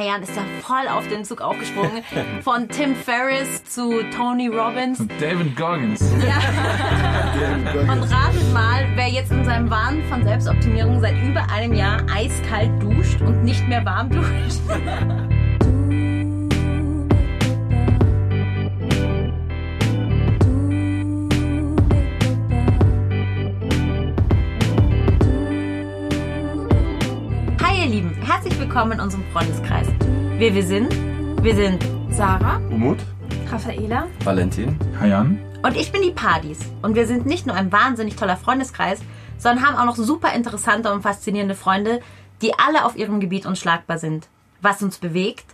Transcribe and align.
Hayan 0.00 0.22
ist 0.22 0.34
da 0.34 0.40
voll 0.62 0.88
auf 0.88 1.06
den 1.08 1.26
Zug 1.26 1.42
aufgesprungen. 1.42 2.02
Von 2.42 2.68
Tim 2.68 2.96
Ferriss 2.96 3.62
zu 3.64 4.02
Tony 4.16 4.48
Robbins. 4.48 4.98
Und 4.98 5.12
David 5.20 5.54
Goggins. 5.56 6.00
Und 6.00 8.02
ratet 8.02 8.52
mal, 8.54 8.86
wer 8.94 9.08
jetzt 9.08 9.30
in 9.30 9.44
seinem 9.44 9.68
Wahn 9.68 10.02
von 10.08 10.24
Selbstoptimierung 10.24 11.00
seit 11.00 11.22
über 11.22 11.46
einem 11.50 11.74
Jahr 11.74 12.00
eiskalt 12.14 12.70
duscht 12.82 13.20
und 13.20 13.44
nicht 13.44 13.68
mehr 13.68 13.84
warm 13.84 14.08
duscht. 14.08 14.60
willkommen 28.70 28.92
in 28.92 29.00
unserem 29.00 29.24
Freundeskreis. 29.32 29.88
Wer 30.38 30.54
wir 30.54 30.62
sind? 30.62 30.94
Wir 31.42 31.56
sind 31.56 31.84
Sarah 32.08 32.58
Umut? 32.70 32.98
Raffaela. 33.50 34.06
Valentin? 34.22 34.78
Hayan. 35.00 35.40
und 35.64 35.76
ich 35.76 35.90
bin 35.90 36.02
die 36.02 36.12
Partys. 36.12 36.60
Und 36.80 36.94
wir 36.94 37.08
sind 37.08 37.26
nicht 37.26 37.48
nur 37.48 37.56
ein 37.56 37.72
wahnsinnig 37.72 38.14
toller 38.14 38.36
Freundeskreis, 38.36 39.00
sondern 39.38 39.66
haben 39.66 39.76
auch 39.76 39.86
noch 39.86 39.96
super 39.96 40.32
interessante 40.34 40.92
und 40.92 41.02
faszinierende 41.02 41.56
Freunde, 41.56 41.98
die 42.42 42.56
alle 42.60 42.84
auf 42.84 42.94
ihrem 42.94 43.18
Gebiet 43.18 43.44
unschlagbar 43.44 43.98
sind. 43.98 44.28
Was 44.62 44.84
uns 44.84 44.98
bewegt, 44.98 45.46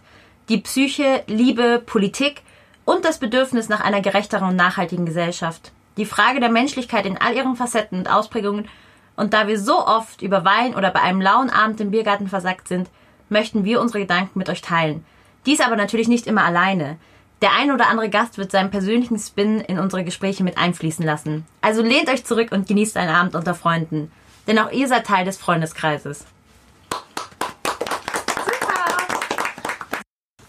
die 0.51 0.59
Psyche, 0.59 1.25
Liebe, 1.27 1.83
Politik 1.87 2.43
und 2.85 3.07
das 3.07 3.19
Bedürfnis 3.19 3.71
nach 3.71 3.81
einer 3.81 4.03
gerechteren 4.03 4.51
und 4.51 4.57
nachhaltigen 4.57 5.07
Gesellschaft. 5.07 5.73
Die 5.97 6.05
Frage 6.05 6.39
der 6.39 6.51
Menschlichkeit 6.51 7.07
in 7.07 7.17
all 7.17 7.35
ihren 7.35 7.57
Facetten 7.57 8.01
und 8.01 8.13
Ausprägungen. 8.13 8.69
Und 9.17 9.33
da 9.33 9.49
wir 9.49 9.59
so 9.59 9.87
oft 9.87 10.21
über 10.21 10.45
Wein 10.45 10.75
oder 10.75 10.91
bei 10.91 11.01
einem 11.01 11.23
lauen 11.23 11.49
Abend 11.49 11.81
im 11.81 11.91
Biergarten 11.91 12.29
versackt 12.29 12.69
sind, 12.69 12.91
möchten 13.29 13.65
wir 13.65 13.81
unsere 13.81 14.01
Gedanken 14.01 14.39
mit 14.39 14.49
euch 14.49 14.61
teilen. 14.61 15.05
Dies 15.47 15.61
aber 15.61 15.77
natürlich 15.77 16.09
nicht 16.09 16.27
immer 16.27 16.45
alleine. 16.45 16.97
Der 17.43 17.53
ein 17.53 17.71
oder 17.71 17.89
andere 17.89 18.09
Gast 18.09 18.39
wird 18.39 18.51
seinen 18.51 18.71
persönlichen 18.71 19.19
Spin 19.19 19.61
in 19.61 19.79
unsere 19.79 20.05
Gespräche 20.05 20.43
mit 20.43 20.57
einfließen 20.57 21.05
lassen. 21.05 21.45
Also 21.61 21.83
lehnt 21.83 22.09
euch 22.09 22.25
zurück 22.25 22.51
und 22.51 22.67
genießt 22.67 22.97
einen 22.97 23.15
Abend 23.15 23.35
unter 23.35 23.55
Freunden. 23.55 24.11
Denn 24.47 24.59
auch 24.59 24.73
ihr 24.73 24.89
seid 24.89 25.07
Teil 25.07 25.25
des 25.25 25.37
Freundeskreises. 25.37 26.25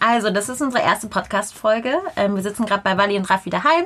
Also, 0.00 0.30
das 0.30 0.48
ist 0.48 0.62
unsere 0.62 0.82
erste 0.82 1.08
Podcast-Folge. 1.08 1.98
Ähm, 2.16 2.36
wir 2.36 2.42
sitzen 2.42 2.64
gerade 2.64 2.82
bei 2.82 2.96
Wally 2.96 3.18
und 3.18 3.28
Raffi 3.28 3.50
daheim. 3.50 3.84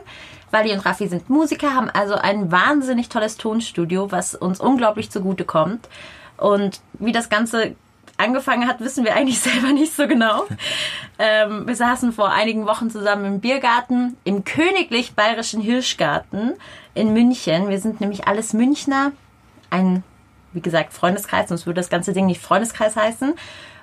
Wally 0.52 0.72
und 0.72 0.84
Raffi 0.84 1.08
sind 1.08 1.28
Musiker, 1.30 1.74
haben 1.74 1.90
also 1.90 2.14
ein 2.14 2.52
wahnsinnig 2.52 3.08
tolles 3.08 3.38
Tonstudio, 3.38 4.12
was 4.12 4.34
uns 4.34 4.60
unglaublich 4.60 5.10
zugute 5.10 5.44
kommt. 5.44 5.88
Und 6.36 6.80
wie 6.92 7.12
das 7.12 7.28
Ganze 7.28 7.74
angefangen 8.16 8.68
hat, 8.68 8.80
wissen 8.80 9.04
wir 9.04 9.14
eigentlich 9.14 9.40
selber 9.40 9.72
nicht 9.72 9.94
so 9.94 10.06
genau. 10.06 10.44
Ähm, 11.18 11.66
wir 11.66 11.76
saßen 11.76 12.12
vor 12.12 12.30
einigen 12.30 12.66
Wochen 12.66 12.90
zusammen 12.90 13.24
im 13.24 13.40
Biergarten 13.40 14.16
im 14.24 14.44
königlich 14.44 15.14
bayerischen 15.14 15.60
Hirschgarten 15.60 16.54
in 16.94 17.12
München. 17.12 17.68
Wir 17.68 17.80
sind 17.80 18.00
nämlich 18.00 18.26
alles 18.26 18.52
Münchner. 18.52 19.12
Ein, 19.70 20.02
wie 20.52 20.60
gesagt, 20.60 20.92
Freundeskreis, 20.92 21.48
sonst 21.48 21.66
würde 21.66 21.80
das 21.80 21.90
ganze 21.90 22.12
Ding 22.12 22.26
nicht 22.26 22.42
Freundeskreis 22.42 22.96
heißen. 22.96 23.34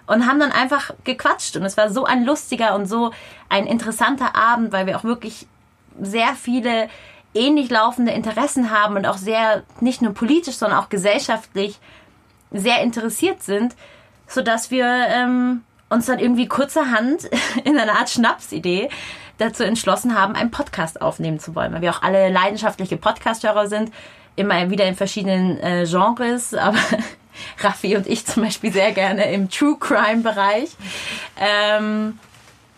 Und 0.08 0.27
haben 0.27 0.39
dann 0.39 0.52
einfach 0.52 0.91
gequatscht. 1.03 1.55
Und 1.55 1.64
es 1.64 1.77
war 1.77 1.91
so 1.91 2.05
ein 2.05 2.25
lustiger 2.25 2.73
und 2.75 2.88
so 2.88 3.11
ein 3.47 3.67
interessanter 3.67 4.36
Abend, 4.36 4.71
weil 4.71 4.88
wir 4.88 4.97
auch 4.97 5.03
wirklich 5.03 5.47
sehr 6.02 6.33
viele 6.36 6.89
ähnlich 7.33 7.69
laufende 7.69 8.11
Interessen 8.11 8.71
haben 8.71 8.95
und 8.95 9.05
auch 9.05 9.17
sehr, 9.17 9.64
nicht 9.81 10.02
nur 10.02 10.14
politisch, 10.14 10.55
sondern 10.55 10.80
auch 10.80 10.89
gesellschaftlich 10.89 11.80
sehr 12.52 12.81
interessiert 12.81 13.43
sind, 13.43 13.75
sodass 14.30 14.72
wir 14.72 14.85
ähm, 14.85 15.63
uns 15.89 16.05
dann 16.05 16.19
irgendwie 16.19 16.47
kurzerhand 16.47 17.30
in 17.66 17.77
einer 17.77 17.99
Art 17.99 18.09
Schnapsidee 18.09 18.89
dazu 19.38 19.63
entschlossen 19.63 20.16
haben, 20.16 20.36
einen 20.36 20.52
Podcast 20.52 21.02
aufnehmen 21.02 21.39
zu 21.39 21.55
wollen, 21.55 21.73
weil 21.73 21.81
wir 21.81 21.91
auch 21.91 22.02
alle 22.02 22.30
leidenschaftliche 22.30 22.97
Podcast-Hörer 22.97 23.67
sind, 23.67 23.92
immer 24.36 24.70
wieder 24.70 24.86
in 24.86 24.95
verschiedenen 24.95 25.59
äh, 25.59 25.86
Genres, 25.89 26.53
aber 26.53 26.77
Raffi 27.59 27.95
und 27.95 28.08
ich 28.08 28.26
zum 28.26 28.43
Beispiel 28.43 28.71
sehr 28.71 28.92
gerne 28.92 29.31
im 29.31 29.49
True 29.49 29.77
Crime-Bereich. 29.80 30.70
Ähm, 31.37 32.20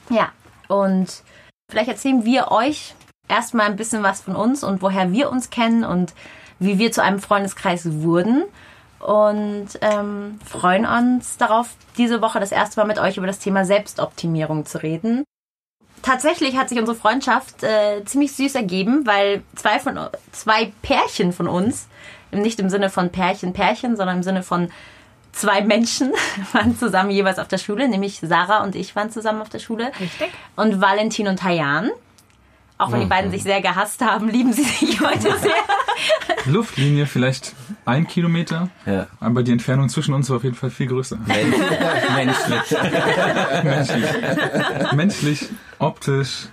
ja, 0.09 0.29
und 0.67 1.23
vielleicht 1.69 1.89
erzählen 1.89 2.25
wir 2.25 2.51
euch 2.51 2.93
erstmal 3.27 3.65
ein 3.65 3.75
bisschen 3.75 4.03
was 4.03 4.21
von 4.21 4.35
uns 4.35 4.63
und 4.63 4.81
woher 4.81 5.11
wir 5.11 5.31
uns 5.31 5.49
kennen 5.49 5.83
und 5.83 6.13
wie 6.59 6.77
wir 6.77 6.91
zu 6.91 7.01
einem 7.01 7.19
Freundeskreis 7.19 8.01
wurden. 8.03 8.43
Und 9.05 9.67
ähm, 9.81 10.39
freuen 10.45 10.85
uns 10.85 11.37
darauf, 11.37 11.69
diese 11.97 12.21
Woche 12.21 12.39
das 12.39 12.51
erste 12.51 12.79
Mal 12.79 12.85
mit 12.85 12.99
euch 12.99 13.17
über 13.17 13.27
das 13.27 13.39
Thema 13.39 13.65
Selbstoptimierung 13.65 14.65
zu 14.65 14.81
reden. 14.81 15.23
Tatsächlich 16.03 16.57
hat 16.57 16.69
sich 16.69 16.79
unsere 16.79 16.97
Freundschaft 16.97 17.63
äh, 17.63 18.03
ziemlich 18.05 18.31
süß 18.33 18.55
ergeben, 18.55 19.05
weil 19.05 19.43
zwei 19.55 19.79
von 19.79 19.99
zwei 20.31 20.71
Pärchen 20.81 21.31
von 21.31 21.47
uns, 21.47 21.87
nicht 22.31 22.59
im 22.59 22.69
Sinne 22.69 22.89
von 22.89 23.09
Pärchen, 23.09 23.53
Pärchen, 23.53 23.95
sondern 23.95 24.17
im 24.17 24.23
Sinne 24.23 24.43
von 24.43 24.71
zwei 25.31 25.61
Menschen 25.61 26.13
waren 26.53 26.77
zusammen 26.77 27.11
jeweils 27.11 27.39
auf 27.39 27.47
der 27.47 27.57
Schule, 27.57 27.87
nämlich 27.87 28.19
Sarah 28.19 28.63
und 28.63 28.75
ich 28.75 28.95
waren 28.95 29.11
zusammen 29.11 29.41
auf 29.41 29.49
der 29.49 29.59
Schule. 29.59 29.91
Richtig. 29.99 30.29
Und 30.55 30.81
Valentin 30.81 31.27
und 31.27 31.43
Hayan. 31.43 31.91
Auch 32.81 32.91
wenn 32.91 32.99
die 33.01 33.05
beiden 33.05 33.29
sich 33.31 33.43
sehr 33.43 33.61
gehasst 33.61 34.01
haben, 34.01 34.27
lieben 34.29 34.53
sie 34.53 34.63
sich 34.63 34.99
heute 35.01 35.37
sehr. 35.39 35.51
Luftlinie 36.45 37.05
vielleicht 37.05 37.53
ein 37.85 38.07
Kilometer. 38.07 38.69
Ja. 38.85 39.07
Aber 39.19 39.43
die 39.43 39.51
Entfernung 39.51 39.87
zwischen 39.89 40.13
uns 40.13 40.29
war 40.29 40.37
auf 40.37 40.43
jeden 40.43 40.55
Fall 40.55 40.69
viel 40.71 40.87
größer. 40.87 41.17
Menschlich. 42.15 42.77
Menschlich. 43.63 44.05
Menschlich, 44.93 45.49
optisch. 45.79 46.47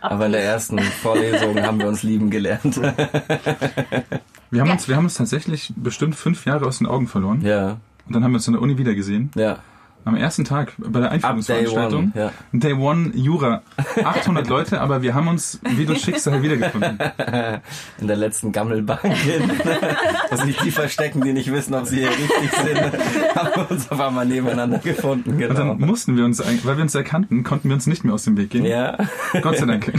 Aber 0.00 0.26
in 0.26 0.32
der 0.32 0.44
ersten 0.44 0.78
Vorlesung 0.78 1.60
haben 1.62 1.78
wir 1.80 1.88
uns 1.88 2.02
lieben 2.02 2.30
gelernt. 2.30 2.76
Wir 2.76 4.60
haben, 4.60 4.68
Ja. 4.68 4.72
uns, 4.74 4.88
wir 4.88 4.96
haben 4.96 5.04
uns 5.04 5.14
tatsächlich 5.14 5.72
bestimmt 5.74 6.14
fünf 6.14 6.44
Jahre 6.44 6.66
aus 6.66 6.78
den 6.78 6.86
Augen 6.86 7.08
verloren. 7.08 7.40
Ja, 7.42 7.78
Und 8.06 8.14
dann 8.14 8.22
haben 8.22 8.30
wir 8.32 8.36
uns 8.36 8.46
in 8.46 8.52
der 8.52 8.62
Uni 8.62 8.78
wieder 8.78 8.94
gesehen. 8.94 9.30
ja. 9.34 9.58
Am 10.06 10.14
ersten 10.14 10.44
Tag 10.44 10.72
bei 10.78 11.00
der 11.00 11.10
Einführungsveranstaltung. 11.10 12.12
Day 12.14 12.22
one, 12.22 12.30
Day 12.52 12.72
One 12.74 13.10
Jura. 13.14 13.62
800 14.04 14.46
Leute, 14.48 14.80
aber 14.80 15.02
wir 15.02 15.14
haben 15.14 15.26
uns 15.26 15.58
wie 15.68 15.84
durch 15.84 16.00
Schicksal 16.02 16.40
wiedergefunden. 16.42 16.96
In 18.00 18.06
der 18.06 18.14
letzten 18.16 18.52
Gammelbank. 18.52 19.02
hin. 19.02 19.50
Dass 20.30 20.42
sich 20.42 20.56
die 20.58 20.70
verstecken, 20.70 21.22
die 21.22 21.32
nicht 21.32 21.50
wissen, 21.50 21.74
ob 21.74 21.86
sie 21.86 21.96
hier 21.98 22.10
richtig 22.10 22.52
sind. 22.52 23.34
Haben 23.34 23.50
wir 23.56 23.70
uns 23.72 23.90
auf 23.90 24.00
einmal 24.00 24.24
nebeneinander 24.26 24.78
gefunden. 24.78 25.30
Und 25.32 25.40
dann 25.40 25.54
Genau. 25.56 25.74
mussten 25.74 26.16
wir 26.16 26.24
uns, 26.24 26.40
ein- 26.40 26.60
weil 26.62 26.76
wir 26.76 26.82
uns 26.82 26.94
erkannten, 26.94 27.42
konnten 27.42 27.68
wir 27.68 27.74
uns 27.74 27.88
nicht 27.88 28.04
mehr 28.04 28.14
aus 28.14 28.22
dem 28.22 28.36
Weg 28.36 28.50
gehen. 28.50 28.64
Ja. 28.64 28.96
Gott 29.42 29.58
sei 29.58 29.66
Dank. 29.66 29.92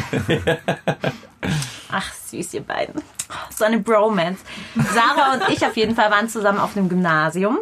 Ach, 1.91 2.13
süß, 2.13 2.53
ihr 2.53 2.61
beiden. 2.61 3.01
So 3.53 3.65
eine 3.65 3.79
Bromance. 3.79 4.39
Sarah 4.75 5.33
und 5.33 5.53
ich 5.53 5.65
auf 5.65 5.75
jeden 5.75 5.95
Fall 5.95 6.09
waren 6.11 6.29
zusammen 6.29 6.59
auf 6.59 6.73
dem 6.75 6.87
Gymnasium. 6.89 7.57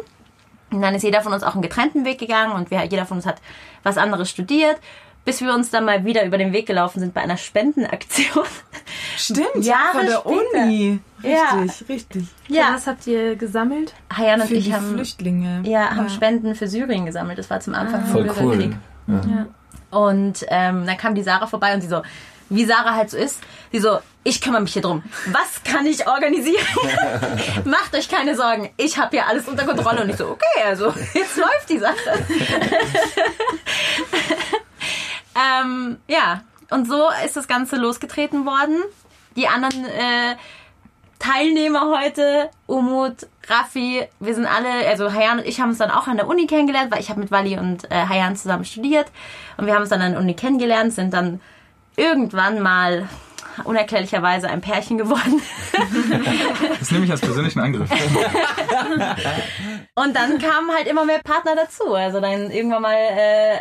Und 0.70 0.82
dann 0.82 0.94
ist 0.94 1.02
jeder 1.02 1.20
von 1.22 1.32
uns 1.32 1.42
auch 1.42 1.52
einen 1.54 1.62
getrennten 1.62 2.04
Weg 2.04 2.18
gegangen 2.18 2.52
und 2.52 2.70
wir, 2.70 2.82
jeder 2.84 3.06
von 3.06 3.18
uns 3.18 3.26
hat 3.26 3.36
was 3.82 3.98
anderes 3.98 4.28
studiert, 4.30 4.76
bis 5.24 5.40
wir 5.40 5.52
uns 5.54 5.70
dann 5.70 5.84
mal 5.84 6.04
wieder 6.04 6.24
über 6.24 6.38
den 6.38 6.52
Weg 6.52 6.66
gelaufen 6.66 7.00
sind 7.00 7.14
bei 7.14 7.20
einer 7.20 7.36
Spendenaktion. 7.36 8.44
Stimmt, 9.16 9.56
Jahre 9.56 9.62
ja, 9.62 9.92
von 9.92 10.06
der 10.06 10.18
später. 10.18 10.64
Uni. 10.64 10.98
Ja. 11.22 11.60
Richtig, 11.60 11.88
richtig. 11.88 12.24
Ja, 12.48 12.74
Was 12.74 12.86
habt 12.86 13.06
ihr 13.06 13.36
gesammelt? 13.36 13.94
Hayan 14.16 14.40
und 14.40 14.48
Für 14.48 14.54
ich 14.54 14.66
die 14.66 14.74
haben, 14.74 14.92
Flüchtlinge. 14.94 15.62
ja, 15.64 15.90
haben 15.96 16.08
Spenden 16.10 16.54
für 16.54 16.68
Syrien 16.68 17.06
gesammelt. 17.06 17.38
Das 17.38 17.48
war 17.50 17.60
zum 17.60 17.74
Anfang 17.74 18.02
vom 18.06 18.12
Voll 18.12 18.24
Bürgerkrieg. 18.24 18.76
cool. 19.08 19.46
Und 19.90 20.44
ähm, 20.48 20.84
dann 20.86 20.96
kam 20.96 21.14
die 21.14 21.22
Sarah 21.22 21.46
vorbei 21.46 21.74
und 21.74 21.80
sie 21.80 21.88
so, 21.88 22.02
wie 22.48 22.64
Sarah 22.64 22.94
halt 22.94 23.10
so 23.10 23.16
ist, 23.16 23.40
sie 23.72 23.80
so, 23.80 23.98
ich 24.24 24.40
kümmere 24.40 24.62
mich 24.62 24.72
hier 24.72 24.82
drum. 24.82 25.02
Was 25.26 25.62
kann 25.62 25.86
ich 25.86 26.06
organisieren? 26.06 26.66
Macht 27.64 27.94
euch 27.94 28.08
keine 28.08 28.34
Sorgen, 28.36 28.70
ich 28.76 28.98
habe 28.98 29.10
hier 29.16 29.26
alles 29.26 29.46
unter 29.46 29.64
Kontrolle. 29.64 30.02
Und 30.02 30.10
ich 30.10 30.16
so, 30.16 30.28
okay, 30.30 30.62
also 30.64 30.92
jetzt 31.14 31.36
läuft 31.36 31.68
die 31.68 31.78
Sache. 31.78 31.94
ähm, 35.62 35.98
ja, 36.08 36.42
und 36.70 36.88
so 36.88 37.08
ist 37.24 37.36
das 37.36 37.46
Ganze 37.46 37.76
losgetreten 37.76 38.46
worden. 38.46 38.82
Die 39.36 39.48
anderen 39.48 39.84
äh, 39.84 40.36
Teilnehmer 41.18 41.88
heute, 41.98 42.50
Umut, 42.66 43.26
Raffi, 43.48 44.06
wir 44.20 44.34
sind 44.34 44.46
alle, 44.46 44.86
also 44.88 45.12
Hayan 45.12 45.38
und 45.38 45.46
ich 45.46 45.60
haben 45.60 45.70
uns 45.70 45.78
dann 45.78 45.90
auch 45.90 46.08
an 46.08 46.16
der 46.16 46.26
Uni 46.26 46.46
kennengelernt, 46.46 46.90
weil 46.90 47.00
ich 47.00 47.10
habe 47.10 47.20
mit 47.20 47.30
Wally 47.30 47.58
und 47.58 47.90
äh, 47.90 48.06
Hayan 48.06 48.36
zusammen 48.36 48.64
studiert 48.64 49.06
und 49.56 49.66
wir 49.66 49.74
haben 49.74 49.82
uns 49.82 49.90
dann 49.90 50.02
an 50.02 50.12
der 50.12 50.20
Uni 50.20 50.34
kennengelernt, 50.34 50.92
sind 50.92 51.14
dann 51.14 51.40
irgendwann 51.96 52.60
mal 52.60 53.08
unerklärlicherweise 53.64 54.48
ein 54.48 54.60
Pärchen 54.60 54.98
geworden. 54.98 55.40
Das 56.78 56.90
nehme 56.90 57.04
ich 57.04 57.10
als 57.10 57.20
persönlichen 57.20 57.60
Angriff. 57.60 57.90
Und 59.94 60.14
dann 60.14 60.38
kamen 60.38 60.70
halt 60.74 60.86
immer 60.86 61.04
mehr 61.04 61.20
Partner 61.22 61.54
dazu. 61.56 61.94
Also 61.94 62.20
dann 62.20 62.50
irgendwann 62.50 62.82
mal 62.82 62.94
äh, 62.94 63.58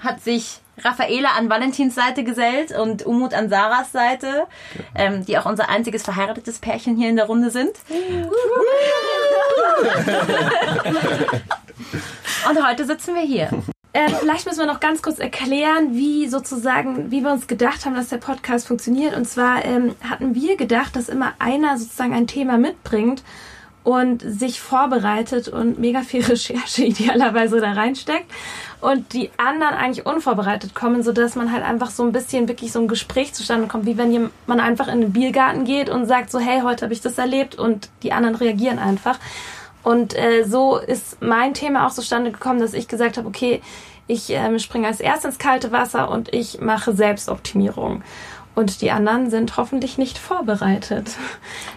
hat 0.00 0.22
sich 0.22 0.60
Raffaela 0.82 1.30
an 1.38 1.48
Valentins 1.48 1.94
Seite 1.94 2.24
gesellt 2.24 2.72
und 2.72 3.06
Umut 3.06 3.32
an 3.32 3.48
Sarahs 3.48 3.92
Seite, 3.92 4.46
ähm, 4.94 5.24
die 5.24 5.38
auch 5.38 5.46
unser 5.46 5.68
einziges 5.68 6.02
verheiratetes 6.02 6.58
Pärchen 6.58 6.96
hier 6.96 7.08
in 7.08 7.16
der 7.16 7.26
Runde 7.26 7.50
sind. 7.50 7.72
und 12.48 12.66
heute 12.66 12.84
sitzen 12.86 13.14
wir 13.14 13.22
hier. 13.22 13.50
Äh, 13.94 14.10
vielleicht 14.10 14.44
müssen 14.44 14.58
wir 14.58 14.66
noch 14.66 14.80
ganz 14.80 15.02
kurz 15.02 15.20
erklären, 15.20 15.94
wie 15.94 16.26
sozusagen, 16.26 17.12
wie 17.12 17.22
wir 17.22 17.30
uns 17.30 17.46
gedacht 17.46 17.86
haben, 17.86 17.94
dass 17.94 18.08
der 18.08 18.16
Podcast 18.16 18.66
funktioniert. 18.66 19.16
Und 19.16 19.24
zwar 19.28 19.64
ähm, 19.64 19.94
hatten 20.10 20.34
wir 20.34 20.56
gedacht, 20.56 20.96
dass 20.96 21.08
immer 21.08 21.32
einer 21.38 21.78
sozusagen 21.78 22.12
ein 22.12 22.26
Thema 22.26 22.58
mitbringt 22.58 23.22
und 23.84 24.20
sich 24.22 24.60
vorbereitet 24.60 25.46
und 25.46 25.78
mega 25.78 26.00
viel 26.00 26.24
Recherche 26.24 26.84
idealerweise 26.84 27.60
da 27.60 27.70
reinsteckt 27.70 28.28
und 28.80 29.12
die 29.12 29.30
anderen 29.36 29.74
eigentlich 29.74 30.04
unvorbereitet 30.04 30.74
kommen, 30.74 31.04
sodass 31.04 31.36
man 31.36 31.52
halt 31.52 31.62
einfach 31.62 31.90
so 31.90 32.02
ein 32.02 32.10
bisschen 32.10 32.48
wirklich 32.48 32.72
so 32.72 32.80
ein 32.80 32.88
Gespräch 32.88 33.32
zustande 33.32 33.68
kommt, 33.68 33.86
wie 33.86 33.96
wenn 33.96 34.28
man 34.48 34.58
einfach 34.58 34.88
in 34.88 35.02
den 35.02 35.12
Biergarten 35.12 35.64
geht 35.64 35.88
und 35.88 36.06
sagt 36.06 36.32
so, 36.32 36.40
hey, 36.40 36.62
heute 36.62 36.86
habe 36.86 36.94
ich 36.94 37.00
das 37.00 37.16
erlebt 37.16 37.54
und 37.54 37.90
die 38.02 38.12
anderen 38.12 38.34
reagieren 38.34 38.80
einfach. 38.80 39.20
Und 39.84 40.16
äh, 40.16 40.44
so 40.44 40.78
ist 40.78 41.22
mein 41.22 41.54
Thema 41.54 41.86
auch 41.86 41.92
zustande 41.92 42.32
gekommen, 42.32 42.58
dass 42.58 42.72
ich 42.72 42.88
gesagt 42.88 43.18
habe, 43.18 43.28
okay, 43.28 43.62
ich 44.06 44.30
ähm, 44.30 44.58
springe 44.58 44.86
als 44.88 45.00
erstes 45.00 45.24
ins 45.34 45.38
kalte 45.38 45.72
Wasser 45.72 46.10
und 46.10 46.32
ich 46.34 46.60
mache 46.60 46.94
Selbstoptimierung. 46.94 48.02
Und 48.54 48.82
die 48.82 48.90
anderen 48.90 49.30
sind 49.30 49.56
hoffentlich 49.56 49.98
nicht 49.98 50.18
vorbereitet. 50.18 51.10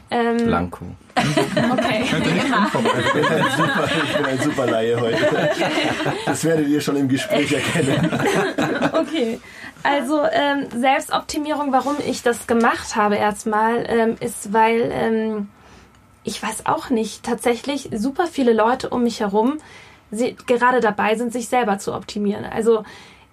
Ähm, 0.10 0.38
Blanco. 0.38 0.86
Okay. 1.18 2.06
Ich 2.08 2.12
bin, 2.24 2.40
ein 2.40 3.44
super, 3.58 3.90
ich 4.06 4.16
bin 4.16 4.26
ein 4.26 4.40
super 4.40 4.66
Laie 4.68 4.98
heute. 4.98 5.50
Das 6.26 6.46
werdet 6.46 6.70
ihr 6.70 6.80
schon 6.80 6.96
im 6.96 7.10
Gespräch 7.10 7.52
erkennen. 7.52 8.10
Okay. 8.94 9.42
Also 9.84 10.24
ähm, 10.32 10.68
Selbstoptimierung, 10.74 11.74
warum 11.74 11.98
ich 12.08 12.24
das 12.24 12.48
gemacht 12.48 12.96
habe 12.96 13.18
erstmal, 13.18 13.86
ähm, 13.90 14.16
ist, 14.22 14.54
weil 14.54 14.90
ähm, 14.94 15.50
ich 16.28 16.44
weiß 16.44 16.66
auch 16.66 16.90
nicht, 16.90 17.24
tatsächlich 17.24 17.90
super 17.94 18.28
viele 18.28 18.54
Leute 18.54 18.90
um 18.90 19.04
mich 19.04 19.22
herum 19.22 19.60
sie, 20.12 20.36
gerade 20.46 20.80
dabei 20.80 21.16
sind, 21.16 21.34
sich 21.34 21.48
selber 21.48 21.80
zu 21.80 21.94
optimieren. 21.94 22.46
Also 22.46 22.84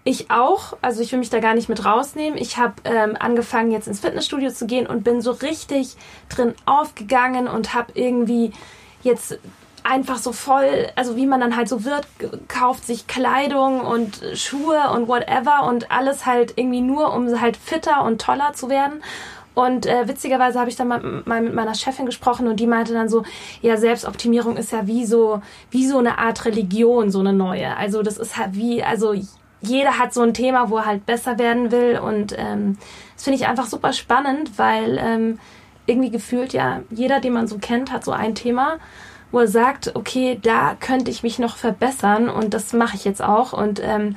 ich 0.05 0.31
auch, 0.31 0.77
also 0.83 1.03
ich 1.03 1.11
will 1.13 1.19
mich 1.19 1.31
da 1.31 1.41
gar 1.41 1.55
nicht 1.55 1.69
mit 1.69 1.85
rausnehmen. 1.85 2.39
Ich 2.39 2.57
habe 2.57 2.75
ähm, 2.85 3.17
angefangen 3.19 3.71
jetzt 3.71 3.89
ins 3.89 4.01
Fitnessstudio 4.01 4.51
zu 4.51 4.67
gehen 4.67 4.87
und 4.87 5.03
bin 5.03 5.23
so 5.23 5.33
richtig 5.33 5.97
drin 6.29 6.55
aufgegangen 6.67 7.49
und 7.49 7.75
habe 7.75 7.93
irgendwie 7.95 8.53
jetzt 9.03 9.39
einfach 9.83 10.17
so 10.17 10.33
voll, 10.33 10.89
also 10.97 11.17
wie 11.17 11.27
man 11.27 11.41
dann 11.41 11.57
halt 11.57 11.69
so 11.69 11.85
wird, 11.85 12.07
kauft 12.49 12.87
sich 12.87 13.07
Kleidung 13.07 13.81
und 13.81 14.21
Schuhe 14.35 14.91
und 14.93 15.09
whatever 15.09 15.67
und 15.69 15.91
alles 15.91 16.27
halt 16.27 16.55
irgendwie 16.57 16.81
nur, 16.81 17.13
um 17.13 17.41
halt 17.41 17.57
fitter 17.57 18.03
und 18.03 18.21
toller 18.21 18.55
zu 18.55 18.71
werden. 18.71 19.03
Und 19.55 19.87
äh, 19.87 20.09
witzigerweise 20.09 20.59
habe 20.59 20.69
ich 20.69 20.77
dann 20.77 20.89
mal, 20.89 21.23
mal 21.25 21.41
mit 21.41 21.55
meiner 21.55 21.75
Chefin 21.75 22.07
gesprochen 22.07 22.49
und 22.49 22.59
die 22.59 22.67
meinte 22.67 22.93
dann 22.93 23.09
so, 23.09 23.23
ja, 23.63 23.77
Selbstoptimierung 23.77 24.57
ist 24.57 24.73
ja 24.73 24.87
wie 24.87 25.07
so, 25.07 25.41
wie 25.71 25.87
so 25.87 25.99
eine 25.99 26.19
Art 26.19 26.45
Religion, 26.45 27.11
so 27.11 27.21
eine 27.21 27.33
neue. 27.33 27.77
Also 27.77 28.03
das 28.03 28.19
ist 28.19 28.37
halt 28.37 28.55
wie, 28.55 28.83
also 28.83 29.15
jeder 29.61 29.99
hat 29.99 30.13
so 30.13 30.23
ein 30.23 30.35
Thema, 30.35 30.71
wo 30.71 30.79
er 30.79 30.87
halt 30.87 31.07
besser 31.07 31.39
werden 31.39 31.71
will. 31.71 31.99
Und 31.99 32.35
ähm, 32.37 32.79
das 33.15 33.25
finde 33.25 33.39
ich 33.39 33.47
einfach 33.47 33.67
super 33.67 33.93
spannend, 33.93 34.59
weil 34.59 34.99
ähm, 34.99 35.39
irgendwie 35.87 36.11
gefühlt 36.11 36.53
ja 36.53 36.81
jeder, 36.91 37.21
den 37.21 37.33
man 37.33 37.47
so 37.47 37.59
kennt, 37.59 37.93
hat 37.93 38.05
so 38.05 38.13
ein 38.13 38.35
Thema, 38.35 38.79
wo 39.31 39.41
er 39.41 39.49
sagt, 39.49 39.95
okay, 39.95 40.39
da 40.41 40.77
könnte 40.79 41.11
ich 41.11 41.23
mich 41.23 41.39
noch 41.39 41.57
verbessern 41.57 42.29
und 42.29 42.55
das 42.55 42.73
mache 42.73 42.97
ich 42.97 43.05
jetzt 43.05 43.23
auch. 43.23 43.53
Und 43.53 43.81
ähm, 43.83 44.17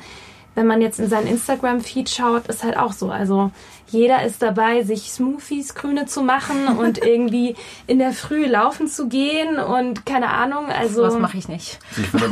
wenn 0.56 0.68
man 0.68 0.81
jetzt 0.81 1.00
in 1.00 1.07
seinen 1.07 1.28
Instagram-Feed 1.28 2.10
schaut, 2.10 2.48
ist 2.48 2.63
halt 2.63 2.78
auch 2.78 2.92
so. 2.92 3.12
Also 3.12 3.51
jeder 3.89 4.24
ist 4.24 4.42
dabei, 4.42 4.84
sich 4.84 5.12
Smoothies 5.12 5.75
grüne 5.75 6.06
zu 6.06 6.22
machen 6.22 6.68
und 6.78 6.98
irgendwie 6.98 7.56
in 7.88 8.00
der 8.00 8.13
Früh 8.13 8.45
laufen 8.45 8.88
zu 8.88 9.07
gehen 9.07 9.60
und 9.60 10.06
keine 10.06 10.30
Ahnung. 10.30 10.68
Also 10.68 11.04
was 11.04 11.18
mache 11.18 11.38
ich 11.38 11.48
nicht. 11.48 11.80
Zu 11.94 12.30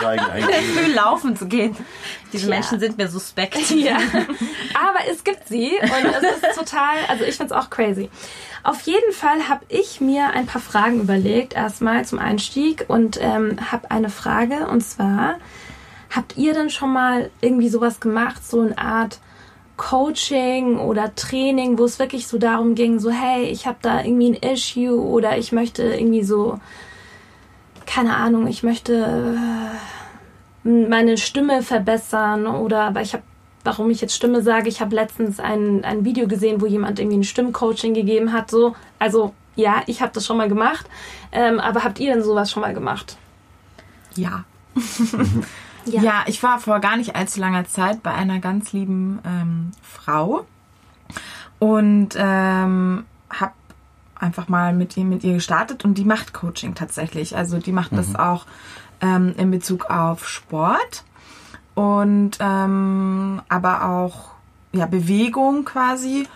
zeigen 0.00 0.24
eigentlich. 0.30 0.44
In 0.44 0.50
der 0.50 0.82
Früh 0.84 0.92
laufen 0.92 1.36
zu 1.36 1.46
gehen. 1.46 1.76
Diese 2.32 2.48
ja. 2.48 2.54
Menschen 2.54 2.80
sind 2.80 2.98
mir 2.98 3.08
suspekt. 3.08 3.58
Ja. 3.78 3.96
Aber 3.96 4.98
es 5.10 5.22
gibt 5.22 5.46
sie 5.46 5.70
und 5.80 6.04
es 6.10 6.48
ist 6.48 6.58
total, 6.58 6.96
also 7.08 7.24
ich 7.24 7.36
finde 7.36 7.54
es 7.54 7.60
auch 7.60 7.70
crazy. 7.70 8.10
Auf 8.64 8.80
jeden 8.82 9.12
Fall 9.12 9.48
habe 9.48 9.64
ich 9.68 10.00
mir 10.00 10.30
ein 10.30 10.46
paar 10.46 10.60
Fragen 10.60 11.00
überlegt, 11.00 11.54
erstmal 11.54 12.04
zum 12.04 12.18
Einstieg 12.18 12.84
und 12.88 13.18
ähm, 13.20 13.56
habe 13.70 13.90
eine 13.90 14.10
Frage 14.10 14.66
und 14.66 14.82
zwar, 14.82 15.36
habt 16.14 16.36
ihr 16.36 16.54
denn 16.54 16.70
schon 16.70 16.92
mal 16.92 17.30
irgendwie 17.40 17.68
sowas 17.68 18.00
gemacht, 18.00 18.44
so 18.44 18.60
eine 18.60 18.76
Art 18.76 19.20
Coaching 19.78 20.78
oder 20.78 21.14
Training, 21.14 21.78
wo 21.78 21.84
es 21.84 21.98
wirklich 21.98 22.26
so 22.26 22.36
darum 22.36 22.74
ging, 22.74 22.98
so 22.98 23.10
hey, 23.10 23.44
ich 23.44 23.66
habe 23.66 23.78
da 23.80 24.02
irgendwie 24.02 24.32
ein 24.32 24.52
Issue 24.52 25.00
oder 25.00 25.38
ich 25.38 25.52
möchte 25.52 25.84
irgendwie 25.84 26.24
so, 26.24 26.60
keine 27.86 28.16
Ahnung, 28.16 28.48
ich 28.48 28.62
möchte 28.62 29.38
äh, 30.66 30.68
meine 30.68 31.16
Stimme 31.16 31.62
verbessern 31.62 32.46
oder 32.46 32.94
weil 32.94 33.04
ich 33.04 33.14
habe, 33.14 33.22
warum 33.64 33.88
ich 33.90 34.00
jetzt 34.00 34.14
Stimme 34.14 34.42
sage, 34.42 34.68
ich 34.68 34.80
habe 34.80 34.94
letztens 34.94 35.40
ein, 35.40 35.84
ein 35.84 36.04
Video 36.04 36.26
gesehen, 36.26 36.60
wo 36.60 36.66
jemand 36.66 36.98
irgendwie 36.98 37.18
ein 37.18 37.24
Stimmcoaching 37.24 37.94
gegeben 37.94 38.32
hat, 38.32 38.50
so, 38.50 38.74
also 38.98 39.32
ja, 39.54 39.82
ich 39.86 40.02
habe 40.02 40.12
das 40.12 40.26
schon 40.26 40.36
mal 40.36 40.48
gemacht, 40.48 40.86
ähm, 41.30 41.60
aber 41.60 41.84
habt 41.84 42.00
ihr 42.00 42.12
denn 42.12 42.22
sowas 42.22 42.50
schon 42.50 42.62
mal 42.62 42.74
gemacht? 42.74 43.16
Ja. 44.16 44.44
Ja. 45.88 46.02
ja. 46.02 46.24
ich 46.26 46.42
war 46.42 46.58
vor 46.60 46.80
gar 46.80 46.96
nicht 46.96 47.16
allzu 47.16 47.40
langer 47.40 47.66
Zeit 47.66 48.02
bei 48.02 48.12
einer 48.12 48.38
ganz 48.38 48.72
lieben 48.72 49.18
ähm, 49.24 49.72
Frau 49.82 50.46
und 51.58 52.10
ähm, 52.16 53.04
habe 53.30 53.52
einfach 54.16 54.48
mal 54.48 54.72
mit 54.72 54.96
ihr, 54.96 55.04
mit 55.04 55.24
ihr 55.24 55.34
gestartet 55.34 55.84
und 55.84 55.94
die 55.94 56.04
macht 56.04 56.32
Coaching 56.32 56.74
tatsächlich. 56.74 57.36
Also 57.36 57.58
die 57.58 57.72
macht 57.72 57.92
mhm. 57.92 57.96
das 57.96 58.16
auch 58.16 58.46
ähm, 59.00 59.34
in 59.36 59.50
Bezug 59.50 59.90
auf 59.90 60.28
Sport 60.28 61.04
und 61.74 62.38
ähm, 62.40 63.40
aber 63.48 63.84
auch 63.84 64.30
ja 64.72 64.86
Bewegung 64.86 65.64
quasi. 65.64 66.26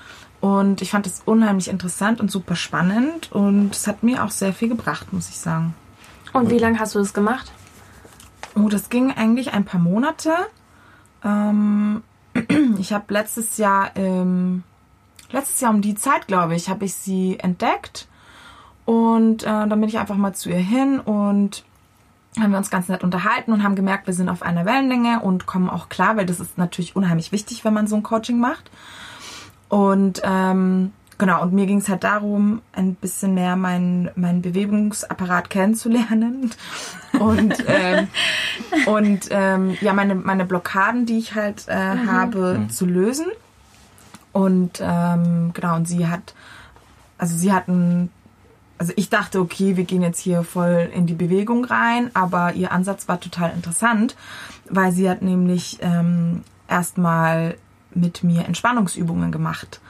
Und 0.40 0.82
ich 0.82 0.90
fand 0.90 1.06
es 1.06 1.22
unheimlich 1.24 1.68
interessant 1.68 2.20
und 2.20 2.28
super 2.28 2.56
spannend 2.56 3.30
und 3.30 3.76
es 3.76 3.86
hat 3.86 4.02
mir 4.02 4.24
auch 4.24 4.32
sehr 4.32 4.52
viel 4.52 4.68
gebracht, 4.68 5.12
muss 5.12 5.28
ich 5.28 5.38
sagen. 5.38 5.74
Und 6.32 6.50
wie 6.50 6.58
lange 6.58 6.80
hast 6.80 6.96
du 6.96 6.98
das 6.98 7.14
gemacht? 7.14 7.52
Oh, 8.54 8.68
das 8.68 8.90
ging 8.90 9.12
eigentlich 9.12 9.52
ein 9.52 9.64
paar 9.64 9.80
Monate. 9.80 10.32
Ähm, 11.24 12.02
ich 12.78 12.92
habe 12.92 13.12
letztes 13.12 13.56
Jahr, 13.56 13.90
ähm, 13.94 14.62
letztes 15.30 15.60
Jahr 15.60 15.72
um 15.72 15.80
die 15.80 15.94
Zeit, 15.94 16.26
glaube 16.26 16.54
ich, 16.54 16.68
habe 16.68 16.84
ich 16.84 16.94
sie 16.94 17.38
entdeckt. 17.38 18.08
Und 18.84 19.44
äh, 19.44 19.46
dann 19.46 19.80
bin 19.80 19.84
ich 19.84 19.98
einfach 19.98 20.16
mal 20.16 20.34
zu 20.34 20.50
ihr 20.50 20.56
hin 20.56 20.98
und 21.00 21.64
haben 22.38 22.50
wir 22.50 22.58
uns 22.58 22.70
ganz 22.70 22.88
nett 22.88 23.04
unterhalten 23.04 23.52
und 23.52 23.62
haben 23.62 23.74
gemerkt, 23.76 24.06
wir 24.06 24.14
sind 24.14 24.28
auf 24.28 24.42
einer 24.42 24.64
Wellenlänge 24.64 25.20
und 25.20 25.46
kommen 25.46 25.68
auch 25.68 25.88
klar, 25.88 26.16
weil 26.16 26.26
das 26.26 26.40
ist 26.40 26.56
natürlich 26.56 26.96
unheimlich 26.96 27.30
wichtig, 27.30 27.64
wenn 27.64 27.74
man 27.74 27.86
so 27.86 27.96
ein 27.96 28.02
Coaching 28.02 28.40
macht. 28.40 28.70
Und 29.68 30.20
ähm, 30.24 30.92
Genau, 31.22 31.40
und 31.40 31.52
mir 31.52 31.66
ging 31.66 31.78
es 31.78 31.88
halt 31.88 32.02
darum, 32.02 32.62
ein 32.72 32.96
bisschen 32.96 33.32
mehr 33.34 33.54
meinen 33.54 34.10
mein 34.16 34.42
Bewegungsapparat 34.42 35.50
kennenzulernen 35.50 36.50
und, 37.12 37.64
ähm, 37.68 38.08
und 38.86 39.28
ähm, 39.30 39.76
ja, 39.80 39.92
meine, 39.92 40.16
meine 40.16 40.44
Blockaden, 40.44 41.06
die 41.06 41.18
ich 41.18 41.36
halt 41.36 41.66
äh, 41.68 41.94
mhm. 41.94 42.10
habe, 42.10 42.58
mhm. 42.58 42.70
zu 42.70 42.86
lösen. 42.86 43.26
Und 44.32 44.82
ähm, 44.84 45.52
genau, 45.54 45.76
und 45.76 45.86
sie 45.86 46.08
hat, 46.08 46.34
also 47.18 47.36
sie 47.36 47.52
hatten, 47.52 48.10
also 48.78 48.92
ich 48.96 49.08
dachte, 49.08 49.38
okay, 49.38 49.76
wir 49.76 49.84
gehen 49.84 50.02
jetzt 50.02 50.18
hier 50.18 50.42
voll 50.42 50.90
in 50.92 51.06
die 51.06 51.14
Bewegung 51.14 51.64
rein, 51.64 52.10
aber 52.14 52.54
ihr 52.54 52.72
Ansatz 52.72 53.06
war 53.06 53.20
total 53.20 53.52
interessant, 53.52 54.16
weil 54.68 54.90
sie 54.90 55.08
hat 55.08 55.22
nämlich 55.22 55.78
ähm, 55.82 56.42
erstmal 56.66 57.54
mit 57.94 58.24
mir 58.24 58.44
Entspannungsübungen 58.44 59.30
gemacht 59.30 59.80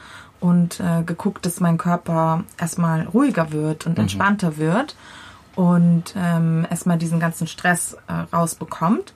und 0.43 0.81
äh, 0.81 1.05
geguckt, 1.05 1.47
dass 1.47 1.61
mein 1.61 1.79
Körper 1.79 2.43
erstmal 2.59 3.03
ruhiger 3.03 3.53
wird 3.53 3.87
und 3.87 3.97
mhm. 3.97 4.03
entspannter 4.03 4.51
mhm. 4.51 4.57
wird 4.57 4.97
und 5.55 6.15
ähm, 6.17 6.67
erstmal 6.69 6.99
diesen 6.99 7.21
ganzen 7.21 7.47
Stress 7.47 7.97
äh, 8.09 8.35
rausbekommt. 8.35 9.15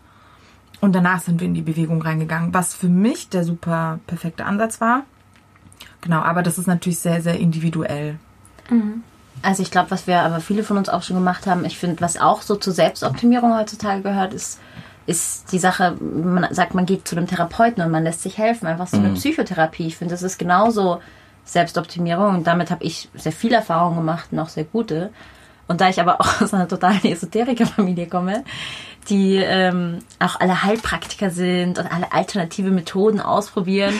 Und 0.80 0.94
danach 0.94 1.20
sind 1.20 1.40
wir 1.40 1.48
in 1.48 1.54
die 1.54 1.62
Bewegung 1.62 2.00
reingegangen, 2.00 2.54
was 2.54 2.74
für 2.74 2.88
mich 2.88 3.28
der 3.28 3.42
super 3.42 3.98
perfekte 4.06 4.44
Ansatz 4.44 4.80
war. 4.80 5.02
Genau, 6.00 6.20
aber 6.20 6.44
das 6.44 6.58
ist 6.58 6.68
natürlich 6.68 7.00
sehr, 7.00 7.20
sehr 7.22 7.40
individuell. 7.40 8.18
Mhm. 8.70 9.02
Also 9.42 9.62
ich 9.62 9.72
glaube, 9.72 9.90
was 9.90 10.06
wir 10.06 10.20
aber 10.20 10.40
viele 10.40 10.62
von 10.62 10.76
uns 10.76 10.88
auch 10.88 11.02
schon 11.02 11.16
gemacht 11.16 11.46
haben, 11.48 11.64
ich 11.64 11.76
finde, 11.76 12.00
was 12.02 12.18
auch 12.18 12.42
so 12.42 12.54
zur 12.54 12.72
Selbstoptimierung 12.72 13.56
heutzutage 13.56 14.02
gehört, 14.02 14.32
ist, 14.32 14.60
ist 15.06 15.52
die 15.52 15.58
Sache, 15.58 15.96
man 16.00 16.52
sagt, 16.52 16.74
man 16.74 16.86
geht 16.86 17.06
zu 17.06 17.16
einem 17.16 17.26
Therapeuten 17.26 17.82
und 17.82 17.90
man 17.90 18.02
lässt 18.02 18.22
sich 18.22 18.38
helfen, 18.38 18.66
einfach 18.66 18.88
so 18.88 18.96
eine 18.96 19.10
mhm. 19.10 19.14
Psychotherapie. 19.14 19.86
Ich 19.86 19.96
finde, 19.96 20.14
das 20.14 20.22
ist 20.22 20.38
genauso 20.38 21.00
Selbstoptimierung 21.44 22.34
und 22.34 22.46
damit 22.46 22.70
habe 22.70 22.84
ich 22.84 23.08
sehr 23.14 23.32
viel 23.32 23.52
Erfahrung 23.52 23.96
gemacht 23.96 24.28
und 24.32 24.38
auch 24.40 24.48
sehr 24.48 24.64
gute. 24.64 25.10
Und 25.68 25.80
da 25.80 25.88
ich 25.88 26.00
aber 26.00 26.20
auch 26.20 26.40
aus 26.42 26.52
einer 26.52 26.68
totalen 26.68 27.04
Esoterikerfamilie 27.04 28.08
komme, 28.08 28.44
die 29.08 29.36
ähm, 29.36 30.00
auch 30.18 30.40
alle 30.40 30.64
Heilpraktiker 30.64 31.30
sind 31.30 31.78
und 31.78 31.92
alle 31.92 32.12
alternative 32.12 32.70
Methoden 32.70 33.20
ausprobieren. 33.20 33.94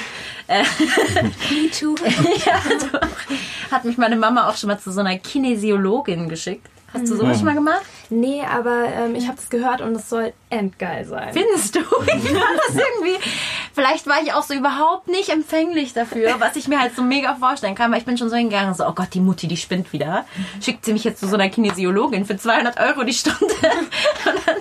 Äh, 0.49 0.63
Me 1.23 1.71
too. 1.71 1.95
ja, 2.45 2.61
doch, 2.93 3.71
hat 3.71 3.85
mich 3.85 3.99
meine 3.99 4.17
Mama 4.17 4.49
auch 4.49 4.57
schon 4.57 4.69
mal 4.69 4.81
zu 4.81 4.91
so 4.91 5.01
einer 5.01 5.17
Kinesiologin 5.19 6.29
geschickt 6.29 6.69
Hast 7.00 7.11
du 7.11 7.17
sowas 7.17 7.37
schon 7.37 7.45
mal 7.45 7.55
gemacht? 7.55 7.83
Nee, 8.09 8.43
aber 8.43 8.85
ähm, 8.85 9.15
ich 9.15 9.26
habe 9.26 9.37
das 9.37 9.50
gehört 9.50 9.81
und 9.81 9.95
es 9.95 10.09
soll 10.09 10.33
endgeil 10.50 11.05
sein. 11.05 11.33
Findest 11.33 11.75
du? 11.75 11.81
Ich 12.07 12.31
fand 12.31 12.61
das 12.69 12.76
irgendwie. 12.76 13.19
Vielleicht 13.75 14.07
war 14.07 14.23
ich 14.23 14.33
auch 14.33 14.43
so 14.43 14.55
überhaupt 14.55 15.09
nicht 15.09 15.29
empfänglich 15.29 15.93
dafür, 15.93 16.37
was 16.38 16.57
ich 16.57 16.67
mir 16.69 16.81
halt 16.81 16.97
so 16.97 17.03
mega 17.03 17.35
vorstellen 17.35 17.75
kann, 17.75 17.91
weil 17.93 17.99
ich 17.99 18.07
bin 18.07 18.17
schon 18.17 18.31
so 18.31 18.37
hingegangen, 18.37 18.75
so, 18.75 18.87
oh 18.87 18.93
Gott, 18.93 19.09
die 19.12 19.21
Mutti, 19.21 19.49
die 19.49 19.57
spinnt 19.57 19.93
wieder. 19.93 20.25
Schickt 20.62 20.85
sie 20.85 20.93
mich 20.93 21.05
jetzt 21.05 21.21
zu 21.21 21.29
so 21.29 21.35
einer 21.35 21.50
Kinesiologin 21.50 22.25
für 22.25 22.37
200 22.37 22.81
Euro 22.81 23.05
die 23.05 23.12
Stunde. 23.12 23.37
Und 24.25 24.47
dann, 24.47 24.57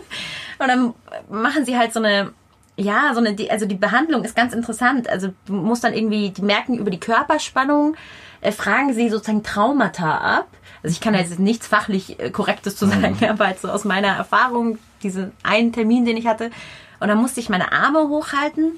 und 0.57 0.67
dann 0.67 0.93
machen 1.29 1.65
sie 1.65 1.77
halt 1.77 1.93
so 1.93 1.99
eine, 1.99 2.33
ja, 2.77 3.11
so 3.13 3.19
eine, 3.19 3.35
also 3.49 3.65
die 3.65 3.75
Behandlung 3.75 4.23
ist 4.23 4.35
ganz 4.35 4.53
interessant. 4.53 5.09
Also 5.09 5.33
du 5.45 5.53
musst 5.53 5.83
dann 5.83 5.93
irgendwie, 5.93 6.29
die 6.29 6.41
merken 6.41 6.77
über 6.77 6.91
die 6.91 6.99
Körperspannung, 6.99 7.95
äh, 8.41 8.51
fragen 8.51 8.93
sie 8.93 9.09
sozusagen 9.09 9.43
Traumata 9.43 10.17
ab. 10.17 10.47
Also 10.85 10.93
ich 10.93 11.01
kann 11.01 11.13
da 11.13 11.19
jetzt 11.19 11.39
nichts 11.39 11.65
fachlich 11.65 12.19
äh, 12.19 12.29
Korrektes 12.29 12.75
zu 12.75 12.85
sagen, 12.85 13.17
aber 13.29 13.47
halt 13.47 13.59
so 13.59 13.69
aus 13.69 13.85
meiner 13.85 14.09
Erfahrung, 14.09 14.77
diesen 15.01 15.31
einen 15.41 15.73
Termin, 15.73 16.05
den 16.05 16.15
ich 16.15 16.27
hatte. 16.27 16.51
Und 16.99 17.07
dann 17.07 17.17
musste 17.17 17.39
ich 17.39 17.49
meine 17.49 17.71
Arme 17.71 18.07
hochhalten. 18.07 18.73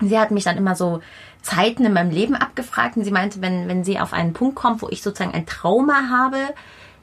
Sie 0.00 0.18
hat 0.18 0.32
mich 0.32 0.42
dann 0.44 0.56
immer 0.56 0.74
so 0.74 1.00
Zeiten 1.42 1.84
in 1.84 1.92
meinem 1.92 2.10
Leben 2.10 2.34
abgefragt 2.34 2.96
und 2.96 3.04
sie 3.04 3.12
meinte, 3.12 3.40
wenn, 3.40 3.68
wenn 3.68 3.84
sie 3.84 4.00
auf 4.00 4.12
einen 4.12 4.32
Punkt 4.32 4.56
kommt, 4.56 4.82
wo 4.82 4.88
ich 4.90 5.02
sozusagen 5.02 5.32
ein 5.32 5.46
Trauma 5.46 6.08
habe, 6.10 6.38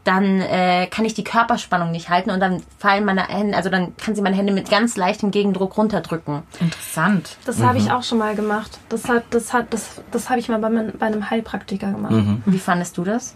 dann 0.04 0.39
äh, 0.42 0.88
kann 0.88 1.04
ich 1.06 1.13
die 1.13 1.24
Körperspannung 1.24 1.92
nicht 1.92 2.10
halten 2.10 2.30
und 2.30 2.39
dann 2.42 2.62
fallen 2.77 3.06
meine 3.06 3.27
Hände, 3.27 3.58
also 3.58 3.70
dann 3.70 3.96
kann 3.98 4.13
sie 4.15 4.22
meine 4.22 4.36
Hände 4.36 4.54
mit 4.54 4.70
ganz 4.70 4.98
leichtem 4.98 5.32
Gegendruck 5.32 5.77
runterdrücken. 5.77 6.44
Interessant. 6.60 7.38
Das 7.46 7.60
habe 7.62 7.77
ich 7.80 7.92
auch 7.92 8.04
schon 8.04 8.20
mal 8.20 8.36
gemacht. 8.36 8.77
Das 8.89 9.08
hat, 9.10 9.24
das 9.32 9.51
hat, 9.54 9.74
das, 9.74 10.01
das 10.12 10.30
habe 10.30 10.39
ich 10.39 10.48
mal 10.50 10.60
bei, 10.60 10.70
mein- 10.70 10.92
bei 11.00 11.06
einem 11.08 11.30
Heilpraktiker 11.30 11.92
gemacht. 11.92 12.13
Wie 12.46 12.60
fandest 12.60 12.98
du 12.98 13.04
das? 13.06 13.34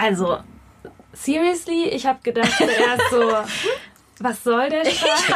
Also, 0.00 0.38
seriously, 1.12 1.88
ich 1.90 2.06
habe 2.06 2.20
gedacht 2.22 2.52
zuerst 2.56 3.10
so, 3.10 3.20
was 4.20 4.44
soll 4.44 4.68
der 4.68 4.84
Scheiß? 4.84 5.26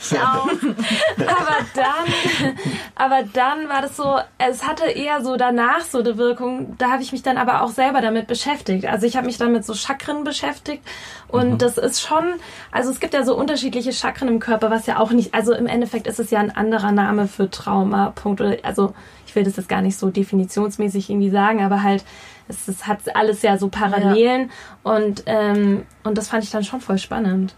Ich 0.00 0.18
auch. 0.18 0.46
aber 0.46 1.56
dann, 1.74 2.56
aber 2.94 3.22
dann 3.32 3.68
war 3.68 3.82
das 3.82 3.96
so, 3.96 4.18
es 4.38 4.66
hatte 4.66 4.84
eher 4.84 5.22
so 5.22 5.36
danach 5.36 5.80
so 5.80 5.98
eine 5.98 6.16
Wirkung. 6.16 6.76
Da 6.78 6.90
habe 6.90 7.02
ich 7.02 7.12
mich 7.12 7.22
dann 7.22 7.38
aber 7.38 7.62
auch 7.62 7.70
selber 7.70 8.00
damit 8.00 8.26
beschäftigt. 8.26 8.86
Also 8.86 9.06
ich 9.06 9.16
habe 9.16 9.26
mich 9.26 9.38
dann 9.38 9.52
mit 9.52 9.64
so 9.64 9.74
Chakren 9.74 10.24
beschäftigt 10.24 10.82
und 11.28 11.62
das 11.62 11.78
ist 11.78 12.00
schon, 12.00 12.34
also 12.70 12.90
es 12.90 13.00
gibt 13.00 13.14
ja 13.14 13.24
so 13.24 13.34
unterschiedliche 13.34 13.92
Chakren 13.92 14.28
im 14.28 14.40
Körper, 14.40 14.70
was 14.70 14.86
ja 14.86 15.00
auch 15.00 15.10
nicht, 15.10 15.34
also 15.34 15.52
im 15.52 15.66
Endeffekt 15.66 16.06
ist 16.06 16.20
es 16.20 16.30
ja 16.30 16.38
ein 16.38 16.54
anderer 16.54 16.92
Name 16.92 17.26
für 17.26 17.50
Trauma. 17.50 18.10
Punkt. 18.14 18.42
Also 18.62 18.94
ich 19.26 19.34
will 19.34 19.44
das 19.44 19.56
jetzt 19.56 19.68
gar 19.68 19.82
nicht 19.82 19.96
so 19.96 20.10
definitionsmäßig 20.10 21.10
irgendwie 21.10 21.30
sagen, 21.30 21.64
aber 21.64 21.82
halt 21.82 22.04
es, 22.46 22.68
es 22.68 22.86
hat 22.86 23.16
alles 23.16 23.42
ja 23.42 23.58
so 23.58 23.68
Parallelen 23.68 24.50
und 24.82 25.22
ähm, 25.26 25.84
und 26.04 26.18
das 26.18 26.28
fand 26.28 26.44
ich 26.44 26.50
dann 26.50 26.62
schon 26.62 26.80
voll 26.80 26.98
spannend. 26.98 27.54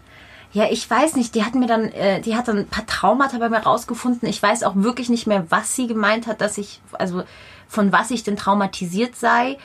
Ja, 0.53 0.65
ich 0.69 0.89
weiß 0.89 1.15
nicht. 1.15 1.35
Die 1.35 1.43
hat 1.43 1.55
mir 1.55 1.67
dann, 1.67 1.85
äh, 1.91 2.21
die 2.21 2.35
hat 2.35 2.47
dann 2.47 2.59
ein 2.59 2.67
paar 2.67 2.85
Traumata 2.85 3.37
bei 3.37 3.49
mir 3.49 3.59
rausgefunden. 3.59 4.27
Ich 4.27 4.41
weiß 4.41 4.63
auch 4.63 4.75
wirklich 4.75 5.09
nicht 5.09 5.27
mehr, 5.27 5.45
was 5.49 5.75
sie 5.75 5.87
gemeint 5.87 6.27
hat, 6.27 6.41
dass 6.41 6.57
ich, 6.57 6.81
also 6.93 7.23
von 7.67 7.91
was 7.91 8.11
ich 8.11 8.23
denn 8.23 8.37
traumatisiert 8.37 9.15
sei. 9.15 9.57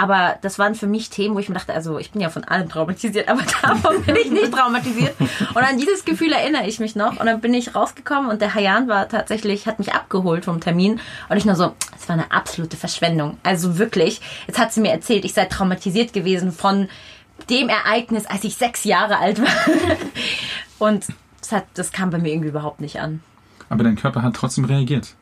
Aber 0.00 0.38
das 0.40 0.58
waren 0.58 0.74
für 0.74 0.86
mich 0.86 1.10
Themen, 1.10 1.34
wo 1.34 1.40
ich 1.40 1.50
mir 1.50 1.56
dachte, 1.56 1.74
also 1.74 1.98
ich 1.98 2.10
bin 2.10 2.22
ja 2.22 2.30
von 2.30 2.44
allem 2.44 2.70
traumatisiert, 2.70 3.28
aber 3.28 3.42
davon 3.62 4.02
bin 4.02 4.16
ich 4.16 4.30
nicht 4.30 4.50
traumatisiert. 4.50 5.14
Und 5.20 5.58
an 5.62 5.76
dieses 5.76 6.06
Gefühl 6.06 6.32
erinnere 6.32 6.66
ich 6.66 6.80
mich 6.80 6.96
noch. 6.96 7.20
Und 7.20 7.26
dann 7.26 7.42
bin 7.42 7.52
ich 7.52 7.74
rausgekommen 7.74 8.30
und 8.30 8.40
der 8.40 8.54
Hayan 8.54 8.88
war 8.88 9.10
tatsächlich, 9.10 9.66
hat 9.66 9.78
mich 9.78 9.92
abgeholt 9.92 10.46
vom 10.46 10.58
Termin. 10.58 11.00
Und 11.28 11.36
ich 11.36 11.44
nur 11.44 11.54
so, 11.54 11.74
es 11.98 12.08
war 12.08 12.14
eine 12.14 12.32
absolute 12.32 12.78
Verschwendung. 12.78 13.36
Also 13.42 13.76
wirklich. 13.76 14.22
Jetzt 14.46 14.58
hat 14.58 14.72
sie 14.72 14.80
mir 14.80 14.90
erzählt, 14.90 15.26
ich 15.26 15.34
sei 15.34 15.44
traumatisiert 15.44 16.14
gewesen 16.14 16.50
von 16.50 16.88
dem 17.46 17.68
Ereignis, 17.68 18.26
als 18.26 18.44
ich 18.44 18.56
sechs 18.56 18.84
Jahre 18.84 19.18
alt 19.18 19.40
war. 19.40 19.48
Und 20.78 21.06
das, 21.40 21.52
hat, 21.52 21.64
das 21.74 21.92
kam 21.92 22.10
bei 22.10 22.18
mir 22.18 22.32
irgendwie 22.32 22.48
überhaupt 22.48 22.80
nicht 22.80 23.00
an. 23.00 23.20
Aber 23.68 23.84
dein 23.84 23.96
Körper 23.96 24.22
hat 24.22 24.34
trotzdem 24.34 24.64
reagiert. 24.64 25.14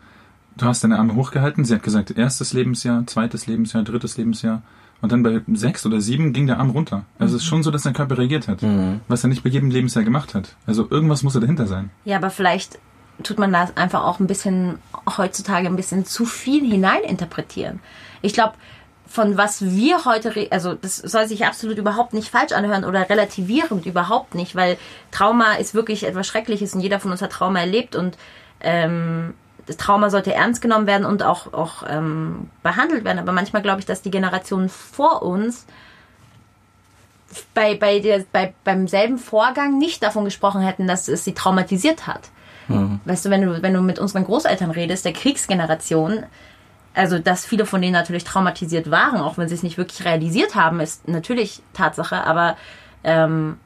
Du 0.56 0.66
hast 0.66 0.82
deine 0.82 0.98
Arme 0.98 1.14
hochgehalten. 1.14 1.64
Sie 1.64 1.74
hat 1.74 1.82
gesagt, 1.82 2.10
erstes 2.10 2.52
Lebensjahr, 2.52 3.06
zweites 3.06 3.46
Lebensjahr, 3.46 3.84
drittes 3.84 4.16
Lebensjahr. 4.16 4.62
Und 5.00 5.12
dann 5.12 5.22
bei 5.22 5.42
sechs 5.52 5.86
oder 5.86 6.00
sieben 6.00 6.32
ging 6.32 6.48
der 6.48 6.58
Arm 6.58 6.70
runter. 6.70 7.04
Also 7.18 7.36
es 7.36 7.42
ist 7.42 7.48
schon 7.48 7.62
so, 7.62 7.70
dass 7.70 7.82
dein 7.84 7.92
Körper 7.92 8.18
reagiert 8.18 8.48
hat. 8.48 8.62
Was 9.06 9.22
er 9.22 9.28
nicht 9.28 9.44
bei 9.44 9.50
jedem 9.50 9.70
Lebensjahr 9.70 10.04
gemacht 10.04 10.34
hat. 10.34 10.56
Also 10.66 10.88
irgendwas 10.90 11.22
muss 11.22 11.34
da 11.34 11.40
dahinter 11.40 11.66
sein. 11.66 11.90
Ja, 12.04 12.16
aber 12.16 12.30
vielleicht 12.30 12.80
tut 13.22 13.38
man 13.38 13.52
da 13.52 13.68
einfach 13.74 14.04
auch 14.04 14.18
ein 14.18 14.26
bisschen 14.26 14.78
heutzutage 15.16 15.66
ein 15.68 15.76
bisschen 15.76 16.04
zu 16.04 16.24
viel 16.24 16.68
hineininterpretieren. 16.68 17.80
Ich 18.22 18.32
glaube, 18.32 18.54
von 19.08 19.36
was 19.36 19.62
wir 19.64 20.04
heute, 20.04 20.48
also 20.50 20.74
das 20.74 20.98
soll 20.98 21.26
sich 21.26 21.46
absolut 21.46 21.78
überhaupt 21.78 22.12
nicht 22.12 22.28
falsch 22.28 22.52
anhören 22.52 22.84
oder 22.84 23.08
relativierend 23.08 23.86
überhaupt 23.86 24.34
nicht, 24.34 24.54
weil 24.54 24.76
Trauma 25.10 25.54
ist 25.54 25.74
wirklich 25.74 26.06
etwas 26.06 26.26
Schreckliches 26.26 26.74
und 26.74 26.80
jeder 26.80 27.00
von 27.00 27.10
uns 27.10 27.22
hat 27.22 27.32
Trauma 27.32 27.60
erlebt 27.60 27.96
und 27.96 28.18
ähm, 28.60 29.34
das 29.66 29.76
Trauma 29.76 30.10
sollte 30.10 30.34
ernst 30.34 30.60
genommen 30.60 30.86
werden 30.86 31.06
und 31.06 31.22
auch, 31.22 31.52
auch 31.52 31.84
ähm, 31.88 32.50
behandelt 32.62 33.04
werden. 33.04 33.18
Aber 33.18 33.32
manchmal 33.32 33.62
glaube 33.62 33.80
ich, 33.80 33.86
dass 33.86 34.02
die 34.02 34.10
Generationen 34.10 34.68
vor 34.68 35.22
uns 35.22 35.66
bei, 37.54 37.74
bei 37.74 38.00
der, 38.00 38.24
bei, 38.32 38.54
beim 38.64 38.88
selben 38.88 39.18
Vorgang 39.18 39.78
nicht 39.78 40.02
davon 40.02 40.24
gesprochen 40.24 40.62
hätten, 40.62 40.86
dass 40.86 41.08
es 41.08 41.24
sie 41.24 41.34
traumatisiert 41.34 42.06
hat. 42.06 42.30
Weißt 43.04 43.24
du, 43.24 43.30
wenn 43.30 43.42
du, 43.42 43.62
wenn 43.62 43.72
du 43.72 43.80
mit 43.80 43.98
unseren 43.98 44.24
Großeltern 44.24 44.70
redest, 44.70 45.04
der 45.04 45.12
Kriegsgeneration, 45.12 46.24
also 46.98 47.18
dass 47.18 47.46
viele 47.46 47.64
von 47.64 47.80
denen 47.80 47.92
natürlich 47.92 48.24
traumatisiert 48.24 48.90
waren, 48.90 49.20
auch 49.20 49.38
wenn 49.38 49.48
sie 49.48 49.54
es 49.54 49.62
nicht 49.62 49.78
wirklich 49.78 50.04
realisiert 50.04 50.56
haben, 50.56 50.80
ist 50.80 51.06
natürlich 51.06 51.62
Tatsache, 51.72 52.24
aber 52.24 52.56
ähm, 53.04 53.58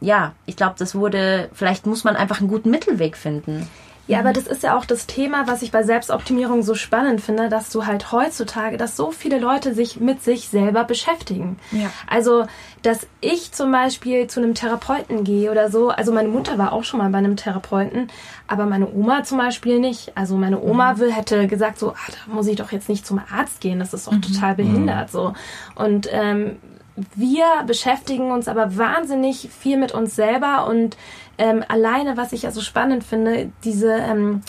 ja, 0.00 0.32
ich 0.46 0.56
glaube, 0.56 0.74
das 0.78 0.94
wurde, 0.94 1.50
vielleicht 1.52 1.86
muss 1.86 2.02
man 2.02 2.16
einfach 2.16 2.40
einen 2.40 2.48
guten 2.48 2.70
Mittelweg 2.70 3.16
finden. 3.16 3.68
Ja, 4.12 4.18
aber 4.18 4.34
das 4.34 4.46
ist 4.46 4.62
ja 4.62 4.76
auch 4.76 4.84
das 4.84 5.06
Thema, 5.06 5.46
was 5.46 5.62
ich 5.62 5.70
bei 5.70 5.84
Selbstoptimierung 5.84 6.62
so 6.62 6.74
spannend 6.74 7.22
finde, 7.22 7.48
dass 7.48 7.70
du 7.70 7.86
halt 7.86 8.12
heutzutage, 8.12 8.76
dass 8.76 8.94
so 8.94 9.10
viele 9.10 9.38
Leute 9.38 9.72
sich 9.72 10.00
mit 10.00 10.22
sich 10.22 10.48
selber 10.48 10.84
beschäftigen. 10.84 11.56
Ja. 11.70 11.90
Also, 12.06 12.44
dass 12.82 13.06
ich 13.22 13.52
zum 13.52 13.72
Beispiel 13.72 14.26
zu 14.26 14.40
einem 14.40 14.52
Therapeuten 14.52 15.24
gehe 15.24 15.50
oder 15.50 15.70
so. 15.70 15.88
Also 15.88 16.12
meine 16.12 16.28
Mutter 16.28 16.58
war 16.58 16.74
auch 16.74 16.84
schon 16.84 16.98
mal 16.98 17.08
bei 17.08 17.16
einem 17.16 17.36
Therapeuten, 17.36 18.08
aber 18.48 18.66
meine 18.66 18.92
Oma 18.92 19.24
zum 19.24 19.38
Beispiel 19.38 19.80
nicht. 19.80 20.14
Also 20.14 20.36
meine 20.36 20.60
Oma 20.60 20.98
will, 20.98 21.10
hätte 21.10 21.46
gesagt 21.46 21.78
so, 21.78 21.92
ah, 21.92 22.12
da 22.26 22.34
muss 22.34 22.48
ich 22.48 22.56
doch 22.56 22.70
jetzt 22.70 22.90
nicht 22.90 23.06
zum 23.06 23.18
Arzt 23.34 23.62
gehen, 23.62 23.78
das 23.78 23.94
ist 23.94 24.08
doch 24.08 24.20
total 24.20 24.56
behindert 24.56 25.10
so. 25.10 25.32
Und 25.74 26.06
ähm, 26.12 26.56
wir 27.14 27.46
beschäftigen 27.66 28.30
uns 28.30 28.48
aber 28.48 28.76
wahnsinnig 28.76 29.48
viel 29.58 29.78
mit 29.78 29.92
uns 29.92 30.14
selber 30.14 30.66
und 30.66 30.98
ähm, 31.42 31.64
alleine, 31.66 32.16
was 32.16 32.32
ich 32.32 32.42
ja 32.42 32.52
so 32.52 32.60
spannend 32.60 33.02
finde, 33.02 33.50
diese 33.64 33.92
ähm, 33.92 34.42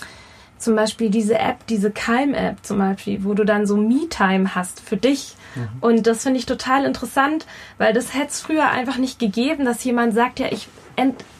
zum 0.59 0.75
Beispiel 0.75 1.09
diese 1.09 1.37
App, 1.39 1.65
diese 1.67 1.89
Calm-App 1.91 2.57
zum 2.61 2.77
Beispiel, 2.77 3.23
wo 3.23 3.33
du 3.33 3.43
dann 3.43 3.65
so 3.65 3.75
Me-Time 3.75 4.55
hast 4.55 4.79
für 4.79 4.95
dich. 4.95 5.35
Und 5.81 6.07
das 6.07 6.23
finde 6.23 6.39
ich 6.39 6.45
total 6.45 6.85
interessant, 6.85 7.45
weil 7.77 7.93
das 7.93 8.13
hätte 8.13 8.29
es 8.29 8.39
früher 8.39 8.69
einfach 8.69 8.97
nicht 8.97 9.19
gegeben, 9.19 9.65
dass 9.65 9.83
jemand 9.83 10.13
sagt, 10.13 10.39
ja, 10.39 10.47
ich 10.51 10.67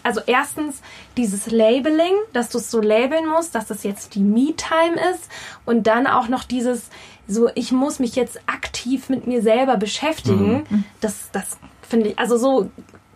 also 0.01 0.19
erstens 0.25 0.81
dieses 1.15 1.51
Labeling, 1.51 2.13
dass 2.33 2.49
du 2.49 2.57
es 2.57 2.71
so 2.71 2.81
labeln 2.81 3.27
musst, 3.27 3.53
dass 3.53 3.67
das 3.67 3.83
jetzt 3.83 4.15
die 4.15 4.19
Me-Time 4.19 4.95
ist 5.13 5.29
und 5.65 5.85
dann 5.85 6.07
auch 6.07 6.27
noch 6.27 6.43
dieses 6.43 6.89
so, 7.27 7.49
ich 7.53 7.71
muss 7.71 7.99
mich 7.99 8.15
jetzt 8.15 8.39
aktiv 8.47 9.09
mit 9.09 9.27
mir 9.27 9.41
selber 9.41 9.77
beschäftigen. 9.77 10.63
Das, 11.01 11.29
das 11.31 11.57
finde 11.87 12.09
ich, 12.09 12.19
also 12.19 12.37
so 12.37 12.69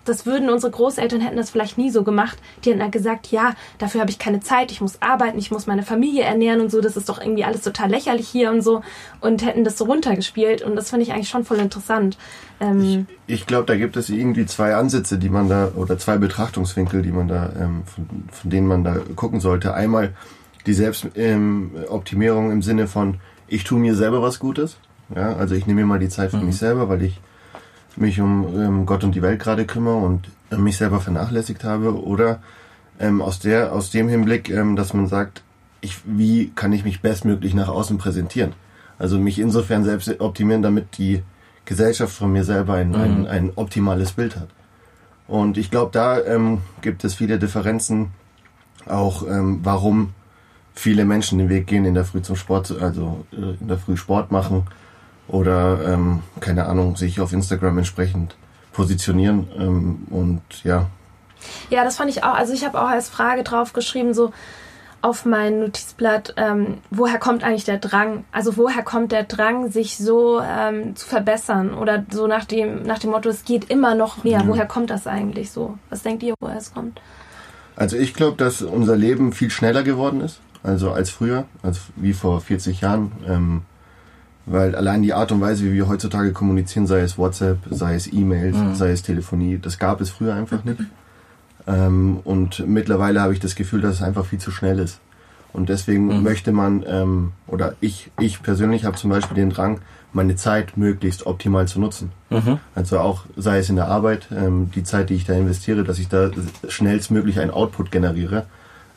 das 0.07 0.25
würden 0.25 0.49
unsere 0.49 0.71
Großeltern 0.71 1.21
hätten 1.21 1.37
das 1.37 1.49
vielleicht 1.49 1.77
nie 1.77 1.89
so 1.89 2.03
gemacht. 2.03 2.37
Die 2.63 2.69
hätten 2.69 2.79
dann 2.79 2.91
gesagt, 2.91 3.31
ja, 3.31 3.53
dafür 3.77 4.01
habe 4.01 4.11
ich 4.11 4.19
keine 4.19 4.39
Zeit, 4.39 4.71
ich 4.71 4.81
muss 4.81 5.01
arbeiten, 5.01 5.37
ich 5.37 5.51
muss 5.51 5.67
meine 5.67 5.83
Familie 5.83 6.23
ernähren 6.23 6.61
und 6.61 6.71
so, 6.71 6.81
das 6.81 6.97
ist 6.97 7.09
doch 7.09 7.19
irgendwie 7.19 7.43
alles 7.43 7.61
total 7.61 7.89
lächerlich 7.89 8.27
hier 8.27 8.51
und 8.51 8.61
so 8.61 8.81
und 9.21 9.45
hätten 9.45 9.63
das 9.63 9.77
so 9.77 9.85
runtergespielt 9.85 10.61
und 10.61 10.75
das 10.75 10.89
finde 10.89 11.03
ich 11.03 11.13
eigentlich 11.13 11.29
schon 11.29 11.43
voll 11.43 11.57
interessant. 11.57 12.17
Ähm, 12.59 13.07
Ich 13.27 13.45
glaube, 13.45 13.65
da 13.65 13.75
gibt 13.75 13.97
es 13.97 14.09
irgendwie 14.09 14.45
zwei 14.45 14.75
Ansätze, 14.75 15.17
die 15.17 15.29
man 15.29 15.49
da, 15.49 15.71
oder 15.75 15.97
zwei 15.97 16.17
Betrachtungswinkel, 16.17 17.01
die 17.01 17.11
man 17.11 17.27
da, 17.27 17.51
ähm, 17.59 17.83
von, 17.85 18.07
von 18.31 18.49
denen 18.49 18.67
man 18.67 18.83
da 18.83 18.97
gucken 19.15 19.39
sollte. 19.39 19.73
Einmal 19.73 20.13
die 20.65 20.73
Selbstoptimierung 20.73 22.51
im 22.51 22.61
Sinne 22.61 22.87
von, 22.87 23.19
ich 23.47 23.63
tue 23.63 23.79
mir 23.79 23.95
selber 23.95 24.21
was 24.21 24.39
Gutes. 24.39 24.77
Ja, 25.15 25.37
also 25.37 25.55
ich 25.55 25.65
nehme 25.67 25.81
mir 25.81 25.87
mal 25.87 25.99
die 25.99 26.09
Zeit 26.09 26.31
für 26.31 26.37
mich 26.37 26.57
selber, 26.57 26.89
weil 26.89 27.01
ich 27.01 27.19
mich 27.97 28.21
um 28.21 28.47
ähm, 28.59 28.85
Gott 28.85 29.03
und 29.03 29.15
die 29.15 29.21
Welt 29.21 29.39
gerade 29.39 29.65
kümmere 29.65 29.97
und 29.97 30.29
äh, 30.51 30.57
mich 30.57 30.77
selber 30.77 30.99
vernachlässigt 30.99 31.63
habe. 31.63 32.01
Oder 32.01 32.41
ähm, 32.99 33.21
aus 33.21 33.39
der, 33.39 33.73
aus 33.73 33.89
dem 33.91 34.07
Hinblick, 34.07 34.49
ähm, 34.49 34.75
dass 34.75 34.93
man 34.93 35.07
sagt, 35.07 35.43
ich, 35.81 35.97
wie 36.05 36.51
kann 36.55 36.73
ich 36.73 36.83
mich 36.83 37.01
bestmöglich 37.01 37.53
nach 37.53 37.69
außen 37.69 37.97
präsentieren? 37.97 38.53
Also 38.99 39.19
mich 39.19 39.39
insofern 39.39 39.83
selbst 39.83 40.19
optimieren, 40.19 40.61
damit 40.61 40.97
die 40.97 41.21
Gesellschaft 41.65 42.15
von 42.15 42.31
mir 42.31 42.43
selber 42.43 42.75
ein, 42.75 42.95
ein, 42.95 43.27
ein 43.27 43.51
optimales 43.55 44.13
Bild 44.13 44.35
hat. 44.37 44.47
Und 45.27 45.57
ich 45.57 45.69
glaube, 45.69 45.91
da 45.91 46.23
ähm, 46.23 46.59
gibt 46.81 47.03
es 47.03 47.13
viele 47.13 47.37
Differenzen, 47.37 48.11
auch 48.87 49.27
ähm, 49.27 49.59
warum 49.63 50.13
viele 50.73 51.05
Menschen 51.05 51.37
den 51.37 51.49
Weg 51.49 51.67
gehen, 51.67 51.85
in 51.85 51.93
der 51.93 52.05
Früh 52.05 52.21
zum 52.21 52.37
Sport, 52.37 52.71
also 52.79 53.25
äh, 53.33 53.61
in 53.61 53.67
der 53.67 53.77
Früh 53.77 53.97
Sport 53.97 54.31
machen 54.31 54.65
oder, 55.27 55.93
ähm, 55.93 56.21
keine 56.39 56.65
Ahnung, 56.65 56.95
sich 56.95 57.19
auf 57.19 57.33
Instagram 57.33 57.77
entsprechend 57.79 58.35
positionieren 58.73 59.47
ähm, 59.57 60.07
und 60.09 60.41
ja. 60.63 60.87
Ja, 61.69 61.83
das 61.83 61.97
fand 61.97 62.09
ich 62.09 62.23
auch. 62.23 62.33
Also 62.33 62.53
ich 62.53 62.65
habe 62.65 62.79
auch 62.81 62.87
als 62.87 63.09
Frage 63.09 63.43
drauf 63.43 63.73
geschrieben, 63.73 64.13
so 64.13 64.31
auf 65.01 65.25
mein 65.25 65.59
Notizblatt, 65.59 66.33
ähm, 66.37 66.79
woher 66.89 67.19
kommt 67.19 67.43
eigentlich 67.43 67.65
der 67.65 67.77
Drang? 67.77 68.25
Also 68.31 68.57
woher 68.57 68.83
kommt 68.83 69.11
der 69.11 69.23
Drang, 69.23 69.71
sich 69.71 69.97
so 69.97 70.41
ähm, 70.41 70.95
zu 70.95 71.07
verbessern? 71.07 71.73
Oder 71.73 72.05
so 72.11 72.27
nach 72.27 72.45
dem, 72.45 72.83
nach 72.83 72.99
dem 72.99 73.11
Motto, 73.11 73.29
es 73.29 73.45
geht 73.45 73.69
immer 73.69 73.95
noch 73.95 74.23
mehr. 74.23 74.43
Mhm. 74.43 74.49
Woher 74.49 74.65
kommt 74.65 74.89
das 74.89 75.07
eigentlich 75.07 75.51
so? 75.51 75.77
Was 75.89 76.03
denkt 76.03 76.23
ihr, 76.23 76.33
woher 76.39 76.57
es 76.57 76.73
kommt? 76.73 76.99
Also 77.75 77.95
ich 77.95 78.15
glaube, 78.15 78.37
dass 78.37 78.63
unser 78.63 78.95
Leben 78.95 79.33
viel 79.33 79.51
schneller 79.51 79.83
geworden 79.83 80.21
ist, 80.21 80.39
also 80.63 80.91
als 80.91 81.11
früher, 81.11 81.45
als 81.61 81.79
wie 81.95 82.13
vor 82.13 82.41
40 82.41 82.81
Jahren. 82.81 83.11
Ähm, 83.27 83.61
weil 84.47 84.75
allein 84.75 85.03
die 85.03 85.13
Art 85.13 85.31
und 85.31 85.41
Weise, 85.41 85.65
wie 85.65 85.73
wir 85.73 85.87
heutzutage 85.87 86.31
kommunizieren, 86.31 86.87
sei 86.87 87.01
es 87.01 87.17
WhatsApp, 87.17 87.59
sei 87.69 87.95
es 87.95 88.11
E-Mails, 88.11 88.57
mhm. 88.57 88.75
sei 88.75 88.91
es 88.91 89.03
Telefonie, 89.03 89.59
das 89.61 89.77
gab 89.77 89.99
es 90.01 90.09
früher 90.09 90.33
einfach 90.33 90.63
nicht. 90.63 90.79
Ähm, 91.67 92.21
und 92.23 92.65
mittlerweile 92.65 93.21
habe 93.21 93.33
ich 93.33 93.41
das 93.41 93.55
Gefühl, 93.55 93.81
dass 93.81 93.95
es 93.95 94.01
einfach 94.01 94.25
viel 94.25 94.39
zu 94.39 94.51
schnell 94.51 94.79
ist. 94.79 94.99
Und 95.51 95.69
deswegen 95.69 96.07
mhm. 96.07 96.23
möchte 96.23 96.53
man, 96.53 96.85
ähm, 96.87 97.33
oder 97.45 97.75
ich, 97.81 98.09
ich 98.19 98.41
persönlich 98.41 98.85
habe 98.85 98.95
zum 98.95 99.09
Beispiel 99.09 99.35
den 99.35 99.49
Drang, 99.49 99.81
meine 100.13 100.37
Zeit 100.37 100.77
möglichst 100.77 101.25
optimal 101.25 101.67
zu 101.67 101.81
nutzen. 101.81 102.11
Mhm. 102.29 102.59
Also 102.73 102.99
auch, 102.99 103.25
sei 103.35 103.59
es 103.59 103.69
in 103.69 103.75
der 103.75 103.89
Arbeit, 103.89 104.29
ähm, 104.31 104.71
die 104.73 104.83
Zeit, 104.83 105.09
die 105.09 105.15
ich 105.15 105.25
da 105.25 105.33
investiere, 105.33 105.83
dass 105.83 105.99
ich 105.99 106.07
da 106.07 106.31
schnellstmöglich 106.69 107.39
einen 107.41 107.51
Output 107.51 107.91
generiere, 107.91 108.45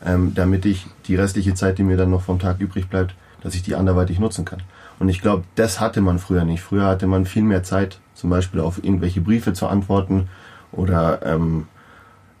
ähm, 0.05 0.31
damit 0.33 0.65
ich 0.65 0.87
die 1.07 1.15
restliche 1.15 1.53
Zeit, 1.53 1.77
die 1.77 1.83
mir 1.83 1.97
dann 1.97 2.09
noch 2.09 2.21
vom 2.21 2.39
Tag 2.39 2.59
übrig 2.59 2.87
bleibt, 2.87 3.15
dass 3.41 3.53
ich 3.53 3.63
die 3.63 3.75
anderweitig 3.75 4.19
nutzen 4.19 4.45
kann. 4.45 4.61
Und 5.01 5.09
ich 5.09 5.19
glaube, 5.19 5.45
das 5.55 5.79
hatte 5.79 5.99
man 5.99 6.19
früher 6.19 6.45
nicht. 6.45 6.61
Früher 6.61 6.85
hatte 6.85 7.07
man 7.07 7.25
viel 7.25 7.41
mehr 7.41 7.63
Zeit, 7.63 7.99
zum 8.13 8.29
Beispiel 8.29 8.59
auf 8.59 8.83
irgendwelche 8.83 9.19
Briefe 9.19 9.51
zu 9.51 9.65
antworten 9.65 10.27
oder 10.71 11.25
ähm, 11.25 11.65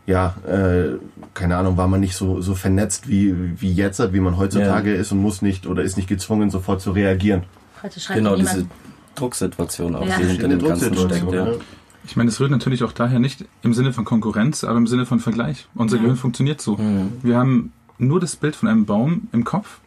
ja, 0.05 0.35
äh, 0.47 0.99
keine 1.33 1.57
Ahnung, 1.57 1.75
war 1.75 1.87
man 1.87 2.01
nicht 2.01 2.15
so, 2.15 2.39
so 2.39 2.53
vernetzt 2.53 3.09
wie, 3.09 3.59
wie 3.59 3.73
jetzt, 3.73 4.13
wie 4.13 4.19
man 4.19 4.37
heutzutage 4.37 4.93
ja. 4.93 5.01
ist 5.01 5.11
und 5.11 5.17
muss 5.17 5.41
nicht 5.41 5.65
oder 5.65 5.81
ist 5.81 5.97
nicht 5.97 6.07
gezwungen, 6.07 6.51
sofort 6.51 6.81
zu 6.81 6.91
reagieren. 6.91 7.45
Genau, 8.13 8.35
diese 8.35 8.67
Drucksituation 9.15 9.95
auch, 9.95 10.05
ja. 10.05 10.17
die 10.19 10.25
hinter 10.25 10.47
dem 10.47 10.63
Ganzen 10.63 10.95
steckt. 10.95 11.31
Ja. 11.31 11.53
Ich 12.05 12.15
meine, 12.15 12.29
es 12.29 12.39
rührt 12.39 12.51
natürlich 12.51 12.83
auch 12.83 12.91
daher 12.91 13.17
nicht 13.17 13.43
im 13.63 13.73
Sinne 13.73 13.91
von 13.91 14.05
Konkurrenz, 14.05 14.63
aber 14.63 14.77
im 14.77 14.85
Sinne 14.85 15.07
von 15.07 15.19
Vergleich. 15.19 15.67
Unser 15.73 15.95
ja. 15.95 16.03
Gehirn 16.03 16.17
funktioniert 16.17 16.61
so. 16.61 16.77
Mhm. 16.77 17.13
Wir 17.23 17.37
haben 17.37 17.73
nur 17.97 18.19
das 18.19 18.35
Bild 18.35 18.55
von 18.55 18.69
einem 18.69 18.85
Baum 18.85 19.29
im 19.31 19.45
Kopf. 19.45 19.79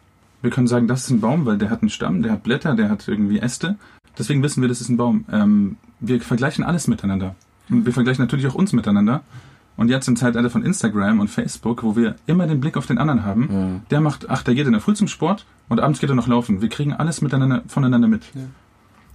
Wir 0.45 0.51
können 0.51 0.67
sagen, 0.67 0.87
das 0.87 1.05
ist 1.05 1.09
ein 1.09 1.21
Baum, 1.21 1.47
weil 1.47 1.57
der 1.57 1.71
hat 1.71 1.81
einen 1.81 1.89
Stamm, 1.89 2.21
der 2.21 2.33
hat 2.33 2.43
Blätter, 2.43 2.75
der 2.75 2.87
hat 2.87 3.07
irgendwie 3.07 3.39
Äste. 3.39 3.77
Deswegen 4.15 4.43
wissen 4.43 4.61
wir, 4.61 4.69
das 4.69 4.79
ist 4.79 4.89
ein 4.89 4.97
Baum. 4.97 5.25
Ähm, 5.31 5.77
wir 5.99 6.21
vergleichen 6.21 6.63
alles 6.63 6.87
miteinander. 6.87 7.33
Und 7.67 7.87
wir 7.87 7.93
vergleichen 7.93 8.23
natürlich 8.23 8.45
auch 8.45 8.53
uns 8.53 8.71
miteinander. 8.71 9.23
Und 9.75 9.89
jetzt 9.89 10.07
im 10.07 10.15
Zeitalter 10.15 10.51
von 10.51 10.63
Instagram 10.63 11.19
und 11.19 11.31
Facebook, 11.31 11.81
wo 11.81 11.95
wir 11.95 12.17
immer 12.27 12.45
den 12.45 12.61
Blick 12.61 12.77
auf 12.77 12.85
den 12.85 12.99
anderen 12.99 13.25
haben, 13.25 13.41
mhm. 13.41 13.81
der 13.89 14.01
macht, 14.01 14.29
ach, 14.29 14.43
der 14.43 14.53
geht 14.53 14.67
in 14.67 14.73
der 14.73 14.81
Früh 14.81 14.93
zum 14.93 15.07
Sport 15.07 15.47
und 15.67 15.79
abends 15.79 15.99
geht 15.99 16.11
er 16.11 16.15
noch 16.15 16.27
laufen. 16.27 16.61
Wir 16.61 16.69
kriegen 16.69 16.93
alles 16.93 17.23
miteinander, 17.23 17.63
voneinander 17.65 18.07
mit. 18.07 18.25
Ja. 18.35 18.41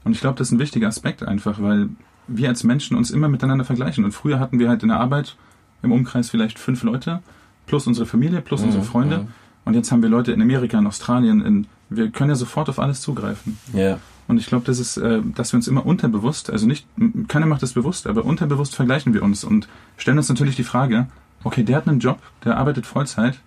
Und 0.02 0.10
ich 0.10 0.20
glaube, 0.20 0.36
das 0.36 0.48
ist 0.48 0.52
ein 0.52 0.58
wichtiger 0.58 0.88
Aspekt 0.88 1.22
einfach, 1.22 1.62
weil 1.62 1.90
wir 2.26 2.48
als 2.48 2.64
Menschen 2.64 2.96
uns 2.96 3.12
immer 3.12 3.28
miteinander 3.28 3.64
vergleichen. 3.64 4.04
Und 4.04 4.10
früher 4.10 4.40
hatten 4.40 4.58
wir 4.58 4.68
halt 4.68 4.82
in 4.82 4.88
der 4.88 4.98
Arbeit 4.98 5.36
im 5.80 5.92
Umkreis 5.92 6.28
vielleicht 6.28 6.58
fünf 6.58 6.82
Leute, 6.82 7.22
plus 7.66 7.86
unsere 7.86 8.06
Familie, 8.06 8.40
plus 8.40 8.62
mhm. 8.62 8.66
unsere 8.66 8.84
Freunde. 8.84 9.28
Mhm. 9.64 9.68
Und 9.68 9.74
jetzt 9.74 9.92
haben 9.92 10.02
wir 10.02 10.08
Leute 10.08 10.32
in 10.32 10.42
Amerika, 10.42 10.78
in 10.78 10.86
Australien, 10.86 11.44
in, 11.44 11.66
wir 11.88 12.10
können 12.10 12.30
ja 12.30 12.36
sofort 12.36 12.68
auf 12.68 12.78
alles 12.78 13.00
zugreifen. 13.00 13.58
Ja. 13.72 13.98
Und 14.28 14.38
ich 14.38 14.46
glaube, 14.46 14.64
das 14.64 14.78
ist, 14.78 14.96
äh, 14.96 15.22
dass 15.34 15.52
wir 15.52 15.56
uns 15.56 15.66
immer 15.66 15.84
unterbewusst, 15.84 16.50
also 16.50 16.66
nicht, 16.66 16.86
keiner 17.26 17.46
macht 17.46 17.62
das 17.62 17.72
bewusst, 17.72 18.06
aber 18.06 18.24
unterbewusst 18.24 18.76
vergleichen 18.76 19.12
wir 19.12 19.24
uns 19.24 19.42
und 19.42 19.68
stellen 19.96 20.18
uns 20.18 20.28
natürlich 20.28 20.54
die 20.54 20.64
Frage, 20.64 21.08
okay, 21.42 21.64
der 21.64 21.76
hat 21.76 21.88
einen 21.88 21.98
Job, 21.98 22.20
der 22.44 22.56
arbeitet 22.56 22.86
Vollzeit, 22.86 23.40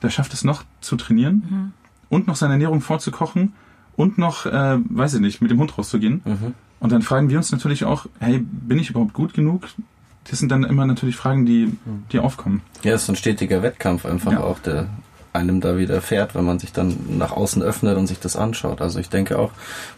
der 0.00 0.08
schafft 0.08 0.32
es 0.32 0.42
noch 0.42 0.64
zu 0.80 0.96
trainieren 0.96 1.42
mhm. 1.48 1.72
und 2.08 2.26
noch 2.28 2.36
seine 2.36 2.54
Ernährung 2.54 2.80
vorzukochen 2.80 3.52
und 3.94 4.16
noch, 4.16 4.46
äh, 4.46 4.78
weiß 4.82 5.14
ich 5.14 5.20
nicht, 5.20 5.42
mit 5.42 5.50
dem 5.50 5.58
Hund 5.58 5.76
rauszugehen. 5.76 6.22
Mhm. 6.24 6.54
Und 6.80 6.92
dann 6.92 7.02
fragen 7.02 7.28
wir 7.28 7.36
uns 7.36 7.52
natürlich 7.52 7.84
auch, 7.84 8.06
hey, 8.18 8.38
bin 8.38 8.78
ich 8.78 8.90
überhaupt 8.90 9.12
gut 9.12 9.34
genug? 9.34 9.68
Das 10.24 10.38
sind 10.38 10.50
dann 10.50 10.64
immer 10.64 10.86
natürlich 10.86 11.16
Fragen, 11.16 11.46
die, 11.46 11.76
die 12.10 12.18
aufkommen. 12.18 12.62
Ja, 12.82 12.94
es 12.94 13.02
ist 13.02 13.10
ein 13.10 13.16
stetiger 13.16 13.62
Wettkampf 13.62 14.06
einfach 14.06 14.32
ja. 14.32 14.40
auch, 14.40 14.58
der 14.60 14.88
einem 15.32 15.60
da 15.60 15.76
wieder 15.78 16.00
fährt, 16.00 16.34
wenn 16.34 16.44
man 16.44 16.58
sich 16.58 16.72
dann 16.72 16.96
nach 17.18 17.32
außen 17.32 17.62
öffnet 17.62 17.96
und 17.96 18.06
sich 18.06 18.20
das 18.20 18.36
anschaut. 18.36 18.80
Also 18.80 18.98
ich 18.98 19.08
denke 19.08 19.38
auch, 19.38 19.50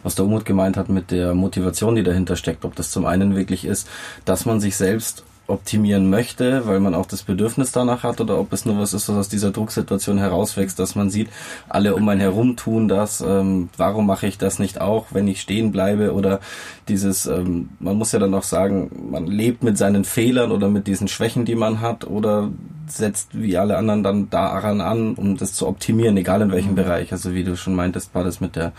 was 0.03 0.15
der 0.15 0.25
Umut 0.25 0.45
gemeint 0.45 0.77
hat 0.77 0.89
mit 0.89 1.11
der 1.11 1.33
Motivation, 1.33 1.95
die 1.95 2.03
dahinter 2.03 2.35
steckt, 2.35 2.65
ob 2.65 2.75
das 2.75 2.91
zum 2.91 3.05
einen 3.05 3.35
wirklich 3.35 3.65
ist, 3.65 3.87
dass 4.23 4.45
man 4.45 4.59
sich 4.59 4.75
selbst 4.77 5.23
optimieren 5.47 6.09
möchte, 6.09 6.65
weil 6.65 6.79
man 6.79 6.95
auch 6.95 7.05
das 7.05 7.23
Bedürfnis 7.23 7.71
danach 7.71 8.03
hat, 8.03 8.19
oder 8.19 8.39
ob 8.39 8.51
es 8.51 8.65
nur 8.65 8.79
was 8.79 8.93
ist, 8.93 9.07
was 9.09 9.15
aus 9.15 9.29
dieser 9.29 9.51
Drucksituation 9.51 10.17
herauswächst, 10.17 10.79
dass 10.79 10.95
man 10.95 11.09
sieht, 11.09 11.29
alle 11.69 11.95
um 11.95 12.07
einen 12.09 12.21
herum 12.21 12.55
tun 12.55 12.87
das, 12.87 13.21
ähm, 13.21 13.69
warum 13.77 14.07
mache 14.07 14.25
ich 14.25 14.37
das 14.37 14.57
nicht 14.57 14.81
auch, 14.81 15.07
wenn 15.11 15.27
ich 15.27 15.41
stehen 15.41 15.71
bleibe, 15.71 16.13
oder 16.13 16.39
dieses, 16.87 17.25
ähm, 17.25 17.69
man 17.79 17.97
muss 17.97 18.11
ja 18.11 18.19
dann 18.19 18.33
auch 18.33 18.43
sagen, 18.43 19.09
man 19.11 19.27
lebt 19.27 19.63
mit 19.63 19.77
seinen 19.77 20.03
Fehlern 20.03 20.51
oder 20.51 20.69
mit 20.69 20.87
diesen 20.87 21.07
Schwächen, 21.07 21.45
die 21.45 21.55
man 21.55 21.81
hat, 21.81 22.05
oder 22.05 22.51
setzt 22.87 23.29
wie 23.39 23.57
alle 23.57 23.77
anderen 23.77 24.03
dann 24.03 24.29
daran 24.29 24.81
an, 24.81 25.15
um 25.15 25.37
das 25.37 25.53
zu 25.53 25.67
optimieren, 25.67 26.17
egal 26.17 26.41
in 26.41 26.51
welchem 26.51 26.71
mhm. 26.71 26.75
Bereich. 26.75 27.11
Also 27.11 27.33
wie 27.33 27.43
du 27.43 27.55
schon 27.55 27.75
meintest, 27.75 28.13
war 28.13 28.23
das 28.23 28.41
mit 28.41 28.55
der 28.55 28.73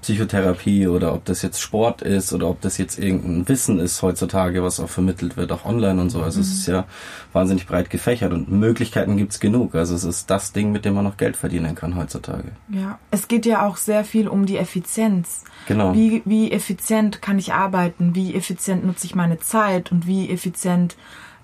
Psychotherapie 0.00 0.88
oder 0.88 1.14
ob 1.14 1.24
das 1.24 1.42
jetzt 1.42 1.60
Sport 1.60 2.02
ist 2.02 2.32
oder 2.32 2.48
ob 2.48 2.60
das 2.60 2.78
jetzt 2.78 2.98
irgendein 2.98 3.48
Wissen 3.48 3.78
ist 3.78 4.02
heutzutage, 4.02 4.62
was 4.62 4.80
auch 4.80 4.88
vermittelt 4.88 5.36
wird, 5.36 5.52
auch 5.52 5.64
online 5.64 6.00
und 6.00 6.10
so. 6.10 6.22
Also 6.22 6.38
mhm. 6.38 6.42
es 6.42 6.52
ist 6.52 6.66
ja 6.66 6.84
wahnsinnig 7.32 7.66
breit 7.66 7.90
gefächert 7.90 8.32
und 8.32 8.50
Möglichkeiten 8.50 9.16
gibt's 9.16 9.40
genug. 9.40 9.74
Also 9.74 9.94
es 9.94 10.04
ist 10.04 10.30
das 10.30 10.52
Ding, 10.52 10.72
mit 10.72 10.84
dem 10.84 10.94
man 10.94 11.04
noch 11.04 11.16
Geld 11.16 11.36
verdienen 11.36 11.74
kann 11.74 11.96
heutzutage. 11.96 12.52
Ja, 12.68 12.98
es 13.10 13.28
geht 13.28 13.46
ja 13.46 13.66
auch 13.66 13.76
sehr 13.76 14.04
viel 14.04 14.28
um 14.28 14.46
die 14.46 14.56
Effizienz. 14.56 15.44
Genau. 15.68 15.94
Wie, 15.94 16.22
wie 16.24 16.50
effizient 16.50 17.22
kann 17.22 17.38
ich 17.38 17.51
arbeiten? 17.52 18.14
Wie 18.14 18.34
effizient 18.34 18.84
nutze 18.84 19.06
ich 19.06 19.14
meine 19.14 19.38
Zeit? 19.38 19.92
Und 19.92 20.06
wie 20.06 20.30
effizient 20.30 20.96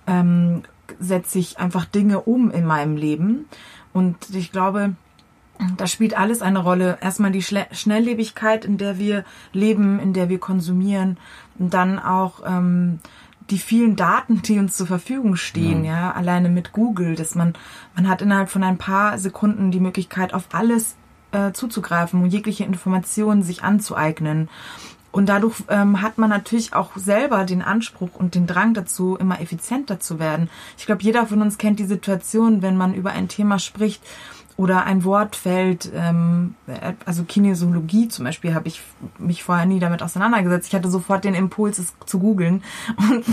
ähm, 0.07 0.63
setze 0.99 1.39
ich 1.39 1.59
einfach 1.59 1.85
Dinge 1.85 2.21
um 2.21 2.51
in 2.51 2.65
meinem 2.65 2.97
Leben. 2.97 3.47
Und 3.93 4.17
ich 4.35 4.53
glaube, 4.53 4.95
da 5.77 5.87
spielt 5.87 6.17
alles 6.17 6.43
eine 6.43 6.61
Rolle. 6.61 6.99
Erstmal 7.01 7.33
die 7.33 7.43
Schnelllebigkeit, 7.43 8.65
in 8.65 8.79
der 8.79 8.99
wir 8.99 9.25
leben, 9.53 9.99
in 9.99 10.13
der 10.13 10.29
wir 10.29 10.39
konsumieren. 10.39 11.19
Und 11.59 11.75
dann 11.75 11.99
auch 11.99 12.43
ähm, 12.47 13.01
die 13.51 13.59
vielen 13.59 13.97
Daten, 13.97 14.43
die 14.43 14.59
uns 14.59 14.77
zur 14.77 14.87
Verfügung 14.87 15.37
stehen, 15.37 15.85
ja. 15.85 16.01
ja, 16.01 16.11
alleine 16.13 16.49
mit 16.49 16.73
Google, 16.73 17.15
dass 17.15 17.35
man, 17.35 17.55
man 17.97 18.09
hat 18.09 18.23
innerhalb 18.23 18.51
von 18.51 18.63
ein 18.63 18.79
paar 18.79 19.19
Sekunden 19.19 19.71
die 19.71 19.81
Möglichkeit, 19.81 20.35
auf 20.35 20.49
alles 20.53 20.97
äh, 21.33 21.53
zuzugreifen 21.53 22.23
und 22.23 22.31
jegliche 22.31 22.65
Informationen 22.65 23.43
sich 23.43 23.63
anzueignen. 23.63 24.49
Und 25.11 25.29
dadurch 25.29 25.57
ähm, 25.69 26.03
hat 26.03 26.19
man 26.19 26.31
natürlich 26.31 26.75
auch 26.75 26.97
selber 26.97 27.45
den 27.45 27.63
Anspruch 27.63 28.11
und 28.15 28.35
den 28.35 28.47
Drang 28.47 28.75
dazu, 28.75 29.17
immer 29.17 29.41
effizienter 29.41 30.01
zu 30.01 30.19
werden. 30.19 30.51
Ich 30.77 30.87
glaube, 30.87 31.03
jeder 31.03 31.27
von 31.27 31.41
uns 31.41 31.59
kennt 31.59 31.79
die 31.79 31.87
Situation, 31.87 32.63
wenn 32.63 32.77
man 32.77 32.95
über 32.95 33.11
ein 33.11 33.29
Thema 33.29 33.59
spricht 33.59 34.03
oder 34.59 34.85
ein 34.85 35.05
Wort 35.05 35.37
fällt, 35.37 35.91
ähm, 35.95 36.57
also 37.07 37.23
Kinesiologie 37.23 38.09
zum 38.09 38.25
Beispiel, 38.25 38.55
habe 38.55 38.67
ich 38.69 38.83
mich 39.17 39.45
vorher 39.45 39.67
nie 39.67 39.79
damit 39.79 40.03
auseinandergesetzt. 40.03 40.69
Ich 40.69 40.75
hatte 40.75 40.91
sofort 40.91 41.25
den 41.25 41.35
Impuls, 41.35 41.79
es 41.79 41.95
zu 42.05 42.19
googeln 42.19 42.63
und, 42.99 43.25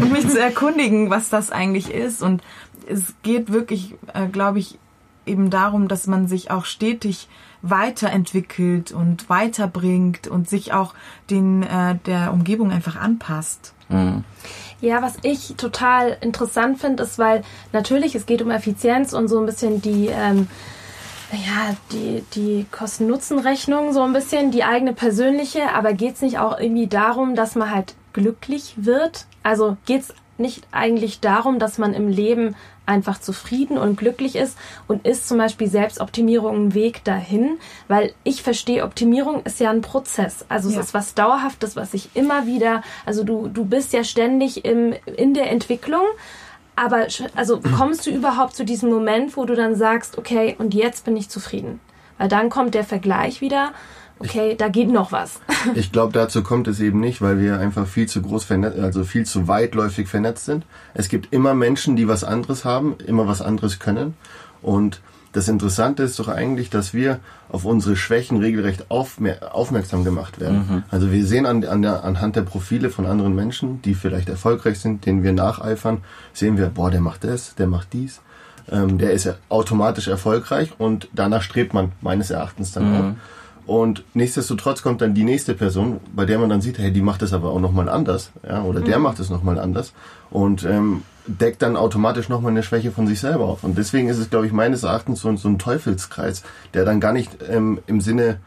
und 0.00 0.12
mich 0.12 0.28
zu 0.28 0.40
erkundigen, 0.40 1.10
was 1.10 1.28
das 1.28 1.50
eigentlich 1.50 1.92
ist. 1.92 2.22
Und 2.22 2.42
es 2.88 3.14
geht 3.22 3.52
wirklich, 3.52 3.96
äh, 4.14 4.28
glaube 4.28 4.60
ich, 4.60 4.78
eben 5.26 5.50
darum, 5.50 5.88
dass 5.88 6.06
man 6.06 6.26
sich 6.26 6.50
auch 6.50 6.64
stetig 6.64 7.28
weiterentwickelt 7.62 8.92
und 8.92 9.28
weiterbringt 9.28 10.28
und 10.28 10.48
sich 10.48 10.72
auch 10.72 10.94
den 11.30 11.62
äh, 11.62 11.96
der 12.06 12.32
Umgebung 12.32 12.70
einfach 12.70 12.96
anpasst. 12.96 13.74
Mhm. 13.88 14.24
Ja, 14.80 15.02
was 15.02 15.16
ich 15.22 15.54
total 15.56 16.16
interessant 16.20 16.78
finde, 16.78 17.02
ist, 17.02 17.18
weil 17.18 17.42
natürlich 17.72 18.14
es 18.14 18.26
geht 18.26 18.42
um 18.42 18.50
Effizienz 18.50 19.12
und 19.12 19.28
so 19.28 19.40
ein 19.40 19.46
bisschen 19.46 19.82
die 19.82 20.06
ähm, 20.06 20.46
ja, 21.32 21.76
die, 21.92 22.24
die 22.34 22.66
Kosten-Nutzen-Rechnung 22.70 23.92
so 23.92 24.02
ein 24.02 24.14
bisschen, 24.14 24.50
die 24.50 24.64
eigene 24.64 24.94
persönliche, 24.94 25.74
aber 25.74 25.92
geht 25.92 26.14
es 26.14 26.22
nicht 26.22 26.38
auch 26.38 26.58
irgendwie 26.58 26.86
darum, 26.86 27.34
dass 27.34 27.54
man 27.54 27.70
halt 27.70 27.94
glücklich 28.14 28.74
wird? 28.76 29.26
Also 29.42 29.76
geht 29.84 30.02
es 30.02 30.14
nicht 30.38 30.66
eigentlich 30.72 31.20
darum, 31.20 31.58
dass 31.58 31.78
man 31.78 31.92
im 31.92 32.08
Leben 32.08 32.54
einfach 32.88 33.20
zufrieden 33.20 33.78
und 33.78 33.96
glücklich 33.96 34.34
ist 34.34 34.56
und 34.86 35.06
ist 35.06 35.28
zum 35.28 35.38
Beispiel 35.38 35.68
Selbstoptimierung 35.68 36.68
ein 36.68 36.74
Weg 36.74 37.04
dahin, 37.04 37.58
weil 37.86 38.14
ich 38.24 38.42
verstehe, 38.42 38.84
Optimierung 38.84 39.42
ist 39.44 39.60
ja 39.60 39.70
ein 39.70 39.82
Prozess. 39.82 40.44
Also 40.48 40.70
ja. 40.70 40.80
es 40.80 40.86
ist 40.86 40.94
was 40.94 41.14
Dauerhaftes, 41.14 41.76
was 41.76 41.94
ich 41.94 42.10
immer 42.14 42.46
wieder, 42.46 42.82
also 43.04 43.24
du, 43.24 43.48
du 43.48 43.64
bist 43.64 43.92
ja 43.92 44.04
ständig 44.04 44.64
im, 44.64 44.94
in 45.16 45.34
der 45.34 45.50
Entwicklung, 45.50 46.02
aber 46.76 47.06
also 47.34 47.60
kommst 47.76 48.06
du 48.06 48.10
überhaupt 48.10 48.56
zu 48.56 48.64
diesem 48.64 48.90
Moment, 48.90 49.36
wo 49.36 49.44
du 49.44 49.54
dann 49.54 49.74
sagst, 49.74 50.16
okay, 50.16 50.56
und 50.58 50.74
jetzt 50.74 51.04
bin 51.04 51.16
ich 51.16 51.28
zufrieden? 51.28 51.80
Weil 52.16 52.28
dann 52.28 52.50
kommt 52.50 52.74
der 52.74 52.84
Vergleich 52.84 53.40
wieder 53.40 53.72
okay, 54.20 54.54
da 54.56 54.68
geht 54.68 54.90
noch 54.90 55.12
was. 55.12 55.40
Ich 55.74 55.92
glaube, 55.92 56.12
dazu 56.12 56.42
kommt 56.42 56.68
es 56.68 56.80
eben 56.80 57.00
nicht, 57.00 57.20
weil 57.20 57.40
wir 57.40 57.58
einfach 57.58 57.86
viel 57.86 58.06
zu 58.06 58.22
groß 58.22 58.44
vernetzt, 58.44 58.78
also 58.78 59.04
viel 59.04 59.26
zu 59.26 59.48
weitläufig 59.48 60.08
vernetzt 60.08 60.44
sind. 60.44 60.64
Es 60.94 61.08
gibt 61.08 61.32
immer 61.32 61.54
Menschen, 61.54 61.96
die 61.96 62.06
was 62.06 62.24
anderes 62.24 62.64
haben, 62.64 62.96
immer 63.06 63.26
was 63.26 63.42
anderes 63.42 63.78
können. 63.78 64.14
Und 64.62 65.00
das 65.32 65.48
Interessante 65.48 66.02
ist 66.04 66.18
doch 66.18 66.28
eigentlich, 66.28 66.70
dass 66.70 66.94
wir 66.94 67.20
auf 67.48 67.64
unsere 67.64 67.96
Schwächen 67.96 68.38
regelrecht 68.38 68.90
aufmer 68.90 69.36
aufmerksam 69.52 70.04
gemacht 70.04 70.40
werden. 70.40 70.84
Also 70.90 71.12
wir 71.12 71.26
sehen 71.26 71.44
an, 71.44 71.64
an 71.64 71.82
der, 71.82 72.04
anhand 72.04 72.36
der 72.36 72.42
Profile 72.42 72.88
von 72.90 73.06
anderen 73.06 73.34
Menschen, 73.34 73.82
die 73.82 73.94
vielleicht 73.94 74.28
erfolgreich 74.28 74.80
sind, 74.80 75.04
denen 75.06 75.22
wir 75.22 75.32
nacheifern, 75.32 75.98
sehen 76.32 76.56
wir, 76.56 76.68
boah, 76.68 76.90
der 76.90 77.00
macht 77.00 77.24
das, 77.24 77.54
der 77.56 77.66
macht 77.66 77.92
dies, 77.92 78.20
ähm, 78.70 78.98
der 78.98 79.12
ist 79.12 79.24
ja 79.24 79.34
automatisch 79.48 80.08
erfolgreich 80.08 80.72
und 80.78 81.08
danach 81.12 81.42
strebt 81.42 81.74
man 81.74 81.92
meines 82.00 82.30
Erachtens 82.30 82.72
dann 82.72 82.94
auch. 82.96 83.14
Und 83.68 84.02
nichtsdestotrotz 84.14 84.80
kommt 84.82 85.02
dann 85.02 85.12
die 85.12 85.24
nächste 85.24 85.52
Person, 85.52 86.00
bei 86.16 86.24
der 86.24 86.38
man 86.38 86.48
dann 86.48 86.62
sieht, 86.62 86.78
hey, 86.78 86.90
die 86.90 87.02
macht 87.02 87.20
das 87.20 87.34
aber 87.34 87.50
auch 87.50 87.60
nochmal 87.60 87.88
anders, 87.90 88.30
ja, 88.48 88.62
oder 88.62 88.80
der 88.80 88.98
macht 88.98 89.20
es 89.20 89.28
nochmal 89.28 89.58
anders 89.58 89.92
und 90.30 90.64
ähm, 90.64 91.02
deckt 91.26 91.60
dann 91.60 91.76
automatisch 91.76 92.30
nochmal 92.30 92.52
eine 92.52 92.62
Schwäche 92.62 92.90
von 92.92 93.06
sich 93.06 93.20
selber 93.20 93.44
auf. 93.44 93.64
Und 93.64 93.76
deswegen 93.76 94.08
ist 94.08 94.16
es, 94.16 94.30
glaube 94.30 94.46
ich, 94.46 94.52
meines 94.52 94.84
Erachtens 94.84 95.20
so, 95.20 95.36
so 95.36 95.48
ein 95.50 95.58
Teufelskreis, 95.58 96.44
der 96.72 96.86
dann 96.86 96.98
gar 96.98 97.12
nicht 97.12 97.30
ähm, 97.46 97.78
im 97.86 98.00
Sinne 98.00 98.38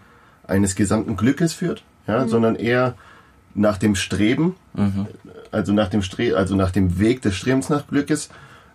eines 0.48 0.74
gesamten 0.74 1.16
Glückes 1.18 1.54
führt, 1.54 1.84
ja, 2.08 2.28
sondern 2.28 2.56
eher 2.56 2.96
nach 3.54 3.78
dem 3.78 3.94
Streben, 3.96 4.56
also 5.52 5.72
nach 5.74 5.90
dem 5.90 6.02
Stre 6.02 6.36
also 6.36 6.56
nach 6.56 6.72
dem 6.72 6.98
Weg 7.00 7.22
des 7.22 7.36
Strebens 7.36 7.70
nach 7.70 7.86
Glückes, 7.88 8.30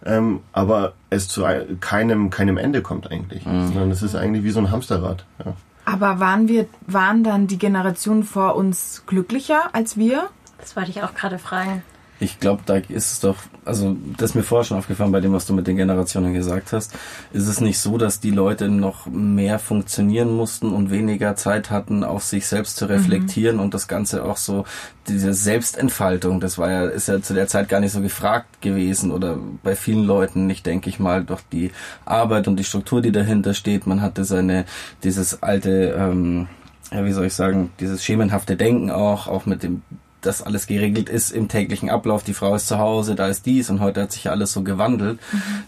ähm, 0.04 0.40
aber 0.52 0.92
es 1.10 1.26
zu 1.26 1.44
ein- 1.44 1.80
keinem 1.80 2.30
keinem 2.30 2.56
Ende 2.56 2.82
kommt 2.82 3.10
eigentlich, 3.10 3.42
sondern 3.66 3.90
es 3.90 4.02
ist 4.02 4.14
eigentlich 4.14 4.44
wie 4.44 4.50
so 4.52 4.60
ein 4.60 4.70
Hamsterrad. 4.70 5.24
Ja. 5.44 5.54
Aber 5.86 6.20
waren 6.20 6.48
wir, 6.48 6.66
waren 6.86 7.24
dann 7.24 7.46
die 7.46 7.58
Generationen 7.58 8.24
vor 8.24 8.56
uns 8.56 9.04
glücklicher 9.06 9.70
als 9.72 9.96
wir? 9.96 10.28
Das 10.58 10.76
wollte 10.76 10.90
ich 10.90 11.02
auch 11.02 11.14
gerade 11.14 11.38
fragen. 11.38 11.82
Ich 12.18 12.40
glaube, 12.40 12.62
da 12.64 12.76
ist 12.76 13.12
es 13.12 13.20
doch, 13.20 13.36
also 13.64 13.94
das 14.16 14.30
ist 14.30 14.34
mir 14.34 14.42
vorher 14.42 14.64
schon 14.64 14.78
aufgefallen 14.78 15.12
bei 15.12 15.20
dem, 15.20 15.34
was 15.34 15.44
du 15.44 15.52
mit 15.52 15.66
den 15.66 15.76
Generationen 15.76 16.32
gesagt 16.32 16.72
hast, 16.72 16.94
ist 17.32 17.46
es 17.46 17.60
nicht 17.60 17.78
so, 17.78 17.98
dass 17.98 18.20
die 18.20 18.30
Leute 18.30 18.68
noch 18.68 19.06
mehr 19.06 19.58
funktionieren 19.58 20.34
mussten 20.34 20.72
und 20.72 20.90
weniger 20.90 21.36
Zeit 21.36 21.70
hatten, 21.70 22.04
auf 22.04 22.24
sich 22.24 22.46
selbst 22.46 22.78
zu 22.78 22.86
reflektieren 22.86 23.60
und 23.60 23.74
das 23.74 23.86
Ganze 23.86 24.24
auch 24.24 24.38
so, 24.38 24.64
diese 25.08 25.34
Selbstentfaltung, 25.34 26.40
das 26.40 26.58
war 26.58 26.70
ja, 26.70 26.86
ist 26.86 27.08
ja 27.08 27.20
zu 27.20 27.34
der 27.34 27.48
Zeit 27.48 27.68
gar 27.68 27.80
nicht 27.80 27.92
so 27.92 28.00
gefragt 28.00 28.60
gewesen 28.62 29.10
oder 29.10 29.38
bei 29.62 29.76
vielen 29.76 30.04
Leuten 30.04 30.46
nicht, 30.46 30.66
denke 30.66 30.88
ich 30.88 30.98
mal, 30.98 31.24
durch 31.24 31.42
die 31.52 31.70
Arbeit 32.04 32.48
und 32.48 32.56
die 32.56 32.64
Struktur, 32.64 33.02
die 33.02 33.12
dahinter 33.12 33.54
steht. 33.54 33.86
Man 33.86 34.00
hatte 34.00 34.24
seine, 34.24 34.64
dieses 35.04 35.42
alte, 35.42 35.94
ähm, 35.98 36.48
ja, 36.90 37.04
wie 37.04 37.12
soll 37.12 37.26
ich 37.26 37.34
sagen, 37.34 37.70
dieses 37.80 38.04
schemenhafte 38.04 38.56
Denken 38.56 38.90
auch, 38.90 39.28
auch 39.28 39.46
mit 39.46 39.62
dem 39.62 39.82
dass 40.26 40.42
alles 40.42 40.66
geregelt 40.66 41.08
ist 41.08 41.30
im 41.30 41.48
täglichen 41.48 41.90
Ablauf. 41.90 42.24
Die 42.24 42.34
Frau 42.34 42.54
ist 42.54 42.68
zu 42.68 42.78
Hause, 42.78 43.14
da 43.14 43.28
ist 43.28 43.46
dies 43.46 43.70
und 43.70 43.80
heute 43.80 44.02
hat 44.02 44.12
sich 44.12 44.24
ja 44.24 44.32
alles 44.32 44.52
so 44.52 44.62
gewandelt, 44.62 45.18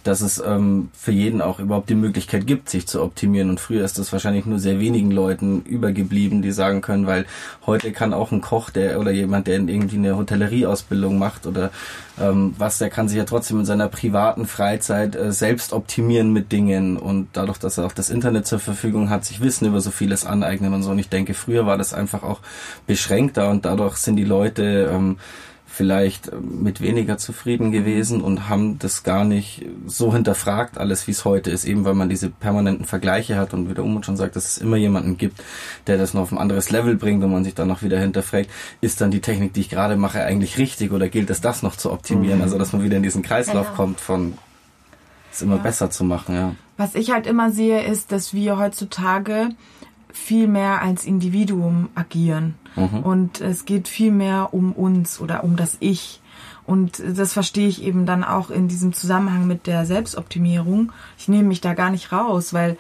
dass 0.05 0.21
es 0.21 0.43
ähm, 0.45 0.91
für 0.93 1.13
jeden 1.13 1.41
auch 1.41 1.61
überhaupt 1.61 1.89
die 1.89 1.95
Möglichkeit 1.95 2.47
gibt, 2.47 2.69
sich 2.69 2.87
zu 2.87 3.03
optimieren. 3.03 3.51
Und 3.51 3.61
früher 3.61 3.85
ist 3.85 3.99
das 3.99 4.13
wahrscheinlich 4.13 4.47
nur 4.47 4.59
sehr 4.59 4.81
wenigen 4.81 5.11
Leuten 5.11 5.63
übergeblieben, 5.63 6.43
die 6.43 6.53
sagen 6.53 6.81
können, 6.81 7.07
weil 7.07 7.27
heute 7.67 7.93
kann 7.93 8.13
auch 8.13 8.33
ein 8.33 8.41
Koch, 8.41 8.71
der 8.71 8.99
oder 9.01 9.11
jemand, 9.11 9.47
der 9.47 9.59
irgendwie 9.59 9.97
eine 9.97 10.17
Hotellerieausbildung 10.17 11.19
macht 11.19 11.47
oder 11.47 11.71
ähm, 12.21 12.55
was, 12.59 12.79
der 12.79 12.91
kann 12.91 13.09
sich 13.09 13.19
ja 13.19 13.25
trotzdem 13.25 13.61
in 13.61 13.65
seiner 13.65 13.89
privaten 13.89 14.47
Freizeit 14.47 15.15
äh, 15.15 15.33
selbst 15.33 15.73
optimieren 15.73 16.33
mit 16.33 16.53
Dingen 16.53 16.97
und 16.97 17.29
dadurch, 17.33 17.59
dass 17.59 17.79
er 17.79 17.87
auch 17.87 17.93
das 17.93 18.11
Internet 18.11 18.47
zur 18.47 18.59
Verfügung 18.59 19.11
hat, 19.11 19.25
sich 19.25 19.41
Wissen 19.41 19.67
über 19.67 19.81
so 19.81 19.91
vieles 19.91 20.25
aneignen 20.25 20.75
und 20.75 20.83
so. 20.83 20.91
Und 20.91 20.99
ich 20.99 21.09
denke, 21.09 21.35
früher 21.35 21.67
war 21.67 21.79
das 21.79 21.95
einfach 21.95 22.23
auch 22.23 22.41
beschränkter 22.87 23.51
und 23.51 23.65
dadurch 23.65 23.97
sind 23.97 24.17
die 24.17 24.25
Leute 24.25 24.48
ähm, 24.57 25.19
vielleicht 25.79 26.33
ähm, 26.33 26.63
mit 26.63 26.81
weniger 26.81 27.19
zufrieden 27.19 27.71
gewesen 27.71 28.21
und 28.21 28.49
haben 28.49 28.79
das 28.81 29.05
gar 29.05 29.25
nicht 29.25 29.65
so 29.87 30.13
hinterfragt, 30.13 30.77
alles 30.77 31.07
wie 31.07 31.13
es 31.13 31.25
heute 31.25 31.51
ist, 31.51 31.65
eben 31.65 31.85
weil 31.85 31.95
man 31.95 32.09
diese 32.09 32.31
permanenten 32.31 32.85
Vergleiche 32.85 33.37
hat 33.37 33.55
und 33.55 33.71
wie 33.71 33.75
der 33.75 33.85
Umut 33.85 34.05
schon 34.05 34.17
sagt, 34.17 34.35
dass 34.35 34.47
es 34.47 34.59
immer 34.59 34.77
jemanden 34.77 35.17
gibt, 35.19 35.41
der 35.87 35.97
das 35.97 36.15
noch 36.15 36.23
auf 36.23 36.33
ein 36.33 36.39
anderes 36.39 36.71
Level 36.71 36.97
bringt 36.97 37.23
und 37.23 37.31
man 37.31 37.45
sich 37.45 37.55
dann 37.55 37.69
noch 37.69 37.83
wieder 37.83 38.01
hinterfragt, 38.01 38.51
ist 38.81 39.01
dann 39.01 39.13
die 39.13 39.21
Technik, 39.21 39.53
die 39.53 39.61
ich 39.61 39.69
gerade 39.71 39.97
mache, 39.97 40.25
eigentlich 40.25 40.59
richtig 40.59 40.91
oder 40.91 41.09
gilt 41.09 41.31
es, 41.31 41.41
das 41.41 41.63
noch 41.63 41.77
zu 41.77 41.93
optimieren? 41.93 42.43
Also, 42.43 42.59
dass 42.59 42.73
man 42.73 42.83
wieder 42.83 42.97
in 42.97 43.03
diesen 43.05 43.23
Kreislauf 43.23 43.67
Genau. 43.67 43.77
kommt 43.77 44.01
von 44.01 44.35
es 45.31 45.43
immer 45.43 45.59
besser 45.59 45.91
zu 45.91 46.03
machen, 46.03 46.35
ja. 46.35 46.55
Was 46.77 46.95
ich 46.95 47.11
halt 47.13 47.27
immer 47.27 47.53
sehe, 47.53 47.83
ist, 47.85 48.11
dass 48.11 48.35
wir 48.35 48.59
heutzutage 48.59 49.51
viel 50.13 50.49
mehr 50.49 50.83
als 50.83 51.05
Individuum 51.05 51.91
agieren. 51.95 52.55
Und 53.03 53.41
es 53.41 53.65
geht 53.65 53.89
viel 53.89 54.13
mehr 54.13 54.49
um 54.53 54.73
uns 54.73 55.21
oder 55.21 55.45
um 55.45 55.57
das 55.57 55.77
Ich. 55.81 56.21
Und 56.67 57.03
das 57.17 57.33
verstehe 57.33 57.69
ich 57.69 57.83
eben 57.83 58.05
dann 58.05 58.25
auch 58.25 58.51
in 58.51 58.69
diesem 58.69 58.93
Zusammenhang 58.93 59.47
mit 59.47 59.67
der 59.67 59.87
Selbstoptimierung. 59.87 60.93
Ich 61.19 61.27
nehme 61.29 61.49
mich 61.49 61.63
da 61.63 61.73
gar 61.75 61.91
nicht 61.91 62.13
raus, 62.13 62.53
weil 62.53 62.77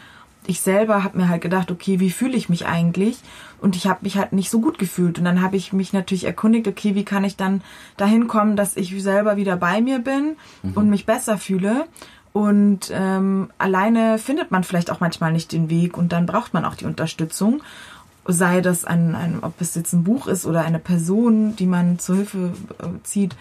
ich 0.46 0.60
selber 0.60 1.04
habe 1.04 1.18
mir 1.18 1.28
halt 1.28 1.42
gedacht, 1.42 1.70
okay, 1.70 2.00
wie 2.00 2.10
fühle 2.10 2.36
ich 2.36 2.48
mich 2.48 2.66
eigentlich? 2.66 3.18
Und 3.60 3.76
ich 3.76 3.86
habe 3.86 4.00
mich 4.02 4.16
halt 4.16 4.32
nicht 4.32 4.50
so 4.50 4.60
gut 4.60 4.78
gefühlt. 4.78 5.18
Und 5.18 5.24
dann 5.24 5.42
habe 5.42 5.56
ich 5.56 5.72
mich 5.72 5.92
natürlich 5.92 6.24
erkundigt, 6.24 6.68
okay, 6.68 6.94
wie 6.94 7.04
kann 7.04 7.24
ich 7.24 7.36
dann 7.36 7.62
dahin 7.96 8.28
kommen, 8.28 8.56
dass 8.56 8.76
ich 8.76 9.02
selber 9.02 9.36
wieder 9.36 9.56
bei 9.56 9.80
mir 9.80 9.98
bin 9.98 10.36
und 10.74 10.90
mich 10.90 11.06
besser 11.06 11.38
fühle. 11.38 11.86
Und 12.32 12.90
ähm, 12.92 13.50
alleine 13.58 14.18
findet 14.18 14.50
man 14.50 14.64
vielleicht 14.64 14.90
auch 14.90 15.00
manchmal 15.00 15.32
nicht 15.32 15.50
den 15.52 15.70
Weg 15.70 15.96
und 15.96 16.12
dann 16.12 16.26
braucht 16.26 16.54
man 16.54 16.64
auch 16.64 16.74
die 16.74 16.84
Unterstützung. 16.84 17.62
Sei 18.30 18.60
das 18.60 18.84
ein, 18.84 19.14
ein 19.14 19.38
ob 19.42 19.60
es 19.60 19.74
jetzt 19.74 19.94
ein 19.94 20.04
Buch 20.04 20.26
ist 20.26 20.44
oder 20.44 20.62
eine 20.62 20.78
Person, 20.78 21.56
die 21.56 21.66
man 21.66 21.98
zur 21.98 22.16
Hilfe 22.16 22.52
äh, 22.78 23.02
zieht. 23.02 23.34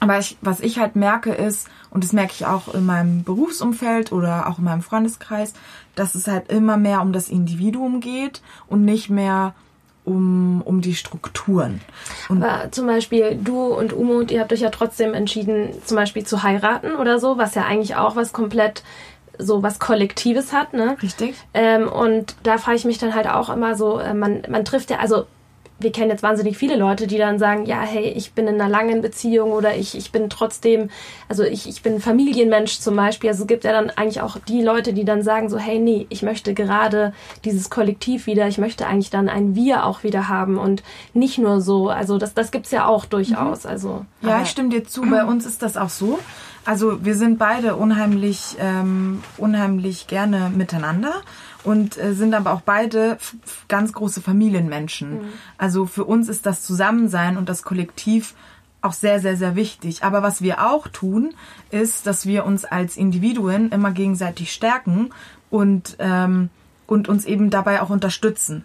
Aber 0.00 0.18
ich, 0.18 0.36
was 0.42 0.60
ich 0.60 0.78
halt 0.78 0.94
merke 0.94 1.32
ist, 1.32 1.68
und 1.90 2.04
das 2.04 2.12
merke 2.12 2.32
ich 2.34 2.44
auch 2.44 2.74
in 2.74 2.84
meinem 2.84 3.24
Berufsumfeld 3.24 4.12
oder 4.12 4.48
auch 4.48 4.58
in 4.58 4.64
meinem 4.64 4.82
Freundeskreis, 4.82 5.54
dass 5.94 6.14
es 6.14 6.26
halt 6.26 6.52
immer 6.52 6.76
mehr 6.76 7.00
um 7.00 7.14
das 7.14 7.30
Individuum 7.30 8.00
geht 8.00 8.42
und 8.68 8.84
nicht 8.84 9.08
mehr 9.08 9.54
um, 10.04 10.62
um 10.62 10.80
die 10.80 10.94
Strukturen. 10.94 11.80
Und 12.28 12.42
Aber 12.42 12.70
zum 12.70 12.86
Beispiel 12.86 13.38
du 13.42 13.66
und 13.66 13.92
Umut, 13.92 14.30
ihr 14.30 14.40
habt 14.40 14.52
euch 14.52 14.60
ja 14.60 14.70
trotzdem 14.70 15.14
entschieden, 15.14 15.70
zum 15.84 15.96
Beispiel 15.96 16.24
zu 16.24 16.42
heiraten 16.42 16.94
oder 16.96 17.18
so, 17.18 17.38
was 17.38 17.54
ja 17.54 17.64
eigentlich 17.64 17.96
auch 17.96 18.14
was 18.14 18.32
komplett 18.32 18.84
so 19.38 19.62
was 19.62 19.78
Kollektives 19.78 20.52
hat, 20.52 20.72
ne? 20.72 20.96
richtig? 21.02 21.34
Ähm, 21.54 21.88
und 21.88 22.36
da 22.42 22.58
frage 22.58 22.76
ich 22.76 22.84
mich 22.84 22.98
dann 22.98 23.14
halt 23.14 23.26
auch 23.26 23.50
immer 23.50 23.74
so, 23.74 23.98
äh, 23.98 24.14
man, 24.14 24.42
man 24.48 24.64
trifft 24.64 24.90
ja, 24.90 24.98
also 24.98 25.26
wir 25.78 25.92
kennen 25.92 26.10
jetzt 26.10 26.22
wahnsinnig 26.22 26.56
viele 26.56 26.76
Leute, 26.76 27.06
die 27.06 27.18
dann 27.18 27.38
sagen, 27.38 27.66
ja, 27.66 27.80
hey, 27.80 28.08
ich 28.08 28.32
bin 28.32 28.46
in 28.46 28.60
einer 28.60 28.70
langen 28.70 29.02
Beziehung 29.02 29.52
oder 29.52 29.76
ich, 29.76 29.96
ich 29.96 30.10
bin 30.10 30.30
trotzdem, 30.30 30.88
also 31.28 31.42
ich, 31.42 31.68
ich 31.68 31.82
bin 31.82 32.00
Familienmensch 32.00 32.78
zum 32.78 32.96
Beispiel. 32.96 33.30
Also 33.30 33.42
es 33.42 33.46
gibt 33.46 33.64
ja 33.64 33.72
dann 33.72 33.90
eigentlich 33.90 34.22
auch 34.22 34.38
die 34.48 34.62
Leute, 34.62 34.94
die 34.94 35.04
dann 35.04 35.22
sagen 35.22 35.50
so, 35.50 35.58
hey, 35.58 35.78
nee, 35.78 36.06
ich 36.08 36.22
möchte 36.22 36.54
gerade 36.54 37.12
dieses 37.44 37.68
Kollektiv 37.68 38.26
wieder, 38.26 38.48
ich 38.48 38.58
möchte 38.58 38.86
eigentlich 38.86 39.10
dann 39.10 39.28
ein 39.28 39.54
Wir 39.54 39.84
auch 39.84 40.02
wieder 40.02 40.28
haben 40.28 40.56
und 40.56 40.82
nicht 41.12 41.38
nur 41.38 41.60
so, 41.60 41.90
also 41.90 42.16
das, 42.16 42.32
das 42.32 42.50
gibt's 42.50 42.70
ja 42.70 42.86
auch 42.86 43.04
durchaus. 43.04 43.66
Also 43.66 44.06
Ja, 44.22 44.40
ich 44.40 44.48
stimme 44.48 44.70
dir 44.70 44.84
zu. 44.84 45.02
Bei 45.02 45.24
uns 45.24 45.44
ist 45.44 45.62
das 45.62 45.76
auch 45.76 45.90
so. 45.90 46.18
Also 46.64 47.04
wir 47.04 47.14
sind 47.14 47.38
beide 47.38 47.76
unheimlich, 47.76 48.56
ähm, 48.58 49.22
unheimlich 49.36 50.08
gerne 50.08 50.50
miteinander 50.54 51.22
und 51.66 51.98
äh, 51.98 52.14
sind 52.14 52.32
aber 52.34 52.52
auch 52.52 52.60
beide 52.60 53.18
ganz 53.68 53.92
große 53.92 54.22
Familienmenschen. 54.22 55.20
Also 55.58 55.86
für 55.86 56.04
uns 56.04 56.28
ist 56.28 56.46
das 56.46 56.62
Zusammensein 56.62 57.36
und 57.36 57.48
das 57.48 57.62
Kollektiv 57.62 58.34
auch 58.82 58.92
sehr, 58.92 59.20
sehr, 59.20 59.36
sehr 59.36 59.56
wichtig. 59.56 60.04
Aber 60.04 60.22
was 60.22 60.40
wir 60.40 60.64
auch 60.64 60.86
tun, 60.88 61.34
ist, 61.70 62.06
dass 62.06 62.24
wir 62.24 62.46
uns 62.46 62.64
als 62.64 62.96
Individuen 62.96 63.70
immer 63.70 63.90
gegenseitig 63.90 64.52
stärken 64.52 65.10
und, 65.50 65.96
ähm, 65.98 66.50
und 66.86 67.08
uns 67.08 67.24
eben 67.24 67.50
dabei 67.50 67.82
auch 67.82 67.90
unterstützen. 67.90 68.64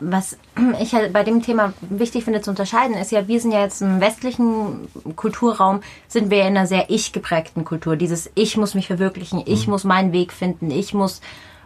Was 0.00 0.36
ich 0.80 0.94
halt 0.94 1.14
bei 1.14 1.22
dem 1.24 1.40
Thema 1.42 1.72
wichtig 1.80 2.24
finde 2.24 2.42
zu 2.42 2.50
unterscheiden, 2.50 2.94
ist 2.94 3.12
ja, 3.12 3.26
wir 3.26 3.40
sind 3.40 3.52
ja 3.52 3.60
jetzt 3.60 3.80
im 3.80 3.98
westlichen 4.00 4.88
Kulturraum, 5.16 5.80
sind 6.08 6.30
wir 6.30 6.38
ja 6.38 6.48
in 6.48 6.56
einer 6.56 6.66
sehr 6.66 6.90
ich 6.90 7.12
geprägten 7.12 7.64
Kultur. 7.64 7.96
Dieses 7.96 8.30
Ich 8.34 8.58
muss 8.58 8.74
mich 8.74 8.88
verwirklichen, 8.88 9.42
ich 9.46 9.66
muss 9.66 9.84
meinen 9.84 10.12
Weg 10.12 10.32
finden, 10.34 10.70
ich 10.70 10.92
muss. 10.92 11.22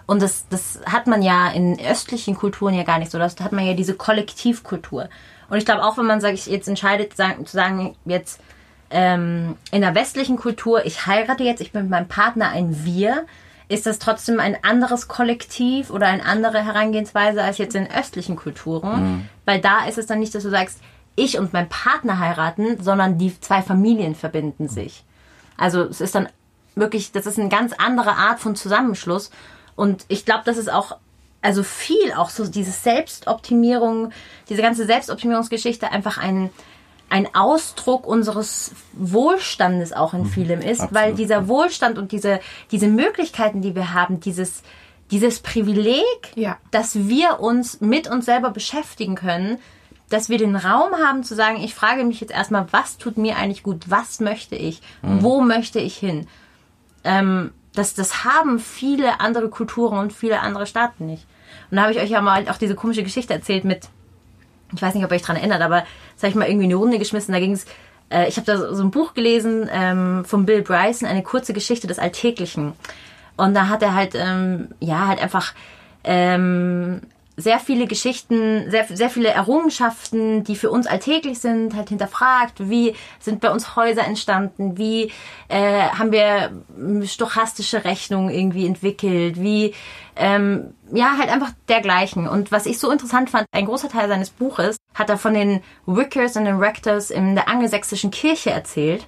Und 0.06 0.20
das, 0.22 0.46
das 0.48 0.80
hat 0.86 1.06
man 1.06 1.22
ja 1.22 1.48
in 1.48 1.78
östlichen 1.80 2.34
Kulturen 2.34 2.74
ja 2.74 2.82
gar 2.82 2.98
nicht 2.98 3.10
so. 3.10 3.18
Das 3.18 3.36
hat 3.40 3.52
man 3.52 3.66
ja 3.66 3.74
diese 3.74 3.94
Kollektivkultur. 3.94 5.08
Und 5.48 5.58
ich 5.58 5.64
glaube 5.64 5.82
auch, 5.84 5.96
wenn 5.96 6.06
man 6.06 6.20
sich 6.20 6.46
jetzt 6.46 6.68
entscheidet, 6.68 7.14
zu 7.16 7.52
sagen, 7.52 7.96
jetzt 8.04 8.40
ähm, 8.90 9.56
in 9.70 9.80
der 9.80 9.94
westlichen 9.94 10.36
Kultur, 10.36 10.84
ich 10.84 11.06
heirate 11.06 11.42
jetzt, 11.42 11.60
ich 11.60 11.72
bin 11.72 11.82
mit 11.82 11.90
meinem 11.90 12.08
Partner 12.08 12.50
ein 12.50 12.84
Wir, 12.84 13.24
ist 13.68 13.86
das 13.86 13.98
trotzdem 13.98 14.40
ein 14.40 14.62
anderes 14.62 15.08
Kollektiv 15.08 15.90
oder 15.90 16.06
eine 16.06 16.24
andere 16.24 16.62
Herangehensweise 16.64 17.42
als 17.42 17.58
jetzt 17.58 17.74
in 17.74 17.90
östlichen 17.90 18.36
Kulturen. 18.36 19.28
Weil 19.46 19.60
da 19.60 19.86
ist 19.86 19.96
es 19.98 20.06
dann 20.06 20.20
nicht, 20.20 20.34
dass 20.34 20.42
du 20.42 20.50
sagst, 20.50 20.80
ich 21.16 21.38
und 21.38 21.52
mein 21.52 21.68
Partner 21.68 22.18
heiraten, 22.18 22.82
sondern 22.82 23.18
die 23.18 23.38
zwei 23.40 23.62
Familien 23.62 24.14
verbinden 24.14 24.68
sich. 24.68 25.04
Also 25.56 25.82
es 25.82 26.00
ist 26.00 26.14
dann 26.14 26.28
wirklich, 26.74 27.12
das 27.12 27.26
ist 27.26 27.38
eine 27.38 27.48
ganz 27.48 27.72
andere 27.72 28.12
Art 28.12 28.40
von 28.40 28.56
Zusammenschluss. 28.56 29.30
Und 29.76 30.04
ich 30.08 30.24
glaube, 30.24 30.42
das 30.44 30.56
ist 30.56 30.70
auch 30.72 30.96
also 31.42 31.62
viel 31.62 32.12
auch 32.16 32.30
so 32.30 32.46
diese 32.46 32.70
Selbstoptimierung, 32.70 34.12
diese 34.48 34.62
ganze 34.62 34.86
Selbstoptimierungsgeschichte 34.86 35.90
einfach 35.92 36.16
ein, 36.16 36.48
ein 37.10 37.28
Ausdruck 37.34 38.06
unseres 38.06 38.72
Wohlstandes 38.94 39.92
auch 39.92 40.14
in 40.14 40.24
vielem 40.24 40.60
ist, 40.62 40.80
absolut, 40.80 40.94
weil 40.94 41.14
dieser 41.14 41.46
Wohlstand 41.46 41.98
und 41.98 42.12
diese, 42.12 42.40
diese 42.70 42.86
Möglichkeiten, 42.88 43.60
die 43.60 43.74
wir 43.74 43.92
haben, 43.92 44.20
dieses, 44.20 44.62
dieses 45.10 45.40
Privileg, 45.40 46.04
Ja. 46.34 46.56
dass 46.70 46.94
wir 47.08 47.40
uns 47.40 47.82
mit 47.82 48.10
uns 48.10 48.24
selber 48.24 48.48
beschäftigen 48.50 49.14
können, 49.14 49.58
dass 50.08 50.30
wir 50.30 50.38
den 50.38 50.56
Raum 50.56 50.92
haben 50.94 51.24
zu 51.24 51.34
sagen, 51.34 51.60
ich 51.62 51.74
frage 51.74 52.04
mich 52.04 52.20
jetzt 52.20 52.32
erstmal, 52.32 52.66
was 52.72 52.96
tut 52.96 53.18
mir 53.18 53.36
eigentlich 53.36 53.62
gut, 53.62 53.84
was 53.90 54.18
möchte 54.20 54.56
ich, 54.56 54.80
wo 55.02 55.40
möchte 55.42 55.78
ich 55.78 55.96
hin. 55.96 56.26
Ähm, 57.04 57.52
das, 57.74 57.94
das 57.94 58.24
haben 58.24 58.58
viele 58.58 59.20
andere 59.20 59.48
Kulturen 59.48 59.98
und 59.98 60.12
viele 60.12 60.40
andere 60.40 60.66
Staaten 60.66 61.06
nicht. 61.06 61.26
Und 61.70 61.76
da 61.76 61.82
habe 61.82 61.92
ich 61.92 61.98
euch 61.98 62.10
ja 62.10 62.20
mal 62.20 62.48
auch 62.48 62.56
diese 62.56 62.74
komische 62.74 63.02
Geschichte 63.02 63.34
erzählt 63.34 63.64
mit, 63.64 63.88
ich 64.74 64.82
weiß 64.82 64.94
nicht, 64.94 65.04
ob 65.04 65.10
ihr 65.10 65.16
euch 65.16 65.22
daran 65.22 65.36
erinnert, 65.36 65.60
aber 65.60 65.84
das 66.14 66.22
habe 66.22 66.28
ich 66.28 66.34
mal 66.34 66.48
irgendwie 66.48 66.66
in 66.66 66.72
eine 66.72 66.78
Runde 66.78 66.98
geschmissen. 66.98 67.32
Da 67.32 67.40
ging 67.40 67.52
es, 67.52 67.66
äh, 68.10 68.28
ich 68.28 68.36
habe 68.36 68.46
da 68.46 68.56
so 68.56 68.74
so 68.74 68.82
ein 68.82 68.90
Buch 68.90 69.14
gelesen 69.14 69.68
ähm, 69.72 70.24
von 70.24 70.46
Bill 70.46 70.62
Bryson, 70.62 71.08
eine 71.08 71.22
kurze 71.22 71.52
Geschichte 71.52 71.86
des 71.86 71.98
Alltäglichen. 71.98 72.72
Und 73.36 73.54
da 73.54 73.68
hat 73.68 73.82
er 73.82 73.94
halt, 73.94 74.14
ähm, 74.14 74.68
ja, 74.80 75.08
halt 75.08 75.20
einfach 75.20 75.54
ähm, 76.04 77.00
sehr 77.36 77.58
viele 77.58 77.86
Geschichten, 77.86 78.70
sehr, 78.70 78.86
sehr 78.88 79.10
viele 79.10 79.28
Errungenschaften, 79.28 80.44
die 80.44 80.54
für 80.54 80.70
uns 80.70 80.86
alltäglich 80.86 81.40
sind, 81.40 81.74
halt 81.74 81.88
hinterfragt. 81.88 82.68
Wie 82.68 82.94
sind 83.18 83.40
bei 83.40 83.50
uns 83.50 83.74
Häuser 83.74 84.04
entstanden? 84.04 84.78
Wie 84.78 85.10
äh, 85.48 85.88
haben 85.88 86.12
wir 86.12 86.52
ähm, 86.78 87.04
stochastische 87.04 87.84
Rechnungen 87.84 88.30
irgendwie 88.30 88.66
entwickelt? 88.66 89.40
Wie, 89.40 89.74
ähm, 90.14 90.74
ja, 90.92 91.16
halt 91.18 91.28
einfach 91.28 91.50
dergleichen. 91.68 92.28
Und 92.28 92.52
was 92.52 92.66
ich 92.66 92.78
so 92.78 92.90
interessant 92.90 93.30
fand, 93.30 93.46
ein 93.52 93.66
großer 93.66 93.88
Teil 93.88 94.08
seines 94.08 94.30
Buches 94.30 94.76
hat 94.94 95.10
er 95.10 95.18
von 95.18 95.34
den 95.34 95.60
Wickers 95.86 96.36
und 96.36 96.44
den 96.44 96.58
Rectors 96.58 97.10
in 97.10 97.34
der 97.34 97.48
angelsächsischen 97.48 98.12
Kirche 98.12 98.50
erzählt. 98.50 99.06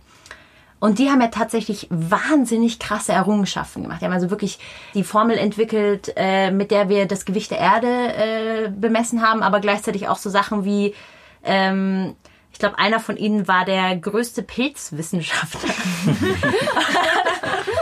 Und 0.78 0.98
die 0.98 1.10
haben 1.10 1.20
ja 1.20 1.28
tatsächlich 1.28 1.86
wahnsinnig 1.90 2.78
krasse 2.78 3.12
Errungenschaften 3.12 3.82
gemacht. 3.82 4.02
Die 4.02 4.04
haben 4.04 4.12
also 4.12 4.30
wirklich 4.30 4.58
die 4.94 5.04
Formel 5.04 5.38
entwickelt, 5.38 6.12
äh, 6.16 6.50
mit 6.50 6.70
der 6.70 6.88
wir 6.88 7.06
das 7.06 7.24
Gewicht 7.24 7.50
der 7.50 7.58
Erde 7.58 7.88
äh, 7.88 8.68
bemessen 8.68 9.22
haben, 9.22 9.42
aber 9.42 9.60
gleichzeitig 9.60 10.08
auch 10.08 10.18
so 10.18 10.28
Sachen 10.28 10.64
wie, 10.64 10.94
ähm, 11.44 12.14
ich 12.52 12.58
glaube, 12.58 12.78
einer 12.78 13.00
von 13.00 13.16
ihnen 13.16 13.48
war 13.48 13.64
der 13.64 13.96
größte 13.96 14.42
Pilzwissenschaftler. 14.42 15.74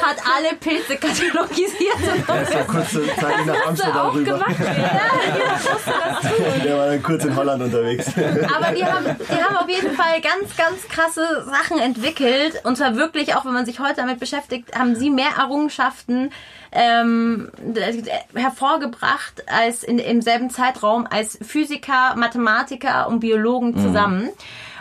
Hat 0.05 0.17
alle 0.37 0.55
Pilze 0.57 0.97
katalogisiert. 0.97 2.29
Er 2.29 2.43
ist 2.43 2.53
ja 2.53 2.63
kurze 2.65 3.07
Zeit 3.17 3.47
nach 3.47 3.67
Amsterdam 3.67 4.11
rüber. 4.11 4.33
gemacht 4.33 4.59
werden. 4.61 4.85
Der 6.65 6.79
war 6.79 6.87
dann 6.89 7.03
kurz 7.03 7.25
in 7.25 7.35
Holland 7.35 7.63
unterwegs. 7.63 8.09
Aber 8.09 8.75
die 8.75 8.85
haben, 8.85 9.05
die 9.19 9.43
haben 9.43 9.57
auf 9.57 9.69
jeden 9.69 9.95
Fall 9.95 10.21
ganz, 10.21 10.57
ganz 10.57 10.87
krasse 10.89 11.47
Sachen 11.47 11.79
entwickelt. 11.79 12.61
Und 12.65 12.77
zwar 12.77 12.97
wirklich, 12.97 13.35
auch 13.35 13.47
wenn 13.47 13.55
man 13.55 13.65
sich 13.65 13.81
heute 13.81 13.97
damit 13.97 14.21
beschäftigt, 14.21 14.79
haben 14.79 14.95
sie 14.95 15.11
mehr 15.11 15.31
Errungenschaften 15.39 16.31
ähm, 16.73 17.51
hervorgebracht 18.35 19.45
als 19.47 19.85
in, 19.85 19.99
im 19.99 20.21
selben 20.21 20.51
Zeitraum 20.51 21.07
als 21.09 21.39
Physiker, 21.41 22.15
Mathematiker 22.17 23.09
und 23.09 23.21
Biologen 23.21 23.79
zusammen. 23.79 24.31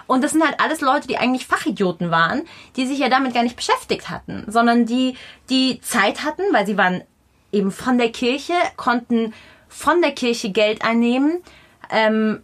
Und 0.07 0.23
das 0.23 0.31
sind 0.31 0.43
halt 0.43 0.59
alles 0.59 0.81
Leute, 0.81 1.07
die 1.07 1.17
eigentlich 1.17 1.47
Fachidioten 1.47 2.11
waren, 2.11 2.43
die 2.75 2.85
sich 2.85 2.99
ja 2.99 3.09
damit 3.09 3.33
gar 3.33 3.43
nicht 3.43 3.55
beschäftigt 3.55 4.09
hatten, 4.09 4.45
sondern 4.47 4.85
die, 4.85 5.15
die 5.49 5.79
Zeit 5.81 6.23
hatten, 6.23 6.43
weil 6.51 6.65
sie 6.65 6.77
waren 6.77 7.03
eben 7.51 7.71
von 7.71 7.97
der 7.97 8.11
Kirche, 8.11 8.53
konnten 8.75 9.33
von 9.67 10.01
der 10.01 10.11
Kirche 10.11 10.51
Geld 10.51 10.83
einnehmen, 10.83 11.41
ähm, 11.89 12.41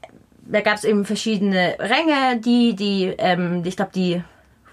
da 0.50 0.62
gab 0.62 0.76
es 0.76 0.84
eben 0.84 1.06
verschiedene 1.06 1.76
Ränge, 1.80 2.40
die, 2.40 2.76
die, 2.76 3.14
ähm, 3.18 3.62
ich 3.66 3.76
glaube, 3.76 3.92
die 3.94 4.24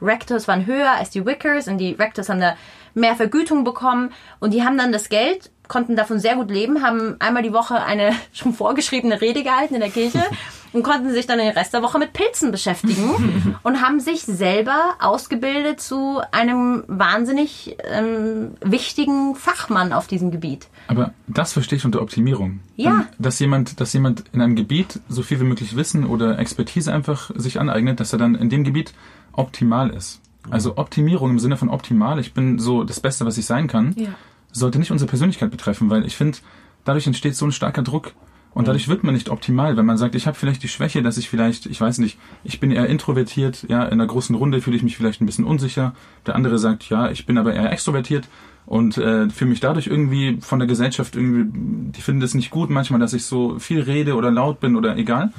Rectors 0.01 0.49
waren 0.49 0.67
höher 0.67 0.91
als 0.93 1.11
die 1.11 1.25
Wickers 1.25 1.69
und 1.69 1.79
die 1.79 1.93
Rectors 1.93 2.29
haben 2.29 2.41
da 2.41 2.57
mehr 2.95 3.15
Vergütung 3.15 3.65
bekommen. 3.65 4.13
Und 4.41 4.55
die 4.55 4.65
haben 4.65 4.79
dann 4.79 4.93
das 4.93 5.09
Geld, 5.09 5.51
konnten 5.69 5.97
davon 5.97 6.19
sehr 6.19 6.37
gut 6.37 6.51
leben, 6.51 6.83
haben 6.83 7.17
einmal 7.19 7.43
die 7.43 7.53
Woche 7.53 7.83
eine 7.83 8.15
schon 8.33 8.55
vorgeschriebene 8.55 9.21
Rede 9.21 9.43
gehalten 9.43 9.75
in 9.75 9.81
der 9.81 9.91
Kirche 9.91 10.23
und 10.77 10.83
konnten 10.83 11.11
sich 11.11 11.27
dann 11.27 11.39
den 11.39 11.49
Rest 11.49 11.73
der 11.73 11.83
Woche 11.83 11.99
mit 11.99 12.13
Pilzen 12.13 12.51
beschäftigen 12.53 13.57
und 13.63 13.81
haben 13.81 13.99
sich 13.99 14.21
selber 14.23 14.95
ausgebildet 15.01 15.81
zu 15.81 16.21
einem 16.33 16.85
wahnsinnig 16.87 17.77
ähm, 17.85 18.53
wichtigen 18.61 19.35
Fachmann 19.35 19.93
auf 19.93 20.07
diesem 20.07 20.31
Gebiet. 20.31 20.69
Aber 20.89 21.13
das 21.27 21.53
verstehe 21.55 21.79
ich 21.79 21.85
unter 21.85 22.03
Optimierung. 22.03 22.61
Ja. 22.77 22.91
Ähm, 22.91 23.07
Dass 23.19 23.39
jemand, 23.39 23.81
dass 23.81 23.93
jemand 23.95 24.25
in 24.33 24.41
einem 24.43 24.55
Gebiet 24.55 25.01
so 25.09 25.23
viel 25.23 25.41
wie 25.41 25.45
möglich 25.45 25.75
Wissen 25.77 26.05
oder 26.05 26.39
Expertise 26.39 26.93
einfach 26.93 27.31
sich 27.35 27.59
aneignet, 27.59 27.99
dass 27.99 28.13
er 28.13 28.19
dann 28.19 28.35
in 28.35 28.51
dem 28.51 28.63
Gebiet 28.63 28.93
optimal 29.33 29.91
ist. 29.91 30.21
Also 30.51 30.77
Optimierung 30.77 31.31
im 31.31 31.39
Sinne 31.39 31.57
von 31.57 31.71
optimal, 31.71 32.19
ich 32.21 32.35
bin 32.35 32.59
so 32.59 32.85
das 32.85 33.01
Beste, 33.01 33.25
was 33.27 33.39
ich 33.39 33.47
sein 33.47 33.67
kann, 33.67 33.95
Ja. 33.97 34.11
sollte 34.53 34.79
nicht 34.79 34.91
unsere 34.93 35.09
Persönlichkeit 35.09 35.51
betreffen, 35.51 35.91
weil 35.91 36.05
ich 36.07 36.17
finde, 36.17 36.39
dadurch 36.85 37.07
entsteht 37.07 37.35
so 37.35 37.47
ein 37.47 37.53
starker 37.53 37.83
Druck. 37.83 38.13
Und 38.57 38.69
dadurch 38.69 38.89
wird 38.89 39.05
man 39.05 39.13
nicht 39.13 39.29
optimal, 39.29 39.77
wenn 39.77 39.85
man 39.85 39.99
sagt, 39.99 40.15
ich 40.15 40.27
habe 40.27 40.35
vielleicht 40.35 40.63
die 40.63 40.69
Schwäche, 40.69 41.03
dass 41.03 41.19
ich 41.19 41.29
vielleicht, 41.29 41.67
ich 41.67 41.79
weiß 41.79 41.99
nicht, 41.99 42.17
ich 42.43 42.59
bin 42.59 42.71
eher 42.71 42.87
introvertiert, 42.87 43.67
ja, 43.69 43.85
in 43.85 43.93
einer 43.93 44.07
großen 44.07 44.35
Runde 44.35 44.63
fühle 44.63 44.79
ich 44.79 44.83
mich 44.83 44.97
vielleicht 44.97 45.21
ein 45.21 45.27
bisschen 45.27 45.45
unsicher. 45.45 45.95
Der 46.25 46.37
andere 46.37 46.59
sagt, 46.59 46.89
ja, 46.89 47.11
ich 47.11 47.27
bin 47.27 47.37
aber 47.37 47.53
eher 47.53 47.71
extrovertiert 47.71 48.29
und 48.65 48.97
äh, 48.97 49.29
fühle 49.29 49.51
mich 49.51 49.61
dadurch 49.61 49.89
irgendwie 49.89 50.39
von 50.41 50.59
der 50.59 50.67
Gesellschaft 50.67 51.17
irgendwie, 51.17 51.45
die 51.93 52.01
finden 52.01 52.23
das 52.23 52.33
nicht 52.33 52.49
gut 52.49 52.71
manchmal, 52.71 52.99
dass 52.99 53.13
ich 53.13 53.27
so 53.27 53.59
viel 53.59 53.83
rede 53.83 54.15
oder 54.15 54.31
laut 54.31 54.59
bin 54.59 54.75
oder 54.75 54.97
egal. 54.97 55.35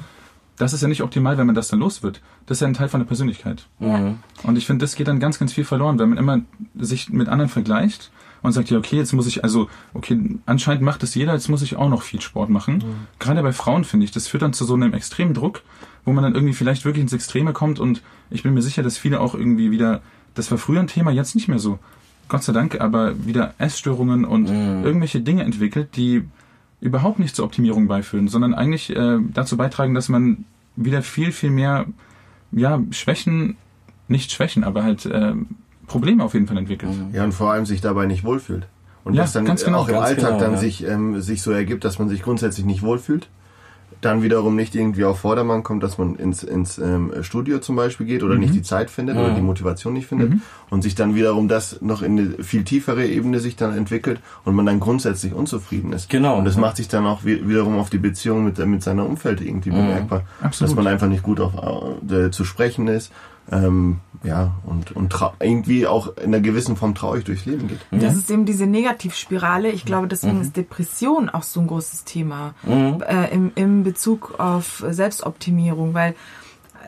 Das 0.56 0.72
ist 0.72 0.82
ja 0.82 0.88
nicht 0.88 1.02
optimal, 1.02 1.38
wenn 1.38 1.46
man 1.46 1.56
das 1.56 1.66
dann 1.66 1.80
los 1.80 2.04
wird. 2.04 2.20
Das 2.46 2.58
ist 2.58 2.60
ja 2.60 2.68
ein 2.68 2.74
Teil 2.74 2.88
von 2.88 3.00
der 3.00 3.06
Persönlichkeit. 3.08 3.66
Ja. 3.80 4.14
Und 4.44 4.56
ich 4.56 4.64
finde, 4.64 4.84
das 4.84 4.94
geht 4.94 5.08
dann 5.08 5.18
ganz, 5.18 5.40
ganz 5.40 5.52
viel 5.52 5.64
verloren, 5.64 5.98
wenn 5.98 6.10
man 6.10 6.18
immer 6.18 6.40
sich 6.76 7.10
mit 7.10 7.28
anderen 7.28 7.48
vergleicht 7.48 8.12
und 8.42 8.52
sagt, 8.52 8.70
ja, 8.70 8.78
okay, 8.78 8.96
jetzt 8.96 9.12
muss 9.12 9.26
ich, 9.26 9.42
also, 9.44 9.68
okay, 9.94 10.18
anscheinend 10.46 10.82
macht 10.82 11.02
es 11.02 11.14
jeder, 11.14 11.34
jetzt 11.34 11.48
muss 11.48 11.62
ich 11.62 11.76
auch 11.76 11.88
noch 11.88 12.02
viel 12.02 12.20
Sport 12.20 12.50
machen. 12.50 12.82
Gerade 13.18 13.42
bei 13.42 13.52
Frauen 13.52 13.84
finde 13.84 14.04
ich, 14.04 14.10
das 14.10 14.28
führt 14.28 14.42
dann 14.42 14.52
zu 14.52 14.64
so 14.64 14.74
einem 14.74 14.94
extremen 14.94 15.34
Druck, 15.34 15.62
wo 16.04 16.12
man 16.12 16.24
dann 16.24 16.34
irgendwie 16.34 16.54
vielleicht 16.54 16.84
wirklich 16.84 17.02
ins 17.02 17.12
Extreme 17.12 17.52
kommt 17.52 17.80
und 17.80 18.02
ich 18.30 18.42
bin 18.42 18.54
mir 18.54 18.62
sicher, 18.62 18.82
dass 18.82 18.98
viele 18.98 19.20
auch 19.20 19.34
irgendwie 19.34 19.70
wieder, 19.70 20.02
das 20.34 20.50
war 20.50 20.58
früher 20.58 20.80
ein 20.80 20.86
Thema, 20.86 21.10
jetzt 21.10 21.34
nicht 21.34 21.48
mehr 21.48 21.58
so. 21.58 21.78
Gott 22.28 22.42
sei 22.42 22.52
Dank, 22.52 22.80
aber 22.80 23.24
wieder 23.26 23.54
Essstörungen 23.56 24.26
und 24.26 24.48
irgendwelche 24.48 25.20
Dinge 25.20 25.44
entwickelt, 25.44 25.96
die 25.96 26.24
überhaupt 26.80 27.18
nicht 27.18 27.34
zur 27.34 27.44
Optimierung 27.44 27.88
beiführen, 27.88 28.28
sondern 28.28 28.54
eigentlich 28.54 28.94
äh, 28.94 29.18
dazu 29.32 29.56
beitragen, 29.56 29.94
dass 29.94 30.08
man 30.08 30.44
wieder 30.76 31.02
viel, 31.02 31.32
viel 31.32 31.50
mehr 31.50 31.86
ja, 32.52 32.80
Schwächen, 32.90 33.56
nicht 34.06 34.30
Schwächen, 34.30 34.64
aber 34.64 34.84
halt 34.84 35.06
äh, 35.06 35.34
Probleme 35.88 36.22
auf 36.22 36.34
jeden 36.34 36.46
Fall 36.46 36.58
entwickelt. 36.58 36.92
Ja, 37.12 37.24
und 37.24 37.32
vor 37.32 37.50
allem 37.52 37.66
sich 37.66 37.80
dabei 37.80 38.06
nicht 38.06 38.22
wohlfühlt. 38.24 38.66
Und 39.04 39.14
Ja, 39.14 39.22
das 39.22 39.32
dann 39.32 39.44
ganz 39.46 39.64
genau, 39.64 39.78
auch 39.80 39.88
im 39.88 39.96
Alltag 39.96 40.26
genau, 40.32 40.40
dann 40.40 40.52
ja. 40.52 40.58
sich, 40.58 40.86
ähm, 40.86 41.20
sich 41.20 41.42
so 41.42 41.50
ergibt, 41.50 41.84
dass 41.84 41.98
man 41.98 42.08
sich 42.08 42.22
grundsätzlich 42.22 42.66
nicht 42.66 42.82
wohlfühlt. 42.82 43.28
Dann 44.00 44.22
wiederum 44.22 44.54
nicht 44.54 44.76
irgendwie 44.76 45.04
auf 45.04 45.18
Vordermann 45.20 45.64
kommt, 45.64 45.82
dass 45.82 45.98
man 45.98 46.14
ins, 46.14 46.44
ins 46.44 46.78
ähm, 46.78 47.10
Studio 47.22 47.58
zum 47.58 47.74
Beispiel 47.74 48.06
geht 48.06 48.22
oder 48.22 48.34
Mhm. 48.34 48.40
nicht 48.42 48.54
die 48.54 48.62
Zeit 48.62 48.90
findet 48.90 49.16
oder 49.16 49.30
die 49.34 49.40
Motivation 49.40 49.92
nicht 49.94 50.06
findet 50.06 50.34
und 50.70 50.82
sich 50.82 50.94
dann 50.94 51.16
wiederum 51.16 51.48
das 51.48 51.80
noch 51.80 52.02
in 52.02 52.16
eine 52.18 52.44
viel 52.44 52.62
tiefere 52.62 53.06
Ebene 53.06 53.40
sich 53.40 53.56
dann 53.56 53.76
entwickelt 53.76 54.20
und 54.44 54.54
man 54.54 54.66
dann 54.66 54.78
grundsätzlich 54.78 55.32
unzufrieden 55.32 55.92
ist. 55.92 56.08
Genau. 56.10 56.38
Und 56.38 56.44
das 56.44 56.56
macht 56.56 56.76
sich 56.76 56.86
dann 56.86 57.06
auch 57.06 57.24
wi- 57.24 57.48
wiederum 57.48 57.76
auf 57.78 57.90
die 57.90 57.98
Beziehung 57.98 58.44
mit, 58.44 58.64
mit 58.64 58.84
seiner 58.84 59.04
Umfeld 59.04 59.40
irgendwie 59.40 59.70
bemerkbar. 59.70 60.22
Absolut. 60.42 60.70
Dass 60.70 60.76
man 60.76 60.86
einfach 60.86 61.08
nicht 61.08 61.24
gut 61.24 61.40
auf 61.40 61.52
äh, 62.08 62.30
zu 62.30 62.44
sprechen 62.44 62.86
ist. 62.86 63.10
Ähm, 63.50 64.00
ja, 64.24 64.56
und, 64.66 64.92
und 64.92 65.14
irgendwie 65.40 65.86
auch 65.86 66.16
in 66.16 66.34
einer 66.34 66.40
gewissen 66.40 66.76
Form 66.76 66.94
traurig 66.94 67.24
durchs 67.24 67.46
Leben 67.46 67.68
geht. 67.68 67.78
Das 67.90 68.16
ist 68.16 68.30
eben 68.30 68.44
diese 68.44 68.66
Negativspirale. 68.66 69.70
Ich 69.70 69.84
glaube, 69.84 70.08
deswegen 70.08 70.40
ist 70.40 70.56
Depression 70.56 71.28
auch 71.28 71.44
so 71.44 71.60
ein 71.60 71.68
großes 71.68 72.04
Thema 72.04 72.54
äh, 72.66 73.32
im, 73.32 73.52
im 73.54 73.84
Bezug 73.84 74.34
auf 74.38 74.84
Selbstoptimierung, 74.88 75.94
weil 75.94 76.14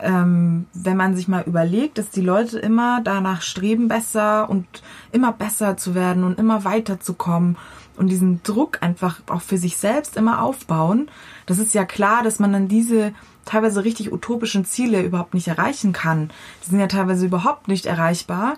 ähm, 0.01 0.65
wenn 0.73 0.97
man 0.97 1.15
sich 1.15 1.27
mal 1.27 1.43
überlegt, 1.43 1.97
dass 1.97 2.09
die 2.09 2.21
Leute 2.21 2.59
immer 2.59 3.01
danach 3.03 3.41
streben, 3.41 3.87
besser 3.87 4.49
und 4.49 4.65
immer 5.11 5.31
besser 5.31 5.77
zu 5.77 5.95
werden 5.95 6.23
und 6.23 6.39
immer 6.39 6.63
weiterzukommen 6.63 7.57
und 7.97 8.07
diesen 8.07 8.41
Druck 8.43 8.79
einfach 8.81 9.21
auch 9.29 9.41
für 9.41 9.57
sich 9.57 9.77
selbst 9.77 10.17
immer 10.17 10.41
aufbauen, 10.41 11.09
das 11.45 11.59
ist 11.59 11.73
ja 11.73 11.85
klar, 11.85 12.23
dass 12.23 12.39
man 12.39 12.51
dann 12.51 12.67
diese 12.67 13.13
teilweise 13.45 13.83
richtig 13.83 14.11
utopischen 14.11 14.65
Ziele 14.65 15.01
überhaupt 15.01 15.33
nicht 15.33 15.47
erreichen 15.47 15.93
kann. 15.93 16.29
Die 16.63 16.69
sind 16.69 16.79
ja 16.79 16.87
teilweise 16.87 17.25
überhaupt 17.25 17.67
nicht 17.67 17.85
erreichbar. 17.85 18.55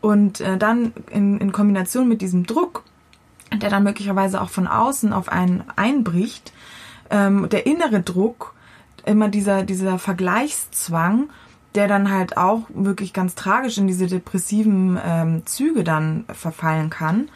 Und 0.00 0.40
äh, 0.40 0.56
dann 0.56 0.92
in, 1.10 1.38
in 1.38 1.52
Kombination 1.52 2.08
mit 2.08 2.22
diesem 2.22 2.46
Druck, 2.46 2.84
der 3.52 3.70
dann 3.70 3.82
möglicherweise 3.82 4.40
auch 4.40 4.50
von 4.50 4.66
außen 4.66 5.12
auf 5.12 5.28
einen 5.28 5.64
einbricht, 5.76 6.52
ähm, 7.10 7.48
der 7.50 7.66
innere 7.66 8.00
Druck, 8.00 8.54
immer 9.04 9.28
dieser, 9.28 9.64
dieser 9.64 9.98
Vergleichszwang, 9.98 11.30
der 11.74 11.88
dann 11.88 12.10
halt 12.10 12.36
auch 12.36 12.62
wirklich 12.68 13.12
ganz 13.12 13.34
tragisch 13.34 13.78
in 13.78 13.86
diese 13.86 14.06
depressiven 14.06 14.98
ähm, 15.04 15.46
Züge 15.46 15.84
dann 15.84 16.24
verfallen 16.32 16.90
kann. 16.90 17.28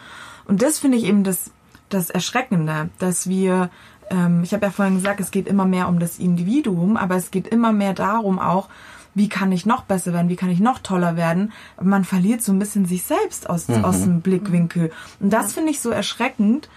Und 0.47 0.63
das 0.63 0.79
finde 0.79 0.99
ich 0.99 1.05
eben 1.05 1.25
das 1.25 1.51
das 1.95 2.11
Erschreckende, 2.11 2.91
dass 2.99 3.29
wir, 3.29 3.71
ähm, 4.15 4.43
ich 4.43 4.53
habe 4.53 4.67
ja 4.67 4.71
vorhin 4.71 4.95
gesagt, 4.95 5.21
es 5.21 5.31
geht 5.31 5.49
immer 5.49 5.65
mehr 5.65 5.89
um 5.89 5.99
das 5.99 6.19
Individuum, 6.19 6.97
aber 6.97 7.17
es 7.17 7.31
geht 7.31 7.49
immer 7.49 7.73
mehr 7.73 7.95
darum 7.95 8.39
auch, 8.39 8.69
wie 9.15 9.29
kann 9.29 9.53
ich 9.53 9.65
noch 9.65 9.83
besser 9.83 10.13
werden, 10.13 10.29
wie 10.29 10.37
kann 10.37 10.51
ich 10.51 10.61
noch 10.61 10.79
toller 10.81 11.17
werden. 11.17 11.53
Man 11.81 12.05
verliert 12.05 12.43
so 12.43 12.53
ein 12.53 12.59
bisschen 12.59 12.85
sich 12.85 13.05
selbst 13.05 13.49
aus, 13.49 13.69
mhm. 13.69 13.85
aus 13.85 14.03
dem 14.03 14.21
Blickwinkel. 14.21 14.91
Und 15.21 15.33
das 15.33 15.53
finde 15.53 15.71
ich 15.71 15.81
so 15.81 15.91
erschreckend, 15.91 16.69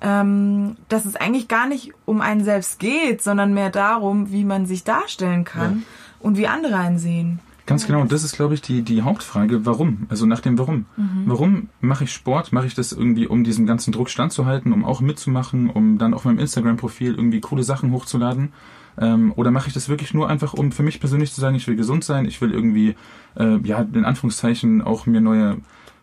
ähm, 0.00 0.76
dass 0.88 1.06
es 1.06 1.16
eigentlich 1.16 1.48
gar 1.48 1.66
nicht 1.66 1.92
um 2.04 2.20
einen 2.20 2.44
selbst 2.44 2.78
geht, 2.78 3.22
sondern 3.22 3.54
mehr 3.54 3.70
darum, 3.70 4.30
wie 4.30 4.44
man 4.44 4.66
sich 4.66 4.84
darstellen 4.84 5.44
kann 5.44 5.78
ja. 5.78 5.82
und 6.20 6.36
wie 6.36 6.46
andere 6.46 6.76
einen 6.76 6.98
sehen. 6.98 7.40
Ganz 7.66 7.84
genau, 7.84 8.00
und 8.00 8.12
das 8.12 8.22
ist, 8.22 8.36
glaube 8.36 8.54
ich, 8.54 8.62
die, 8.62 8.82
die 8.82 9.02
Hauptfrage, 9.02 9.66
warum? 9.66 10.06
Also 10.08 10.24
nach 10.24 10.38
dem 10.40 10.56
Warum. 10.56 10.86
Mhm. 10.96 11.24
Warum 11.26 11.68
mache 11.80 12.04
ich 12.04 12.12
Sport? 12.12 12.52
Mache 12.52 12.68
ich 12.68 12.74
das 12.74 12.92
irgendwie, 12.92 13.26
um 13.26 13.42
diesem 13.42 13.66
ganzen 13.66 13.92
Druck 13.92 14.08
standzuhalten, 14.08 14.72
um 14.72 14.84
auch 14.84 15.00
mitzumachen, 15.00 15.68
um 15.68 15.98
dann 15.98 16.14
auf 16.14 16.24
meinem 16.24 16.38
Instagram-Profil 16.38 17.14
irgendwie 17.16 17.40
coole 17.40 17.64
Sachen 17.64 17.90
hochzuladen? 17.90 18.52
Ähm, 18.98 19.32
oder 19.34 19.50
mache 19.50 19.66
ich 19.66 19.74
das 19.74 19.88
wirklich 19.88 20.14
nur 20.14 20.28
einfach, 20.28 20.54
um 20.54 20.70
für 20.70 20.84
mich 20.84 21.00
persönlich 21.00 21.32
zu 21.32 21.40
sagen, 21.40 21.56
ich 21.56 21.66
will 21.66 21.74
gesund 21.74 22.04
sein, 22.04 22.24
ich 22.24 22.40
will 22.40 22.52
irgendwie, 22.52 22.94
äh, 23.36 23.58
ja, 23.64 23.80
in 23.80 24.04
Anführungszeichen 24.04 24.80
auch 24.80 25.06
mir 25.06 25.20
neue 25.20 25.56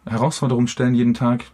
Herausforderungen 0.05 0.67
stellen 0.67 0.95
jeden 0.95 1.13
Tag? 1.13 1.45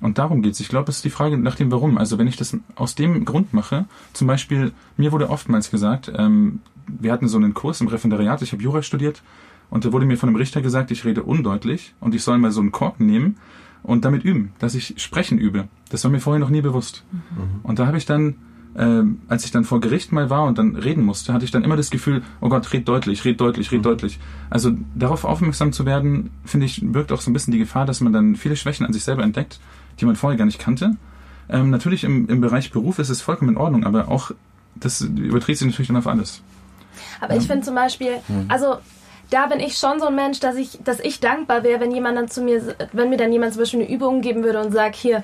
Und 0.00 0.18
darum 0.18 0.42
geht's. 0.42 0.60
Ich 0.60 0.68
glaube, 0.68 0.90
es 0.90 0.98
ist 0.98 1.04
die 1.04 1.10
Frage 1.10 1.38
nach 1.38 1.56
dem 1.56 1.72
Warum. 1.72 1.98
Also 1.98 2.18
wenn 2.18 2.28
ich 2.28 2.36
das 2.36 2.56
aus 2.76 2.94
dem 2.94 3.24
Grund 3.24 3.52
mache, 3.52 3.86
zum 4.12 4.28
Beispiel, 4.28 4.72
mir 4.96 5.10
wurde 5.10 5.28
oftmals 5.28 5.70
gesagt, 5.70 6.12
ähm, 6.14 6.60
wir 6.86 7.12
hatten 7.12 7.26
so 7.26 7.38
einen 7.38 7.54
Kurs 7.54 7.80
im 7.80 7.88
Referendariat, 7.88 8.42
ich 8.42 8.52
habe 8.52 8.62
Jura 8.62 8.82
studiert, 8.82 9.22
und 9.70 9.84
da 9.84 9.92
wurde 9.92 10.06
mir 10.06 10.16
von 10.16 10.28
einem 10.28 10.36
Richter 10.36 10.62
gesagt, 10.62 10.90
ich 10.90 11.04
rede 11.04 11.22
undeutlich 11.22 11.94
und 12.00 12.14
ich 12.14 12.22
soll 12.22 12.38
mal 12.38 12.52
so 12.52 12.60
einen 12.60 12.72
Korken 12.72 13.06
nehmen 13.06 13.36
und 13.82 14.04
damit 14.04 14.24
üben, 14.24 14.52
dass 14.58 14.74
ich 14.74 14.94
sprechen 14.96 15.38
übe. 15.38 15.68
Das 15.90 16.02
war 16.04 16.10
mir 16.10 16.20
vorher 16.20 16.40
noch 16.40 16.50
nie 16.50 16.60
bewusst. 16.60 17.04
Mhm. 17.10 17.60
Und 17.62 17.78
da 17.78 17.86
habe 17.86 17.98
ich 17.98 18.06
dann, 18.06 18.36
äh, 18.74 19.02
als 19.28 19.44
ich 19.44 19.52
dann 19.52 19.64
vor 19.64 19.80
Gericht 19.80 20.12
mal 20.12 20.28
war 20.30 20.44
und 20.44 20.58
dann 20.58 20.76
reden 20.76 21.04
musste, 21.04 21.32
hatte 21.32 21.44
ich 21.44 21.50
dann 21.50 21.62
immer 21.62 21.76
das 21.76 21.90
Gefühl, 21.90 22.22
oh 22.40 22.48
Gott, 22.48 22.72
red 22.72 22.88
deutlich, 22.88 23.24
red 23.24 23.40
deutlich, 23.40 23.70
red 23.70 23.80
mhm. 23.80 23.84
deutlich. 23.84 24.18
Also 24.50 24.72
darauf 24.94 25.24
aufmerksam 25.24 25.72
zu 25.72 25.86
werden, 25.86 26.30
finde 26.44 26.66
ich, 26.66 26.80
birgt 26.82 27.12
auch 27.12 27.20
so 27.20 27.30
ein 27.30 27.32
bisschen 27.32 27.52
die 27.52 27.58
Gefahr, 27.58 27.86
dass 27.86 28.00
man 28.00 28.12
dann 28.12 28.36
viele 28.36 28.56
Schwächen 28.56 28.86
an 28.86 28.92
sich 28.92 29.04
selber 29.04 29.22
entdeckt, 29.22 29.60
die 30.00 30.04
man 30.04 30.16
vorher 30.16 30.36
gar 30.36 30.46
nicht 30.46 30.58
kannte. 30.58 30.96
Ähm, 31.48 31.70
natürlich 31.70 32.02
im, 32.02 32.28
im 32.28 32.40
Bereich 32.40 32.72
Beruf 32.72 32.98
ist 32.98 33.08
es 33.08 33.20
vollkommen 33.20 33.52
in 33.52 33.56
Ordnung, 33.56 33.84
aber 33.84 34.08
auch 34.08 34.32
das 34.74 35.00
überträgt 35.00 35.58
sich 35.58 35.66
natürlich 35.66 35.88
dann 35.88 35.96
auf 35.96 36.06
alles. 36.06 36.42
Aber 37.20 37.36
ich 37.36 37.46
finde 37.46 37.64
zum 37.64 37.74
Beispiel, 37.74 38.16
mhm. 38.28 38.46
also 38.48 38.78
da 39.30 39.46
bin 39.46 39.60
ich 39.60 39.76
schon 39.76 39.98
so 39.98 40.06
ein 40.06 40.14
Mensch, 40.14 40.40
dass 40.40 40.56
ich, 40.56 40.78
dass 40.84 41.00
ich 41.00 41.20
dankbar 41.20 41.62
wäre, 41.62 41.80
wenn 41.80 41.90
jemand 41.90 42.16
dann 42.16 42.28
zu 42.28 42.42
mir, 42.42 42.76
wenn 42.92 43.08
mir 43.08 43.16
dann 43.16 43.32
jemand 43.32 43.54
zum 43.54 43.62
Beispiel 43.62 43.80
eine 43.80 43.90
Übung 43.90 44.20
geben 44.20 44.44
würde 44.44 44.60
und 44.60 44.72
sagt, 44.72 44.94
hier, 44.94 45.22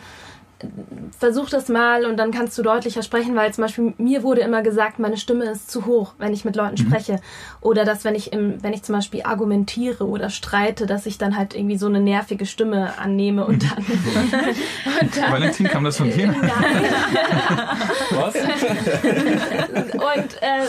versuch 1.18 1.51
das 1.51 1.68
mal 1.68 2.05
und 2.05 2.16
dann 2.16 2.31
kannst 2.31 2.57
du 2.59 2.62
deutlicher 2.62 3.03
sprechen, 3.03 3.35
weil 3.37 3.53
zum 3.53 3.62
Beispiel 3.62 3.94
mir 3.98 4.22
wurde 4.22 4.40
immer 4.40 4.62
gesagt, 4.62 4.98
meine 4.98 5.16
Stimme 5.16 5.44
ist 5.44 5.70
zu 5.70 5.87
hoch, 5.87 6.14
wenn 6.18 6.33
ich 6.33 6.44
mit 6.44 6.57
Leuten 6.57 6.83
mhm. 6.83 6.88
spreche. 6.88 7.20
Oder 7.61 7.85
dass 7.85 8.05
wenn 8.05 8.14
ich 8.14 8.33
im, 8.33 8.62
wenn 8.62 8.72
ich 8.72 8.83
zum 8.83 8.94
Beispiel 8.94 9.22
argumentiere 9.22 10.07
oder 10.07 10.31
streite, 10.31 10.87
dass 10.87 11.07
ich 11.07 11.18
dann 11.18 11.37
halt 11.37 11.55
irgendwie 11.55 11.77
so 11.77 11.87
eine 11.87 12.01
nervige 12.01 12.46
Stimme 12.46 12.98
annehme 12.98 13.44
und 13.44 13.62
dann. 13.62 13.79
und 15.01 15.16
dann 15.16 15.33
Valentin 15.33 15.68
kam 15.68 15.85
das 15.85 15.96
von 15.96 16.11
dir? 16.11 16.27
Nein. 16.33 16.40
Was? 18.11 18.35
und 18.35 18.42
äh, 20.42 20.64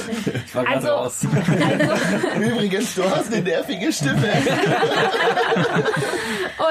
ich 0.45 0.56
war 0.56 0.67
also, 0.67 0.88
raus. 0.88 1.25
also 1.25 2.41
Übrigens, 2.41 2.95
du 2.95 3.03
hast 3.03 3.34
eine 3.34 3.41
nervige 3.41 3.91
Stimme. 3.91 4.32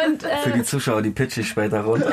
und 0.05 0.25
äh, 0.25 0.37
für 0.43 0.51
die 0.51 0.63
Zuschauer, 0.63 1.03
die 1.03 1.11
pitch 1.11 1.39
ich 1.39 1.49
später 1.49 1.81
runter. 1.81 2.13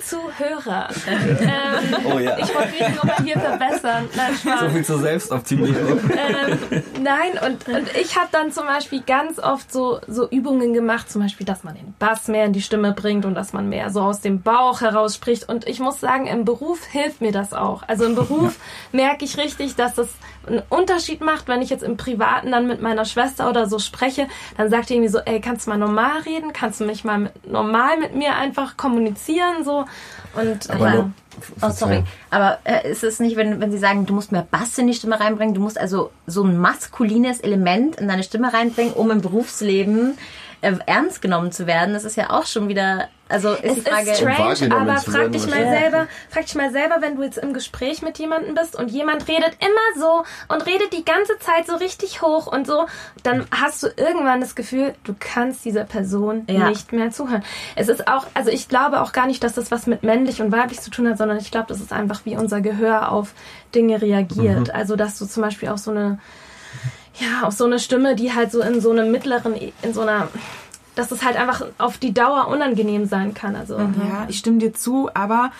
Zuhörer. 0.00 0.88
Ähm, 1.40 1.96
oh 2.04 2.18
ja. 2.18 2.38
Ich 2.38 2.54
wollte 2.54 2.70
mich 2.70 2.94
nur 2.94 3.04
mal 3.04 3.24
hier 3.24 3.38
verbessern. 3.38 4.08
Nein, 4.14 4.58
so 4.60 4.68
viel 4.68 4.84
zur 4.84 4.98
Selbstoptimierung. 4.98 5.98
Ähm, 6.10 6.82
nein, 7.02 7.32
und, 7.44 7.68
und 7.68 7.96
ich 7.96 8.16
habe 8.16 8.28
dann 8.30 8.52
zum 8.52 8.66
Beispiel 8.66 9.02
ganz 9.02 9.38
oft 9.38 9.72
so, 9.72 10.00
so 10.06 10.28
Übungen 10.28 10.72
gemacht, 10.72 11.10
zum 11.10 11.22
Beispiel, 11.22 11.46
dass 11.46 11.64
man 11.64 11.74
den 11.74 11.94
Bass 11.98 12.28
mehr 12.28 12.44
in 12.44 12.52
die 12.52 12.62
Stimme 12.62 12.92
bringt 12.92 13.24
und 13.24 13.34
dass 13.34 13.52
man 13.52 13.68
mehr 13.68 13.90
so 13.90 14.00
aus 14.02 14.20
dem 14.20 14.42
Bauch 14.42 14.80
heraus 14.80 15.14
spricht. 15.14 15.48
Und 15.48 15.66
ich 15.66 15.80
muss 15.80 16.00
sagen, 16.00 16.26
im 16.26 16.44
Beruf 16.44 16.84
hilft 16.84 17.20
mir 17.20 17.32
das 17.32 17.52
auch. 17.52 17.82
Also 17.86 18.04
im 18.04 18.14
Beruf 18.14 18.56
merke 18.92 19.24
ich 19.24 19.36
richtig, 19.36 19.76
dass 19.76 19.94
das 19.94 20.08
einen 20.46 20.62
Unterschied 20.68 21.20
macht, 21.20 21.48
wenn 21.48 21.62
ich 21.62 21.70
jetzt 21.70 21.82
im 21.82 21.96
Privaten 21.96 22.50
dann 22.50 22.66
mit 22.66 22.80
meiner 22.80 23.04
Schwester 23.04 23.48
oder 23.48 23.68
so 23.68 23.78
spreche, 23.78 24.26
dann 24.56 24.70
sagt 24.70 24.88
die 24.88 24.94
irgendwie 24.94 25.10
so, 25.10 25.18
ey, 25.18 25.40
kannst 25.40 25.66
du 25.66 25.70
mal 25.70 25.78
normal 25.78 26.22
reden? 26.22 26.52
Kannst 26.52 26.80
du 26.80 26.84
mich 26.84 27.04
mal 27.04 27.18
mit, 27.18 27.46
normal 27.46 27.98
mit 27.98 28.14
mir 28.14 28.34
einfach 28.36 28.76
kommunizieren? 28.76 29.64
So. 29.64 29.84
Und 30.34 30.70
Aber 30.70 30.94
ja. 30.94 31.10
Oh, 31.62 31.70
sorry. 31.70 32.04
Aber 32.30 32.58
äh, 32.64 32.90
ist 32.90 33.02
es 33.02 33.20
nicht, 33.20 33.36
wenn, 33.36 33.60
wenn 33.60 33.72
Sie 33.72 33.78
sagen, 33.78 34.06
du 34.06 34.14
musst 34.14 34.32
mehr 34.32 34.46
Bass 34.48 34.76
in 34.78 34.86
die 34.86 34.94
Stimme 34.94 35.18
reinbringen, 35.18 35.54
du 35.54 35.60
musst 35.60 35.78
also 35.78 36.10
so 36.26 36.44
ein 36.44 36.58
maskulines 36.58 37.40
Element 37.40 37.96
in 37.96 38.08
deine 38.08 38.22
Stimme 38.22 38.52
reinbringen, 38.52 38.92
um 38.92 39.10
im 39.10 39.20
Berufsleben 39.20 40.18
äh, 40.60 40.74
ernst 40.86 41.22
genommen 41.22 41.52
zu 41.52 41.66
werden, 41.66 41.94
das 41.94 42.04
ist 42.04 42.16
ja 42.16 42.30
auch 42.30 42.46
schon 42.46 42.68
wieder, 42.68 43.08
also 43.30 43.52
ist 43.52 43.78
es 43.78 43.84
die 43.84 43.90
Frage, 43.90 44.10
ist 44.10 44.18
strange, 44.18 44.74
aber 44.74 44.96
frag 44.98 45.32
dich 45.32 45.46
mal 45.46 45.64
selber, 45.64 46.08
frag 46.28 46.46
dich 46.46 46.54
mal 46.54 46.72
selber, 46.72 46.96
wenn 47.00 47.16
du 47.16 47.22
jetzt 47.22 47.38
im 47.38 47.52
Gespräch 47.52 48.02
mit 48.02 48.18
jemandem 48.18 48.54
bist 48.54 48.76
und 48.76 48.90
jemand 48.90 49.28
redet 49.28 49.56
immer 49.60 50.02
so 50.02 50.24
und 50.48 50.66
redet 50.66 50.92
die 50.92 51.04
ganze 51.04 51.38
Zeit 51.38 51.66
so 51.66 51.76
richtig 51.76 52.22
hoch 52.22 52.46
und 52.46 52.66
so, 52.66 52.86
dann 53.22 53.46
hast 53.50 53.82
du 53.82 53.88
irgendwann 53.96 54.40
das 54.40 54.54
Gefühl, 54.54 54.94
du 55.04 55.14
kannst 55.18 55.64
dieser 55.64 55.84
Person 55.84 56.44
ja. 56.48 56.68
nicht 56.68 56.92
mehr 56.92 57.10
zuhören. 57.10 57.44
Es 57.76 57.88
ist 57.88 58.08
auch, 58.08 58.26
also 58.34 58.50
ich 58.50 58.68
glaube 58.68 59.00
auch 59.00 59.12
gar 59.12 59.26
nicht, 59.26 59.44
dass 59.44 59.54
das 59.54 59.70
was 59.70 59.86
mit 59.86 60.02
männlich 60.02 60.42
und 60.42 60.52
weiblich 60.52 60.80
zu 60.80 60.90
tun 60.90 61.08
hat, 61.08 61.18
sondern 61.18 61.38
ich 61.38 61.50
glaube, 61.50 61.66
das 61.68 61.80
ist 61.80 61.92
einfach 61.92 62.22
wie 62.24 62.36
unser 62.36 62.60
Gehör 62.60 63.12
auf 63.12 63.32
Dinge 63.74 64.02
reagiert. 64.02 64.68
Mhm. 64.68 64.74
Also 64.74 64.96
dass 64.96 65.18
du 65.18 65.26
zum 65.26 65.42
Beispiel 65.42 65.68
auch 65.68 65.78
so 65.78 65.90
eine 65.90 66.18
ja, 67.20 67.46
auf 67.46 67.52
so 67.52 67.64
eine 67.64 67.78
Stimme, 67.78 68.14
die 68.14 68.32
halt 68.32 68.52
so 68.52 68.60
in 68.60 68.80
so 68.80 68.90
einem 68.90 69.10
mittleren, 69.10 69.54
in 69.82 69.92
so 69.92 70.00
einer, 70.00 70.28
dass 71.00 71.10
es 71.10 71.24
halt 71.24 71.36
einfach 71.36 71.64
auf 71.78 71.96
die 71.96 72.12
Dauer 72.12 72.48
unangenehm 72.48 73.06
sein 73.06 73.32
kann. 73.32 73.56
Also, 73.56 73.78
mhm. 73.78 73.94
ja, 74.06 74.26
ich 74.28 74.38
stimme 74.38 74.58
dir 74.58 74.74
zu, 74.74 75.08
aber 75.14 75.50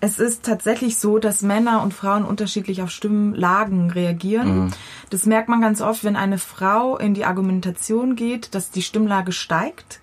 es 0.00 0.18
ist 0.18 0.42
tatsächlich 0.42 0.98
so, 0.98 1.18
dass 1.18 1.42
Männer 1.42 1.82
und 1.82 1.92
Frauen 1.92 2.24
unterschiedlich 2.24 2.80
auf 2.80 2.90
Stimmlagen 2.90 3.90
reagieren. 3.90 4.64
Mhm. 4.64 4.70
Das 5.10 5.26
merkt 5.26 5.50
man 5.50 5.60
ganz 5.60 5.82
oft, 5.82 6.02
wenn 6.02 6.16
eine 6.16 6.38
Frau 6.38 6.96
in 6.96 7.12
die 7.12 7.26
Argumentation 7.26 8.16
geht, 8.16 8.54
dass 8.54 8.70
die 8.70 8.82
Stimmlage 8.82 9.32
steigt 9.32 10.00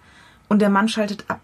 und 0.48 0.62
der 0.62 0.70
Mann 0.70 0.88
schaltet 0.88 1.26
ab. 1.28 1.42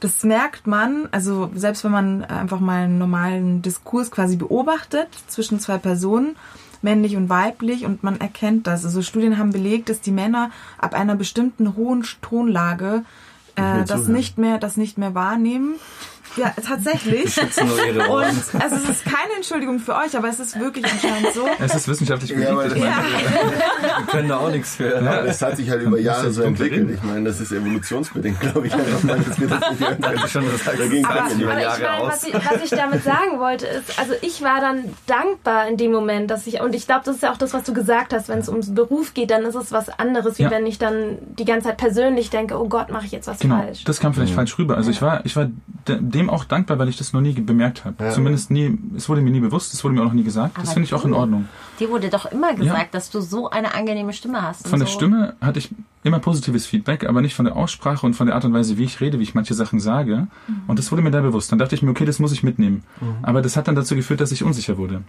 Das 0.00 0.24
merkt 0.24 0.66
man, 0.66 1.08
also 1.12 1.50
selbst 1.54 1.84
wenn 1.84 1.92
man 1.92 2.24
einfach 2.24 2.60
mal 2.60 2.84
einen 2.84 2.98
normalen 2.98 3.62
Diskurs 3.62 4.10
quasi 4.10 4.36
beobachtet 4.36 5.08
zwischen 5.28 5.60
zwei 5.60 5.78
Personen 5.78 6.36
männlich 6.86 7.16
und 7.16 7.28
weiblich 7.28 7.84
und 7.84 8.04
man 8.04 8.20
erkennt 8.20 8.68
das. 8.68 8.84
Also 8.84 9.02
Studien 9.02 9.38
haben 9.38 9.50
belegt, 9.50 9.88
dass 9.88 10.00
die 10.00 10.12
Männer 10.12 10.50
ab 10.78 10.94
einer 10.94 11.16
bestimmten 11.16 11.74
hohen 11.74 12.06
Tonlage 12.22 13.02
äh, 13.56 13.84
das 13.84 14.06
nicht 14.06 14.38
mehr, 14.38 14.58
das 14.58 14.76
nicht 14.76 14.96
mehr 14.96 15.14
wahrnehmen 15.14 15.74
ja, 16.36 16.52
tatsächlich. 16.66 17.36
Und 17.38 18.62
also 18.62 18.76
es 18.76 18.88
ist 18.88 19.04
keine 19.04 19.32
Entschuldigung 19.36 19.78
für 19.78 19.94
euch, 19.94 20.16
aber 20.16 20.28
es 20.28 20.40
ist 20.40 20.58
wirklich 20.58 20.84
anscheinend 20.84 21.32
so. 21.34 21.46
Es 21.58 21.74
ist 21.74 21.88
wissenschaftlich 21.88 22.34
belegt. 22.34 22.76
Ja, 22.76 22.84
ja. 22.84 23.04
Wir 23.98 24.06
können 24.08 24.28
da 24.28 24.38
auch 24.38 24.50
nichts 24.50 24.76
für. 24.76 25.02
Ja, 25.02 25.22
das 25.22 25.40
hat 25.42 25.56
sich 25.56 25.70
halt 25.70 25.82
über 25.82 25.98
Jahre 25.98 26.30
so 26.30 26.42
entwickelt. 26.42 26.90
Ich 26.90 27.02
meine, 27.02 27.24
das 27.24 27.40
ist 27.40 27.52
evolutionsbedingt, 27.52 28.40
glaube 28.40 28.66
ich. 28.66 28.74
Einfach 28.74 29.02
mal, 29.02 29.18
dass 29.18 29.40
wir 29.40 29.48
das 29.48 29.70
nicht 29.70 30.30
schon 30.30 30.44
das 30.50 30.66
aber, 30.66 31.22
aber 31.22 31.34
über 31.34 31.60
Jahre 31.60 31.76
ich 31.76 31.82
meine, 31.82 32.00
aus. 32.00 32.12
Was 32.12 32.24
ich, 32.24 32.34
was 32.34 32.64
ich 32.64 32.70
damit 32.70 33.02
sagen 33.04 33.38
wollte, 33.38 33.66
ist, 33.66 33.98
also 33.98 34.12
ich 34.22 34.42
war 34.42 34.60
dann 34.60 34.84
dankbar 35.06 35.68
in 35.68 35.76
dem 35.76 35.92
Moment, 35.92 36.30
dass 36.30 36.46
ich, 36.46 36.60
und 36.60 36.74
ich 36.74 36.86
glaube, 36.86 37.02
das 37.04 37.16
ist 37.16 37.22
ja 37.22 37.32
auch 37.32 37.38
das, 37.38 37.54
was 37.54 37.64
du 37.64 37.72
gesagt 37.72 38.12
hast, 38.12 38.28
wenn 38.28 38.38
es 38.38 38.48
ums 38.48 38.74
Beruf 38.74 39.14
geht, 39.14 39.30
dann 39.30 39.44
ist 39.44 39.54
es 39.54 39.72
was 39.72 39.88
anderes, 39.88 40.38
wie 40.38 40.44
ja. 40.44 40.50
wenn 40.50 40.66
ich 40.66 40.78
dann 40.78 41.18
die 41.38 41.44
ganze 41.44 41.68
Zeit 41.68 41.76
persönlich 41.78 42.30
denke, 42.30 42.58
oh 42.58 42.68
Gott, 42.68 42.90
mache 42.90 43.06
ich 43.06 43.12
jetzt 43.12 43.26
was 43.26 43.38
genau, 43.38 43.58
falsch. 43.58 43.84
Das 43.84 44.00
kam 44.00 44.14
vielleicht 44.14 44.32
mhm. 44.32 44.36
falsch 44.36 44.58
rüber. 44.58 44.76
Also 44.76 44.90
ich 44.90 45.00
war, 45.02 45.24
ich 45.24 45.36
war 45.36 45.48
dem 45.86 46.25
auch 46.28 46.44
dankbar, 46.44 46.78
weil 46.78 46.88
ich 46.88 46.96
das 46.96 47.12
noch 47.12 47.20
nie 47.20 47.32
bemerkt 47.32 47.84
habe. 47.84 48.04
Ja. 48.04 48.10
Zumindest 48.10 48.50
nie, 48.50 48.78
es 48.96 49.08
wurde 49.08 49.20
mir 49.20 49.30
nie 49.30 49.40
bewusst, 49.40 49.74
es 49.74 49.82
wurde 49.84 49.94
mir 49.94 50.02
auch 50.02 50.06
noch 50.06 50.12
nie 50.12 50.24
gesagt. 50.24 50.56
Aber 50.56 50.64
das 50.64 50.72
finde 50.72 50.86
ich 50.86 50.94
auch 50.94 51.04
in 51.04 51.12
Ordnung. 51.12 51.48
Dir 51.78 51.90
wurde 51.90 52.08
doch 52.08 52.26
immer 52.26 52.54
gesagt, 52.54 52.78
ja. 52.78 52.88
dass 52.92 53.10
du 53.10 53.20
so 53.20 53.50
eine 53.50 53.74
angenehme 53.74 54.12
Stimme 54.12 54.42
hast. 54.42 54.68
Von 54.68 54.78
der 54.78 54.88
so. 54.88 54.94
Stimme 54.94 55.34
hatte 55.40 55.58
ich 55.58 55.70
immer 56.04 56.18
positives 56.18 56.66
Feedback, 56.66 57.08
aber 57.08 57.20
nicht 57.20 57.34
von 57.34 57.44
der 57.44 57.56
Aussprache 57.56 58.06
und 58.06 58.14
von 58.14 58.26
der 58.26 58.36
Art 58.36 58.44
und 58.44 58.52
Weise, 58.52 58.78
wie 58.78 58.84
ich 58.84 59.00
rede, 59.00 59.18
wie 59.18 59.24
ich 59.24 59.34
manche 59.34 59.54
Sachen 59.54 59.80
sage. 59.80 60.28
Mhm. 60.46 60.62
Und 60.66 60.78
das 60.78 60.90
wurde 60.92 61.02
mir 61.02 61.10
da 61.10 61.20
bewusst. 61.20 61.52
Dann 61.52 61.58
dachte 61.58 61.74
ich 61.74 61.82
mir, 61.82 61.90
okay, 61.90 62.04
das 62.04 62.18
muss 62.18 62.32
ich 62.32 62.42
mitnehmen. 62.42 62.84
Mhm. 63.00 63.16
Aber 63.22 63.42
das 63.42 63.56
hat 63.56 63.68
dann 63.68 63.74
dazu 63.74 63.94
geführt, 63.94 64.20
dass 64.20 64.32
ich 64.32 64.42
unsicher 64.42 64.78
wurde. 64.78 65.02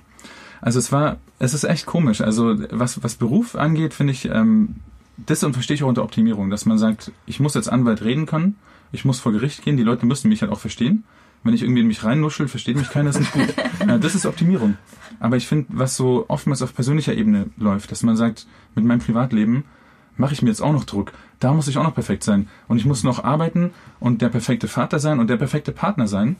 Also 0.61 0.80
es 0.80 0.91
war, 0.91 1.18
es 1.39 1.53
ist 1.53 1.63
echt 1.63 1.86
komisch. 1.86 2.22
Also 2.22 2.55
was, 2.72 3.03
was 3.03 3.15
Beruf 3.15 3.55
angeht, 3.55 3.93
finde 3.93 4.13
ich, 4.13 4.26
ähm, 4.26 4.76
das 5.18 5.43
und 5.43 5.53
verstehe 5.53 5.76
ich 5.76 5.84
auch 5.84 5.88
unter 5.88 6.03
Optimierung, 6.03 6.49
dass 6.49 6.65
man 6.65 6.78
sagt, 6.78 7.11
ich 7.26 7.39
muss 7.39 7.55
als 7.55 7.68
Anwalt 7.68 8.03
reden 8.03 8.26
können, 8.26 8.55
ich 8.91 9.05
muss 9.05 9.19
vor 9.19 9.31
Gericht 9.31 9.63
gehen, 9.63 9.77
die 9.77 9.83
Leute 9.83 10.05
müssen 10.05 10.29
mich 10.29 10.41
halt 10.41 10.51
auch 10.51 10.59
verstehen. 10.59 11.03
Wenn 11.43 11.53
ich 11.53 11.61
irgendwie 11.61 11.81
in 11.81 11.88
mich 11.88 12.03
reinnuschel, 12.03 12.47
versteht 12.47 12.77
mich 12.77 12.89
keiner, 12.89 13.09
ist 13.11 13.19
nicht 13.19 13.31
gut. 13.31 13.53
Ja, 13.88 13.97
das 13.97 14.15
ist 14.15 14.25
Optimierung. 14.25 14.77
Aber 15.19 15.38
ich 15.38 15.47
finde, 15.47 15.67
was 15.69 15.95
so 15.95 16.25
oftmals 16.27 16.61
auf 16.61 16.75
persönlicher 16.75 17.13
Ebene 17.13 17.45
läuft, 17.57 17.91
dass 17.91 18.03
man 18.03 18.17
sagt, 18.17 18.47
mit 18.75 18.83
meinem 18.83 18.99
Privatleben 18.99 19.63
mache 20.17 20.33
ich 20.33 20.41
mir 20.41 20.49
jetzt 20.49 20.61
auch 20.61 20.73
noch 20.73 20.83
Druck. 20.83 21.13
Da 21.39 21.53
muss 21.53 21.67
ich 21.67 21.77
auch 21.77 21.83
noch 21.83 21.93
perfekt 21.93 22.23
sein. 22.23 22.47
Und 22.67 22.77
ich 22.77 22.85
muss 22.85 23.03
noch 23.03 23.23
arbeiten 23.23 23.71
und 23.99 24.21
der 24.21 24.29
perfekte 24.29 24.67
Vater 24.67 24.99
sein 24.99 25.19
und 25.19 25.29
der 25.29 25.38
perfekte 25.38 25.71
Partner 25.71 26.07
sein. 26.07 26.35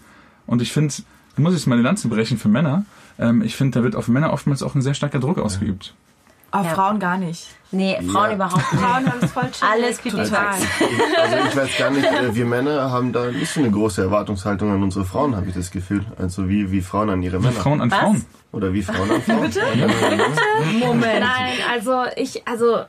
Und 0.46 0.62
ich 0.62 0.74
finde, 0.74 0.94
da 1.36 1.42
muss 1.42 1.54
ich 1.54 1.60
jetzt 1.60 1.68
mal 1.68 1.76
eine 1.76 1.84
Lanze 1.84 2.08
brechen 2.08 2.38
für 2.38 2.50
Männer. 2.50 2.86
Ähm, 3.20 3.42
ich 3.44 3.56
finde, 3.56 3.80
da 3.80 3.84
wird 3.84 3.96
auf 3.96 4.08
Männer 4.08 4.34
oftmals 4.34 4.64
auch 4.64 4.76
ein 4.76 4.82
sehr 4.82 4.96
starker 4.96 5.20
Druck 5.20 5.38
ausgeübt. 5.38 5.94
Auf 6.52 6.66
Ja. 6.66 6.74
Frauen 6.76 7.00
gar 7.00 7.18
nicht. 7.18 7.48
Nee, 7.72 7.98
Frauen 8.10 8.30
Ja. 8.30 8.36
überhaupt 8.36 8.72
nicht. 8.74 8.82
Frauen 8.84 9.06
haben 9.06 9.20
es 9.22 9.32
voll 9.32 9.52
chill. 9.52 9.68
Alles 9.70 9.98
Total. 10.02 10.28
Also 10.48 11.38
ich 11.50 11.56
weiß 11.58 11.78
gar 11.78 11.90
nicht, 11.92 12.06
äh, 12.06 12.34
wir 12.34 12.46
Männer 12.46 12.90
haben 12.90 13.12
da 13.12 13.26
nicht 13.32 13.52
so 13.52 13.60
eine 13.60 13.70
große 13.72 14.02
Erwartungshaltung 14.02 14.72
an 14.72 14.82
unsere 14.82 15.04
Frauen, 15.04 15.36
habe 15.36 15.48
ich 15.50 15.54
das 15.56 15.70
Gefühl. 15.72 16.06
Also 16.18 16.48
wie, 16.48 16.72
wie 16.72 16.82
Frauen 16.82 17.10
an 17.10 17.22
ihre 17.22 17.40
Wie 17.40 17.48
Männer. 17.48 17.60
Frauen 17.60 17.82
an 17.82 17.92
Was? 17.92 18.00
Frauen. 18.00 18.26
Oder 18.54 18.72
wie 18.72 18.82
Frauen 18.82 19.12
an 19.12 19.22
Frauen. 19.22 19.52
Moment. 20.80 21.20
Nein, 21.20 21.54
also 21.74 22.04
ich, 22.16 22.48
also 22.48 22.80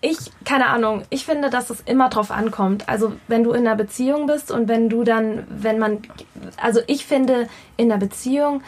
ich, 0.00 0.18
keine 0.44 0.66
Ahnung, 0.66 1.02
ich 1.10 1.24
finde, 1.24 1.50
dass 1.50 1.70
es 1.70 1.80
immer 1.82 2.08
drauf 2.08 2.30
ankommt. 2.30 2.88
Also 2.88 3.12
wenn 3.28 3.44
du 3.44 3.52
in 3.52 3.66
einer 3.66 3.76
Beziehung 3.76 4.26
bist 4.26 4.50
und 4.50 4.68
wenn 4.68 4.88
du 4.88 5.04
dann, 5.04 5.44
wenn 5.48 5.78
man, 5.78 5.98
also 6.60 6.80
ich 6.86 7.06
finde 7.06 7.48
in 7.76 7.90
einer 7.90 7.98
Beziehung, 8.00 8.62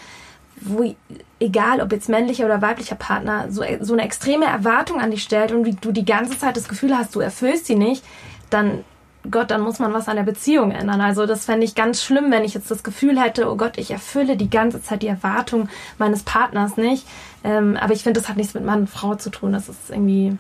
wo 0.61 0.95
egal 1.41 1.81
ob 1.81 1.93
jetzt 1.93 2.09
männlicher 2.09 2.45
oder 2.45 2.63
weiblicher 2.63 2.97
Partner 2.97 3.47
so, 3.51 3.63
so 3.81 3.93
eine 3.95 4.03
extreme 4.05 4.47
Erwartung 4.47 5.01
an 5.01 5.11
dich 5.11 5.23
stellt 5.23 5.53
und 5.53 5.65
wie 5.65 5.75
du 5.75 5.93
die 5.93 6.05
ganze 6.05 6.39
Zeit 6.39 6.57
das 6.57 6.69
Gefühl 6.69 6.97
hast, 6.97 7.15
du 7.15 7.21
erfüllst 7.21 7.67
sie 7.67 7.77
nicht, 7.77 8.05
dann 8.51 8.85
Gott, 9.31 9.51
dann 9.51 9.61
muss 9.61 9.79
man 9.79 9.93
was 9.93 10.09
an 10.09 10.17
der 10.17 10.23
Beziehung 10.23 10.71
ändern. 10.71 11.03
Also 11.03 11.27
das 11.27 11.45
fände 11.45 11.67
ich 11.67 11.75
ganz 11.75 12.03
schlimm, 12.03 12.31
wenn 12.31 12.43
ich 12.43 12.55
jetzt 12.55 12.71
das 12.71 12.83
Gefühl 12.83 13.21
hätte, 13.21 13.51
oh 13.51 13.57
Gott, 13.57 13.77
ich 13.77 13.91
erfülle 13.91 14.39
die 14.39 14.49
ganze 14.49 14.83
Zeit 14.83 15.03
die 15.03 15.09
Erwartung 15.09 15.69
meines 15.99 16.23
Partners 16.23 16.79
nicht. 16.79 17.07
Ähm, 17.45 17.77
aber 17.79 17.93
ich 17.93 18.03
finde, 18.03 18.19
das 18.21 18.31
hat 18.31 18.39
nichts 18.39 18.55
mit 18.55 18.65
Mann 18.65 18.81
und 18.81 18.91
Frau 18.91 19.17
zu 19.17 19.29
tun. 19.29 19.53
Das 19.53 19.69
ist 19.69 19.91
irgendwie. 19.91 20.39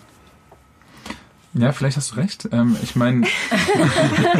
Ja, 1.53 1.73
vielleicht 1.73 1.99
hast 1.99 2.12
du 2.12 2.16
recht. 2.16 2.49
Ähm, 2.53 2.75
ich 2.83 2.97
meine, 2.97 3.27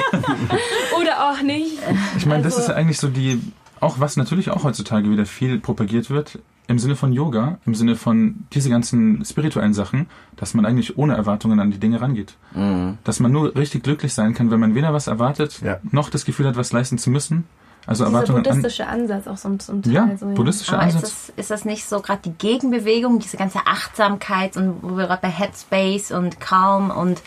Oder 1.01 1.31
auch 1.31 1.43
nicht. 1.43 1.78
ich 2.16 2.26
meine, 2.26 2.43
das 2.43 2.55
Also- 2.55 2.62
ist 2.62 2.68
ja 2.68 2.74
eigentlich 2.76 2.99
so 2.99 3.09
die, 3.09 3.41
auch 3.81 4.01
was 4.01 4.16
natürlich 4.16 4.51
auch 4.51 4.64
heutzutage 4.64 5.11
wieder 5.11 5.26
viel 5.26 5.59
propagiert 5.59 6.11
wird, 6.11 6.39
im 6.66 6.78
Sinne 6.78 6.95
von 6.95 7.12
Yoga, 7.12 7.59
im 7.66 7.74
Sinne 7.74 7.97
von 7.97 8.45
diese 8.53 8.70
ganzen 8.70 9.24
spirituellen 9.24 9.74
Sachen, 9.74 10.07
dass 10.37 10.55
man 10.55 10.64
eigentlich 10.64 10.97
ohne 10.97 11.16
Erwartungen 11.16 11.59
an 11.59 11.72
die 11.72 11.78
Dinge 11.81 12.01
rangeht. 12.01 12.35
Mhm. 12.55 12.99
Dass 13.03 13.18
man 13.18 13.33
nur 13.33 13.57
richtig 13.57 13.83
glücklich 13.83 14.14
sein 14.14 14.35
kann, 14.35 14.51
wenn 14.53 14.61
man 14.61 14.74
weder 14.76 14.93
was 14.93 15.09
erwartet, 15.09 15.61
Ja. 15.64 15.78
noch 15.91 16.11
das 16.11 16.24
Gefühl 16.24 16.47
hat, 16.47 16.57
was 16.57 16.70
leisten 16.72 16.97
zu 16.99 17.11
müssen. 17.11 17.45
Also 17.87 18.05
Dieser 18.05 18.14
Erwartungen 18.14 18.39
an. 18.39 18.45
buddhistische 18.45 18.87
Ansatz 18.87 19.26
auch 19.26 19.39
so 19.39 19.57
zum 19.57 19.83
Teil. 19.83 19.93
Ja, 19.93 20.11
so, 20.16 20.26
buddhistischer 20.26 20.78
Aber 20.78 20.87
ist 20.87 20.95
Ansatz. 20.97 21.26
das, 21.28 21.33
ist 21.37 21.51
das 21.51 21.64
nicht 21.64 21.87
so 21.87 22.01
gerade 22.01 22.20
die 22.24 22.33
Gegenbewegung, 22.35 23.18
diese 23.18 23.37
ganze 23.39 23.61
Achtsamkeit 23.66 24.57
und 24.57 24.83
wo 24.83 24.97
wir 24.97 25.07
gerade 25.07 25.22
bei 25.22 25.31
Headspace 25.31 26.12
und 26.12 26.39
Calm 26.41 26.91
und 26.91 27.20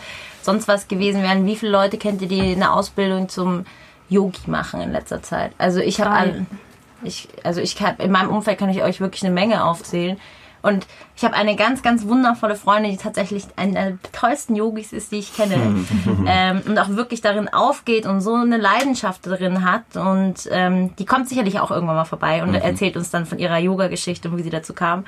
sonst 0.44 0.68
was 0.70 0.88
gewesen 0.88 1.22
wären? 1.24 1.46
Wie 1.48 1.56
viele 1.58 1.72
Leute 1.72 1.98
kennt 1.98 2.22
ihr, 2.22 2.28
die 2.30 2.54
eine 2.54 2.72
Ausbildung 2.72 3.28
zum 3.30 3.66
Yogi 4.14 4.50
machen 4.50 4.82
in 4.82 4.92
letzter 4.92 5.22
Zeit? 5.22 5.52
Also 5.58 5.80
ich 5.80 6.00
habe 6.00 6.12
an, 6.12 6.48
ich, 7.04 7.28
also 7.44 7.62
ich 7.62 7.82
hab, 7.82 8.02
in 8.02 8.12
meinem 8.12 8.30
Umfeld 8.30 8.60
kann 8.60 8.70
ich 8.70 8.84
euch 8.84 9.00
wirklich 9.00 9.24
eine 9.24 9.34
Menge 9.34 9.66
aufzählen. 9.66 10.18
Und 10.62 10.88
ich 11.18 11.26
habe 11.26 11.36
eine 11.36 11.58
ganz, 11.58 11.84
ganz 11.84 12.08
wundervolle 12.08 12.56
Freundin, 12.56 12.92
die 12.92 12.98
tatsächlich 12.98 13.44
eine 13.58 13.74
der 13.74 13.98
tollsten 14.14 14.56
Yogis 14.56 14.94
ist, 14.94 15.12
die 15.12 15.20
ich 15.20 15.36
kenne. 15.36 15.56
ähm, 16.26 16.62
und 16.66 16.80
auch 16.80 16.88
wirklich 16.88 17.20
darin 17.20 17.50
aufgeht 17.50 18.06
und 18.06 18.22
so 18.22 18.34
eine 18.34 18.58
Leidenschaft 18.58 19.26
drin 19.26 19.70
hat. 19.70 19.98
Und 19.98 20.48
ähm, 20.52 20.96
die 20.96 21.06
kommt 21.06 21.28
sicherlich 21.28 21.60
auch 21.60 21.70
irgendwann 21.70 21.98
mal 21.98 22.06
vorbei 22.06 22.42
und 22.44 22.56
erzählt 22.56 22.96
uns 22.96 23.12
dann 23.12 23.26
von 23.26 23.40
ihrer 23.40 23.58
Yoga-Geschichte 23.58 24.30
und 24.30 24.38
wie 24.38 24.44
sie 24.44 24.50
dazu 24.50 24.74
kam. 24.74 25.04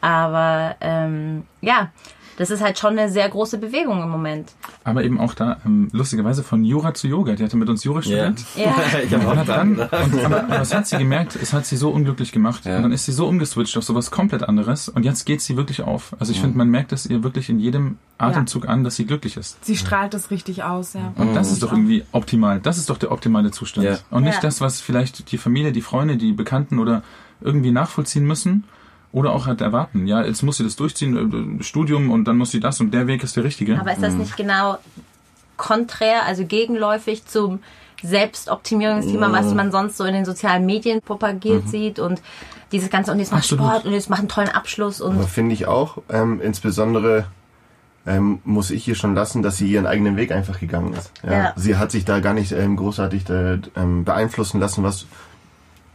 Aber 0.00 0.74
ähm, 0.80 1.44
ja, 1.60 1.90
das 2.38 2.50
ist 2.50 2.62
halt 2.62 2.78
schon 2.78 2.98
eine 2.98 3.10
sehr 3.10 3.28
große 3.28 3.58
Bewegung 3.58 4.02
im 4.02 4.08
Moment. 4.08 4.52
Aber 4.84 5.04
eben 5.04 5.18
auch 5.20 5.34
da, 5.34 5.58
ähm, 5.66 5.88
lustigerweise 5.92 6.42
von 6.42 6.64
Jura 6.64 6.94
zu 6.94 7.08
Yoga. 7.08 7.34
Die 7.34 7.42
hatte 7.44 7.56
mit 7.56 7.68
uns 7.68 7.84
Jura 7.84 8.00
Ja. 8.00 8.32
studiert. 8.32 8.44
Ja. 8.56 8.74
ich 9.04 9.12
habe 9.12 9.28
auch 9.40 9.44
dran. 9.44 9.72
und, 9.72 10.24
aber, 10.24 10.44
aber 10.44 10.60
was 10.60 10.72
hat 10.74 10.86
sie 10.86 10.96
gemerkt? 10.98 11.36
Es 11.36 11.52
hat 11.52 11.66
sie 11.66 11.76
so 11.76 11.90
unglücklich 11.90 12.32
gemacht. 12.32 12.64
Ja. 12.64 12.76
Und 12.76 12.84
dann 12.84 12.92
ist 12.92 13.04
sie 13.04 13.12
so 13.12 13.26
umgeswitcht 13.26 13.76
auf 13.76 13.84
sowas 13.84 14.10
komplett 14.10 14.44
anderes. 14.44 14.88
Und 14.88 15.04
jetzt 15.04 15.24
geht 15.26 15.40
sie 15.42 15.56
wirklich 15.56 15.82
auf. 15.82 16.14
Also 16.20 16.32
ich 16.32 16.40
finde, 16.40 16.56
man 16.56 16.68
merkt 16.68 16.92
es 16.92 17.06
ihr 17.06 17.22
wirklich 17.24 17.50
in 17.50 17.58
jedem 17.58 17.98
Atemzug 18.18 18.68
an, 18.68 18.84
dass 18.84 18.96
sie 18.96 19.04
glücklich 19.04 19.36
ist. 19.36 19.62
Sie 19.64 19.76
strahlt 19.76 20.14
es 20.14 20.30
richtig 20.30 20.62
aus, 20.62 20.94
ja. 20.94 21.12
Und 21.16 21.34
das 21.34 21.50
ist 21.52 21.62
doch 21.62 21.72
irgendwie 21.72 22.04
optimal. 22.12 22.60
Das 22.60 22.78
ist 22.78 22.88
doch 22.88 22.98
der 22.98 23.12
optimale 23.12 23.50
Zustand. 23.50 23.86
Ja. 23.86 23.98
Und 24.10 24.22
nicht 24.22 24.36
Ja. 24.36 24.40
das, 24.42 24.60
was 24.60 24.80
vielleicht 24.80 25.32
die 25.32 25.38
Familie, 25.38 25.72
die 25.72 25.82
Freunde, 25.82 26.16
die 26.16 26.32
Bekannten 26.32 26.78
oder 26.78 27.02
irgendwie 27.40 27.72
nachvollziehen 27.72 28.26
müssen. 28.26 28.64
Oder 29.10 29.32
auch 29.32 29.46
halt 29.46 29.60
erwarten. 29.60 30.06
Ja, 30.06 30.22
jetzt 30.22 30.42
muss 30.42 30.58
sie 30.58 30.64
das 30.64 30.76
durchziehen, 30.76 31.60
äh, 31.60 31.62
Studium 31.62 32.10
und 32.10 32.24
dann 32.24 32.36
muss 32.36 32.50
sie 32.50 32.60
das 32.60 32.80
und 32.80 32.92
der 32.92 33.06
Weg 33.06 33.22
ist 33.22 33.36
der 33.36 33.44
richtige. 33.44 33.78
Aber 33.80 33.92
ist 33.92 34.02
das 34.02 34.14
nicht 34.14 34.36
genau 34.36 34.76
konträr, 35.56 36.24
also 36.26 36.44
gegenläufig 36.44 37.26
zum 37.26 37.60
Selbstoptimierungsthema, 38.02 39.32
was 39.32 39.52
man 39.54 39.72
sonst 39.72 39.96
so 39.96 40.04
in 40.04 40.14
den 40.14 40.24
sozialen 40.24 40.66
Medien 40.66 41.00
propagiert 41.00 41.68
sieht 41.68 41.98
und 41.98 42.22
dieses 42.70 42.90
ganze 42.90 43.12
und 43.12 43.18
jetzt 43.18 43.32
mach 43.32 43.38
Absolut. 43.38 43.66
Sport 43.66 43.84
und 43.86 43.92
jetzt 43.92 44.10
mach 44.10 44.18
einen 44.18 44.28
tollen 44.28 44.50
Abschluss 44.50 45.00
und 45.00 45.24
finde 45.24 45.54
ich 45.54 45.66
auch, 45.66 45.98
ähm, 46.08 46.40
insbesondere 46.40 47.26
ähm, 48.06 48.40
muss 48.44 48.70
ich 48.70 48.84
hier 48.84 48.94
schon 48.94 49.14
lassen, 49.14 49.42
dass 49.42 49.56
sie 49.58 49.70
ihren 49.70 49.86
eigenen 49.86 50.16
Weg 50.16 50.32
einfach 50.32 50.60
gegangen 50.60 50.94
ist. 50.94 51.12
Ja. 51.22 51.32
Ja. 51.32 51.52
Sie 51.56 51.76
hat 51.76 51.90
sich 51.90 52.04
da 52.04 52.20
gar 52.20 52.34
nicht 52.34 52.52
ähm, 52.52 52.76
großartig 52.76 53.24
da, 53.24 53.58
ähm, 53.76 54.04
beeinflussen 54.04 54.60
lassen, 54.60 54.82
was 54.82 55.06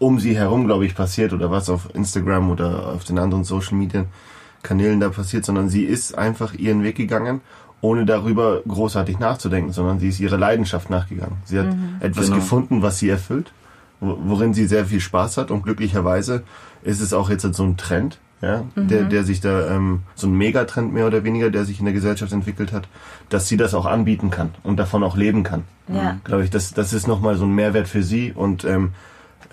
um 0.03 0.19
sie 0.19 0.35
herum, 0.35 0.65
glaube 0.65 0.85
ich, 0.85 0.95
passiert 0.95 1.33
oder 1.33 1.49
was 1.49 1.69
auf 1.69 1.89
Instagram 1.93 2.49
oder 2.51 2.89
auf 2.93 3.03
den 3.03 3.17
anderen 3.19 3.43
Social 3.43 3.75
Media 3.77 4.05
Kanälen 4.61 4.99
da 4.99 5.09
passiert, 5.09 5.43
sondern 5.45 5.67
sie 5.69 5.83
ist 5.83 6.17
einfach 6.17 6.53
ihren 6.53 6.83
Weg 6.83 6.95
gegangen, 6.95 7.41
ohne 7.81 8.05
darüber 8.05 8.61
großartig 8.67 9.19
nachzudenken, 9.19 9.73
sondern 9.73 9.99
sie 9.99 10.07
ist 10.09 10.19
ihrer 10.21 10.37
Leidenschaft 10.37 10.89
nachgegangen. 10.89 11.37
Sie 11.43 11.59
hat 11.59 11.67
etwas 11.99 12.25
Genau. 12.27 12.37
gefunden, 12.37 12.81
was 12.81 12.97
sie 12.99 13.09
erfüllt, 13.09 13.51
wo- 13.99 14.17
worin 14.25 14.53
sie 14.53 14.65
sehr 14.67 14.85
viel 14.85 15.01
Spaß 15.01 15.35
hat 15.37 15.51
und 15.51 15.63
glücklicherweise 15.63 16.43
ist 16.83 17.01
es 17.01 17.13
auch 17.13 17.29
jetzt 17.29 17.41
so 17.53 17.63
ein 17.63 17.75
Trend, 17.75 18.19
ja, 18.41 18.63
der, 18.75 19.03
der 19.03 19.23
sich 19.25 19.39
da, 19.41 19.69
ähm, 19.73 20.01
so 20.15 20.27
ein 20.27 20.33
Megatrend 20.37 20.93
mehr 20.93 21.07
oder 21.07 21.23
weniger, 21.25 21.49
der 21.49 21.63
sich 21.65 21.79
in 21.79 21.85
der 21.85 21.93
Gesellschaft 21.93 22.31
entwickelt 22.33 22.71
hat, 22.73 22.87
dass 23.29 23.47
sie 23.49 23.55
das 23.57 23.73
auch 23.73 23.85
anbieten 23.85 24.29
kann 24.31 24.49
und 24.63 24.77
davon 24.77 25.01
auch 25.03 25.15
leben 25.17 25.43
kann. 25.43 25.63
Ja. 25.87 26.17
Glaube 26.25 26.43
ich, 26.45 26.49
das, 26.49 26.73
das 26.73 26.91
ist 26.93 27.07
nochmal 27.07 27.35
so 27.35 27.45
ein 27.45 27.55
Mehrwert 27.55 27.87
für 27.89 28.03
sie 28.03 28.31
und 28.33 28.63
ähm, 28.65 28.91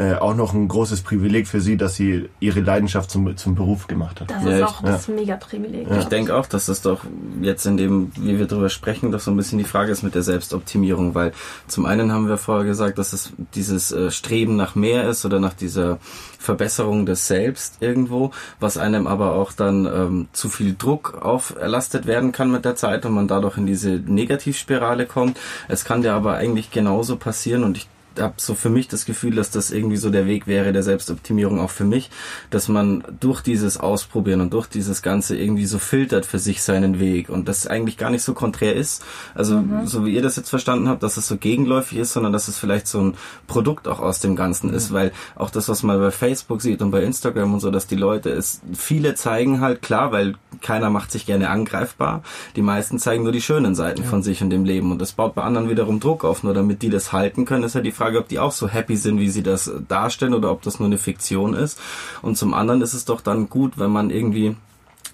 äh, 0.01 0.14
auch 0.14 0.34
noch 0.34 0.55
ein 0.55 0.66
großes 0.66 1.03
Privileg 1.03 1.46
für 1.46 1.61
sie, 1.61 1.76
dass 1.76 1.94
sie 1.94 2.30
ihre 2.40 2.61
Leidenschaft 2.61 3.11
zum, 3.11 3.36
zum 3.36 3.55
Beruf 3.55 3.86
gemacht 3.86 4.20
hat. 4.22 4.30
Das 4.30 4.42
Ja, 4.44 4.51
ist 4.51 4.59
ich- 4.59 4.64
auch 4.64 4.82
das 4.82 5.09
Mega-Privileg. 5.09 5.86
Ich 5.98 6.05
denke 6.07 6.34
auch, 6.34 6.46
dass 6.46 6.66
das 6.66 6.80
doch 6.80 7.01
jetzt 7.42 7.66
in 7.66 7.76
dem, 7.76 8.11
wie 8.16 8.38
wir 8.38 8.46
drüber 8.46 8.70
sprechen, 8.70 9.12
doch 9.12 9.20
so 9.20 9.30
ein 9.30 9.36
bisschen 9.36 9.59
die 9.59 9.64
Frage 9.64 9.92
ist 9.92 10.03
mit 10.03 10.14
der 10.14 10.22
Selbstoptimierung, 10.22 11.14
weil 11.14 11.32
zum 11.68 11.84
einen 11.84 12.12
haben 12.12 12.28
wir 12.28 12.38
vorher 12.38 12.64
gesagt, 12.64 12.96
dass 12.96 13.12
es 13.12 13.32
dieses 13.55 13.92
äh, 13.92 14.11
Streben 14.11 14.57
nach 14.57 14.74
mehr 14.74 15.07
ist 15.09 15.24
oder 15.26 15.38
nach 15.38 15.53
dieser 15.55 15.98
Verbesserung 16.38 17.05
des 17.05 17.26
Selbst 17.26 17.76
irgendwo, 17.80 18.30
was 18.59 18.78
einem 18.78 19.07
aber 19.07 19.34
auch 19.34 19.53
dann 19.53 19.84
ähm, 19.84 20.28
zu 20.32 20.48
viel 20.48 20.74
Druck 20.78 21.18
auferlastet 21.20 22.07
werden 22.07 22.32
kann 22.32 22.51
mit 22.51 22.64
der 22.64 22.76
Zeit 22.76 23.05
und 23.05 23.12
man 23.12 23.28
dadurch 23.28 23.59
in 23.59 23.66
diese 23.66 23.90
Negativspirale 23.90 25.05
kommt. 25.05 25.38
Es 25.68 25.84
kann 25.84 26.01
dir 26.01 26.14
aber 26.14 26.34
eigentlich 26.36 26.70
genauso 26.70 27.16
passieren 27.16 27.64
und 27.64 27.76
ich 27.76 27.88
habe 28.18 28.34
so 28.38 28.54
für 28.54 28.70
mich 28.70 28.88
das 28.88 29.04
Gefühl, 29.04 29.34
dass 29.34 29.50
das 29.50 29.70
irgendwie 29.70 29.96
so 29.96 30.11
der 30.11 30.26
Weg 30.26 30.46
wäre 30.46 30.72
der 30.72 30.82
Selbstoptimierung 30.82 31.61
auch 31.61 31.70
für 31.70 31.84
mich, 31.84 32.11
dass 32.50 32.68
man 32.68 33.04
durch 33.20 33.40
dieses 33.40 33.78
Ausprobieren 33.78 34.40
und 34.40 34.52
durch 34.52 34.66
dieses 34.66 35.02
Ganze 35.02 35.36
irgendwie 35.36 35.66
so 35.66 35.78
filtert 35.78 36.26
für 36.26 36.38
sich 36.38 36.62
seinen 36.62 37.00
Weg 37.00 37.28
und 37.28 37.48
das 37.48 37.66
eigentlich 37.66 37.96
gar 37.96 38.11
nicht 38.11 38.22
so 38.22 38.34
konträr 38.34 38.74
ist. 38.74 39.04
Also 39.34 39.62
so 39.84 40.04
wie 40.04 40.14
ihr 40.14 40.22
das 40.22 40.36
jetzt 40.36 40.50
verstanden 40.50 40.88
habt, 40.88 41.02
dass 41.02 41.16
es 41.16 41.28
so 41.28 41.36
gegenläufig 41.36 41.98
ist, 41.98 42.12
sondern 42.12 42.32
dass 42.32 42.48
es 42.48 42.58
vielleicht 42.58 42.86
so 42.86 43.00
ein 43.00 43.14
Produkt 43.46 43.88
auch 43.88 44.00
aus 44.00 44.20
dem 44.20 44.36
Ganzen 44.36 44.72
ist, 44.72 44.92
weil 44.92 45.12
auch 45.36 45.50
das, 45.50 45.68
was 45.68 45.82
man 45.82 45.98
bei 45.98 46.11
Facebook 46.11 46.62
sieht 46.62 46.82
und 46.82 46.90
bei 46.90 47.02
Instagram 47.02 47.54
und 47.54 47.61
so, 47.61 47.70
dass 47.70 47.86
die 47.86 47.96
Leute 47.96 48.30
es, 48.30 48.61
viele 48.72 49.14
zeigen 49.14 49.61
halt 49.61 49.82
klar, 49.82 50.12
weil 50.12 50.34
keiner 50.62 50.90
macht 50.90 51.12
sich 51.12 51.26
gerne 51.26 51.50
angreifbar. 51.50 52.22
Die 52.56 52.62
meisten 52.62 52.98
zeigen 52.98 53.22
nur 53.22 53.32
die 53.32 53.40
schönen 53.40 53.74
Seiten 53.74 54.04
von 54.04 54.22
sich 54.22 54.42
und 54.42 54.50
dem 54.50 54.64
Leben 54.64 54.90
und 54.90 55.00
das 55.00 55.12
baut 55.12 55.34
bei 55.34 55.42
anderen 55.42 55.68
wiederum 55.68 56.00
Druck 56.00 56.24
auf. 56.24 56.42
Nur 56.42 56.54
damit 56.54 56.82
die 56.82 56.90
das 56.90 57.12
halten 57.12 57.44
können, 57.44 57.64
ist 57.64 57.74
ja 57.74 57.80
die 57.80 57.92
Frage, 58.11 58.18
ob 58.18 58.28
die 58.28 58.40
auch 58.40 58.50
so 58.50 58.68
happy 58.68 58.96
sind, 58.96 59.20
wie 59.20 59.30
sie 59.30 59.44
das 59.44 59.70
darstellen 59.86 60.34
oder 60.34 60.50
ob 60.50 60.62
das 60.62 60.80
nur 60.80 60.86
eine 60.86 60.98
Fiktion 60.98 61.54
ist. 61.54 61.78
Und 62.22 62.36
zum 62.36 62.54
anderen 62.54 62.82
ist 62.82 62.92
es 62.92 63.04
doch 63.04 63.20
dann 63.20 63.48
gut, 63.48 63.78
wenn 63.78 63.90
man 63.90 64.11
irgendwie 64.11 64.56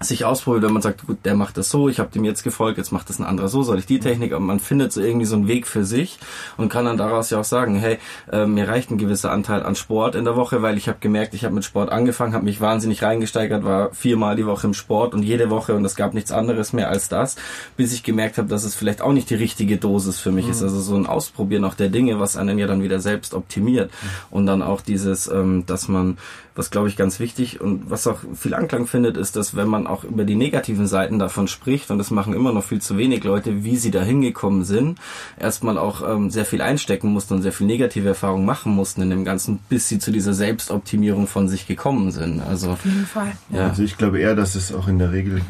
sich 0.01 0.25
ausprobiert, 0.25 0.65
wenn 0.65 0.73
man 0.73 0.83
sagt, 0.83 1.07
gut, 1.07 1.19
der 1.25 1.35
macht 1.35 1.57
das 1.57 1.71
so, 1.71 1.89
ich 1.89 1.99
habe 1.99 2.11
dem 2.11 2.25
jetzt 2.25 2.43
gefolgt, 2.43 2.77
jetzt 2.77 2.93
macht 2.93 3.09
das 3.09 3.19
ein 3.19 3.25
anderer 3.25 3.49
so, 3.49 3.63
soll 3.63 3.79
ich 3.79 3.87
die 3.87 3.99
Technik, 3.99 4.33
aber 4.33 4.45
man 4.45 4.61
findet 4.61 4.93
so 4.93 5.01
irgendwie 5.01 5.25
so 5.25 5.37
einen 5.37 5.49
Weg 5.49 5.67
für 5.67 5.85
sich 5.85 6.19
und 6.59 6.69
kann 6.69 6.85
dann 6.85 6.99
daraus 6.99 7.31
ja 7.31 7.41
auch 7.41 7.45
sagen, 7.45 7.77
hey, 7.77 7.99
äh, 8.31 8.45
mir 8.47 8.69
reicht 8.69 8.91
ein 8.91 8.99
gewisser 8.99 9.33
Anteil 9.33 9.63
an 9.63 9.75
Sport 9.75 10.15
in 10.15 10.25
der 10.25 10.37
Woche, 10.37 10.61
weil 10.61 10.77
ich 10.77 10.89
habe 10.89 10.99
gemerkt, 11.01 11.33
ich 11.33 11.45
habe 11.45 11.55
mit 11.55 11.65
Sport 11.65 11.91
angefangen, 11.91 12.35
habe 12.35 12.45
mich 12.45 12.61
wahnsinnig 12.61 13.03
reingesteigert, 13.03 13.65
war 13.65 13.93
viermal 13.95 14.37
die 14.37 14.47
Woche 14.47 14.67
im 14.67 14.75
Sport 14.75 15.15
und 15.15 15.23
jede 15.23 15.49
Woche 15.49 15.75
und 15.75 15.85
es 15.85 15.97
gab 15.97 16.13
nichts 16.13 16.31
anderes 16.31 16.75
mehr 16.75 16.91
als 16.91 17.09
das, 17.09 17.37
bis 17.77 17.95
ich 17.95 18.03
gemerkt 18.03 18.37
habe, 18.37 18.49
dass 18.49 18.65
es 18.65 18.75
vielleicht 18.75 19.01
auch 19.01 19.13
nicht 19.13 19.31
die 19.31 19.35
richtige 19.35 19.79
Dosis 19.79 20.19
für 20.19 20.33
mich 20.33 20.49
ist, 20.49 20.63
also 20.63 20.79
so 20.81 20.95
ein 20.95 21.07
Ausprobieren 21.07 21.65
auch 21.65 21.75
der 21.75 21.89
Dinge, 21.89 22.21
was 22.21 22.37
einen 22.37 22.59
ja 22.59 22.67
dann 22.67 22.83
wieder 22.83 23.01
selbst 23.01 23.33
optimiert. 23.33 23.91
Und 24.31 24.47
dann 24.47 24.63
auch 24.63 24.81
dieses, 24.81 25.29
ähm, 25.29 25.65
dass 25.67 25.89
man 25.89 26.19
was 26.57 26.71
glaube 26.71 26.89
ich 26.89 26.97
ganz 26.97 27.21
wichtig 27.21 27.61
und 27.61 27.91
was 27.91 28.07
auch 28.07 28.19
viel 28.35 28.55
Anklang 28.55 28.87
findet, 28.87 29.17
ist, 29.17 29.37
dass 29.37 29.55
wenn 29.57 29.69
man 29.69 29.86
man 29.87 29.95
auch 29.97 30.05
über 30.05 30.25
die 30.25 30.35
negativen 30.35 30.87
Seiten 30.87 31.19
davon 31.19 31.49
spricht, 31.49 31.91
und 31.91 31.99
das 31.99 32.11
machen 32.11 32.35
immer 32.35 32.53
noch 32.53 32.65
viel 32.65 32.81
zu 32.81 32.99
wenig 32.99 33.25
Leute, 33.25 33.65
wie 33.65 33.77
sie 33.77 33.91
da 33.91 34.03
hingekommen 34.03 34.65
sind, 34.65 34.99
erstmal 35.39 35.79
auch 35.79 36.07
ähm, 36.09 36.31
sehr 36.31 36.45
viel 36.45 36.61
einstecken 36.61 37.09
mussten 37.13 37.35
und 37.35 37.43
sehr 37.43 37.53
viel 37.53 37.67
negative 37.67 38.09
Erfahrungen 38.09 38.45
machen 38.45 38.73
mussten 38.73 39.03
in 39.03 39.11
dem 39.11 39.25
Ganzen, 39.25 39.59
bis 39.69 39.89
sie 39.89 39.99
zu 39.99 40.11
dieser 40.11 40.35
Selbstoptimierung 40.35 41.27
von 41.27 41.49
sich 41.49 41.67
gekommen 41.67 42.11
sind. 42.11 42.41
Also 42.41 42.71
Auf 42.71 42.85
jeden 42.85 43.07
Fall. 43.07 43.33
ja, 43.51 43.69
Also 43.69 43.83
ich 43.83 43.97
glaube 43.97 44.19
eher, 44.21 44.35
dass 44.35 44.55
es 44.55 44.75
auch 44.75 44.89
in 44.89 44.99
der 44.99 45.13
Regel 45.13 45.43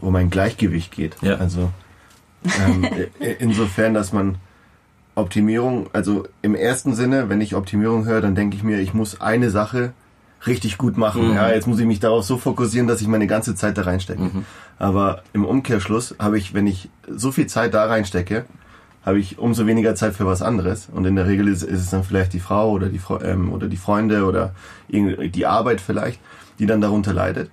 um 0.00 0.14
ein 0.16 0.30
Gleichgewicht 0.30 0.92
geht. 0.92 1.16
Ja. 1.22 1.36
Also 1.36 1.70
ähm, 2.44 2.86
insofern, 3.38 3.94
dass 3.94 4.12
man 4.12 4.36
Optimierung, 5.14 5.90
also 5.92 6.26
im 6.40 6.54
ersten 6.54 6.94
Sinne, 6.94 7.28
wenn 7.28 7.40
ich 7.42 7.54
Optimierung 7.54 8.06
höre, 8.06 8.22
dann 8.22 8.34
denke 8.34 8.56
ich 8.56 8.62
mir, 8.62 8.80
ich 8.80 8.94
muss 8.94 9.20
eine 9.20 9.50
Sache 9.50 9.92
richtig 10.46 10.78
gut 10.78 10.96
machen. 10.96 11.28
Mhm. 11.28 11.34
Ja, 11.34 11.50
jetzt 11.50 11.66
muss 11.66 11.78
ich 11.78 11.86
mich 11.86 12.00
darauf 12.00 12.24
so 12.24 12.38
fokussieren, 12.38 12.88
dass 12.88 13.00
ich 13.00 13.08
meine 13.08 13.26
ganze 13.26 13.54
Zeit 13.54 13.78
da 13.78 13.82
reinstecke. 13.82 14.22
Mhm. 14.22 14.44
Aber 14.78 15.22
im 15.32 15.44
Umkehrschluss 15.44 16.16
habe 16.18 16.38
ich, 16.38 16.54
wenn 16.54 16.66
ich 16.66 16.88
so 17.08 17.32
viel 17.32 17.46
Zeit 17.46 17.74
da 17.74 17.86
reinstecke, 17.86 18.44
habe 19.04 19.18
ich 19.18 19.38
umso 19.38 19.66
weniger 19.66 19.94
Zeit 19.94 20.14
für 20.14 20.26
was 20.26 20.42
anderes. 20.42 20.88
Und 20.92 21.04
in 21.06 21.16
der 21.16 21.26
Regel 21.26 21.48
ist, 21.48 21.62
ist 21.62 21.80
es 21.80 21.90
dann 21.90 22.04
vielleicht 22.04 22.32
die 22.32 22.40
Frau 22.40 22.70
oder 22.70 22.88
die, 22.88 23.00
ähm, 23.24 23.52
oder 23.52 23.66
die 23.66 23.76
Freunde 23.76 24.24
oder 24.24 24.54
die 24.88 25.46
Arbeit 25.46 25.80
vielleicht, 25.80 26.20
die 26.58 26.66
dann 26.66 26.80
darunter 26.80 27.12
leidet. 27.12 27.50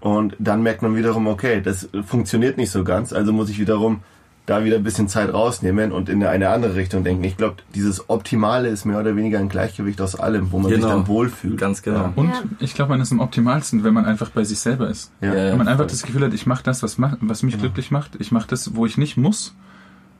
Und 0.00 0.34
dann 0.38 0.62
merkt 0.62 0.82
man 0.82 0.96
wiederum, 0.96 1.28
okay, 1.28 1.60
das 1.62 1.88
funktioniert 2.04 2.56
nicht 2.56 2.70
so 2.70 2.82
ganz, 2.82 3.12
also 3.12 3.32
muss 3.32 3.48
ich 3.48 3.58
wiederum 3.58 4.00
da 4.46 4.64
wieder 4.64 4.76
ein 4.76 4.82
bisschen 4.82 5.06
Zeit 5.06 5.32
rausnehmen 5.32 5.92
und 5.92 6.08
in 6.08 6.24
eine 6.24 6.48
andere 6.48 6.74
Richtung 6.74 7.04
denken. 7.04 7.22
Ich 7.22 7.36
glaube, 7.36 7.56
dieses 7.76 8.10
Optimale 8.10 8.68
ist 8.68 8.84
mehr 8.84 8.98
oder 8.98 9.14
weniger 9.14 9.38
ein 9.38 9.48
Gleichgewicht 9.48 10.00
aus 10.00 10.16
allem, 10.18 10.50
wo 10.50 10.58
man 10.58 10.70
sich 10.70 10.80
Genau. 10.80 10.88
dann 10.94 11.06
wohlfühlt. 11.06 11.58
Ganz 11.58 11.82
genau. 11.82 11.98
Ja. 12.00 12.12
Und 12.16 12.28
Ja. 12.28 12.42
ich 12.58 12.74
glaube, 12.74 12.90
man 12.90 13.00
ist 13.00 13.12
am 13.12 13.20
optimalsten, 13.20 13.84
wenn 13.84 13.94
man 13.94 14.04
einfach 14.04 14.30
bei 14.30 14.42
sich 14.42 14.58
selber 14.58 14.88
ist. 14.88 15.12
Ja. 15.20 15.28
Ja, 15.28 15.34
Wenn 15.52 15.58
man 15.58 15.68
einfach 15.68 15.84
voll. 15.84 15.90
das 15.92 16.02
Gefühl 16.02 16.24
hat, 16.24 16.34
ich 16.34 16.46
mache 16.46 16.64
das, 16.64 16.82
was, 16.82 16.96
was 16.98 17.42
mich 17.44 17.56
glücklich 17.58 17.92
macht. 17.92 18.16
Ich 18.18 18.32
mache 18.32 18.48
das, 18.48 18.74
wo 18.74 18.84
ich 18.84 18.98
nicht 18.98 19.16
muss, 19.16 19.54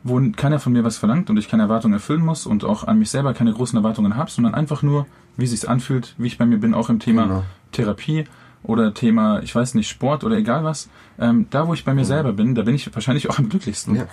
wo 0.05 0.21
keiner 0.37 0.61
von 0.61 0.73
mir 0.73 0.85
was 0.85 0.99
verlangt 0.99 1.29
und 1.29 1.37
ich 1.37 1.49
keine 1.49 1.65
Erwartungen 1.65 1.95
erfüllen 1.95 2.25
muss 2.25 2.47
und 2.47 2.65
auch 2.65 2.85
an 2.87 3.01
mich 3.01 3.11
selber 3.11 3.35
keine 3.35 3.53
großen 3.53 3.77
Erwartungen 3.77 4.17
habe, 4.17 4.31
sondern 4.31 4.55
einfach 4.55 4.83
nur, 4.83 5.07
wie 5.37 5.47
sich's 5.47 5.65
anfühlt, 5.65 6.15
wie 6.19 6.29
ich 6.29 6.39
bei 6.39 6.47
mir 6.47 6.59
bin, 6.59 6.75
auch 6.75 6.91
im 6.91 7.01
Thema 7.01 7.23
Genau. 7.25 7.43
Therapie 7.73 8.25
oder 8.65 8.95
Thema, 8.95 9.41
ich 9.43 9.55
weiß 9.55 9.75
nicht, 9.75 9.89
Sport 9.89 10.25
oder 10.25 10.37
egal 10.37 10.65
was. 10.65 10.89
Ähm, 11.19 11.47
da, 11.51 11.67
wo 11.67 11.75
ich 11.75 11.85
bei 11.85 11.95
mir 11.95 12.05
selber 12.05 12.33
bin, 12.33 12.55
da 12.55 12.63
bin 12.63 12.75
ich 12.75 12.95
wahrscheinlich 12.95 13.29
auch 13.29 13.39
am 13.39 13.49
glücklichsten. 13.49 13.97
Ja. 13.97 14.07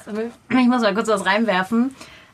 Ich 0.50 0.68
muss 0.68 0.82
mal 0.82 0.94
kurz 0.94 1.08
was 1.08 1.26
reinwerfen. 1.26 1.92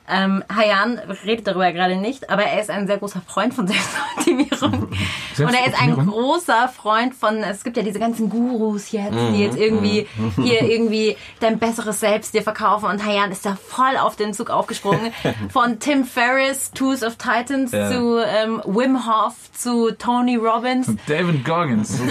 Ähm, 0.07 0.43
Hayan 0.55 0.99
redet 1.25 1.47
darüber 1.47 1.71
gerade 1.71 1.95
nicht, 1.95 2.29
aber 2.29 2.43
er 2.43 2.61
ist 2.61 2.69
ein 2.69 2.85
sehr 2.87 2.97
großer 2.97 3.21
Freund 3.27 3.53
von 3.53 3.67
Selbstoptimierung. 3.67 4.83
Und 5.37 5.39
er 5.39 5.47
ist 5.47 5.49
ein 5.49 5.53
Selbstoptimierung? 5.63 6.07
großer 6.07 6.67
Freund 6.69 7.15
von, 7.15 7.37
es 7.43 7.63
gibt 7.63 7.75
ja 7.77 7.83
diese 7.83 7.99
ganzen 7.99 8.29
Gurus 8.29 8.91
jetzt, 8.91 9.13
Mhm. 9.13 9.33
die 9.33 9.43
jetzt 9.43 9.57
irgendwie 9.57 10.07
hier 10.35 10.61
irgendwie 10.69 11.17
dein 11.39 11.57
besseres 11.59 11.99
Selbst 11.99 12.33
dir 12.33 12.43
verkaufen 12.43 12.85
und 12.89 13.03
Hayan 13.05 13.31
ist 13.31 13.45
da 13.45 13.55
voll 13.55 13.97
auf 13.97 14.15
den 14.15 14.33
Zug 14.33 14.49
aufgesprungen. 14.49 15.11
Von 15.51 15.79
Tim 15.79 16.05
Ferriss, 16.05 16.71
Tools 16.71 17.03
of 17.03 17.15
Titans 17.15 17.71
Ja. 17.71 17.89
zu 17.91 18.17
ähm, 18.19 18.61
Wim 18.65 19.05
Hof 19.07 19.33
zu 19.53 19.91
Tony 19.91 20.35
Robbins. 20.35 20.87
Und 20.87 20.99
David 21.07 21.43
Goggins. 21.45 21.99
Und 21.99 22.09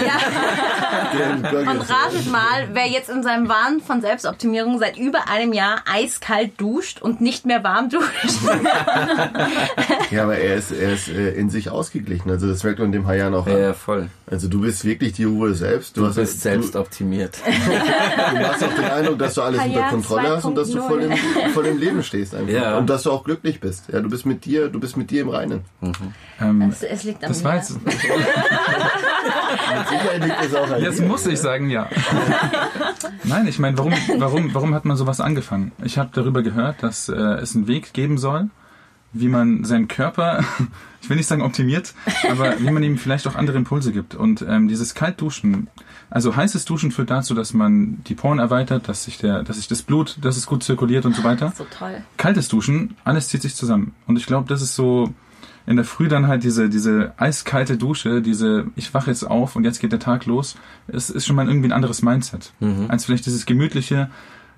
ratet 1.45 2.31
mal, 2.31 2.67
wer 2.73 2.87
jetzt 2.87 3.09
in 3.09 3.23
seinem 3.23 3.47
Wahn 3.49 3.79
von 3.81 4.01
Selbstoptimierung 4.01 4.79
seit 4.79 4.97
über 4.97 5.29
einem 5.29 5.53
Jahr 5.53 5.77
eiskalt 5.91 6.59
duscht 6.59 7.01
und 7.01 7.21
nicht 7.21 7.45
mehr 7.45 7.63
warm 7.63 7.84
duscht. 7.89 8.11
Ja, 10.11 10.23
aber 10.23 10.37
er 10.37 10.55
ist, 10.55 10.71
er 10.71 10.93
ist 10.93 11.09
äh, 11.09 11.31
in 11.31 11.49
sich 11.49 11.69
ausgeglichen. 11.69 12.29
Also 12.29 12.47
das 12.47 12.63
merkt 12.63 12.79
man 12.79 12.91
dem 12.91 13.07
Hayan 13.07 13.33
auch 13.33 13.47
Ja, 13.47 13.53
an. 13.55 13.59
ja, 13.61 13.73
voll. 13.73 14.09
Also 14.27 14.47
du 14.47 14.61
bist 14.61 14.83
wirklich 14.83 15.13
die 15.13 15.23
Ruhe 15.25 15.53
selbst. 15.53 15.95
Du 15.97 16.07
hast, 16.07 16.15
bist 16.15 16.41
selbst 16.41 16.75
optimiert. 16.75 17.37
Du, 17.45 17.51
du 18.39 18.47
hast 18.47 18.63
auch 18.63 18.73
den 18.73 18.85
Eindruck, 18.85 19.19
dass 19.19 19.35
du 19.35 19.41
alles 19.43 19.61
unter 19.63 19.75
Hayan 19.75 19.89
Kontrolle 19.91 20.29
hast 20.29 20.45
und 20.45 20.55
dass 20.55 20.71
du 20.71 20.79
2.0. 20.79 20.87
voll 20.87 21.01
im, 21.03 21.11
voll 21.53 21.65
im 21.67 21.77
Leben 21.77 22.01
stehst 22.03 22.33
einfach. 22.33 22.51
Ja. 22.51 22.77
Und 22.79 22.89
dass 22.89 23.03
du 23.03 23.11
auch 23.11 23.23
glücklich 23.23 23.59
bist. 23.59 23.83
Ja, 23.93 23.99
du 24.01 24.09
bist 24.09 24.25
mit 24.25 24.45
dir, 24.45 24.69
du 24.69 24.79
bist 24.79 24.97
mit 24.97 25.11
dir 25.11 25.21
im 25.21 25.29
Reinen. 25.29 25.61
Ähm, 26.41 26.61
Es, 26.71 26.81
es 26.81 27.03
liegt 27.03 27.23
an 27.23 27.29
das 27.29 27.43
mir. 27.43 27.53
jetzt, 27.55 27.85
Mit 27.85 27.93
Sicherheit 29.89 30.23
liegt 30.23 30.41
es 30.43 30.55
auch 30.55 30.69
an 30.71 30.81
Jetzt 30.81 30.99
dir. 30.99 31.05
muss 31.05 31.25
ich 31.27 31.39
sagen, 31.39 31.69
ja. 31.69 31.87
Nein, 33.23 33.47
ich 33.47 33.59
meine, 33.59 33.77
warum, 33.77 33.93
warum, 34.17 34.53
warum 34.53 34.73
hat 34.73 34.85
man 34.85 34.97
sowas 34.97 35.19
angefangen? 35.21 35.71
Ich 35.83 35.97
habe 35.97 36.09
darüber 36.13 36.41
gehört, 36.41 36.81
dass 36.83 37.09
äh, 37.09 37.13
es 37.13 37.55
einen 37.55 37.67
Weg 37.67 37.93
geben 37.93 38.17
soll, 38.17 38.49
wie 39.15 39.29
man 39.29 39.63
seinen 39.63 39.87
Körper, 39.87 40.43
ich 41.01 41.09
will 41.09 41.17
nicht 41.17 41.27
sagen 41.27 41.41
optimiert, 41.41 41.93
aber 42.29 42.59
wie 42.59 42.69
man 42.69 42.83
ihm 42.83 42.97
vielleicht 42.97 43.27
auch 43.27 43.35
andere 43.35 43.57
Impulse 43.57 43.91
gibt. 43.91 44.13
Und 44.13 44.45
ähm, 44.47 44.67
dieses 44.67 44.93
Kaltduschen, 44.93 45.67
also 46.09 46.35
heißes 46.35 46.65
Duschen 46.65 46.91
führt 46.91 47.09
dazu, 47.09 47.33
dass 47.33 47.53
man 47.53 48.03
die 48.03 48.15
Poren 48.15 48.39
erweitert, 48.39 48.87
dass 48.87 49.05
sich 49.05 49.17
der, 49.17 49.43
dass 49.43 49.57
sich 49.57 49.67
das 49.67 49.81
Blut, 49.81 50.17
dass 50.21 50.37
es 50.37 50.45
gut 50.45 50.63
zirkuliert 50.63 51.05
und 51.05 51.15
so 51.15 51.23
weiter. 51.23 51.53
So 51.57 51.65
toll. 51.65 52.03
Kaltes 52.17 52.49
Duschen, 52.49 52.95
alles 53.03 53.29
zieht 53.29 53.41
sich 53.41 53.55
zusammen. 53.55 53.95
Und 54.05 54.17
ich 54.17 54.25
glaube, 54.25 54.47
das 54.47 54.61
ist 54.61 54.75
so 54.75 55.13
in 55.67 55.77
der 55.77 55.85
Früh 55.85 56.07
dann 56.07 56.27
halt 56.27 56.43
diese, 56.43 56.69
diese 56.69 57.13
eiskalte 57.17 57.77
Dusche, 57.77 58.21
diese, 58.21 58.67
ich 58.75 58.93
wache 58.93 59.09
jetzt 59.09 59.23
auf 59.23 59.55
und 59.55 59.63
jetzt 59.63 59.79
geht 59.79 59.91
der 59.91 59.99
Tag 59.99 60.25
los, 60.25 60.55
es 60.87 61.09
ist 61.09 61.25
schon 61.25 61.35
mal 61.35 61.47
irgendwie 61.47 61.69
ein 61.69 61.71
anderes 61.71 62.01
Mindset. 62.03 62.53
Als 62.87 63.05
vielleicht 63.05 63.25
dieses 63.25 63.45
gemütliche, 63.47 64.09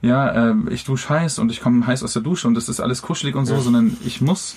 ja, 0.07 0.49
äh, 0.51 0.55
ich 0.71 0.83
dusche 0.85 1.09
heiß 1.09 1.39
und 1.39 1.51
ich 1.51 1.61
komme 1.61 1.85
heiß 1.85 2.03
aus 2.03 2.13
der 2.13 2.21
Dusche 2.21 2.47
und 2.47 2.55
das 2.55 2.69
ist 2.69 2.79
alles 2.79 3.01
kuschelig 3.01 3.35
und 3.35 3.45
so, 3.45 3.59
sondern 3.59 3.95
ich 4.05 4.21
muss, 4.21 4.55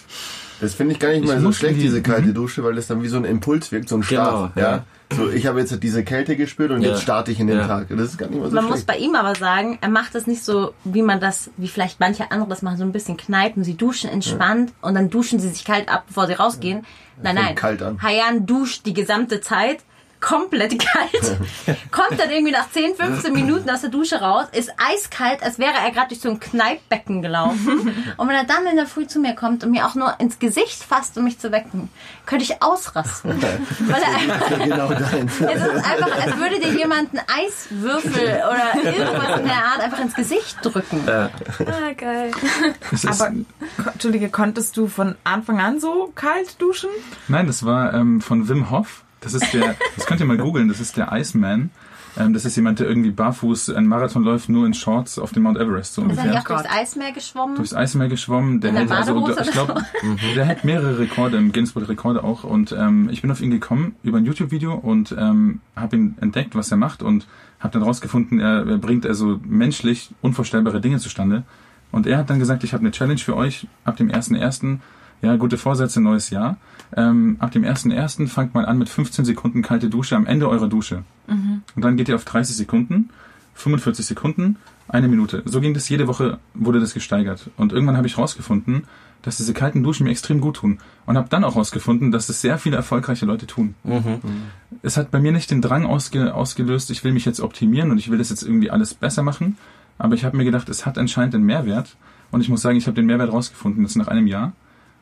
Das 0.62 0.74
finde 0.74 0.92
ich 0.92 0.98
gar 0.98 1.08
nicht 1.08 1.22
Ich 1.22 1.26
mal 1.26 1.40
so 1.40 1.46
muss 1.46 1.56
schlecht, 1.56 1.76
die- 1.76 1.82
diese 1.84 2.02
kalte 2.02 2.28
Mhm. 2.28 2.34
Dusche, 2.34 2.62
weil 2.62 2.74
das 2.74 2.86
dann 2.86 3.02
wie 3.02 3.08
so 3.08 3.16
ein 3.16 3.24
Impuls 3.24 3.72
wirkt, 3.72 3.88
so 3.88 3.96
ein 3.96 4.02
Start. 4.02 4.52
Genau, 4.54 4.66
ja. 4.68 4.76
ja. 4.76 5.16
So, 5.16 5.30
ich 5.30 5.46
habe 5.46 5.58
jetzt 5.58 5.82
diese 5.82 6.04
Kälte 6.04 6.36
gespürt 6.36 6.70
und 6.70 6.82
Ja. 6.82 6.90
jetzt 6.90 7.00
starte 7.02 7.32
ich 7.32 7.40
in 7.40 7.46
den 7.46 7.56
Ja. 7.60 7.66
Tag. 7.66 7.86
Das 7.88 7.98
ist 8.10 8.18
gar 8.18 8.28
nicht 8.28 8.38
mal 8.38 8.50
so 8.50 8.54
Man 8.56 8.64
muss 8.66 8.74
schlecht. 8.74 8.86
bei 8.86 8.96
ihm 8.98 9.14
aber 9.14 9.34
sagen, 9.34 9.78
er 9.80 9.88
macht 9.88 10.14
das 10.14 10.26
nicht 10.26 10.44
so, 10.44 10.74
wie 10.84 11.00
man 11.00 11.18
das, 11.18 11.48
wie 11.56 11.66
vielleicht 11.66 11.98
manche 11.98 12.30
andere 12.30 12.46
das 12.50 12.60
machen, 12.60 12.76
so 12.76 12.84
ein 12.84 12.92
bisschen 12.92 13.16
kneipen. 13.16 13.64
Sie 13.64 13.74
duschen 13.74 14.10
entspannt 14.10 14.74
und 14.82 14.94
dann 14.94 15.08
duschen 15.08 15.40
sie 15.40 15.48
sich 15.48 15.64
kalt 15.64 15.88
ab, 15.88 16.04
bevor 16.08 16.26
sie 16.26 16.34
rausgehen. 16.34 16.84
Nein, 17.22 17.36
nein. 17.36 17.54
kalt 17.54 17.82
an. 17.82 18.02
Hayan 18.02 18.44
duscht 18.44 18.84
die 18.84 18.92
gesamte 18.94 19.40
Zeit 19.40 19.78
komplett 20.20 20.78
kalt, 20.78 21.38
kommt 21.90 22.20
dann 22.20 22.30
irgendwie 22.30 22.52
nach 22.52 22.70
10, 22.70 22.94
15 22.94 23.32
Minuten 23.32 23.70
aus 23.70 23.80
der 23.80 23.90
Dusche 23.90 24.20
raus, 24.20 24.46
ist 24.52 24.70
eiskalt, 24.76 25.42
als 25.42 25.58
wäre 25.58 25.74
er 25.82 25.90
gerade 25.90 26.08
durch 26.08 26.20
so 26.20 26.28
ein 26.28 26.40
Kneippbecken 26.40 27.22
gelaufen. 27.22 28.04
Und 28.16 28.28
wenn 28.28 28.36
er 28.36 28.44
dann 28.44 28.66
in 28.66 28.76
der 28.76 28.86
Früh 28.86 29.06
zu 29.06 29.18
mir 29.18 29.34
kommt 29.34 29.64
und 29.64 29.70
mir 29.70 29.86
auch 29.86 29.94
nur 29.94 30.14
ins 30.20 30.38
Gesicht 30.38 30.82
fasst, 30.82 31.16
um 31.16 31.24
mich 31.24 31.38
zu 31.38 31.52
wecken, 31.52 31.88
könnte 32.26 32.44
ich 32.44 32.62
ausrasten. 32.62 33.40
Weil 33.80 34.02
er 34.02 34.34
einfach 34.34 34.64
genau 34.64 34.88
deins. 34.88 35.40
es 35.40 35.62
ist 35.62 35.84
einfach, 35.84 36.24
als 36.24 36.36
würde 36.36 36.60
dir 36.60 36.72
jemand 36.72 37.10
einen 37.10 37.22
Eiswürfel 37.28 38.42
oder 38.50 38.74
irgendwas 38.84 39.40
in 39.40 39.46
der 39.46 39.64
Art 39.64 39.80
einfach 39.80 40.00
ins 40.00 40.14
Gesicht 40.14 40.58
drücken. 40.62 41.08
Ah, 41.08 41.30
geil. 41.96 42.30
Aber, 43.06 43.32
Entschuldige, 43.92 44.28
konntest 44.28 44.76
du 44.76 44.86
von 44.88 45.16
Anfang 45.24 45.60
an 45.60 45.80
so 45.80 46.12
kalt 46.14 46.60
duschen? 46.60 46.90
nein, 47.28 47.46
das 47.46 47.64
war 47.64 47.94
ähm, 47.94 48.20
von 48.20 48.48
Wim 48.48 48.70
Hof, 48.70 49.02
das 49.20 49.34
ist 49.34 49.52
der, 49.52 49.76
das 49.96 50.06
könnt 50.06 50.20
ihr 50.20 50.26
mal 50.26 50.36
googeln, 50.38 50.68
das 50.68 50.80
ist 50.80 50.96
der 50.96 51.12
Iceman. 51.12 51.70
Ähm, 52.18 52.32
das 52.32 52.44
ist 52.44 52.56
jemand, 52.56 52.80
der 52.80 52.88
irgendwie 52.88 53.10
barfuß 53.10 53.70
einen 53.70 53.86
Marathon 53.86 54.24
läuft, 54.24 54.48
nur 54.48 54.66
in 54.66 54.74
Shorts 54.74 55.18
auf 55.18 55.32
dem 55.32 55.44
Mount 55.44 55.58
Everest, 55.58 55.94
so 55.94 56.02
Ist 56.02 56.18
er 56.18 56.24
ungefähr. 56.24 56.40
auch 56.40 56.44
durchs 56.44 56.74
Eismeer 56.76 57.12
geschwommen? 57.12 57.56
durchs 57.56 57.74
Eismeer 57.74 58.08
geschwommen. 58.08 58.60
Der 58.60 58.72
hält 58.72 58.90
also, 58.90 59.28
ich 59.40 59.50
glaube, 59.52 59.74
der 60.34 60.48
hat 60.48 60.64
mehrere 60.64 60.98
Rekorde 60.98 61.36
im 61.36 61.52
Guinness 61.52 61.76
Rekorde 61.76 62.24
auch. 62.24 62.44
Und 62.44 62.72
ähm, 62.72 63.08
ich 63.12 63.22
bin 63.22 63.30
auf 63.30 63.40
ihn 63.40 63.50
gekommen 63.50 63.94
über 64.02 64.18
ein 64.18 64.24
YouTube-Video 64.24 64.74
und 64.74 65.14
ähm, 65.16 65.60
habe 65.76 65.96
ihn 65.96 66.16
entdeckt, 66.20 66.54
was 66.56 66.70
er 66.70 66.76
macht 66.76 67.02
und 67.02 67.26
habe 67.60 67.72
dann 67.74 67.82
rausgefunden, 67.82 68.40
er, 68.40 68.66
er 68.66 68.78
bringt 68.78 69.06
also 69.06 69.38
menschlich 69.44 70.10
unvorstellbare 70.20 70.80
Dinge 70.80 70.98
zustande. 70.98 71.44
Und 71.92 72.06
er 72.06 72.18
hat 72.18 72.30
dann 72.30 72.38
gesagt, 72.38 72.64
ich 72.64 72.72
habe 72.72 72.80
eine 72.80 72.90
Challenge 72.90 73.18
für 73.18 73.36
euch 73.36 73.66
ab 73.84 73.96
dem 73.96 74.10
1.1. 74.10 74.78
Ja, 75.22 75.36
gute 75.36 75.58
Vorsätze, 75.58 76.00
neues 76.00 76.30
Jahr. 76.30 76.56
Ähm, 76.96 77.36
ab 77.38 77.52
dem 77.52 77.62
1.1. 77.64 78.28
fangt 78.28 78.54
mal 78.54 78.66
an 78.66 78.78
mit 78.78 78.88
15 78.88 79.24
Sekunden 79.24 79.62
kalte 79.62 79.88
Dusche 79.88 80.16
am 80.16 80.26
Ende 80.26 80.48
eurer 80.48 80.68
Dusche. 80.68 81.04
Und 81.76 81.84
dann 81.84 81.96
geht 81.96 82.08
ihr 82.08 82.16
auf 82.16 82.24
30 82.24 82.56
Sekunden, 82.56 83.10
45 83.54 84.06
Sekunden, 84.06 84.56
eine 84.88 85.06
Minute. 85.06 85.42
So 85.44 85.60
ging 85.60 85.74
das 85.74 85.88
jede 85.88 86.08
Woche, 86.08 86.38
wurde 86.54 86.80
das 86.80 86.94
gesteigert. 86.94 87.48
Und 87.56 87.72
irgendwann 87.72 87.96
habe 87.96 88.08
ich 88.08 88.18
rausgefunden, 88.18 88.84
dass 89.22 89.36
diese 89.36 89.52
kalten 89.52 89.82
Duschen 89.82 90.04
mir 90.04 90.10
extrem 90.10 90.40
gut 90.40 90.56
tun. 90.56 90.78
Und 91.06 91.16
habe 91.16 91.28
dann 91.28 91.44
auch 91.44 91.54
rausgefunden, 91.54 92.10
dass 92.10 92.28
es 92.28 92.40
sehr 92.40 92.58
viele 92.58 92.76
erfolgreiche 92.76 93.26
Leute 93.26 93.46
tun. 93.46 93.74
Es 94.82 94.96
hat 94.96 95.10
bei 95.10 95.20
mir 95.20 95.30
nicht 95.30 95.50
den 95.50 95.62
Drang 95.62 95.84
ausge, 95.86 96.34
ausgelöst, 96.34 96.90
ich 96.90 97.04
will 97.04 97.12
mich 97.12 97.24
jetzt 97.24 97.40
optimieren 97.40 97.90
und 97.90 97.98
ich 97.98 98.10
will 98.10 98.18
das 98.18 98.30
jetzt 98.30 98.42
irgendwie 98.42 98.70
alles 98.70 98.94
besser 98.94 99.22
machen. 99.22 99.56
Aber 99.98 100.14
ich 100.14 100.24
habe 100.24 100.36
mir 100.36 100.44
gedacht, 100.44 100.68
es 100.68 100.86
hat 100.86 100.98
anscheinend 100.98 101.34
einen 101.34 101.44
Mehrwert. 101.44 101.96
Und 102.32 102.40
ich 102.40 102.48
muss 102.48 102.62
sagen, 102.62 102.78
ich 102.78 102.86
habe 102.86 102.94
den 102.94 103.06
Mehrwert 103.06 103.32
rausgefunden, 103.32 103.82
jetzt 103.82 103.96
nach 103.96 104.08
einem 104.08 104.26
Jahr. 104.26 104.52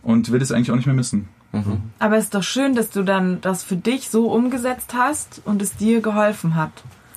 Und 0.02 0.30
will 0.32 0.40
das 0.40 0.52
eigentlich 0.52 0.70
auch 0.70 0.76
nicht 0.76 0.86
mehr 0.86 0.94
missen. 0.94 1.28
Aber 1.98 2.16
es 2.16 2.24
ist 2.24 2.34
doch 2.34 2.42
schön, 2.42 2.74
dass 2.74 2.90
du 2.90 3.02
dann 3.02 3.40
das 3.40 3.64
für 3.64 3.76
dich 3.76 4.10
so 4.10 4.30
umgesetzt 4.30 4.94
hast 4.94 5.40
und 5.44 5.62
es 5.62 5.76
dir 5.76 6.00
geholfen 6.00 6.54
hat. 6.54 6.70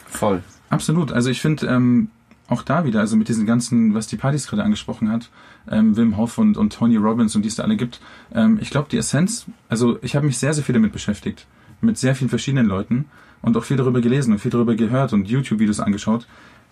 Voll. 0.08 0.42
Absolut. 0.70 1.12
Also 1.12 1.30
ich 1.30 1.42
finde 1.42 1.68
ähm, 1.68 2.10
auch 2.48 2.64
da 2.64 2.86
wieder, 2.86 3.02
also 3.02 3.18
mit 3.18 3.28
diesen 3.28 3.46
ganzen, 3.46 3.94
was 3.94 4.08
die 4.08 4.16
Partys 4.18 4.48
gerade 4.48 4.64
angesprochen 4.64 5.12
hat, 5.12 5.30
ähm, 5.70 5.96
Wim 5.98 6.18
Hof 6.18 6.38
und, 6.38 6.58
und 6.58 6.74
Tony 6.74 6.98
Robbins 6.98 7.36
und 7.36 7.44
die 7.44 7.50
es 7.50 7.56
da 7.56 7.64
alle 7.64 7.76
gibt, 7.76 8.00
ähm, 8.34 8.58
ich 8.62 8.70
glaube 8.70 8.88
die 8.90 8.98
Essenz, 8.98 9.46
also 9.70 10.00
ich 10.02 10.16
habe 10.16 10.26
mich 10.26 10.38
sehr, 10.38 10.54
sehr 10.54 10.64
viel 10.64 10.74
damit 10.74 10.94
beschäftigt. 10.94 11.46
mit 11.82 11.98
sehr 11.98 12.16
vielen 12.16 12.30
verschiedenen 12.30 12.68
Leuten 12.68 13.06
und 13.42 13.58
auch 13.58 13.64
viel 13.64 13.78
darüber 13.78 14.02
gelesen 14.02 14.34
und 14.34 14.40
viel 14.40 14.52
darüber 14.52 14.76
gehört 14.76 15.14
und 15.14 15.28
YouTube-Videos 15.28 15.80
angeschaut. 15.80 16.28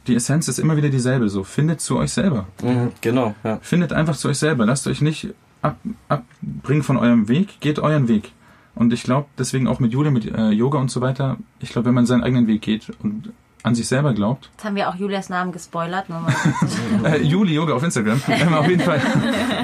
Die 0.08 0.16
Essenz 0.16 0.48
ist 0.48 0.60
immer 0.60 0.78
wieder 0.78 0.90
dieselbe. 0.90 1.30
So, 1.30 1.44
findet 1.44 1.82
zu 1.82 1.98
euch 1.98 2.12
selber. 2.12 2.48
Mhm, 2.64 2.92
genau, 3.02 3.36
ja. 3.44 3.60
Findet 3.62 3.92
einfach 3.92 4.16
zu 4.16 4.30
euch 4.30 4.38
selber. 4.38 4.66
Lasst 4.66 4.88
euch 4.88 5.02
nicht 5.02 5.34
ab, 5.62 5.78
abbringen 6.08 6.84
von 6.84 6.98
eurem 6.98 7.28
Weg. 7.28 7.60
Geht 7.60 7.80
euren 7.80 8.08
Weg. 8.08 8.32
Und 8.76 8.94
ich 8.94 9.04
glaube, 9.04 9.28
deswegen 9.38 9.68
auch 9.68 9.80
mit 9.80 9.92
Julia, 9.92 10.12
mit 10.12 10.26
äh, 10.26 10.50
Yoga 10.50 10.80
und 10.80 10.90
so 10.90 11.02
weiter, 11.02 11.38
ich 11.60 11.70
glaube, 11.70 11.88
wenn 11.88 11.96
man 11.96 12.06
seinen 12.06 12.24
eigenen 12.24 12.48
Weg 12.48 12.62
geht 12.62 12.90
und 13.02 13.34
an 13.62 13.76
sich 13.76 13.88
selber 13.88 14.14
glaubt. 14.14 14.50
Jetzt 14.54 14.64
haben 14.64 14.76
wir 14.76 14.90
auch 14.90 14.96
Julias 14.96 15.30
Namen 15.30 15.52
gespoilert. 15.52 16.06
Äh, 17.04 17.22
Juli 17.22 17.54
Yoga 17.54 17.74
auf 17.74 17.84
Instagram. 17.84 18.22
Ähm, 18.28 18.54
auf 18.54 18.68
jeden 18.68 18.82
Fall. 18.82 19.02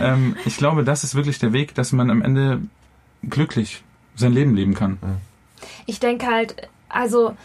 Ähm, 0.01 0.35
ich 0.45 0.57
glaube, 0.57 0.83
das 0.83 1.03
ist 1.03 1.15
wirklich 1.15 1.39
der 1.39 1.53
Weg, 1.53 1.75
dass 1.75 1.91
man 1.91 2.09
am 2.09 2.21
Ende 2.21 2.61
glücklich 3.23 3.83
sein 4.15 4.33
Leben 4.33 4.55
leben 4.55 4.73
kann. 4.73 4.97
Ich 5.85 5.99
denke 5.99 6.27
halt, 6.27 6.69
also 6.89 7.35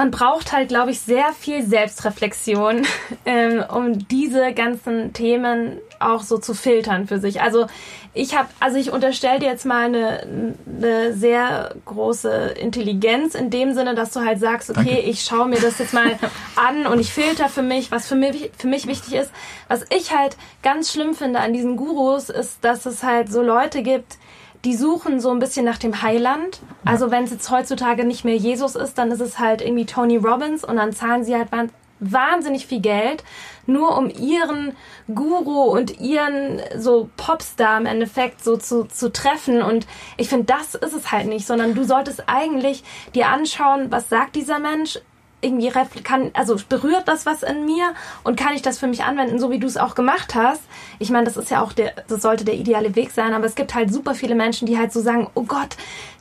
man 0.00 0.10
braucht 0.10 0.52
halt, 0.52 0.70
glaube 0.70 0.92
ich, 0.92 1.00
sehr 1.00 1.34
viel 1.38 1.62
Selbstreflexion, 1.62 2.86
ähm, 3.26 3.62
um 3.68 4.08
diese 4.08 4.54
ganzen 4.54 5.12
Themen 5.12 5.76
auch 5.98 6.22
so 6.22 6.38
zu 6.38 6.54
filtern 6.54 7.06
für 7.06 7.18
sich. 7.18 7.42
Also 7.42 7.66
ich 8.14 8.34
habe, 8.34 8.48
also 8.60 8.78
ich 8.78 8.92
unterstelle 8.92 9.40
dir 9.40 9.50
jetzt 9.50 9.66
mal 9.66 9.84
eine, 9.84 10.26
eine 10.66 11.12
sehr 11.12 11.74
große 11.84 12.30
Intelligenz 12.58 13.34
in 13.34 13.50
dem 13.50 13.74
Sinne, 13.74 13.94
dass 13.94 14.12
du 14.12 14.20
halt 14.20 14.40
sagst, 14.40 14.70
okay, 14.70 14.84
Danke. 14.84 15.00
ich 15.00 15.20
schaue 15.20 15.46
mir 15.46 15.60
das 15.60 15.78
jetzt 15.78 15.92
mal 15.92 16.18
an 16.56 16.86
und 16.86 16.98
ich 16.98 17.12
filter 17.12 17.50
für 17.50 17.62
mich, 17.62 17.90
was 17.90 18.08
für 18.08 18.16
mich, 18.16 18.50
für 18.56 18.68
mich 18.68 18.86
wichtig 18.86 19.12
ist. 19.12 19.30
Was 19.68 19.84
ich 19.90 20.16
halt 20.16 20.38
ganz 20.62 20.90
schlimm 20.90 21.12
finde 21.12 21.40
an 21.40 21.52
diesen 21.52 21.76
Gurus, 21.76 22.30
ist, 22.30 22.64
dass 22.64 22.86
es 22.86 23.02
halt 23.02 23.30
so 23.30 23.42
Leute 23.42 23.82
gibt, 23.82 24.16
die 24.64 24.74
suchen 24.74 25.20
so 25.20 25.30
ein 25.30 25.38
bisschen 25.38 25.64
nach 25.64 25.78
dem 25.78 26.02
Heiland. 26.02 26.60
Also 26.84 27.10
wenn 27.10 27.24
es 27.24 27.30
jetzt 27.30 27.50
heutzutage 27.50 28.04
nicht 28.04 28.24
mehr 28.24 28.36
Jesus 28.36 28.76
ist, 28.76 28.98
dann 28.98 29.10
ist 29.10 29.20
es 29.20 29.38
halt 29.38 29.62
irgendwie 29.62 29.86
Tony 29.86 30.16
Robbins 30.16 30.64
und 30.64 30.76
dann 30.76 30.92
zahlen 30.92 31.24
sie 31.24 31.34
halt 31.34 31.50
wahn- 31.50 31.70
wahnsinnig 32.00 32.66
viel 32.66 32.80
Geld, 32.80 33.24
nur 33.66 33.96
um 33.96 34.08
ihren 34.10 34.74
Guru 35.14 35.64
und 35.64 36.00
ihren 36.00 36.60
so 36.76 37.10
Popstar 37.16 37.78
im 37.78 37.86
Endeffekt 37.86 38.42
so 38.42 38.56
zu, 38.56 38.84
zu 38.84 39.12
treffen. 39.12 39.62
Und 39.62 39.86
ich 40.16 40.28
finde, 40.28 40.46
das 40.46 40.74
ist 40.74 40.94
es 40.94 41.12
halt 41.12 41.26
nicht, 41.26 41.46
sondern 41.46 41.74
du 41.74 41.84
solltest 41.84 42.24
eigentlich 42.26 42.84
dir 43.14 43.28
anschauen, 43.28 43.90
was 43.90 44.08
sagt 44.08 44.34
dieser 44.34 44.58
Mensch, 44.58 44.98
irgendwie 45.40 45.70
kann, 46.02 46.30
also 46.34 46.56
berührt 46.68 47.06
das 47.06 47.26
was 47.26 47.42
in 47.42 47.64
mir 47.64 47.94
und 48.24 48.38
kann 48.38 48.54
ich 48.54 48.62
das 48.62 48.78
für 48.78 48.86
mich 48.86 49.04
anwenden, 49.04 49.38
so 49.38 49.50
wie 49.50 49.58
du 49.58 49.66
es 49.66 49.76
auch 49.76 49.94
gemacht 49.94 50.34
hast. 50.34 50.62
Ich 50.98 51.10
meine, 51.10 51.24
das 51.24 51.36
ist 51.36 51.50
ja 51.50 51.62
auch 51.62 51.72
der, 51.72 51.92
das 52.08 52.22
sollte 52.22 52.44
der 52.44 52.54
ideale 52.54 52.94
Weg 52.96 53.10
sein, 53.10 53.32
aber 53.32 53.46
es 53.46 53.54
gibt 53.54 53.74
halt 53.74 53.92
super 53.92 54.14
viele 54.14 54.34
Menschen, 54.34 54.66
die 54.66 54.78
halt 54.78 54.92
so 54.92 55.00
sagen, 55.00 55.28
oh 55.34 55.44
Gott, 55.44 55.76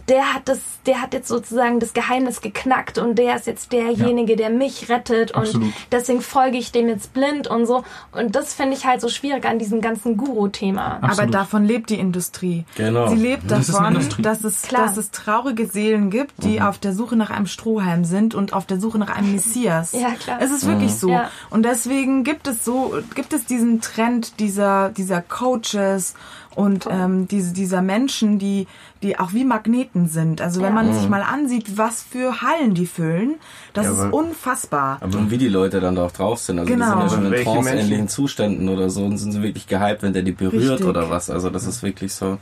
der 0.10 0.34
hat 0.34 0.48
das, 0.50 0.60
der 0.86 1.02
hat 1.02 1.14
jetzt 1.14 1.28
sozusagen 1.28 1.80
das 1.80 1.94
Geheimnis 1.94 2.42
geknackt 2.42 2.98
und 2.98 3.16
der 3.16 3.36
ist 3.36 3.48
jetzt 3.48 3.72
derjenige, 3.72 4.36
der 4.36 4.50
mich 4.50 4.90
rettet 4.90 5.32
und 5.32 5.44
Absolut. 5.44 5.72
deswegen 5.92 6.22
folge 6.22 6.58
ich 6.58 6.72
dem 6.72 6.88
jetzt 6.88 7.14
blind 7.14 7.48
und 7.48 7.66
so. 7.66 7.84
Und 8.12 8.36
das 8.36 8.54
finde 8.54 8.76
ich 8.76 8.86
halt 8.86 9.02
so 9.02 9.08
schwierig 9.08 9.46
an 9.46 9.60
diesem 9.60 9.82
ganzen 9.82 10.18
Guru-Thema. 10.18 11.00
Aber 11.02 11.28
davon 11.28 11.66
lebt 11.66 11.92
die 11.92 12.00
Industrie. 12.00 12.66
Genau. 12.76 13.08
Sie 13.10 13.16
lebt 13.16 13.50
Das 13.50 13.68
davon, 13.68 14.00
dass 14.20 14.44
es, 14.44 14.64
Klar. 14.64 14.88
dass 14.88 14.98
es 14.98 15.12
traurige 15.12 15.68
Seelen 15.68 16.10
gibt, 16.10 16.44
die 16.44 16.62
auf 16.62 16.80
der 16.80 16.94
Suche 16.94 17.16
nach 17.16 17.30
einem 17.30 17.48
Strohhalm 17.48 18.04
sind 18.04 18.34
und 18.34 18.54
auf 18.54 18.66
der 18.66 18.80
Suche 18.80 18.98
nach 18.98 19.16
einem 19.16 19.34
Messias. 19.34 19.94
Ja, 19.94 20.12
klar. 20.12 20.40
Es 20.42 20.52
ist 20.52 20.66
wirklich 20.66 20.94
so. 20.96 21.10
Ja. 21.10 21.30
Und 21.50 21.64
deswegen 21.64 22.24
gibt 22.24 22.48
es 22.48 22.66
so, 22.66 22.96
gibt 23.14 23.34
es 23.34 23.46
diesen 23.46 23.82
Trend 23.82 24.40
dieser, 24.40 24.90
dieser 24.90 25.22
Coaches 25.22 26.16
und 26.56 26.88
ähm, 26.90 27.28
diese, 27.28 27.54
dieser 27.54 27.82
Menschen, 27.82 28.40
die, 28.40 28.68
die 29.04 29.18
auch 29.20 29.34
wie 29.34 29.46
Magneten 29.46 30.08
sind. 30.08 30.42
Also 30.42 30.60
wenn 30.62 30.76
Ja. 30.76 30.84
man 30.84 30.94
sich 30.94 31.08
mal 31.08 31.22
ansieht, 31.22 31.78
was 31.78 32.02
für 32.04 32.42
Hallen 32.42 32.74
die 32.74 32.86
füllen, 32.88 33.36
das 33.74 33.86
Ja, 33.86 33.92
ist 33.94 34.00
aber- 34.00 34.14
unfassbar. 34.14 34.98
Aber 35.02 35.30
wie 35.32 35.38
die 35.38 35.48
Leute 35.48 35.80
dann 35.80 35.96
da 35.96 36.06
auch 36.06 36.12
drauf 36.12 36.40
sind. 36.40 36.60
Also 36.60 36.72
Genau. 36.74 36.86
die 37.04 37.10
sind 37.10 37.24
ja 37.24 37.32
schon 37.32 37.34
in 37.34 37.44
tranceähnlichen? 37.44 38.08
Zuständen 38.08 38.68
oder 38.70 38.90
so 38.90 39.06
und 39.06 39.18
sind 39.18 39.32
sie 39.32 39.42
wirklich 39.42 39.68
gehypt, 39.68 40.02
wenn 40.04 40.14
der 40.14 40.24
die 40.24 40.32
berührt 40.32 40.54
Richtig. 40.72 40.86
oder 40.88 41.10
was. 41.10 41.30
Also 41.30 41.50
das 41.50 41.66
ist 41.66 41.84
wirklich 41.84 42.14
so. 42.14 42.38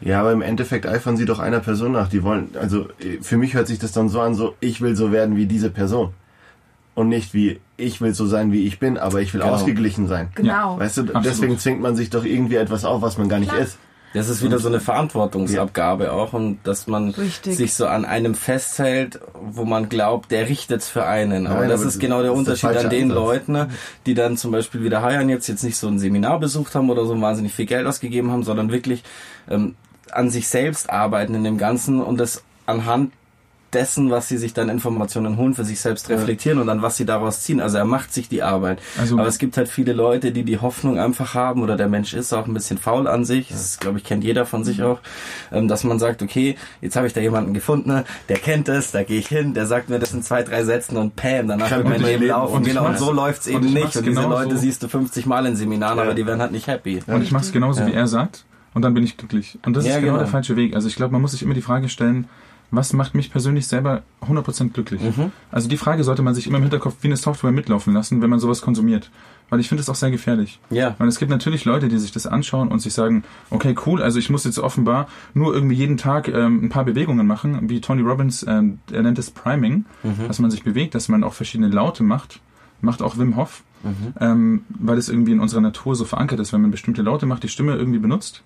Ja, 0.00 0.20
aber 0.20 0.30
im 0.32 0.42
Endeffekt 0.42 0.86
eifern 0.86 1.16
sie 1.16 1.24
doch 1.24 1.40
einer 1.40 1.58
Person 1.60 1.90
nach. 1.92 2.08
Die 2.08 2.22
wollen, 2.22 2.50
also 2.58 2.86
äh, 3.00 3.18
für 3.20 3.36
mich 3.36 3.54
hört 3.54 3.66
sich 3.66 3.80
das 3.80 3.90
dann 3.92 4.08
so 4.08 4.20
an, 4.20 4.34
so 4.34 4.54
ich 4.60 4.80
will 4.80 4.94
so 4.94 5.10
werden 5.10 5.34
wie 5.36 5.46
diese 5.46 5.70
Person. 5.70 6.10
Und 6.94 7.08
nicht 7.08 7.34
wie 7.34 7.58
ich 7.78 8.00
will 8.02 8.12
so 8.12 8.26
sein, 8.26 8.52
wie 8.52 8.66
ich 8.66 8.78
bin, 8.78 8.98
aber 8.98 9.22
ich 9.22 9.32
will 9.32 9.40
Genau. 9.40 9.54
ausgeglichen 9.54 10.06
sein. 10.08 10.28
Genau. 10.34 10.78
Weißt 10.78 10.98
du, 10.98 11.02
Absolut. 11.02 11.24
deswegen 11.24 11.58
zwingt 11.58 11.80
man 11.80 11.96
sich 11.96 12.10
doch 12.10 12.24
irgendwie 12.24 12.56
etwas 12.56 12.84
auf, 12.84 13.00
was 13.00 13.16
man 13.16 13.28
gar 13.30 13.38
nicht 13.38 13.52
ist. 13.54 13.78
Das 14.14 14.28
ist 14.30 14.42
wieder 14.42 14.58
so 14.58 14.68
eine 14.68 14.80
Verantwortungsabgabe 14.80 16.12
auch 16.12 16.32
und 16.32 16.58
dass 16.64 16.86
man 16.86 17.10
Richtig. 17.10 17.56
sich 17.56 17.74
so 17.74 17.86
an 17.86 18.04
einem 18.06 18.34
festhält, 18.34 19.20
wo 19.34 19.64
man 19.64 19.88
glaubt, 19.90 20.30
der 20.30 20.48
richtet's 20.48 20.88
für 20.88 21.04
einen. 21.04 21.46
Aber 21.46 21.60
Nein, 21.60 21.68
das 21.68 21.80
aber 21.82 21.88
ist 21.88 22.00
genau 22.00 22.22
der 22.22 22.32
Unterschied 22.32 22.70
an 22.70 22.88
den 22.90 23.10
Ansatz. 23.10 23.16
Leuten, 23.18 23.52
ne, 23.52 23.68
die 24.06 24.14
dann 24.14 24.36
zum 24.38 24.50
Beispiel 24.50 24.82
wie 24.82 24.88
der 24.88 25.02
Hayan 25.02 25.28
jetzt 25.28 25.46
jetzt 25.46 25.62
nicht 25.62 25.76
so 25.76 25.88
ein 25.88 25.98
Seminar 25.98 26.40
besucht 26.40 26.74
haben 26.74 26.88
oder 26.90 27.04
so 27.04 27.20
wahnsinnig 27.20 27.52
viel 27.52 27.66
Geld 27.66 27.86
ausgegeben 27.86 28.30
haben, 28.32 28.42
sondern 28.44 28.72
wirklich 28.72 29.04
ähm, 29.50 29.74
an 30.10 30.30
sich 30.30 30.48
selbst 30.48 30.88
arbeiten 30.90 31.34
in 31.34 31.44
dem 31.44 31.58
Ganzen 31.58 32.00
und 32.02 32.18
das 32.18 32.42
anhand 32.64 33.12
dessen, 33.72 34.10
was 34.10 34.28
sie 34.28 34.38
sich 34.38 34.54
dann 34.54 34.68
Informationen 34.68 35.36
holen, 35.36 35.54
für 35.54 35.64
sich 35.64 35.80
selbst 35.80 36.08
reflektieren 36.08 36.58
und 36.58 36.66
dann 36.66 36.80
was 36.82 36.96
sie 36.96 37.04
daraus 37.04 37.40
ziehen. 37.42 37.60
Also 37.60 37.76
er 37.78 37.84
macht 37.84 38.12
sich 38.14 38.28
die 38.28 38.42
Arbeit. 38.42 38.80
Also- 38.98 39.18
Aber 39.18 39.26
es 39.28 39.38
gibt 39.38 39.56
halt 39.56 39.68
viele 39.68 39.92
Leute, 39.92 40.32
die 40.32 40.42
die 40.42 40.58
Hoffnung 40.58 40.98
einfach 40.98 41.34
haben 41.34 41.62
oder 41.62 41.76
der 41.76 41.88
Mensch 41.88 42.14
ist 42.14 42.32
auch 42.32 42.46
ein 42.46 42.54
bisschen 42.54 42.78
faul 42.78 43.06
an 43.06 43.24
sich. 43.24 43.48
Das, 43.48 43.78
glaube 43.78 43.98
ich, 43.98 44.04
kennt 44.04 44.24
jeder 44.24 44.46
von 44.46 44.64
sich 44.64 44.82
auch, 44.82 45.00
ähm, 45.52 45.68
dass 45.68 45.84
man 45.84 45.98
sagt, 45.98 46.22
okay, 46.22 46.56
jetzt 46.80 46.96
habe 46.96 47.06
ich 47.06 47.12
da 47.12 47.20
jemanden 47.20 47.52
gefunden, 47.54 48.04
der 48.28 48.36
kennt 48.38 48.68
es, 48.68 48.90
da 48.92 49.02
gehe 49.02 49.18
ich 49.18 49.28
hin, 49.28 49.52
der 49.54 49.66
sagt 49.66 49.90
mir 49.90 49.98
das 49.98 50.14
in 50.14 50.22
zwei, 50.22 50.42
drei 50.42 50.64
Sätzen 50.64 50.96
und 50.96 51.14
pam, 51.16 51.48
danach 51.48 51.70
wird 51.70 51.88
mein 51.88 52.02
Leben 52.02 52.26
laufen. 52.26 52.56
Und 52.56 52.64
genau, 52.64 52.86
und 52.86 52.98
so 52.98 53.12
läuft's 53.12 53.46
eben 53.46 53.66
ich 53.66 53.74
nicht. 53.74 53.84
Und 53.96 54.06
diese 54.06 54.14
genauso. 54.20 54.28
Leute 54.30 54.56
siehst 54.58 54.82
du 54.82 54.88
50 54.88 55.26
Mal 55.26 55.44
in 55.46 55.56
Seminaren, 55.56 55.98
Ja. 55.98 56.04
aber 56.04 56.14
die 56.14 56.26
werden 56.26 56.40
halt 56.40 56.52
nicht 56.52 56.66
happy. 56.66 57.00
Und 57.06 57.22
ich 57.22 57.32
mache 57.32 57.44
es 57.44 57.52
genauso, 57.52 57.86
wie 57.86 57.92
er 57.92 58.06
sagt. 58.06 58.44
Und 58.74 58.82
dann 58.82 58.94
bin 58.94 59.02
ich 59.02 59.16
glücklich. 59.16 59.58
Und 59.64 59.76
das 59.76 59.84
Ja, 59.86 59.92
ist 59.92 59.96
genau, 60.00 60.12
genau. 60.12 60.18
der 60.18 60.28
falsche 60.28 60.54
Weg. 60.56 60.74
Also 60.74 60.88
ich 60.88 60.94
glaube, 60.96 61.12
man 61.12 61.20
muss 61.22 61.32
sich 61.32 61.42
immer 61.42 61.54
die 61.54 61.62
Frage 61.62 61.88
stellen, 61.88 62.28
was 62.70 62.92
macht 62.92 63.14
mich 63.14 63.30
persönlich 63.30 63.66
selber 63.66 64.02
100% 64.26 64.70
glücklich? 64.70 65.00
Mhm. 65.02 65.32
Also 65.50 65.68
die 65.68 65.76
Frage 65.76 66.04
sollte 66.04 66.22
man 66.22 66.34
sich 66.34 66.46
immer 66.46 66.58
im 66.58 66.64
Hinterkopf 66.64 66.96
wie 67.00 67.08
eine 67.08 67.16
Software 67.16 67.50
mitlaufen 67.50 67.94
lassen, 67.94 68.20
wenn 68.20 68.30
man 68.30 68.40
sowas 68.40 68.60
konsumiert. 68.60 69.10
Weil 69.50 69.60
ich 69.60 69.68
finde 69.68 69.80
es 69.80 69.88
auch 69.88 69.94
sehr 69.94 70.10
gefährlich. 70.10 70.60
Ja. 70.68 70.94
Weil 70.98 71.08
es 71.08 71.18
gibt 71.18 71.30
natürlich 71.30 71.64
Leute, 71.64 71.88
die 71.88 71.96
sich 71.96 72.12
das 72.12 72.26
anschauen 72.26 72.68
und 72.68 72.80
sich 72.80 72.92
sagen, 72.92 73.24
okay, 73.48 73.74
cool, 73.86 74.02
also 74.02 74.18
ich 74.18 74.28
muss 74.28 74.44
jetzt 74.44 74.58
offenbar 74.58 75.08
nur 75.32 75.54
irgendwie 75.54 75.76
jeden 75.76 75.96
Tag 75.96 76.28
ähm, 76.28 76.64
ein 76.64 76.68
paar 76.68 76.84
Bewegungen 76.84 77.26
machen, 77.26 77.70
wie 77.70 77.80
Tony 77.80 78.02
Robbins, 78.02 78.44
ähm, 78.46 78.80
er 78.92 79.02
nennt 79.02 79.18
es 79.18 79.30
Priming, 79.30 79.86
dass 80.26 80.38
man 80.38 80.50
sich 80.50 80.64
bewegt, 80.64 80.94
dass 80.94 81.08
man 81.08 81.24
auch 81.24 81.32
verschiedene 81.32 81.70
Laute 81.70 82.02
macht, 82.02 82.40
macht 82.82 83.00
auch 83.00 83.16
Wim 83.16 83.36
Hof, 83.36 83.62
ähm, 84.20 84.64
weil 84.68 84.98
es 84.98 85.08
irgendwie 85.08 85.32
in 85.32 85.40
unserer 85.40 85.60
Natur 85.60 85.94
so 85.94 86.04
verankert 86.04 86.40
ist, 86.40 86.52
wenn 86.52 86.60
man 86.60 86.70
bestimmte 86.70 87.02
Laute 87.02 87.24
macht, 87.24 87.42
die 87.42 87.48
Stimme 87.48 87.74
irgendwie 87.74 87.98
benutzt, 87.98 88.42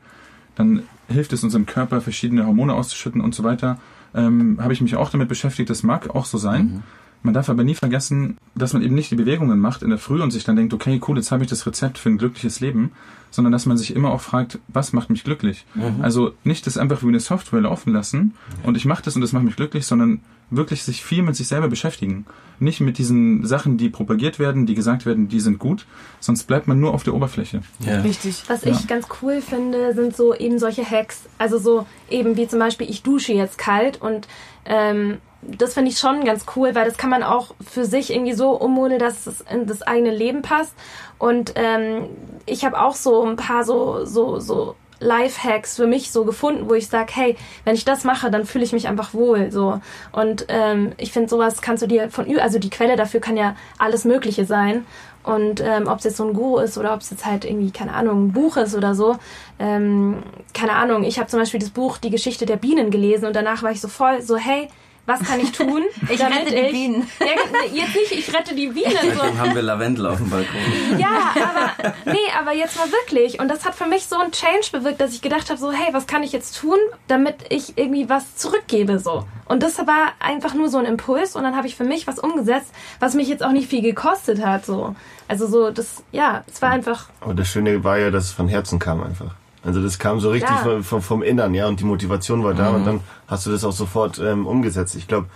dann 0.54 0.82
hilft 1.08 1.32
es 1.32 1.42
unserem 1.42 1.66
Körper, 1.66 2.00
verschiedene 2.00 2.46
Hormone 2.46 2.74
auszuschütten 2.74 3.20
und 3.20 3.34
so 3.34 3.42
weiter. 3.42 3.78
Ähm, 4.14 4.58
Habe 4.60 4.72
ich 4.72 4.80
mich 4.80 4.96
auch 4.96 5.10
damit 5.10 5.28
beschäftigt, 5.28 5.70
das 5.70 5.82
mag 5.82 6.14
auch 6.14 6.24
so 6.24 6.38
sein. 6.38 6.82
Man 7.24 7.34
darf 7.34 7.48
aber 7.48 7.62
nie 7.62 7.76
vergessen, 7.76 8.36
dass 8.56 8.72
man 8.72 8.82
eben 8.82 8.96
nicht 8.96 9.12
die 9.12 9.16
Bewegungen 9.16 9.60
macht 9.60 9.82
in 9.82 9.90
der 9.90 9.98
Früh 9.98 10.20
und 10.20 10.32
sich 10.32 10.42
dann 10.42 10.56
denkt, 10.56 10.74
okay, 10.74 11.00
cool, 11.06 11.16
jetzt 11.16 11.30
habe 11.30 11.44
ich 11.44 11.48
das 11.50 11.64
Rezept 11.66 11.96
für 11.98 12.08
ein 12.08 12.18
glückliches 12.18 12.58
Leben, 12.58 12.90
sondern 13.30 13.52
dass 13.52 13.64
man 13.64 13.76
sich 13.76 13.94
immer 13.94 14.10
auch 14.10 14.20
fragt, 14.20 14.58
was 14.66 14.92
macht 14.92 15.08
mich 15.08 15.22
glücklich? 15.22 15.64
Also 16.02 16.32
nicht 16.42 16.66
das 16.66 16.76
einfach 16.78 17.02
wie 17.02 17.08
eine 17.08 17.20
Software 17.20 17.60
laufen 17.60 17.92
lassen 17.92 18.34
und 18.64 18.76
ich 18.76 18.86
mache 18.86 19.04
das 19.04 19.14
und 19.14 19.20
das 19.22 19.32
macht 19.32 19.44
mich 19.44 19.54
glücklich, 19.54 19.86
sondern 19.86 20.20
wirklich 20.52 20.84
sich 20.84 21.02
viel 21.02 21.22
mit 21.22 21.34
sich 21.34 21.48
selber 21.48 21.68
beschäftigen. 21.68 22.26
Nicht 22.60 22.80
mit 22.80 22.98
diesen 22.98 23.44
Sachen, 23.46 23.76
die 23.76 23.88
propagiert 23.88 24.38
werden, 24.38 24.66
die 24.66 24.74
gesagt 24.74 25.04
werden, 25.06 25.28
die 25.28 25.40
sind 25.40 25.58
gut, 25.58 25.86
sonst 26.20 26.44
bleibt 26.44 26.68
man 26.68 26.78
nur 26.78 26.94
auf 26.94 27.02
der 27.02 27.14
Oberfläche. 27.14 27.62
Ja. 27.80 28.00
Richtig. 28.02 28.44
Was 28.48 28.64
ich 28.64 28.86
ganz 28.86 29.06
cool 29.20 29.40
finde, 29.40 29.94
sind 29.94 30.14
so 30.16 30.34
eben 30.34 30.58
solche 30.58 30.88
Hacks. 30.88 31.22
Also 31.38 31.58
so 31.58 31.86
eben 32.08 32.36
wie 32.36 32.46
zum 32.46 32.58
Beispiel, 32.58 32.88
ich 32.88 33.02
dusche 33.02 33.32
jetzt 33.32 33.58
kalt 33.58 34.00
und 34.00 34.28
ähm, 34.64 35.18
das 35.42 35.74
finde 35.74 35.90
ich 35.90 35.98
schon 35.98 36.24
ganz 36.24 36.44
cool, 36.54 36.74
weil 36.74 36.84
das 36.84 36.96
kann 36.96 37.10
man 37.10 37.24
auch 37.24 37.54
für 37.68 37.84
sich 37.84 38.12
irgendwie 38.12 38.32
so 38.32 38.50
ummodeln, 38.50 39.00
dass 39.00 39.26
es 39.26 39.40
in 39.40 39.66
das 39.66 39.82
eigene 39.82 40.14
Leben 40.14 40.42
passt. 40.42 40.72
Und 41.18 41.54
ähm, 41.56 42.06
ich 42.46 42.64
habe 42.64 42.80
auch 42.80 42.94
so 42.94 43.24
ein 43.24 43.36
paar 43.36 43.64
so, 43.64 44.04
so, 44.04 44.38
so 44.38 44.76
Lifehacks 45.02 45.76
für 45.76 45.86
mich 45.86 46.10
so 46.10 46.24
gefunden, 46.24 46.68
wo 46.68 46.74
ich 46.74 46.88
sage, 46.88 47.12
hey, 47.14 47.36
wenn 47.64 47.74
ich 47.74 47.84
das 47.84 48.04
mache, 48.04 48.30
dann 48.30 48.44
fühle 48.44 48.64
ich 48.64 48.72
mich 48.72 48.88
einfach 48.88 49.14
wohl. 49.14 49.50
So. 49.50 49.80
Und 50.12 50.46
ähm, 50.48 50.92
ich 50.96 51.12
finde, 51.12 51.28
sowas 51.28 51.60
kannst 51.60 51.82
du 51.82 51.86
dir 51.86 52.10
von 52.10 52.26
also 52.38 52.58
die 52.58 52.70
Quelle 52.70 52.96
dafür 52.96 53.20
kann 53.20 53.36
ja 53.36 53.56
alles 53.78 54.04
Mögliche 54.04 54.44
sein. 54.44 54.86
Und 55.24 55.60
ähm, 55.60 55.86
ob 55.86 55.98
es 55.98 56.04
jetzt 56.04 56.16
so 56.16 56.26
ein 56.26 56.32
Guru 56.32 56.58
ist 56.58 56.78
oder 56.78 56.94
ob 56.94 57.00
es 57.00 57.10
jetzt 57.10 57.24
halt 57.24 57.44
irgendwie, 57.44 57.70
keine 57.70 57.94
Ahnung, 57.94 58.26
ein 58.26 58.32
Buch 58.32 58.56
ist 58.56 58.74
oder 58.74 58.94
so. 58.94 59.16
Ähm, 59.58 60.22
keine 60.52 60.72
Ahnung, 60.72 61.04
ich 61.04 61.18
habe 61.18 61.28
zum 61.28 61.38
Beispiel 61.38 61.60
das 61.60 61.70
Buch 61.70 61.98
Die 61.98 62.10
Geschichte 62.10 62.44
der 62.44 62.56
Bienen 62.56 62.90
gelesen 62.90 63.26
und 63.26 63.36
danach 63.36 63.62
war 63.62 63.70
ich 63.70 63.80
so 63.80 63.88
voll 63.88 64.20
so, 64.22 64.36
hey, 64.36 64.68
was 65.06 65.20
kann 65.20 65.40
ich 65.40 65.52
tun? 65.52 65.82
Ich 66.08 66.20
rette 66.20 66.54
die 66.54 66.72
Bienen. 66.72 67.08
Ja, 67.20 67.72
jetzt 67.72 67.94
nicht, 67.94 68.12
ich 68.12 68.34
rette 68.34 68.54
die 68.54 68.68
Bienen. 68.68 68.92
So. 69.14 69.20
Dann 69.20 69.38
haben 69.38 69.54
wir 69.54 69.62
Lavendel 69.62 70.06
auf 70.06 70.18
dem 70.18 70.30
Balkon. 70.30 70.60
Ja, 70.98 71.32
aber 71.34 71.94
nee, 72.04 72.18
aber 72.38 72.52
jetzt 72.52 72.76
mal 72.76 72.90
wirklich. 72.90 73.40
Und 73.40 73.48
das 73.48 73.64
hat 73.64 73.74
für 73.74 73.86
mich 73.86 74.06
so 74.06 74.16
ein 74.16 74.32
Change 74.32 74.68
bewirkt, 74.72 75.00
dass 75.00 75.12
ich 75.12 75.22
gedacht 75.22 75.48
habe, 75.48 75.58
so 75.58 75.72
hey, 75.72 75.92
was 75.92 76.06
kann 76.06 76.22
ich 76.22 76.32
jetzt 76.32 76.58
tun, 76.58 76.78
damit 77.08 77.36
ich 77.48 77.78
irgendwie 77.78 78.08
was 78.08 78.36
zurückgebe 78.36 78.98
so. 78.98 79.24
Und 79.46 79.62
das 79.62 79.78
war 79.78 80.12
einfach 80.18 80.54
nur 80.54 80.68
so 80.68 80.78
ein 80.78 80.84
Impuls 80.84 81.36
und 81.36 81.42
dann 81.42 81.56
habe 81.56 81.66
ich 81.66 81.76
für 81.76 81.84
mich 81.84 82.06
was 82.06 82.18
umgesetzt, 82.18 82.72
was 83.00 83.14
mich 83.14 83.28
jetzt 83.28 83.42
auch 83.42 83.52
nicht 83.52 83.68
viel 83.68 83.82
gekostet 83.82 84.44
hat 84.44 84.64
so. 84.66 84.94
Also 85.28 85.46
so 85.46 85.70
das 85.70 86.02
ja, 86.12 86.44
es 86.46 86.60
war 86.62 86.70
einfach. 86.70 87.08
Aber 87.20 87.34
das 87.34 87.48
Schöne 87.48 87.82
war 87.84 87.98
ja, 87.98 88.10
dass 88.10 88.24
es 88.24 88.32
von 88.32 88.48
Herzen 88.48 88.78
kam 88.78 89.02
einfach. 89.02 89.34
Also 89.64 89.82
das 89.82 89.98
kam 89.98 90.18
so 90.20 90.30
richtig 90.30 90.50
Ja. 90.64 90.82
vom, 90.82 91.02
vom, 91.02 91.22
Innern, 91.22 91.54
ja, 91.54 91.68
und 91.68 91.78
die 91.78 91.84
Motivation 91.84 92.42
war 92.42 92.54
da 92.54 92.70
und 92.70 92.84
dann 92.84 93.00
hast 93.28 93.46
du 93.46 93.50
das 93.50 93.64
auch 93.64 93.72
sofort 93.72 94.18
ähm, 94.18 94.46
umgesetzt. 94.46 94.96
Ich 94.96 95.06
glaube, 95.06 95.28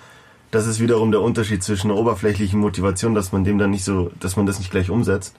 das 0.51 0.67
ist 0.67 0.81
wiederum 0.81 1.13
der 1.13 1.21
Unterschied 1.21 1.63
zwischen 1.63 1.91
einer 1.91 2.01
oberflächlichen 2.01 2.59
Motivation, 2.59 3.15
dass 3.15 3.33
man 3.33 3.45
dem 3.45 3.59
dann 3.59 3.71
nicht 3.71 3.85
so, 3.85 4.11
dass 4.21 4.37
man 4.37 4.47
das 4.47 4.59
nicht 4.59 4.71
gleich 4.71 4.91
umsetzt, 4.91 5.37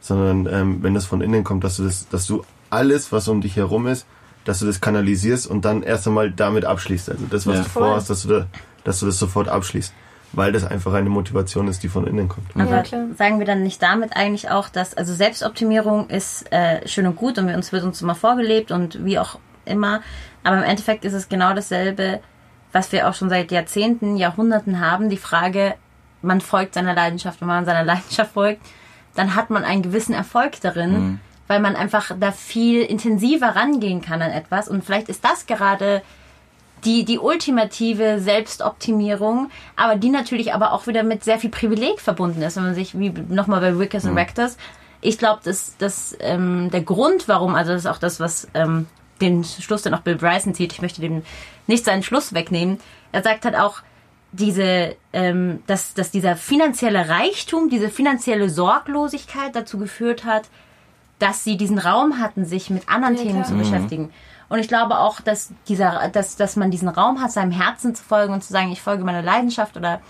sondern 0.00 0.46
ähm, 0.50 0.82
wenn 0.82 0.94
das 0.94 1.04
von 1.06 1.20
innen 1.20 1.44
kommt, 1.44 1.64
dass 1.64 1.76
du 1.76 1.84
das, 1.84 2.08
dass 2.08 2.26
du 2.26 2.44
alles, 2.70 3.12
was 3.12 3.28
um 3.28 3.40
dich 3.40 3.56
herum 3.56 3.86
ist, 3.86 4.06
dass 4.44 4.60
du 4.60 4.66
das 4.66 4.80
kanalisierst 4.80 5.46
und 5.46 5.64
dann 5.64 5.82
erst 5.82 6.06
einmal 6.06 6.30
damit 6.30 6.64
abschließt. 6.64 7.10
Also 7.10 7.26
das, 7.28 7.46
was 7.46 7.56
Ja. 7.58 7.62
du 7.64 7.68
vorhast, 7.68 8.08
dass 8.08 8.22
du 8.22 8.28
da, 8.28 8.46
dass 8.84 9.00
du 9.00 9.06
das 9.06 9.18
sofort 9.18 9.48
abschließt. 9.48 9.92
Weil 10.32 10.52
das 10.52 10.64
einfach 10.64 10.92
eine 10.94 11.10
Motivation 11.10 11.66
ist, 11.66 11.82
die 11.82 11.88
von 11.88 12.06
innen 12.06 12.28
kommt. 12.28 12.46
Aber 12.54 12.70
Ja, 12.70 12.82
klar. 12.82 13.06
sagen 13.18 13.38
wir 13.40 13.46
dann 13.46 13.62
nicht 13.64 13.82
damit 13.82 14.14
eigentlich 14.16 14.48
auch, 14.50 14.68
dass 14.68 14.94
also 14.94 15.12
Selbstoptimierung 15.12 16.08
ist 16.08 16.50
äh, 16.52 16.86
schön 16.86 17.06
und 17.06 17.16
gut 17.16 17.38
und 17.38 17.48
wir- 17.48 17.56
uns 17.56 17.72
wird 17.72 17.82
uns 17.84 18.00
immer 18.00 18.14
vorgelebt 18.14 18.70
und 18.70 19.04
wie 19.04 19.18
auch 19.18 19.38
immer. 19.64 20.00
Aber 20.44 20.56
im 20.58 20.62
Endeffekt 20.62 21.04
ist 21.04 21.12
es 21.14 21.28
genau 21.28 21.52
dasselbe, 21.54 22.20
was 22.72 22.92
wir 22.92 23.08
auch 23.08 23.14
schon 23.14 23.28
seit 23.28 23.50
Jahrzehnten, 23.50 24.16
Jahrhunderten 24.16 24.80
haben. 24.80 25.08
Die 25.10 25.16
Frage, 25.16 25.74
man 26.22 26.40
folgt 26.40 26.74
seiner 26.74 26.94
Leidenschaft. 26.94 27.40
Wenn 27.40 27.48
man 27.48 27.64
seiner 27.64 27.82
Leidenschaft 27.92 28.32
folgt, 28.32 28.60
dann 29.16 29.34
hat 29.34 29.50
man 29.50 29.64
einen 29.64 29.82
gewissen 29.82 30.14
Erfolg 30.14 30.60
darin, 30.60 31.18
weil 31.48 31.58
man 31.58 31.74
einfach 31.74 32.12
da 32.20 32.30
viel 32.30 32.82
intensiver 32.82 33.56
rangehen 33.56 34.00
kann 34.00 34.22
an 34.22 34.30
etwas. 34.30 34.68
Und 34.68 34.84
vielleicht 34.84 35.08
ist 35.08 35.24
das 35.24 35.46
gerade 35.46 36.02
die, 36.84 37.04
die 37.04 37.18
ultimative 37.18 38.20
Selbstoptimierung, 38.20 39.50
aber 39.76 39.96
die 39.96 40.10
natürlich 40.10 40.54
aber 40.54 40.72
auch 40.72 40.86
wieder 40.86 41.02
mit 41.02 41.24
sehr 41.24 41.38
viel 41.38 41.50
Privileg 41.50 42.00
verbunden 42.00 42.42
ist, 42.42 42.56
wenn 42.56 42.64
man 42.64 42.74
sich, 42.74 42.98
wie 42.98 43.10
nochmal 43.28 43.60
bei 43.60 43.78
Wickers 43.78 44.04
und 44.04 44.16
Rectors, 44.16 44.56
ich 45.02 45.18
glaube, 45.18 45.40
dass, 45.44 45.76
dass 45.78 46.16
ähm, 46.20 46.70
der 46.70 46.82
Grund, 46.82 47.28
warum, 47.28 47.54
also 47.54 47.72
das 47.72 47.82
ist 47.82 47.90
auch 47.90 47.98
das, 47.98 48.20
was 48.20 48.48
ähm, 48.54 48.86
den 49.20 49.44
Schluss 49.44 49.82
dann 49.82 49.94
auch 49.94 50.00
Bill 50.00 50.16
Bryson 50.16 50.54
zieht, 50.54 50.72
ich 50.72 50.82
möchte 50.82 51.00
dem 51.00 51.22
nicht 51.66 51.84
seinen 51.84 52.02
Schluss 52.02 52.32
wegnehmen, 52.34 52.78
er 53.12 53.22
sagt 53.22 53.44
halt 53.44 53.56
auch, 53.56 53.82
diese, 54.32 54.94
ähm, 55.12 55.62
dass, 55.66 55.94
dass 55.94 56.10
dieser 56.10 56.36
finanzielle 56.36 57.08
Reichtum, 57.08 57.68
diese 57.68 57.88
finanzielle 57.88 58.48
Sorglosigkeit 58.48 59.54
dazu 59.54 59.78
geführt 59.78 60.24
hat, 60.24 60.44
dass 61.18 61.44
sie 61.44 61.56
diesen 61.56 61.78
Raum 61.78 62.18
hatten, 62.18 62.44
sich 62.44 62.70
mit 62.70 62.88
anderen 62.88 63.16
Ja, 63.16 63.22
Themen 63.22 63.42
klar. 63.42 63.46
zu 63.46 63.54
beschäftigen. 63.54 64.10
Und 64.50 64.58
ich 64.58 64.68
glaube 64.68 64.98
auch, 64.98 65.20
dass 65.20 65.52
dieser, 65.68 66.08
dass, 66.08 66.36
dass 66.36 66.56
man 66.56 66.70
diesen 66.70 66.88
Raum 66.88 67.22
hat, 67.22 67.32
seinem 67.32 67.52
Herzen 67.52 67.94
zu 67.94 68.04
folgen 68.04 68.34
und 68.34 68.44
zu 68.44 68.52
sagen, 68.52 68.70
ich 68.70 68.82
folge 68.82 69.04
meiner 69.04 69.22
Leidenschaft 69.22 69.76
oder 69.78 70.00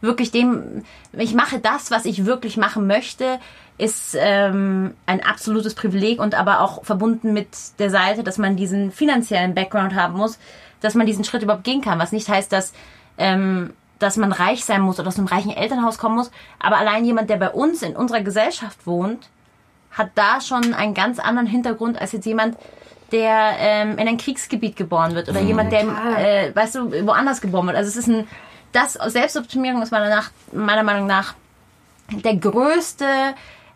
wirklich 0.00 0.30
dem, 0.30 0.84
ich 1.12 1.34
mache 1.34 1.58
das, 1.58 1.90
was 1.90 2.04
ich 2.04 2.26
wirklich 2.26 2.56
machen 2.56 2.86
möchte, 2.86 3.40
ist 3.78 4.16
ähm, 4.18 4.94
ein 5.06 5.24
absolutes 5.24 5.74
Privileg 5.74 6.20
und 6.20 6.34
aber 6.34 6.60
auch 6.60 6.84
verbunden 6.84 7.32
mit 7.32 7.48
der 7.78 7.90
Seite, 7.90 8.22
dass 8.22 8.38
man 8.38 8.54
diesen 8.56 8.92
finanziellen 8.92 9.54
Background 9.54 9.94
haben 9.94 10.14
muss, 10.14 10.38
dass 10.80 10.94
man 10.94 11.06
diesen 11.06 11.24
Schritt 11.24 11.42
überhaupt 11.42 11.64
gehen 11.64 11.80
kann. 11.80 11.98
Was 11.98 12.12
nicht 12.12 12.28
heißt, 12.28 12.52
dass 12.52 12.72
ähm, 13.16 13.72
dass 14.00 14.16
man 14.16 14.32
reich 14.32 14.64
sein 14.64 14.80
muss 14.80 14.98
oder 14.98 15.08
aus 15.08 15.18
einem 15.18 15.26
reichen 15.28 15.50
Elternhaus 15.50 15.98
kommen 15.98 16.16
muss. 16.16 16.30
Aber 16.58 16.78
allein 16.78 17.04
jemand, 17.04 17.30
der 17.30 17.36
bei 17.36 17.50
uns 17.50 17.82
in 17.82 17.94
unserer 17.94 18.22
Gesellschaft 18.22 18.86
wohnt, 18.86 19.28
hat 19.92 20.10
da 20.14 20.40
schon 20.40 20.74
einen 20.74 20.94
ganz 20.94 21.18
anderen 21.18 21.46
Hintergrund 21.46 22.00
als 22.00 22.12
jetzt 22.12 22.24
jemand, 22.24 22.56
der 23.12 23.54
ähm, 23.58 23.98
in 23.98 24.08
ein 24.08 24.16
Kriegsgebiet 24.16 24.76
geboren 24.76 25.14
wird 25.14 25.28
oder 25.28 25.40
jemand, 25.40 25.72
der, 25.72 25.82
äh, 25.82 26.54
weißt 26.54 26.74
du, 26.76 27.06
woanders 27.06 27.40
geboren 27.40 27.66
wird. 27.66 27.76
Also 27.76 27.88
es 27.88 27.96
ist 27.96 28.08
ein, 28.08 28.26
das 28.72 28.94
Selbstoptimierung 28.94 29.82
ist 29.82 29.90
meiner, 29.90 30.08
nach, 30.08 30.30
meiner 30.52 30.82
Meinung 30.82 31.06
nach 31.06 31.34
der 32.10 32.36
größte 32.36 33.06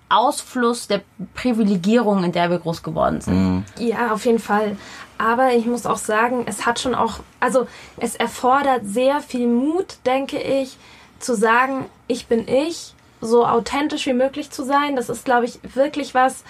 Ausfluss 0.09 0.87
der 0.87 1.03
Privilegierung, 1.35 2.25
in 2.25 2.33
der 2.33 2.51
wir 2.51 2.59
groß 2.59 2.83
geworden 2.83 3.21
sind. 3.21 3.65
Ja, 3.79 4.13
auf 4.13 4.25
jeden 4.27 4.39
Fall. 4.39 4.77
Aber 5.19 5.53
ich 5.53 5.67
muss 5.67 5.87
auch 5.87 5.97
sagen, 5.97 6.45
es 6.47 6.67
hat 6.67 6.81
schon 6.81 6.95
auch, 6.95 7.21
also 7.41 7.67
es 7.99 8.15
erfordert 8.15 8.83
sehr 8.85 9.21
viel 9.21 9.47
Mut, 9.47 9.99
denke 10.07 10.39
ich, 10.39 10.77
zu 11.19 11.35
sagen, 11.35 11.87
ich 12.07 12.27
bin 12.27 12.47
ich, 12.49 12.95
so 13.21 13.47
authentisch 13.47 14.07
wie 14.07 14.13
möglich 14.13 14.51
zu 14.51 14.65
sein. 14.65 14.97
Das 14.97 15.09
ist, 15.09 15.25
glaube 15.25 15.47
ich, 15.47 15.59
wirklich 15.75 16.15
was, 16.15 16.45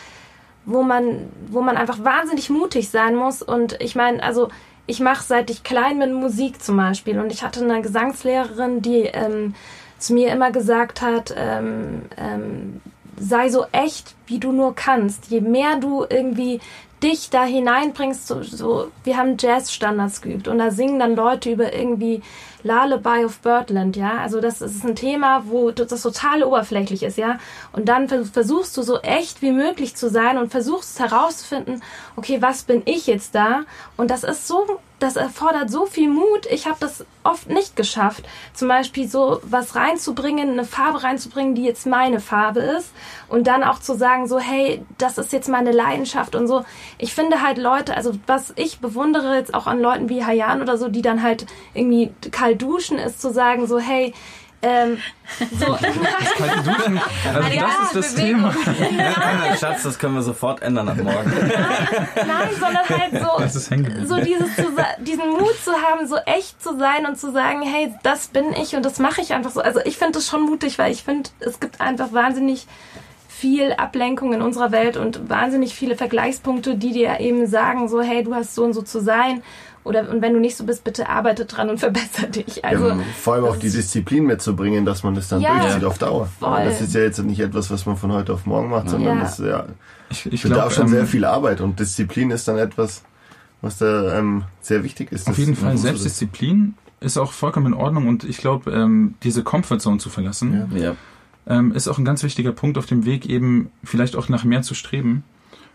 wo 0.67 0.83
man, 0.83 1.29
wo 1.49 1.61
man 1.61 1.77
einfach 1.77 2.03
wahnsinnig 2.05 2.51
mutig 2.51 2.91
sein 2.91 3.17
muss. 3.17 3.43
Und 3.43 3.81
ich 3.81 3.95
meine, 3.95 4.23
also 4.23 4.49
ich 4.87 5.01
mache 5.01 5.25
seit 5.25 5.51
ich 5.51 5.63
klein 5.63 5.99
bin 5.99 6.13
Musik 6.13 6.63
zum 6.63 6.77
Beispiel. 6.77 7.19
Und 7.19 7.33
ich 7.33 7.43
hatte 7.43 7.65
eine 7.65 7.83
Gesangslehrerin, 7.83 8.83
die 8.83 9.03
ähm, 9.03 9.55
zu 9.99 10.15
mir 10.15 10.33
immer 10.33 10.51
gesagt 10.51 11.03
hat, 11.03 11.35
ähm, 11.37 12.03
ähm, 12.17 12.81
sei 13.19 13.49
so 13.49 13.67
echt, 13.73 14.15
wie 14.27 14.39
du 14.39 14.53
nur 14.53 14.75
kannst. 14.75 15.29
Je 15.29 15.41
mehr 15.41 15.77
du 15.77 16.05
irgendwie 16.09 16.61
dich 17.05 17.31
da 17.31 17.45
hineinbringst, 17.45 18.27
so, 18.27 18.43
so 18.43 18.91
wir 19.05 19.17
haben 19.17 19.37
Jazzstandards 19.39 20.23
geübt 20.23 20.49
und 20.49 20.59
da 20.59 20.71
singen 20.71 20.99
dann 20.99 21.15
Leute 21.15 21.51
über 21.53 21.73
irgendwie 21.73 22.23
Lullaby 22.65 23.27
of 23.27 23.41
Birdland, 23.41 23.95
ja. 23.95 24.17
Also 24.19 24.41
das 24.41 24.63
ist 24.63 24.85
ein 24.85 24.97
Thema, 24.97 25.45
wo 25.47 25.71
das 25.71 26.01
total 26.01 26.43
oberflächlich 26.43 27.03
ist, 27.03 27.19
ja. 27.19 27.39
Und 27.73 27.91
dann 27.91 28.09
vers- 28.09 28.31
versuchst 28.31 28.75
du 28.79 28.83
so 28.83 29.01
echt 29.01 29.43
wie 29.43 29.53
möglich 29.53 29.95
zu 29.95 30.09
sein 30.09 30.39
und 30.39 30.51
versuchst 30.51 30.99
herauszufinden, 30.99 31.83
okay, 32.17 32.41
was 32.41 32.63
bin 32.63 32.81
ich 32.87 33.07
jetzt 33.07 33.35
da? 33.35 33.65
Und 33.99 34.11
das 34.11 34.25
ist 34.25 34.49
so, 34.49 34.81
das 35.05 35.17
erfordert 35.17 35.71
so 35.71 35.85
viel 35.85 36.09
Mut. 36.09 36.47
Ich 36.51 36.67
habe 36.67 36.79
das 36.81 37.05
oft 37.23 37.49
nicht 37.49 37.77
geschafft, 37.77 38.25
zum 38.55 38.69
Beispiel 38.69 39.07
so 39.07 39.41
was 39.43 39.77
reinzubringen, 39.77 40.51
eine 40.51 40.65
Farbe 40.65 41.03
reinzubringen, 41.03 41.55
die 41.55 41.65
jetzt 41.65 41.87
meine 41.87 42.21
Farbe 42.21 42.61
ist 42.61 42.91
und 43.29 43.47
dann 43.47 43.63
auch 43.63 43.79
zu 43.79 43.95
sagen, 43.95 44.27
so 44.27 44.39
hey, 44.39 44.85
das 44.97 45.19
ist 45.19 45.33
jetzt 45.33 45.49
meine 45.49 45.73
Leidenschaft 45.73 46.35
und 46.35 46.47
so. 46.47 46.65
Ich 46.99 47.15
finde 47.15 47.43
halt 47.43 47.59
Leute, 47.59 47.95
also 47.97 48.13
was 48.27 48.55
ich 48.57 48.81
bewundere 48.81 49.37
jetzt 49.37 49.53
auch 49.53 49.67
an 49.67 49.81
Leuten 49.81 50.09
wie 50.09 50.25
Hayan 50.25 50.63
oder 50.63 50.79
so, 50.79 50.89
die 50.89 51.03
dann 51.03 51.23
halt 51.23 51.47
irgendwie 51.75 52.13
kalt 52.31 52.63
duschen, 52.63 52.99
ist 52.99 53.21
zu 53.21 53.33
sagen, 53.33 53.67
so 53.67 53.79
hey, 53.79 54.15
ähm, 54.65 54.99
so, 55.59 55.67
Kalte 56.39 56.63
Duschen. 56.63 57.01
Also 57.35 57.49
Ja, 57.55 57.67
das 57.67 57.87
ist 57.87 57.97
das 57.97 58.15
Bewegung. 58.15 58.51
Thema. 58.51 59.57
Schatz, 59.57 59.83
das 59.83 59.99
können 59.99 60.15
wir 60.15 60.23
sofort 60.23 60.63
ändern 60.63 60.89
ab 60.89 60.97
morgen. 60.97 61.33
nein, 62.17 62.49
sondern 62.59 62.89
halt 62.89 63.13
so, 63.13 63.39
Das 63.39 63.55
so 64.09 64.17
dieses 64.17 64.51
diesen 65.01 65.31
Mut 65.31 65.57
zu 65.63 65.73
haben, 65.73 66.07
so 66.07 66.17
echt 66.25 66.63
zu 66.63 66.79
sein 66.79 67.07
und 67.07 67.19
zu 67.19 67.31
sagen, 67.33 67.63
hey, 67.63 67.93
das 68.03 68.29
bin 68.29 68.53
ich 68.55 68.75
und 68.75 68.85
das 68.85 68.99
mache 68.99 69.21
ich 69.21 69.35
einfach 69.35 69.51
so. 69.51 69.61
Also 69.61 69.81
ich 69.85 69.99
finde 69.99 70.13
das 70.13 70.27
schon 70.27 70.43
mutig, 70.43 70.79
weil 70.79 70.93
ich 70.93 71.03
finde, 71.05 71.31
es 71.41 71.61
gibt 71.61 71.81
einfach 71.81 72.13
wahnsinnig 72.13 72.67
viel 73.29 73.73
Ablenkung 73.73 74.33
in 74.33 74.41
unserer 74.41 74.73
Welt 74.73 74.97
und 74.97 75.29
wahnsinnig 75.29 75.75
viele 75.75 75.97
Vergleichspunkte, 75.97 76.77
die 76.77 76.93
dir 76.93 77.21
eben 77.21 77.47
sagen, 77.47 77.89
so 77.89 78.01
hey, 78.01 78.23
du 78.23 78.35
hast 78.35 78.55
so 78.55 78.65
und 78.65 78.73
so 78.73 78.83
zu 78.83 79.01
sein. 79.01 79.43
Oder 79.85 80.09
und 80.11 80.23
wenn 80.23 80.33
du 80.33 80.41
nicht 80.41 80.57
so 80.57 80.65
bist, 80.65 80.83
bitte 80.83 81.09
arbeite 81.09 81.45
dran 81.45 81.69
und 81.71 81.79
verbessere 81.81 82.29
dich. 82.29 82.65
Also 82.65 82.89
ja, 82.89 82.99
vor 83.21 83.35
allem 83.35 83.45
auch 83.45 83.57
die 83.57 83.71
Disziplin 83.71 84.25
mitzubringen, 84.25 84.85
dass 84.85 85.03
man 85.03 85.15
das 85.15 85.29
dann 85.29 85.41
Ja, 85.43 85.59
durchzieht 85.61 85.85
auf 85.85 85.99
Dauer. 85.99 86.29
voll. 86.41 86.65
Das 86.65 86.81
ist 86.81 86.95
ja 86.95 87.03
jetzt 87.03 87.23
nicht 87.23 87.41
etwas, 87.41 87.71
was 87.71 87.85
man 87.87 87.97
von 87.97 88.11
heute 88.13 88.33
auf 88.33 88.47
morgen 88.47 88.71
macht, 88.71 88.89
sondern 88.89 89.19
Ja. 89.19 89.23
das 89.25 89.39
ja, 89.39 89.67
Ich, 90.11 90.27
ich 90.27 90.43
bedarf 90.43 90.59
glaube 90.69 90.75
schon 90.75 90.89
sehr 90.89 91.01
ähm, 91.01 91.07
viel 91.07 91.25
Arbeit 91.25 91.61
und 91.61 91.79
Disziplin 91.79 92.31
ist 92.31 92.49
dann 92.49 92.57
etwas, 92.59 93.03
was 93.61 93.79
da 93.79 94.19
ähm, 94.19 94.45
sehr 94.61 94.83
wichtig 94.85 95.13
ist. 95.13 95.29
Auf 95.29 95.39
jeden 95.39 95.55
Fall. 95.57 95.77
Selbstdisziplin 95.77 96.75
ist 97.01 97.19
auch 97.19 97.33
vollkommen 97.33 97.67
in 97.67 97.75
Ordnung 97.75 98.09
und 98.09 98.25
ich 98.25 98.39
glaube, 98.39 98.71
ähm, 98.73 99.15
diese 99.23 99.43
Comfortzone 99.43 99.99
zu 99.99 100.09
verlassen, 100.09 100.71
Ja. 100.75 100.97
ähm, 101.47 101.73
ist 101.73 101.89
auch 101.89 101.99
ein 101.99 102.05
ganz 102.07 102.23
wichtiger 102.23 102.53
Punkt 102.53 102.79
auf 102.79 102.87
dem 102.87 103.05
Weg, 103.05 103.27
eben 103.27 103.71
vielleicht 103.83 104.17
auch 104.17 104.31
nach 104.31 104.45
mehr 104.45 104.63
zu 104.63 104.75
streben. 104.75 105.25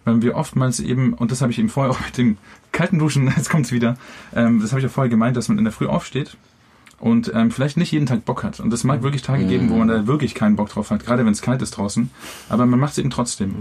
Weil 0.06 0.22
wir 0.22 0.36
oftmals 0.36 0.80
eben, 0.80 1.14
und 1.14 1.32
das 1.32 1.42
habe 1.42 1.52
ich 1.52 1.60
eben 1.60 1.70
vorher 1.70 1.92
auch 1.92 2.00
mit 2.00 2.18
dem 2.18 2.38
kalten 2.72 3.00
Duschen, 3.00 3.28
jetzt 3.36 3.50
kommt's 3.50 3.72
wieder, 3.72 3.98
ähm, 4.36 4.62
das 4.62 4.72
habe 4.72 4.80
ich 4.80 4.84
ja 4.84 4.90
vorher 4.90 5.10
gemeint, 5.10 5.38
dass 5.38 5.50
man 5.50 5.58
in 5.58 5.64
der 5.64 5.74
Früh 5.74 5.88
aufsteht 5.88 6.38
und 7.00 7.32
ähm, 7.34 7.52
vielleicht 7.52 7.78
nicht 7.78 7.92
jeden 7.92 8.06
Tag 8.06 8.26
Bock 8.26 8.44
hat. 8.44 8.60
Und 8.60 8.74
es 8.74 8.84
mag 8.84 9.04
wirklich 9.04 9.22
Tage 9.22 9.46
geben, 9.46 9.70
wo 9.70 9.76
man 9.76 9.88
da 9.88 10.08
wirklich 10.08 10.36
keinen 10.36 10.56
Bock 10.56 10.70
drauf 10.70 10.92
hat, 10.92 11.06
gerade 11.06 11.26
wenn 11.26 11.32
es 11.32 11.42
kalt 11.42 11.62
ist 11.62 11.72
draußen. 11.72 12.10
Aber 12.50 12.66
man 12.66 12.80
macht 12.80 12.94
es 12.94 12.98
eben 12.98 13.10
trotzdem. 13.10 13.56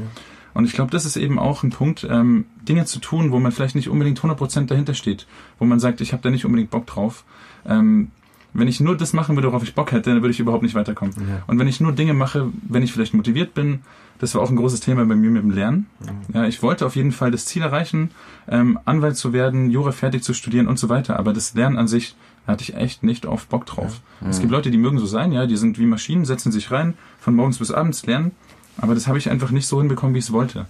Und 0.54 0.64
ich 0.64 0.72
glaube, 0.72 0.90
das 0.90 1.04
ist 1.04 1.16
eben 1.16 1.38
auch 1.38 1.62
ein 1.62 1.70
Punkt, 1.70 2.06
ähm, 2.10 2.46
Dinge 2.68 2.84
zu 2.84 2.98
tun, 2.98 3.30
wo 3.30 3.38
man 3.38 3.52
vielleicht 3.52 3.76
nicht 3.76 3.88
unbedingt 3.88 4.20
100% 4.20 4.66
dahinter 4.66 4.94
steht. 4.94 5.26
Wo 5.58 5.64
man 5.64 5.78
sagt, 5.78 6.00
ich 6.00 6.12
habe 6.12 6.22
da 6.22 6.30
nicht 6.30 6.44
unbedingt 6.44 6.70
Bock 6.70 6.86
drauf. 6.86 7.24
Ähm, 7.64 8.10
wenn 8.54 8.66
ich 8.66 8.80
nur 8.80 8.96
das 8.96 9.12
machen 9.12 9.36
würde, 9.36 9.48
worauf 9.48 9.62
ich 9.62 9.74
Bock 9.74 9.92
hätte, 9.92 10.10
dann 10.10 10.22
würde 10.22 10.32
ich 10.32 10.40
überhaupt 10.40 10.62
nicht 10.62 10.74
weiterkommen. 10.74 11.14
Und 11.46 11.58
wenn 11.58 11.68
ich 11.68 11.80
nur 11.80 11.92
Dinge 11.92 12.14
mache, 12.14 12.50
wenn 12.68 12.82
ich 12.82 12.92
vielleicht 12.92 13.14
motiviert 13.14 13.54
bin, 13.54 13.80
das 14.18 14.34
war 14.34 14.42
auch 14.42 14.50
ein 14.50 14.56
großes 14.56 14.80
Thema 14.80 15.04
bei 15.04 15.14
mir 15.14 15.30
mit 15.30 15.42
dem 15.42 15.50
Lernen. 15.50 15.86
Ja, 16.34 16.44
ich 16.46 16.62
wollte 16.62 16.84
auf 16.86 16.96
jeden 16.96 17.12
Fall 17.12 17.30
das 17.30 17.46
Ziel 17.46 17.62
erreichen, 17.62 18.10
ähm, 18.48 18.78
Anwalt 18.84 19.16
zu 19.16 19.32
werden, 19.32 19.70
Jura 19.70 19.92
fertig 19.92 20.22
zu 20.22 20.34
studieren 20.34 20.66
und 20.66 20.78
so 20.78 20.88
weiter. 20.88 21.18
Aber 21.18 21.32
das 21.32 21.54
Lernen 21.54 21.76
an 21.76 21.88
sich 21.88 22.16
hatte 22.46 22.62
ich 22.62 22.74
echt 22.74 23.02
nicht 23.02 23.26
oft 23.26 23.48
Bock 23.48 23.66
drauf. 23.66 24.00
Es 24.28 24.40
gibt 24.40 24.50
Leute, 24.50 24.70
die 24.70 24.78
mögen 24.78 24.98
so 24.98 25.06
sein, 25.06 25.32
ja, 25.32 25.46
die 25.46 25.56
sind 25.56 25.78
wie 25.78 25.86
Maschinen, 25.86 26.24
setzen 26.24 26.50
sich 26.50 26.70
rein, 26.70 26.94
von 27.20 27.34
morgens 27.34 27.58
bis 27.58 27.70
abends 27.70 28.06
lernen. 28.06 28.32
Aber 28.80 28.94
das 28.94 29.08
habe 29.08 29.18
ich 29.18 29.28
einfach 29.28 29.50
nicht 29.50 29.66
so 29.66 29.80
hinbekommen, 29.80 30.14
wie 30.14 30.20
ich 30.20 30.26
es 30.26 30.32
wollte. 30.32 30.66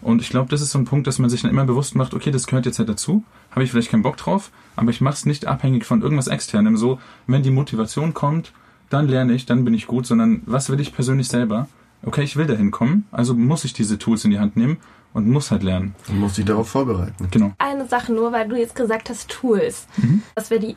Und 0.00 0.22
ich 0.22 0.30
glaube, 0.30 0.48
das 0.48 0.62
ist 0.62 0.70
so 0.70 0.78
ein 0.78 0.86
Punkt, 0.86 1.06
dass 1.06 1.18
man 1.18 1.30
sich 1.30 1.42
dann 1.42 1.50
immer 1.50 1.64
bewusst 1.66 1.94
macht, 1.94 2.14
okay, 2.14 2.30
das 2.30 2.46
gehört 2.46 2.66
jetzt 2.66 2.78
halt 2.78 2.88
dazu. 2.88 3.22
Habe 3.50 3.64
ich 3.64 3.70
vielleicht 3.70 3.90
keinen 3.90 4.02
Bock 4.02 4.16
drauf, 4.16 4.50
aber 4.76 4.90
ich 4.90 5.00
mache 5.00 5.14
es 5.14 5.26
nicht 5.26 5.46
abhängig 5.46 5.84
von 5.84 6.02
irgendwas 6.02 6.26
Externem. 6.26 6.76
So, 6.76 6.98
wenn 7.26 7.42
die 7.42 7.50
Motivation 7.50 8.14
kommt, 8.14 8.52
dann 8.88 9.08
lerne 9.08 9.34
ich, 9.34 9.46
dann 9.46 9.64
bin 9.64 9.74
ich 9.74 9.86
gut, 9.86 10.06
sondern 10.06 10.42
was 10.46 10.70
will 10.70 10.80
ich 10.80 10.94
persönlich 10.94 11.28
selber? 11.28 11.68
Okay, 12.04 12.22
ich 12.22 12.36
will 12.36 12.46
dahin 12.46 12.70
kommen, 12.70 13.06
also 13.10 13.34
muss 13.34 13.64
ich 13.64 13.72
diese 13.72 13.98
Tools 13.98 14.24
in 14.24 14.30
die 14.30 14.38
Hand 14.38 14.56
nehmen 14.56 14.78
und 15.12 15.28
muss 15.28 15.50
halt 15.50 15.62
lernen. 15.62 15.94
Man 16.08 16.20
muss 16.20 16.36
sich 16.36 16.44
darauf 16.44 16.68
vorbereiten. 16.68 17.28
Genau. 17.30 17.52
Eine 17.58 17.86
Sache 17.86 18.12
nur, 18.12 18.32
weil 18.32 18.48
du 18.48 18.56
jetzt 18.56 18.74
gesagt 18.74 19.10
hast 19.10 19.28
Tools. 19.28 19.86
Mhm. 19.96 20.22
Das 20.34 20.50
wäre 20.50 20.60
die 20.60 20.76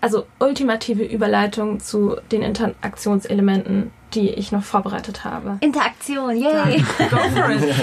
also 0.00 0.26
ultimative 0.38 1.04
Überleitung 1.04 1.80
zu 1.80 2.16
den 2.30 2.42
Interaktionselementen, 2.42 3.90
die 4.14 4.30
ich 4.30 4.52
noch 4.52 4.62
vorbereitet 4.62 5.24
habe. 5.24 5.58
Interaktion, 5.60 6.36
yay! 6.36 6.78
Go 7.10 7.16
for 7.34 7.50
it. 7.50 7.74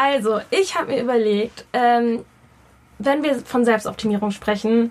Also, 0.00 0.40
ich 0.50 0.76
habe 0.76 0.92
mir 0.92 1.02
überlegt, 1.02 1.66
ähm, 1.72 2.20
wenn 2.98 3.22
wir 3.22 3.36
von 3.36 3.64
Selbstoptimierung 3.64 4.30
sprechen, 4.30 4.90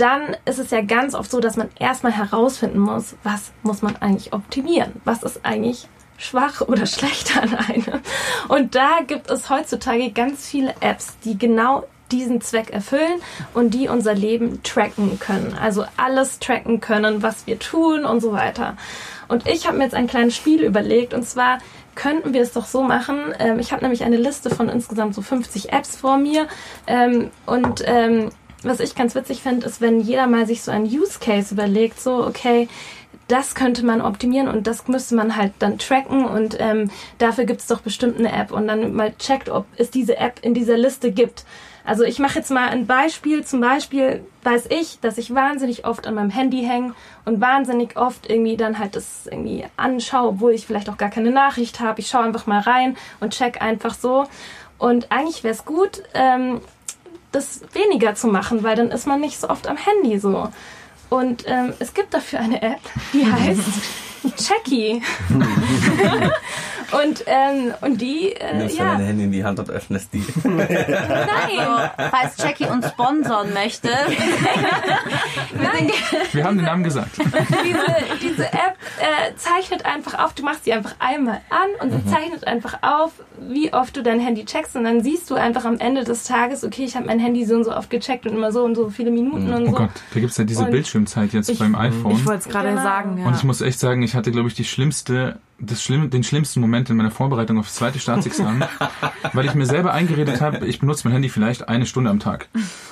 dann 0.00 0.36
ist 0.44 0.58
es 0.58 0.70
ja 0.70 0.80
ganz 0.80 1.14
oft 1.14 1.30
so, 1.30 1.40
dass 1.40 1.56
man 1.56 1.68
erstmal 1.78 2.12
herausfinden 2.12 2.78
muss, 2.78 3.14
was 3.22 3.52
muss 3.62 3.82
man 3.82 3.96
eigentlich 3.96 4.32
optimieren? 4.32 4.92
Was 5.04 5.22
ist 5.22 5.44
eigentlich 5.44 5.88
schwach 6.16 6.62
oder 6.62 6.86
schlecht 6.86 7.36
an 7.36 7.54
einem? 7.54 8.00
Und 8.48 8.74
da 8.74 9.00
gibt 9.06 9.30
es 9.30 9.50
heutzutage 9.50 10.10
ganz 10.12 10.46
viele 10.46 10.74
Apps, 10.80 11.18
die 11.24 11.38
genau 11.38 11.84
diesen 12.10 12.40
Zweck 12.40 12.70
erfüllen 12.70 13.20
und 13.54 13.72
die 13.74 13.88
unser 13.88 14.14
Leben 14.14 14.62
tracken 14.62 15.20
können. 15.20 15.56
Also 15.60 15.84
alles 15.96 16.40
tracken 16.40 16.80
können, 16.80 17.22
was 17.22 17.46
wir 17.46 17.58
tun 17.58 18.04
und 18.04 18.20
so 18.20 18.32
weiter. 18.32 18.76
Und 19.28 19.48
ich 19.48 19.66
habe 19.66 19.78
mir 19.78 19.84
jetzt 19.84 19.94
ein 19.94 20.08
kleines 20.08 20.34
Spiel 20.34 20.62
überlegt 20.62 21.14
und 21.14 21.24
zwar 21.24 21.58
könnten 21.94 22.32
wir 22.32 22.42
es 22.42 22.52
doch 22.52 22.66
so 22.66 22.82
machen. 22.82 23.18
Ähm, 23.38 23.58
ich 23.58 23.72
habe 23.72 23.82
nämlich 23.82 24.02
eine 24.02 24.16
Liste 24.16 24.50
von 24.50 24.68
insgesamt 24.68 25.14
so 25.14 25.22
50 25.22 25.72
Apps 25.72 25.96
vor 25.96 26.18
mir 26.18 26.48
ähm, 26.86 27.30
und 27.46 27.82
ähm, 27.86 28.30
was 28.62 28.80
ich 28.80 28.94
ganz 28.94 29.14
witzig 29.14 29.42
finde, 29.42 29.66
ist, 29.66 29.80
wenn 29.80 30.00
jeder 30.00 30.26
mal 30.26 30.46
sich 30.46 30.62
so 30.62 30.70
einen 30.70 30.86
Use 30.86 31.18
Case 31.18 31.54
überlegt, 31.54 32.00
so 32.00 32.26
okay, 32.26 32.68
das 33.28 33.54
könnte 33.54 33.84
man 33.84 34.00
optimieren 34.00 34.48
und 34.48 34.66
das 34.66 34.88
müsste 34.88 35.14
man 35.14 35.36
halt 35.36 35.52
dann 35.60 35.78
tracken 35.78 36.24
und 36.24 36.56
ähm, 36.58 36.90
dafür 37.18 37.44
gibt 37.44 37.60
es 37.60 37.68
doch 37.68 37.80
bestimmt 37.80 38.18
eine 38.18 38.32
App 38.32 38.50
und 38.50 38.66
dann 38.66 38.92
mal 38.92 39.14
checkt, 39.18 39.48
ob 39.48 39.66
es 39.76 39.90
diese 39.90 40.16
App 40.16 40.40
in 40.42 40.52
dieser 40.52 40.76
Liste 40.76 41.12
gibt. 41.12 41.44
Also 41.84 42.04
ich 42.04 42.18
mache 42.18 42.38
jetzt 42.38 42.50
mal 42.50 42.68
ein 42.68 42.86
Beispiel. 42.86 43.44
Zum 43.44 43.60
Beispiel 43.60 44.24
weiß 44.42 44.66
ich, 44.70 45.00
dass 45.00 45.18
ich 45.18 45.34
wahnsinnig 45.34 45.86
oft 45.86 46.06
an 46.06 46.14
meinem 46.14 46.30
Handy 46.30 46.62
hänge 46.62 46.94
und 47.24 47.40
wahnsinnig 47.40 47.96
oft 47.96 48.28
irgendwie 48.28 48.56
dann 48.56 48.78
halt 48.78 48.96
das 48.96 49.26
irgendwie 49.26 49.64
anschaue, 49.76 50.28
obwohl 50.28 50.52
ich 50.52 50.66
vielleicht 50.66 50.90
auch 50.90 50.98
gar 50.98 51.10
keine 51.10 51.30
Nachricht 51.30 51.80
habe. 51.80 52.00
Ich 52.00 52.08
schaue 52.08 52.24
einfach 52.24 52.46
mal 52.46 52.60
rein 52.60 52.96
und 53.20 53.32
check 53.32 53.62
einfach 53.62 53.94
so. 53.94 54.26
Und 54.78 55.10
eigentlich 55.10 55.44
wäre 55.44 55.54
es 55.54 55.64
gut, 55.64 56.02
ähm, 56.14 56.60
das 57.32 57.60
weniger 57.72 58.14
zu 58.14 58.28
machen, 58.28 58.62
weil 58.62 58.76
dann 58.76 58.90
ist 58.90 59.06
man 59.06 59.20
nicht 59.20 59.38
so 59.40 59.48
oft 59.48 59.66
am 59.68 59.76
Handy 59.76 60.18
so. 60.18 60.48
Und 61.08 61.44
ähm, 61.46 61.72
es 61.78 61.94
gibt 61.94 62.14
dafür 62.14 62.40
eine 62.40 62.62
App, 62.62 62.80
die 63.12 63.26
heißt 63.32 63.60
Checky. 64.36 65.02
und, 66.92 67.24
ähm, 67.26 67.74
und 67.80 68.00
die, 68.00 68.32
äh, 68.32 68.56
Nimmst 68.58 68.74
du 68.74 68.82
ja, 68.82 68.96
dein 68.96 69.06
Handy 69.06 69.24
in 69.24 69.32
die 69.32 69.44
Hand 69.44 69.58
und 69.58 69.70
öffnest 69.70 70.12
die. 70.12 70.24
nein, 70.44 71.90
Falls 72.10 72.36
Jackie 72.38 72.66
uns 72.66 72.88
sponsern 72.88 73.52
möchte. 73.54 73.88
nein, 75.54 75.90
Wir 76.32 76.44
haben 76.44 76.56
den 76.56 76.66
Namen 76.66 76.84
gesagt. 76.84 77.16
diese, 77.18 77.96
diese 78.20 78.52
App 78.52 78.76
äh, 79.00 79.34
zeichnet 79.36 79.84
einfach 79.86 80.18
auf, 80.24 80.34
du 80.34 80.42
machst 80.44 80.64
sie 80.64 80.72
einfach 80.72 80.94
einmal 80.98 81.40
an 81.50 81.68
und 81.80 81.90
sie 81.92 82.04
zeichnet 82.10 82.46
einfach 82.46 82.78
auf, 82.82 83.12
wie 83.40 83.72
oft 83.72 83.96
du 83.96 84.02
dein 84.02 84.20
Handy 84.20 84.44
checkst 84.44 84.76
und 84.76 84.84
dann 84.84 85.02
siehst 85.02 85.30
du 85.30 85.34
einfach 85.34 85.64
am 85.64 85.78
Ende 85.78 86.04
des 86.04 86.24
Tages, 86.24 86.62
okay, 86.64 86.84
ich 86.84 86.96
habe 86.96 87.06
mein 87.06 87.18
Handy 87.18 87.44
so 87.44 87.54
und 87.56 87.64
so 87.64 87.74
oft 87.74 87.90
gecheckt 87.90 88.26
und 88.26 88.34
immer 88.34 88.52
so 88.52 88.62
und 88.64 88.74
so 88.74 88.90
viele 88.90 89.10
Minuten 89.10 89.52
und 89.52 89.62
Oh 89.62 89.66
so. 89.70 89.72
Gott, 89.72 89.90
da 90.14 90.20
gibt's 90.20 90.36
ja 90.36 90.44
diese 90.44 90.64
Und 90.64 90.70
Bildschirmzeit 90.70 91.32
jetzt 91.32 91.58
beim 91.58 91.74
iPhone. 91.74 92.12
Ich 92.12 92.26
wollte 92.26 92.40
es 92.40 92.48
gerade 92.48 92.68
Genau. 92.70 92.82
sagen, 92.82 93.18
ja. 93.18 93.26
Und 93.26 93.34
ich 93.36 93.44
muss 93.44 93.60
echt 93.60 93.80
sagen, 93.80 94.02
ich 94.02 94.14
hatte, 94.14 94.30
glaube 94.30 94.48
ich, 94.48 94.54
die 94.54 94.64
schlimmste, 94.64 95.38
das 95.58 95.82
schlimm, 95.82 96.10
den 96.10 96.22
schlimmsten 96.22 96.60
Moment 96.60 96.88
in 96.90 96.96
meiner 96.96 97.10
Vorbereitung 97.10 97.58
aufs 97.58 97.74
zweite 97.74 97.98
Staatsexamen, 97.98 98.64
weil 99.32 99.46
ich 99.46 99.54
mir 99.54 99.66
selber 99.66 99.92
eingeredet 99.92 100.40
habe, 100.40 100.66
ich 100.66 100.78
benutze 100.80 101.06
mein 101.06 101.12
Handy 101.14 101.28
vielleicht 101.28 101.68
eine 101.68 101.86
Stunde 101.86 102.10
am 102.10 102.20
Tag. 102.20 102.48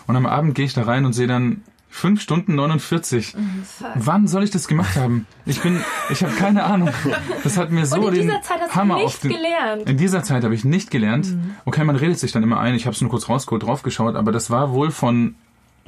Und 0.07 0.17
am 0.17 0.27
Abend 0.27 0.55
gehe 0.55 0.65
ich 0.65 0.75
da 0.75 0.83
rein 0.83 1.05
und 1.05 1.13
sehe 1.13 1.27
dann 1.27 1.63
5 1.91 2.21
Stunden 2.21 2.55
49. 2.55 3.35
Wann 3.95 4.29
soll 4.29 4.45
ich 4.45 4.51
das 4.51 4.69
gemacht 4.69 4.97
haben? 4.97 5.27
Ich 5.47 5.61
bin, 5.61 5.81
ich 6.11 6.23
habe 6.23 6.35
keine 6.35 6.65
Ahnung. 6.65 6.91
Das 7.43 7.57
hat 7.57 7.71
mir 7.71 7.87
so 7.87 7.97
Und 7.97 8.09
in 8.09 8.15
den 8.15 8.23
dieser 8.29 8.43
Zeit 8.43 8.61
hast 8.61 8.77
Hammer 8.77 8.99
du 8.99 9.05
auf 9.05 9.23
nicht 9.23 9.25
den, 9.25 9.31
gelernt. 9.31 9.89
In 9.89 9.97
dieser 9.97 10.23
Zeit 10.23 10.45
habe 10.45 10.55
ich 10.55 10.65
nicht 10.65 10.91
gelernt. 10.91 11.35
Okay, 11.65 11.85
man 11.85 11.97
redet 11.97 12.19
sich 12.19 12.33
dann 12.33 12.43
immer 12.43 12.61
ein. 12.61 12.75
Ich 12.75 12.87
habe 12.87 12.95
es 12.95 13.01
nur 13.01 13.11
kurz 13.11 13.29
rausgeholt, 13.29 13.63
draufgeschaut, 13.63 14.17
aber 14.17 14.33
das 14.33 14.51
war 14.51 14.73
wohl 14.73 14.91
von 14.91 15.35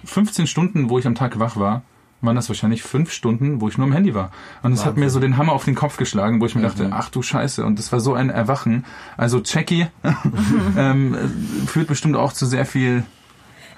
15 0.05 0.47
Stunden, 0.47 0.89
wo 0.89 0.99
ich 0.99 1.07
am 1.07 1.15
Tag 1.15 1.39
wach 1.39 1.57
war, 1.57 1.83
waren 2.23 2.37
das 2.37 2.49
wahrscheinlich 2.49 2.83
fünf 2.83 3.13
Stunden, 3.13 3.61
wo 3.61 3.69
ich 3.69 3.79
nur 3.79 3.87
am 3.87 3.93
Handy 3.93 4.15
war. 4.15 4.31
Und 4.63 4.73
es 4.73 4.85
hat 4.85 4.97
mir 4.97 5.11
so 5.11 5.21
den 5.21 5.37
Hammer 5.37 5.53
auf 5.53 5.65
den 5.65 5.75
Kopf 5.75 5.97
geschlagen, 5.97 6.41
wo 6.41 6.47
ich 6.47 6.55
mir 6.55 6.63
dachte, 6.63 6.91
ach 6.93 7.09
du 7.09 7.23
Scheiße. 7.23 7.65
Und 7.65 7.79
das 7.79 7.93
war 7.93 8.01
so 8.01 8.15
ein 8.15 8.31
Erwachen. 8.31 8.85
Also 9.17 9.41
Jackie 9.45 9.87
ähm, 10.77 11.15
äh, 11.15 11.67
führt 11.67 11.89
bestimmt 11.89 12.17
auch 12.17 12.33
zu 12.33 12.47
sehr 12.47 12.67
viel 12.67 13.05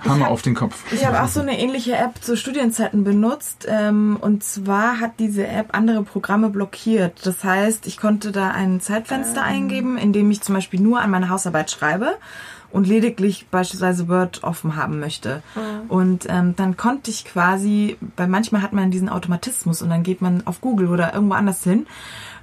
Hammer 0.04 0.28
auf 0.28 0.42
den 0.42 0.54
Kopf. 0.54 0.82
Ich 0.92 1.06
habe 1.06 1.22
auch 1.22 1.28
so 1.28 1.40
eine 1.40 1.58
ähnliche 1.58 1.96
App 1.96 2.22
zu 2.22 2.36
Studienzeiten 2.36 3.04
benutzt. 3.04 3.66
Ähm, 3.68 4.16
und 4.20 4.44
zwar 4.44 5.00
hat 5.00 5.12
diese 5.18 5.46
App 5.46 5.68
andere 5.72 6.02
Programme 6.02 6.50
blockiert. 6.50 7.24
Das 7.24 7.44
heißt, 7.44 7.86
ich 7.86 7.96
konnte 7.96 8.32
da 8.32 8.50
ein 8.50 8.80
Zeitfenster 8.80 9.42
eingeben, 9.42 9.98
in 9.98 10.12
dem 10.12 10.30
ich 10.30 10.40
zum 10.40 10.54
Beispiel 10.54 10.80
nur 10.80 11.00
an 11.00 11.10
meine 11.10 11.28
Hausarbeit 11.28 11.70
schreibe 11.70 12.16
und 12.70 12.86
lediglich 12.86 13.46
beispielsweise 13.50 14.08
Word 14.08 14.42
offen 14.44 14.76
haben 14.76 14.98
möchte. 14.98 15.42
Und 15.88 16.26
ähm, 16.28 16.56
dann 16.56 16.76
konnte 16.76 17.10
ich 17.10 17.24
quasi, 17.24 17.96
weil 18.16 18.28
manchmal 18.28 18.62
hat 18.62 18.72
man 18.72 18.90
diesen 18.90 19.08
Automatismus 19.08 19.82
und 19.82 19.90
dann 19.90 20.02
geht 20.02 20.22
man 20.22 20.46
auf 20.46 20.60
Google 20.60 20.88
oder 20.88 21.14
irgendwo 21.14 21.34
anders 21.34 21.62
hin. 21.62 21.86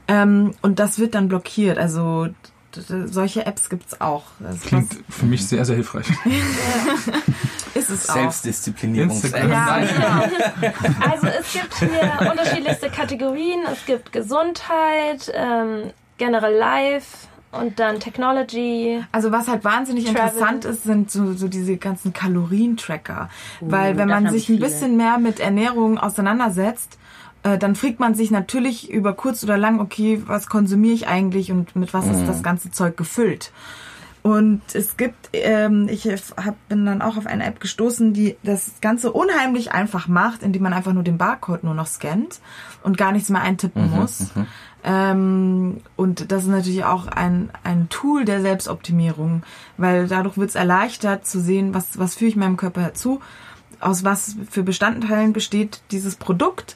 Ähm, 0.07 0.53
und 0.61 0.79
das 0.79 0.99
wird 0.99 1.15
dann 1.15 1.27
blockiert. 1.27 1.77
Also 1.77 2.27
solche 2.75 3.45
Apps 3.45 3.69
gibt's 3.69 3.99
auch. 3.99 4.23
Das 4.39 4.61
Klingt 4.61 4.93
für 5.09 5.25
mich 5.25 5.47
sehr, 5.47 5.65
sehr 5.65 5.75
hilfreich. 5.75 6.07
ist 7.73 7.89
es 7.89 8.09
auch. 8.09 8.13
Selbstdisziplinierungs-App. 8.13 9.43
Instagram. 9.43 9.51
Ja, 9.51 10.29
genau. 10.59 10.73
Also 11.11 11.27
es 11.27 11.53
gibt 11.53 11.75
hier 11.75 12.31
unterschiedlichste 12.31 12.89
Kategorien. 12.89 13.61
Es 13.71 13.85
gibt 13.85 14.11
Gesundheit, 14.11 15.31
ähm, 15.33 15.91
generell 16.17 16.55
Life 16.55 17.27
und 17.51 17.79
dann 17.79 17.99
Technology. 17.99 19.03
Also 19.11 19.31
was 19.31 19.47
halt 19.47 19.63
wahnsinnig 19.63 20.05
Travel. 20.05 20.21
interessant 20.21 20.65
ist, 20.65 20.83
sind 20.83 21.09
so, 21.09 21.33
so 21.33 21.47
diese 21.47 21.77
ganzen 21.77 22.13
Kalorientracker. 22.13 23.29
Weil 23.61 23.97
wenn 23.97 24.07
man 24.09 24.29
sich 24.29 24.49
ich 24.49 24.57
ein 24.57 24.59
bisschen 24.59 24.97
mehr 24.97 25.17
mit 25.17 25.39
Ernährung 25.39 25.97
auseinandersetzt, 25.97 26.99
äh, 27.43 27.57
dann 27.57 27.75
fragt 27.75 27.99
man 27.99 28.15
sich 28.15 28.31
natürlich 28.31 28.89
über 28.89 29.13
kurz 29.13 29.43
oder 29.43 29.57
lang, 29.57 29.79
okay, 29.79 30.21
was 30.25 30.47
konsumiere 30.47 30.93
ich 30.93 31.07
eigentlich 31.07 31.51
und 31.51 31.75
mit 31.75 31.93
was 31.93 32.07
ist 32.07 32.27
das 32.27 32.43
ganze 32.43 32.71
Zeug 32.71 32.97
gefüllt? 32.97 33.51
Und 34.21 34.61
es 34.73 34.97
gibt, 34.97 35.29
ähm, 35.31 35.87
ich 35.89 36.05
hab, 36.05 36.67
bin 36.67 36.85
dann 36.85 37.01
auch 37.01 37.15
auf 37.15 37.25
eine 37.25 37.45
App 37.45 37.61
gestoßen, 37.61 38.13
die 38.13 38.35
das 38.43 38.73
Ganze 38.81 39.13
unheimlich 39.13 39.71
einfach 39.71 40.09
macht, 40.09 40.43
indem 40.43 40.63
man 40.63 40.73
einfach 40.73 40.91
nur 40.91 41.03
den 41.03 41.17
Barcode 41.17 41.63
nur 41.63 41.73
noch 41.73 41.87
scannt 41.87 42.39
und 42.83 42.97
gar 42.97 43.13
nichts 43.13 43.29
mehr 43.29 43.41
eintippen 43.41 43.89
muss. 43.89 44.31
Ähm, 44.83 45.81
und 45.95 46.31
das 46.31 46.43
ist 46.43 46.49
natürlich 46.49 46.83
auch 46.83 47.07
ein, 47.07 47.49
ein 47.63 47.89
Tool 47.89 48.25
der 48.25 48.41
Selbstoptimierung, 48.41 49.43
weil 49.77 50.07
dadurch 50.07 50.37
wird 50.37 50.49
es 50.49 50.55
erleichtert 50.55 51.25
zu 51.25 51.39
sehen, 51.39 51.73
was, 51.73 51.97
was 51.97 52.15
führe 52.15 52.29
ich 52.29 52.35
meinem 52.35 52.57
Körper 52.57 52.93
zu, 52.93 53.19
aus 53.79 54.03
was 54.03 54.35
für 54.49 54.63
Bestandteilen 54.63 55.33
besteht 55.33 55.81
dieses 55.91 56.15
Produkt 56.15 56.75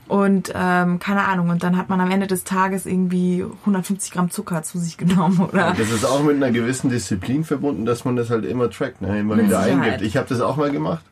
und 0.11 0.51
ähm, 0.53 0.99
keine 0.99 1.23
Ahnung. 1.23 1.49
Und 1.51 1.63
dann 1.63 1.77
hat 1.77 1.87
man 1.87 2.01
am 2.01 2.11
Ende 2.11 2.27
des 2.27 2.43
Tages 2.43 2.85
irgendwie 2.85 3.45
150 3.61 4.11
Gramm 4.11 4.29
Zucker 4.29 4.61
zu 4.61 4.77
sich 4.77 4.97
genommen 4.97 5.39
oder 5.51 5.73
Das 5.77 5.89
ist 5.89 6.05
auch 6.05 6.21
mit 6.21 6.35
einer 6.35 6.51
gewissen 6.51 6.89
Disziplin 6.89 7.45
verbunden, 7.45 7.85
dass 7.85 8.03
man 8.03 8.17
das 8.17 8.29
halt 8.29 8.43
immer 8.43 8.69
trackt, 8.69 9.01
ne? 9.01 9.19
immer 9.21 9.37
Mit 9.37 9.45
wieder 9.45 9.63
Sicherheit. 9.63 9.83
eingibt. 9.85 10.01
Ich 10.01 10.17
habe 10.17 10.27
das 10.27 10.41
auch 10.41 10.57
mal 10.57 10.69
gemacht. 10.69 11.05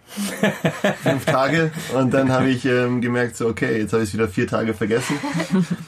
Fünf 1.04 1.26
Tage. 1.26 1.72
Und 1.95 2.14
dann 2.14 2.32
habe 2.32 2.50
ich 2.50 2.66
ähm, 2.66 3.00
gemerkt, 3.00 3.38
so 3.38 3.47
okay, 3.47 3.78
jetzt 3.78 3.93
habe 3.93 4.02
ich 4.04 4.10
es 4.10 4.14
wieder 4.16 4.28
vier 4.28 4.47
Tage 4.47 4.74
vergessen. 4.74 5.16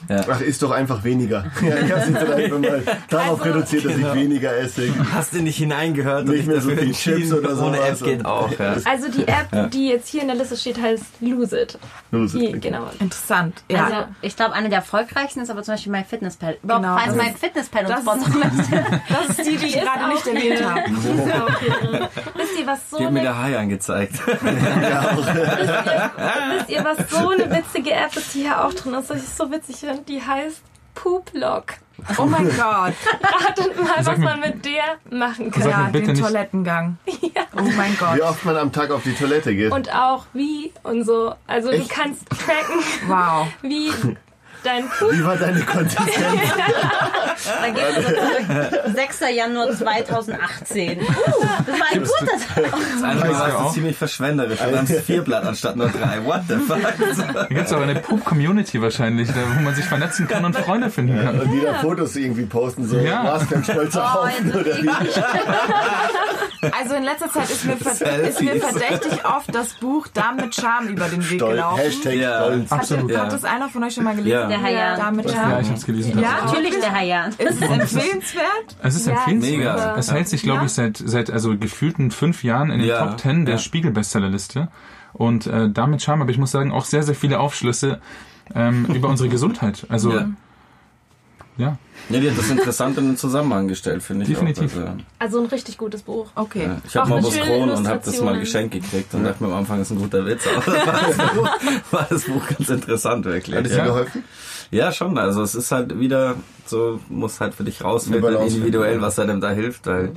Ja. 0.08 0.24
Ach, 0.30 0.40
ist 0.40 0.62
doch 0.62 0.70
einfach 0.70 1.04
weniger. 1.04 1.44
Ja, 1.62 1.76
ich 1.76 1.92
habe 1.92 2.00
es 2.02 2.12
dann 2.12 2.32
einfach 2.32 2.58
mal 2.58 2.82
darauf 3.08 3.40
Also, 3.40 3.52
reduziert, 3.52 3.84
dass 3.84 3.96
ich 3.96 4.14
weniger 4.14 4.56
esse. 4.56 4.88
Hast 5.12 5.34
du 5.34 5.42
nicht 5.42 5.56
hineingehört 5.56 6.26
Nicht 6.28 6.40
und 6.40 6.46
mehr 6.48 6.60
so 6.60 6.70
viel 6.70 6.92
Chips 6.92 7.32
oder 7.32 7.50
ohne 7.50 7.76
sowas 7.76 8.00
App 8.00 8.06
geht 8.06 8.24
auch. 8.24 8.50
Ja. 8.58 8.76
Also 8.84 9.10
die 9.10 9.26
App, 9.28 9.70
die 9.70 9.88
jetzt 9.88 10.08
hier 10.08 10.22
in 10.22 10.28
der 10.28 10.36
Liste 10.36 10.56
steht, 10.56 10.80
heißt 10.80 11.04
Lose 11.20 11.60
It. 11.60 11.78
Lose 12.10 12.36
it, 12.36 12.42
Die, 12.42 12.48
okay. 12.48 12.58
genau. 12.60 12.90
Interessant. 13.02 13.62
Ja. 13.68 13.84
Also, 13.84 13.96
ich 14.22 14.34
glaube, 14.36 14.54
eine 14.54 14.68
der 14.68 14.78
erfolgreichsten 14.78 15.40
ist 15.40 15.50
aber 15.50 15.62
zum 15.62 15.74
Beispiel 15.74 15.92
mein 15.92 16.04
Fitnesspal. 16.04 16.52
Rob, 16.62 16.76
Genau, 16.82 16.96
falls 16.96 17.06
das 17.08 17.16
mein 17.16 17.32
ist- 17.34 17.38
Fitnesspal 17.40 17.82
uns 17.86 17.90
das- 17.90 18.00
sponsern 18.02 18.32
möchte. 18.38 18.84
das 19.08 19.28
ist 19.38 19.46
die, 19.46 19.56
die 19.56 19.66
ich 19.66 19.76
ist 19.76 19.82
gerade 19.82 20.08
nicht 20.08 20.26
erwähnt 20.26 20.64
habe. 20.64 20.80
Irre. 21.92 22.08
Wisst 22.34 22.58
ihr, 22.58 22.66
was 22.66 22.90
so 22.90 22.98
Die 22.98 23.04
hat 23.06 23.12
mir 23.12 23.20
eine 23.20 23.28
der 23.28 23.38
Hai 23.42 23.58
angezeigt. 23.58 24.14
Wisst 26.56 26.68
ihr, 26.70 26.84
was 26.84 27.10
so 27.10 27.28
eine 27.30 27.50
witzige 27.50 27.92
App 27.92 28.16
ist, 28.16 28.34
die 28.34 28.40
hier 28.42 28.64
auch 28.64 28.72
drin 28.74 28.94
ist, 28.94 29.10
was 29.10 29.22
ich 29.22 29.28
so 29.28 29.50
witzig 29.50 29.76
finde? 29.76 30.02
Die 30.02 30.20
heißt 30.24 30.62
Pooplog. 30.94 31.64
Oh 32.18 32.24
mein 32.24 32.44
Gott. 32.56 32.94
Ratet 33.22 33.80
mal, 33.80 34.04
was 34.04 34.18
mir- 34.18 34.24
man 34.24 34.40
mit 34.40 34.64
der 34.64 34.98
machen 35.16 35.50
kann. 35.52 35.68
Ja, 35.68 35.88
den 35.88 36.04
nicht- 36.06 36.20
Toilettengang. 36.20 36.98
Oh 37.06 37.62
mein 37.76 37.92
Wie 37.92 37.96
Gott. 37.96 38.20
oft 38.22 38.44
man 38.44 38.56
am 38.56 38.72
Tag 38.72 38.90
auf 38.90 39.02
die 39.04 39.14
Toilette 39.14 39.54
geht. 39.54 39.70
Und 39.72 39.94
auch 39.94 40.24
wie 40.32 40.72
und 40.82 41.04
so. 41.04 41.34
Also 41.46 41.70
du 41.70 41.76
Echt? 41.76 41.90
kannst 41.90 42.28
tracken, 42.28 42.80
Wow. 43.06 43.46
wie 43.62 43.90
dein 44.64 44.88
Poop 44.88 45.12
Wie 45.12 45.24
war 45.24 45.36
deine 45.36 45.60
Konsistenz? 45.62 46.10
Dann 47.60 47.74
geht's 47.74 47.96
also 47.96 48.08
zurück. 48.08 48.94
6. 48.94 49.20
Januar 49.34 49.70
2018. 49.72 51.00
Uh, 51.00 51.04
das 51.66 51.80
war 51.80 51.86
ein 51.92 52.00
guter 52.00 52.32
Tag. 52.32 52.72
Das 52.72 53.02
eine 53.02 53.20
Mal 53.20 53.20
Weißt 53.20 53.24
du 53.24 53.38
warst 53.38 53.52
du 53.54 53.58
auch? 53.58 53.72
ziemlich 53.72 53.96
verschwenderisch. 53.96 54.58
Du 54.60 54.70
nimmst 54.70 54.92
vier 55.00 55.22
Blatt 55.22 55.44
anstatt 55.44 55.76
nur 55.76 55.88
drei. 55.88 56.24
What 56.24 56.42
the 56.48 56.56
fuck? 56.56 56.78
Da 57.34 57.44
gibt 57.46 57.66
es 57.66 57.72
aber 57.72 57.82
eine 57.84 57.96
Poop-Community 57.96 58.80
wahrscheinlich, 58.80 59.28
da, 59.28 59.34
wo 59.56 59.60
man 59.62 59.74
sich 59.74 59.84
vernetzen 59.84 60.28
kann 60.28 60.44
und 60.44 60.56
Freunde 60.56 60.90
finden 60.90 61.22
kann. 61.22 61.40
Und 61.40 61.50
die 61.50 61.60
da 61.60 61.74
Fotos 61.74 62.14
irgendwie 62.16 62.46
posten, 62.46 62.86
so, 62.86 62.98
Ja. 62.98 63.24
warst 63.24 63.50
du 63.50 63.56
ein 63.56 63.64
stolzer 63.64 64.02
Oh, 64.16 64.24
Haufen 64.26 64.52
oder 64.52 64.76
wie? 64.82 64.90
Also 66.70 66.94
in 66.94 67.02
letzter 67.02 67.30
Zeit 67.30 67.50
ist 67.50 67.64
mir, 67.64 67.74
ist 68.28 68.40
mir 68.40 68.56
verdächtig 68.60 69.24
oft 69.24 69.52
das 69.52 69.70
Buch 69.74 70.06
Darm 70.08 70.36
mit 70.36 70.54
Charme 70.54 70.88
über 70.88 71.06
den 71.08 71.28
Weg 71.28 71.40
gelaufen. 71.40 71.78
Hashtag 71.80 72.14
Ja. 72.14 72.44
stolz. 72.44 72.70
Hat, 72.70 72.78
Absolut. 72.80 73.10
Ja. 73.10 73.20
hat 73.22 73.32
das 73.32 73.44
einer 73.44 73.68
von 73.68 73.82
euch 73.82 73.94
schon 73.94 74.04
mal 74.04 74.14
gelesen? 74.14 74.50
Ja. 74.50 74.51
Der 74.52 74.62
Herr 74.62 74.70
Jan. 74.72 74.98
Darm 74.98 75.16
mit 75.16 75.26
Ja, 75.30 75.60
ich 75.60 75.66
habe 75.68 75.76
es 75.78 75.84
gelesen. 75.86 76.18
Ja? 76.20 76.44
Natürlich 76.44 76.78
der 76.80 76.92
Herr 76.94 77.04
Jan. 77.04 77.28
Ist 77.30 77.40
es 77.40 77.60
empfehlenswert? 77.62 78.76
Es 78.82 78.94
ist 78.96 79.06
Ja, 79.06 79.12
empfehlenswert. 79.14 79.56
mega. 79.58 79.96
Es 79.96 80.12
hält 80.12 80.28
sich, 80.28 80.42
glaube 80.42 80.60
Ja. 80.60 80.64
ich, 80.66 80.72
seit, 80.72 80.96
seit 81.04 81.30
also 81.30 81.56
gefühlten 81.56 82.10
fünf 82.10 82.44
Jahren 82.44 82.70
in 82.70 82.78
den 82.80 82.88
Ja, 82.88 83.06
Top 83.06 83.18
Ten 83.18 83.44
der 83.46 83.54
ja. 83.54 83.58
Spiegel-Bestsellerliste. 83.58 84.68
Und 85.12 85.46
äh, 85.46 85.68
damit 85.70 86.02
Charme, 86.02 86.22
aber 86.22 86.30
ich 86.30 86.38
muss 86.38 86.50
sagen, 86.50 86.72
auch 86.72 86.84
sehr, 86.84 87.02
sehr 87.02 87.14
viele 87.14 87.38
Aufschlüsse 87.40 88.00
ähm, 88.54 88.86
über 88.94 89.08
unsere 89.08 89.28
Gesundheit. 89.28 89.86
Also, 89.88 90.12
Ja. 90.14 90.28
Ja. 91.56 91.78
Ja, 92.08 92.20
die 92.20 92.30
hat 92.30 92.38
das 92.38 92.50
interessant 92.50 92.98
in 92.98 93.06
den 93.06 93.16
Zusammenhang 93.16 93.68
gestellt, 93.68 94.02
finde 94.02 94.24
ich. 94.24 94.30
Definitiv. 94.30 94.76
Auch. 94.76 94.80
Also, 94.80 94.98
Also 95.18 95.40
ein 95.40 95.46
richtig 95.46 95.78
gutes 95.78 96.02
Buch. 96.02 96.30
Okay. 96.34 96.64
ja. 96.64 96.80
Ich 96.86 96.96
habe 96.96 97.22
schönen 97.30 97.44
Kron 97.44 97.70
und 97.70 97.88
habe 97.88 98.00
das 98.04 98.20
mal 98.20 98.38
geschenkt 98.38 98.74
gekriegt 98.74 99.14
und 99.14 99.24
dachte 99.24 99.42
mir 99.42 99.50
am 99.50 99.58
Anfang, 99.58 99.80
ist 99.80 99.90
ein 99.90 99.98
guter 99.98 100.26
Witz. 100.26 100.46
Aber 100.46 100.66
war 100.86 101.00
das 101.06 101.34
Buch, 101.34 101.48
war 101.90 102.06
das 102.08 102.24
Buch 102.24 102.46
ganz 102.48 102.68
interessant, 102.68 103.24
wirklich. 103.24 103.56
Hat 103.56 103.66
es 103.66 103.72
dir 103.72 103.78
ja. 103.78 103.84
geholfen? 103.84 104.24
ja, 104.70 104.90
schon. 104.92 105.18
Also 105.18 105.42
es 105.42 105.54
ist 105.54 105.70
halt 105.70 105.98
wieder 105.98 106.36
so, 106.66 106.98
muss 107.08 107.40
halt 107.40 107.54
für 107.54 107.64
dich 107.64 107.84
rausfinden, 107.84 108.36
individuell, 108.36 109.00
was 109.00 109.18
einem 109.18 109.40
da 109.40 109.50
hilft. 109.50 109.86
Weil 109.86 110.12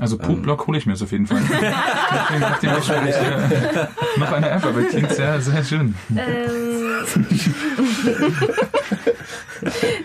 Also 0.00 0.16
Poop-Blog 0.18 0.66
hole 0.66 0.78
ich 0.78 0.86
mir 0.86 0.92
jetzt 0.92 1.02
auf 1.02 1.12
jeden 1.12 1.26
Fall. 1.26 1.40
nachdem, 2.10 2.40
nachdem 2.40 2.70
ich 2.78 2.84
schon 2.84 3.06
äh, 3.06 3.86
noch 4.18 4.32
eine 4.32 4.50
App, 4.50 4.64
aber 4.64 4.82
klingt 4.82 5.10
sehr, 5.12 5.40
sehr 5.40 5.64
schön. 5.64 5.94
Ähm, 6.10 7.26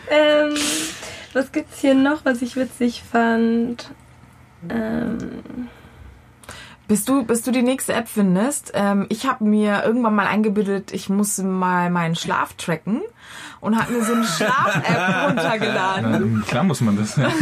ähm, 0.09 0.55
was 1.33 1.51
gibt's 1.51 1.79
hier 1.79 1.95
noch, 1.95 2.25
was 2.25 2.41
ich 2.41 2.55
witzig 2.55 3.03
fand? 3.09 3.91
Ähm, 4.69 5.41
Bis 6.87 7.05
du, 7.05 7.23
bis 7.23 7.41
du 7.43 7.51
die 7.51 7.63
nächste 7.63 7.93
App 7.93 8.07
findest, 8.07 8.71
ähm, 8.75 9.05
ich 9.09 9.25
habe 9.25 9.43
mir 9.45 9.83
irgendwann 9.85 10.15
mal 10.15 10.27
eingebildet, 10.27 10.91
ich 10.93 11.09
muss 11.09 11.37
mal 11.37 11.89
meinen 11.89 12.15
Schlaf 12.15 12.53
tracken 12.53 13.01
und 13.63 13.79
habe 13.79 13.93
mir 13.93 14.03
so 14.03 14.13
eine 14.13 14.25
Schlaf-App 14.25 15.29
runtergeladen. 15.29 16.43
Klar 16.45 16.63
muss 16.63 16.81
man 16.81 16.97
das. 16.97 17.15
Ja. 17.15 17.29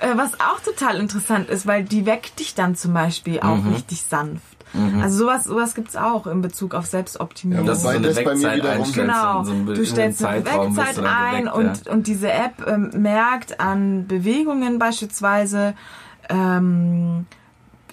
Äh, 0.00 0.16
was 0.16 0.32
auch 0.40 0.58
total 0.64 0.96
interessant 0.96 1.50
ist, 1.50 1.66
weil 1.66 1.84
die 1.84 2.06
weckt 2.06 2.40
dich 2.40 2.54
dann 2.54 2.74
zum 2.74 2.94
Beispiel 2.94 3.40
auch 3.40 3.58
richtig 3.70 4.00
sanft. 4.00 4.56
Also 5.02 5.18
sowas, 5.24 5.44
sowas 5.44 5.74
gibt's 5.74 5.96
auch 5.96 6.26
in 6.26 6.42
Bezug 6.42 6.74
auf 6.74 6.86
Selbstoptimierung. 6.86 7.66
Ja, 7.66 7.72
dass 7.72 7.82
du 7.82 7.88
so 7.88 7.96
eine 7.96 8.08
das 8.08 8.24
bei 8.24 8.34
mir 8.34 8.54
wiederum-. 8.54 8.92
Genau, 8.92 9.40
in 9.40 9.44
so 9.44 9.52
einem, 9.52 9.66
du 9.66 9.72
in 9.74 9.84
stellst 9.84 10.24
eine 10.24 10.44
Wegzeit 10.44 10.98
ein 10.98 11.44
geweckt, 11.44 11.56
und, 11.56 11.88
und 11.88 12.06
diese 12.06 12.30
App 12.30 12.66
ähm, 12.66 12.90
merkt 12.94 13.60
an 13.60 14.06
Bewegungen 14.06 14.78
beispielsweise, 14.78 15.74
ähm, 16.28 17.26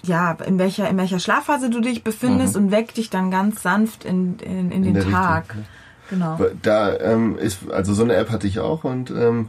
ja, 0.02 0.32
in 0.46 0.58
welcher, 0.58 0.88
in 0.88 0.96
welcher 0.96 1.18
Schlafphase 1.18 1.68
du 1.68 1.80
dich 1.80 2.04
befindest 2.04 2.56
und 2.56 2.70
weckt 2.70 2.96
dich 2.96 3.10
dann 3.10 3.30
ganz 3.30 3.62
sanft 3.62 4.04
in, 4.04 4.38
in, 4.38 4.70
in, 4.70 4.82
den 4.82 4.94
der 4.94 5.10
Tag. 5.10 5.48
Richtung, 5.48 5.64
Genau. 6.10 6.38
Da 6.62 6.98
ähm, 6.98 7.38
ist, 7.38 7.70
also 7.70 7.94
so 7.94 8.02
eine 8.02 8.14
App 8.16 8.30
hatte 8.30 8.46
ich 8.46 8.60
auch 8.60 8.84
und 8.84 9.10
ähm, 9.10 9.48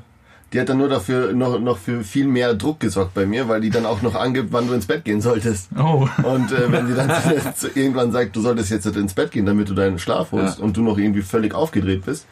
die 0.51 0.59
hat 0.59 0.67
dann 0.69 0.79
nur 0.79 0.89
dafür 0.89 1.31
noch, 1.33 1.59
noch 1.59 1.77
für 1.77 2.03
viel 2.03 2.25
mehr 2.27 2.55
Druck 2.55 2.79
gesorgt 2.79 3.13
bei 3.13 3.25
mir, 3.25 3.47
weil 3.47 3.61
die 3.61 3.69
dann 3.69 3.85
auch 3.85 4.01
noch 4.01 4.15
angibt, 4.15 4.51
wann 4.51 4.67
du 4.67 4.73
ins 4.73 4.87
Bett 4.87 5.05
gehen 5.05 5.21
solltest. 5.21 5.69
Oh. 5.77 6.07
Und 6.23 6.51
äh, 6.51 6.71
wenn 6.71 6.87
die 6.87 6.95
dann 6.95 7.09
irgendwann 7.75 8.11
sagt, 8.11 8.35
du 8.35 8.41
solltest 8.41 8.71
jetzt 8.71 8.85
ins 8.87 9.13
Bett 9.13 9.31
gehen, 9.31 9.45
damit 9.45 9.69
du 9.69 9.73
deinen 9.75 9.99
Schlaf 9.99 10.31
holst 10.31 10.57
Ja. 10.59 10.63
und 10.65 10.75
du 10.75 10.81
noch 10.81 10.97
irgendwie 10.97 11.21
völlig 11.21 11.53
aufgedreht 11.53 12.03
bist, 12.05 12.25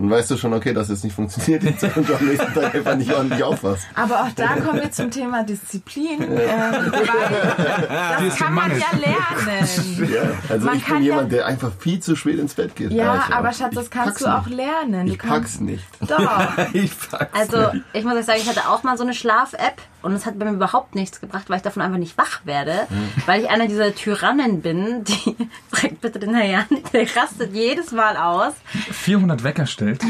dann 0.00 0.10
weißt 0.10 0.30
du 0.30 0.36
schon, 0.36 0.52
okay, 0.54 0.72
dass 0.72 0.88
es 0.88 1.04
nicht 1.04 1.14
funktioniert 1.14 1.62
jetzt 1.62 1.82
und 1.96 2.08
du 2.08 2.14
am 2.14 2.26
nächsten 2.26 2.52
Tag 2.54 2.74
einfach 2.74 2.96
nicht 2.96 3.12
ordentlich 3.12 3.42
aufwachst. 3.44 3.86
Aber 3.94 4.22
auch 4.22 4.30
da 4.34 4.48
kommen 4.56 4.80
wir 4.80 4.90
zum 4.90 5.10
Thema 5.10 5.42
Disziplin, 5.44 6.22
ähm, 6.22 6.92
weil 6.92 8.26
das 8.28 8.36
kann 8.36 8.54
man 8.54 8.70
ja 8.70 8.86
lernen. 8.98 10.12
Ja, 10.12 10.22
also 10.48 10.66
Man 10.66 10.76
ich 10.78 10.84
kann 10.84 10.98
bin 10.98 11.06
ja- 11.06 11.14
jemand, 11.14 11.32
der 11.32 11.46
einfach 11.46 11.70
viel 11.78 12.00
zu 12.00 12.16
spät 12.16 12.38
ins 12.38 12.54
Bett 12.54 12.74
geht. 12.76 12.90
Ja, 12.92 13.24
ich 13.28 13.34
aber. 13.34 13.52
Schatz, 13.52 13.74
das 13.74 13.90
kannst 13.90 14.20
du 14.20 14.26
auch 14.26 14.46
nicht. 14.46 14.56
lernen. 14.56 15.06
Du 15.06 15.12
Ich 15.12 15.18
kannst, 15.18 15.34
pack's 15.34 15.60
nicht. 15.60 15.84
Doch. 16.00 16.18
Ich 16.72 16.92
pack's 17.10 17.32
Also, 17.38 17.72
ich 17.92 18.04
muss 18.04 18.14
euch 18.14 18.24
sagen, 18.24 18.38
ich 18.42 18.48
hatte 18.48 18.68
auch 18.68 18.82
mal 18.82 18.96
so 18.96 19.02
eine 19.02 19.12
Schlaf-App 19.14 19.80
und 20.02 20.12
es 20.12 20.26
hat 20.26 20.38
bei 20.38 20.44
mir 20.46 20.52
überhaupt 20.52 20.94
nichts 20.94 21.20
gebracht, 21.20 21.44
weil 21.48 21.56
ich 21.58 21.62
davon 21.62 21.82
einfach 21.82 21.98
nicht 21.98 22.16
wach 22.18 22.40
werde. 22.44 22.86
Weil 23.26 23.42
ich 23.42 23.50
einer 23.50 23.66
dieser 23.66 23.94
Tyrannen 23.94 24.62
bin, 24.62 25.04
die, 25.04 25.36
fragt 25.72 26.00
bitte 26.00 26.18
den 26.18 26.34
Herrn 26.34 26.66
der 26.92 27.06
rastet 27.16 27.52
jedes 27.54 27.92
Mal 27.92 28.16
aus. 28.16 28.54
400 28.92 29.42
Wecker 29.44 29.66
stellt. 29.66 30.02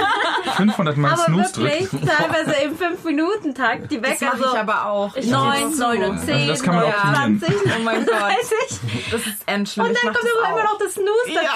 500 0.56 0.96
Mal 0.96 1.12
Aber 1.12 1.22
Snooze 1.24 1.62
wirklich, 1.62 1.88
drückt. 1.90 2.06
teilweise 2.08 2.52
im 2.64 2.76
5-Minuten-Takt. 2.76 3.90
Die 3.90 4.00
Das 4.00 4.10
Wecker 4.20 4.26
mache 4.26 4.38
so 4.38 4.44
ich 4.54 4.58
aber 4.60 4.86
auch. 4.86 5.16
Ich 5.16 5.26
9, 5.30 5.58
gebe 5.70 5.76
9 5.78 6.02
und 6.04 6.18
zu. 6.20 6.26
10, 6.26 6.34
Also 6.34 6.46
das 6.48 6.62
kann 6.62 6.74
man 6.74 6.84
9 6.84 6.92
und 6.92 6.98
optimieren. 6.98 7.38
20, 7.40 7.72
Oh 7.78 7.82
mein 7.84 8.06
Gott. 8.06 8.14
30. 8.20 8.80
Das 9.10 9.20
ist 9.26 9.42
endschlimm. 9.46 9.86
Und 9.86 9.94
dann 9.96 10.02
kommt 10.02 10.16
das 10.16 10.24
immer 10.24 10.54
auch. 10.58 10.64
noch 10.64 10.78
das 10.78 10.92
Snooze 10.94 11.34
dazu. 11.34 11.46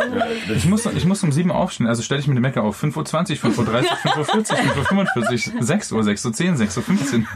Und 0.00 0.10
dann 0.10 0.48
so, 0.48 0.54
Ich 0.54 0.64
muss, 0.66 0.86
ich 0.86 1.04
muss 1.04 1.22
um 1.22 1.32
7 1.32 1.50
Uhr 1.50 1.56
aufstehen, 1.56 1.86
also 1.86 2.02
stelle 2.02 2.20
ich 2.20 2.26
mir 2.26 2.34
den 2.34 2.44
Wecker 2.44 2.62
auf 2.62 2.82
5.20 2.82 3.42
Uhr, 3.44 3.50
5.30 3.50 3.58
Uhr, 3.58 4.24
5.40 4.24 4.52
Uhr, 4.52 5.04
5.45 5.04 5.54
Uhr, 5.56 5.62
6 5.62 5.92
Uhr, 5.92 6.04
6 6.10 6.26
Uhr 6.26 6.32
10, 6.32 6.56
6 6.56 6.76
Uhr 6.78 6.82
15. 6.82 7.28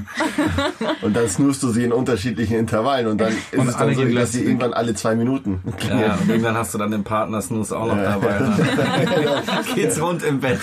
Und 1.03 1.15
dann 1.15 1.29
snoost 1.29 1.63
du 1.63 1.69
sie 1.71 1.85
in 1.85 1.93
unterschiedlichen 1.93 2.57
Intervallen 2.59 3.07
und 3.07 3.19
dann 3.21 3.33
ist 3.33 3.55
Und 3.57 3.69
es 3.69 3.77
dann 3.77 3.95
so, 3.95 4.05
dass 4.05 4.33
sie 4.33 4.43
irgendwann 4.45 4.73
alle 4.73 4.95
zwei 4.95 5.15
Minuten 5.15 5.61
Ja, 5.89 6.15
und 6.21 6.29
irgendwann 6.29 6.57
hast 6.57 6.75
du 6.75 6.79
dann 6.79 6.91
den 6.91 7.05
Partner 7.05 7.41
Snooze 7.41 7.77
auch 7.79 7.87
noch 7.87 7.97
dabei. 7.97 8.41
Ne? 8.41 8.57
Geht's 9.77 10.01
rund 10.03 10.25
im 10.25 10.41
Bett. 10.41 10.59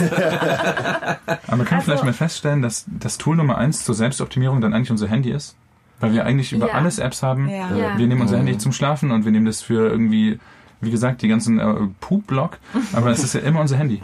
Aber 1.47 1.57
man 1.57 1.65
kann 1.65 1.81
vielleicht 1.81 2.03
mal 2.03 2.11
feststellen, 2.13 2.61
dass 2.61 2.85
das 2.87 3.17
Tool 3.17 3.35
Nummer 3.37 3.57
1 3.57 3.85
zur 3.85 3.95
Selbstoptimierung 3.95 4.59
dann 4.59 4.73
eigentlich 4.73 4.91
unser 4.91 5.07
Handy 5.07 5.31
ist. 5.31 5.55
Weil 6.01 6.13
wir 6.13 6.25
eigentlich 6.25 6.51
über 6.51 6.67
Ja. 6.67 6.73
alles 6.73 6.99
Apps 6.99 7.23
haben. 7.23 7.47
Ja. 7.47 7.73
Ja. 7.75 7.97
Wir 7.97 8.07
nehmen 8.07 8.21
unser 8.21 8.37
Handy 8.37 8.57
zum 8.57 8.71
Schlafen 8.73 9.11
und 9.11 9.23
wir 9.23 9.31
nehmen 9.31 9.45
das 9.45 9.61
für 9.61 9.87
irgendwie, 9.89 10.39
wie 10.81 10.91
gesagt, 10.91 11.21
die 11.21 11.27
ganzen 11.27 11.59
äh, 11.59 11.73
Poop-Blog. 12.01 12.57
Aber 12.93 13.11
es 13.11 13.23
ist 13.23 13.33
ja 13.33 13.41
immer 13.41 13.61
unser 13.61 13.77
Handy. 13.77 14.01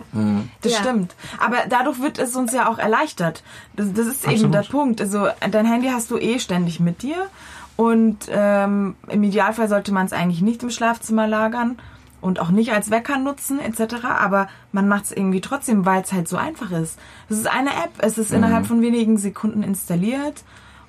Das 0.62 0.72
Ja. 0.74 0.80
stimmt. 0.80 1.16
Aber 1.40 1.58
dadurch 1.70 2.00
wird 2.02 2.20
es 2.20 2.36
uns 2.36 2.54
ja 2.54 2.70
auch 2.70 2.78
erleichtert. 2.78 3.44
Das, 3.76 3.92
das 3.94 4.08
ist 4.08 4.24
eben 4.26 4.34
Absolut. 4.34 4.54
der 4.54 4.62
Punkt. 4.62 5.02
Also 5.02 5.28
dein 5.52 5.66
Handy 5.66 5.90
hast 5.90 6.12
du 6.12 6.18
eh 6.18 6.40
ständig 6.40 6.80
mit 6.80 7.02
dir. 7.02 7.18
Und 7.76 8.28
ähm, 8.30 8.96
im 9.08 9.24
Idealfall 9.24 9.68
sollte 9.70 9.92
man 9.94 10.06
es 10.08 10.14
eigentlich 10.14 10.42
nicht 10.42 10.64
im 10.64 10.70
Schlafzimmer 10.72 11.28
lagern 11.28 11.78
und 12.22 12.40
auch 12.40 12.50
nicht 12.50 12.72
als 12.74 12.90
Wecker 12.90 13.20
nutzen 13.20 13.60
etc. 13.60 14.06
Aber 14.20 14.48
man 14.72 14.88
macht 14.88 15.06
es 15.06 15.12
irgendwie 15.12 15.42
trotzdem, 15.42 15.86
weil 15.86 16.02
es 16.02 16.12
halt 16.12 16.28
so 16.28 16.38
einfach 16.38 16.72
ist. 16.72 16.98
Es 17.30 17.38
ist 17.38 17.48
eine 17.48 17.70
App, 17.70 17.92
es 18.00 18.18
ist 18.18 18.32
innerhalb 18.32 18.66
von 18.66 18.82
wenigen 18.82 19.18
Sekunden 19.18 19.62
installiert. 19.62 20.44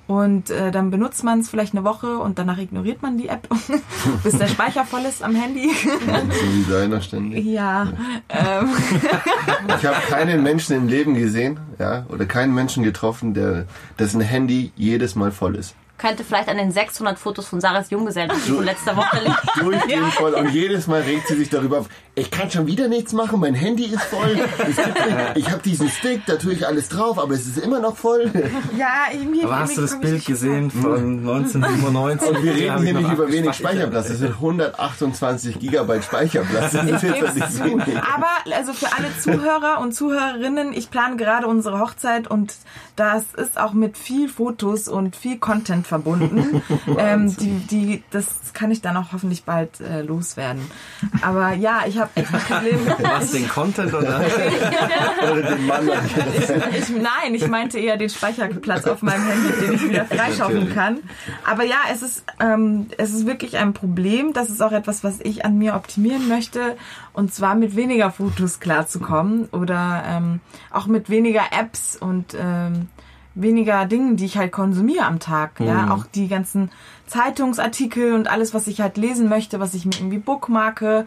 Und 0.09 0.49
äh, 0.49 0.71
dann 0.71 0.89
benutzt 0.89 1.23
man 1.23 1.39
es 1.39 1.49
vielleicht 1.51 1.75
eine 1.75 1.83
Woche 1.83 2.17
und 2.17 2.39
danach 2.39 2.57
ignoriert 2.57 3.03
man 3.03 3.19
die 3.19 3.27
App, 3.29 3.47
bis 4.23 4.35
der 4.39 4.47
Speicher 4.47 4.83
voll 4.83 5.01
ist 5.01 5.21
am 5.21 5.35
Handy. 5.35 5.69
so 5.71 5.87
wie 5.99 6.65
deiner 6.67 6.99
ständig. 6.99 7.45
ja. 7.45 7.87
Ähm, 8.27 8.69
Ich 9.77 9.85
habe 9.85 9.97
keinen 10.09 10.41
Menschen 10.41 10.75
im 10.75 10.87
Leben 10.87 11.13
gesehen, 11.13 11.59
ja, 11.77 12.07
oder 12.09 12.25
keinen 12.25 12.55
Menschen 12.55 12.81
getroffen, 12.83 13.35
der 13.35 13.65
dessen 13.99 14.19
Handy 14.19 14.71
jedes 14.75 15.13
Mal 15.15 15.31
voll 15.31 15.55
ist. 15.55 15.75
könnte 15.99 16.23
vielleicht 16.23 16.49
an 16.49 16.57
den 16.57 16.71
600 16.71 17.19
Fotos 17.19 17.45
von 17.47 17.61
Sarahs 17.61 17.91
Junggesellen 17.91 18.31
von 18.31 18.63
letzter 18.65 18.95
Woche 18.97 19.17
liegen. 19.23 19.35
Durchgehend 19.59 20.13
voll 20.13 20.33
und 20.33 20.49
jedes 20.49 20.87
Mal 20.87 21.01
regt 21.01 21.27
sie 21.27 21.35
sich 21.35 21.49
darüber 21.49 21.79
auf. 21.81 21.89
Ich 22.19 22.31
kann 22.31 22.51
schon 22.51 22.67
wieder 22.67 22.89
nichts 22.89 23.13
machen, 23.13 23.39
mein 23.39 23.53
Handy 23.53 23.85
ist 23.85 24.03
voll. 24.03 24.37
Ich 25.35 25.49
habe 25.49 25.61
diesen 25.63 25.89
Stick, 25.89 26.25
da 26.25 26.35
tue 26.35 26.53
ich 26.53 26.67
alles 26.67 26.89
drauf, 26.89 27.17
aber 27.17 27.33
es 27.33 27.47
ist 27.47 27.57
immer 27.57 27.79
noch 27.79 27.95
voll. 27.95 28.29
ja, 28.77 29.05
irgendwie. 29.13 29.43
Aber 29.43 29.59
hast 29.59 29.77
du 29.77 29.81
das 29.81 29.99
Bild 29.99 30.25
gesehen 30.25 30.69
von 30.69 31.19
1997? 31.19 32.29
Und 32.29 32.43
wir 32.43 32.53
reden 32.53 32.83
hier 32.83 32.93
nicht 32.93 33.11
über 33.11 33.31
wenig 33.31 33.55
Speicherplatz. 33.55 34.09
Das 34.09 34.17
sind 34.17 34.33
128 34.33 35.59
Gigabyte 35.59 36.03
Speicherplatz. 36.03 36.73
Das 36.73 36.83
ist 36.83 37.03
jetzt 37.03 37.35
nicht 37.35 37.63
wenig. 37.63 37.97
Aber 37.97 38.27
also 38.55 38.73
für 38.73 38.87
alle 38.97 39.17
Zuhörer 39.17 39.79
und 39.79 39.93
Zuhörerinnen, 39.93 40.73
ich 40.73 40.91
plane 40.91 41.15
gerade 41.15 41.47
unsere 41.47 41.79
Hochzeit 41.79 42.27
und 42.27 42.53
das 42.95 43.23
ist 43.37 43.57
auch 43.57 43.71
mit 43.71 43.97
viel 43.97 44.27
Fotos 44.27 44.89
und 44.89 45.15
viel 45.15 45.37
Content 45.37 45.87
verbunden. 45.87 46.61
ähm, 46.97 47.33
die, 47.37 47.59
die, 47.71 48.03
das 48.11 48.27
kann 48.53 48.71
ich 48.71 48.81
dann 48.81 48.97
auch 48.97 49.13
hoffentlich 49.13 49.45
bald 49.45 49.79
äh, 49.79 50.01
loswerden. 50.01 50.69
Aber 51.21 51.53
ja, 51.53 51.83
ich 51.87 51.97
habe. 51.97 52.08
Was, 52.15 53.31
den 53.31 53.47
Content 53.47 53.93
oder? 53.93 54.21
Oder 55.31 55.41
den 55.41 55.65
Mann. 55.65 55.89
ich, 56.77 56.89
nein, 56.89 57.33
ich 57.33 57.47
meinte 57.47 57.79
eher 57.79 57.97
den 57.97 58.09
Speicherplatz 58.09 58.85
auf 58.85 59.01
meinem 59.01 59.27
Handy, 59.27 59.65
den 59.65 59.73
ich 59.73 59.89
wieder 59.89 60.05
freischaufeln 60.05 60.73
kann. 60.73 60.99
Aber 61.45 61.63
ja, 61.63 61.77
es 61.91 62.01
ist, 62.01 62.23
ähm, 62.39 62.87
es 62.97 63.13
ist 63.13 63.25
wirklich 63.25 63.57
ein 63.57 63.73
Problem. 63.73 64.33
Das 64.33 64.49
ist 64.49 64.61
auch 64.61 64.71
etwas, 64.71 65.03
was 65.03 65.19
ich 65.21 65.45
an 65.45 65.57
mir 65.57 65.75
optimieren 65.75 66.27
möchte. 66.27 66.75
Und 67.13 67.33
zwar 67.33 67.55
mit 67.55 67.75
weniger 67.75 68.11
Fotos 68.11 68.59
klarzukommen 68.59 69.45
oder 69.51 70.03
ähm, 70.07 70.39
auch 70.71 70.87
mit 70.87 71.09
weniger 71.09 71.43
Apps 71.51 71.95
und 71.95 72.35
ähm, 72.39 72.87
weniger 73.35 73.85
Dingen, 73.85 74.17
die 74.17 74.25
ich 74.25 74.37
halt 74.37 74.51
konsumiere 74.51 75.05
am 75.05 75.19
Tag. 75.19 75.59
Ja, 75.59 75.91
auch 75.91 76.05
die 76.05 76.27
ganzen 76.27 76.71
Zeitungsartikel 77.07 78.13
und 78.13 78.27
alles, 78.27 78.53
was 78.53 78.67
ich 78.67 78.81
halt 78.81 78.97
lesen 78.97 79.29
möchte, 79.29 79.59
was 79.59 79.73
ich 79.73 79.85
mir 79.85 79.95
irgendwie 79.95 80.17
bookmarke. 80.17 81.05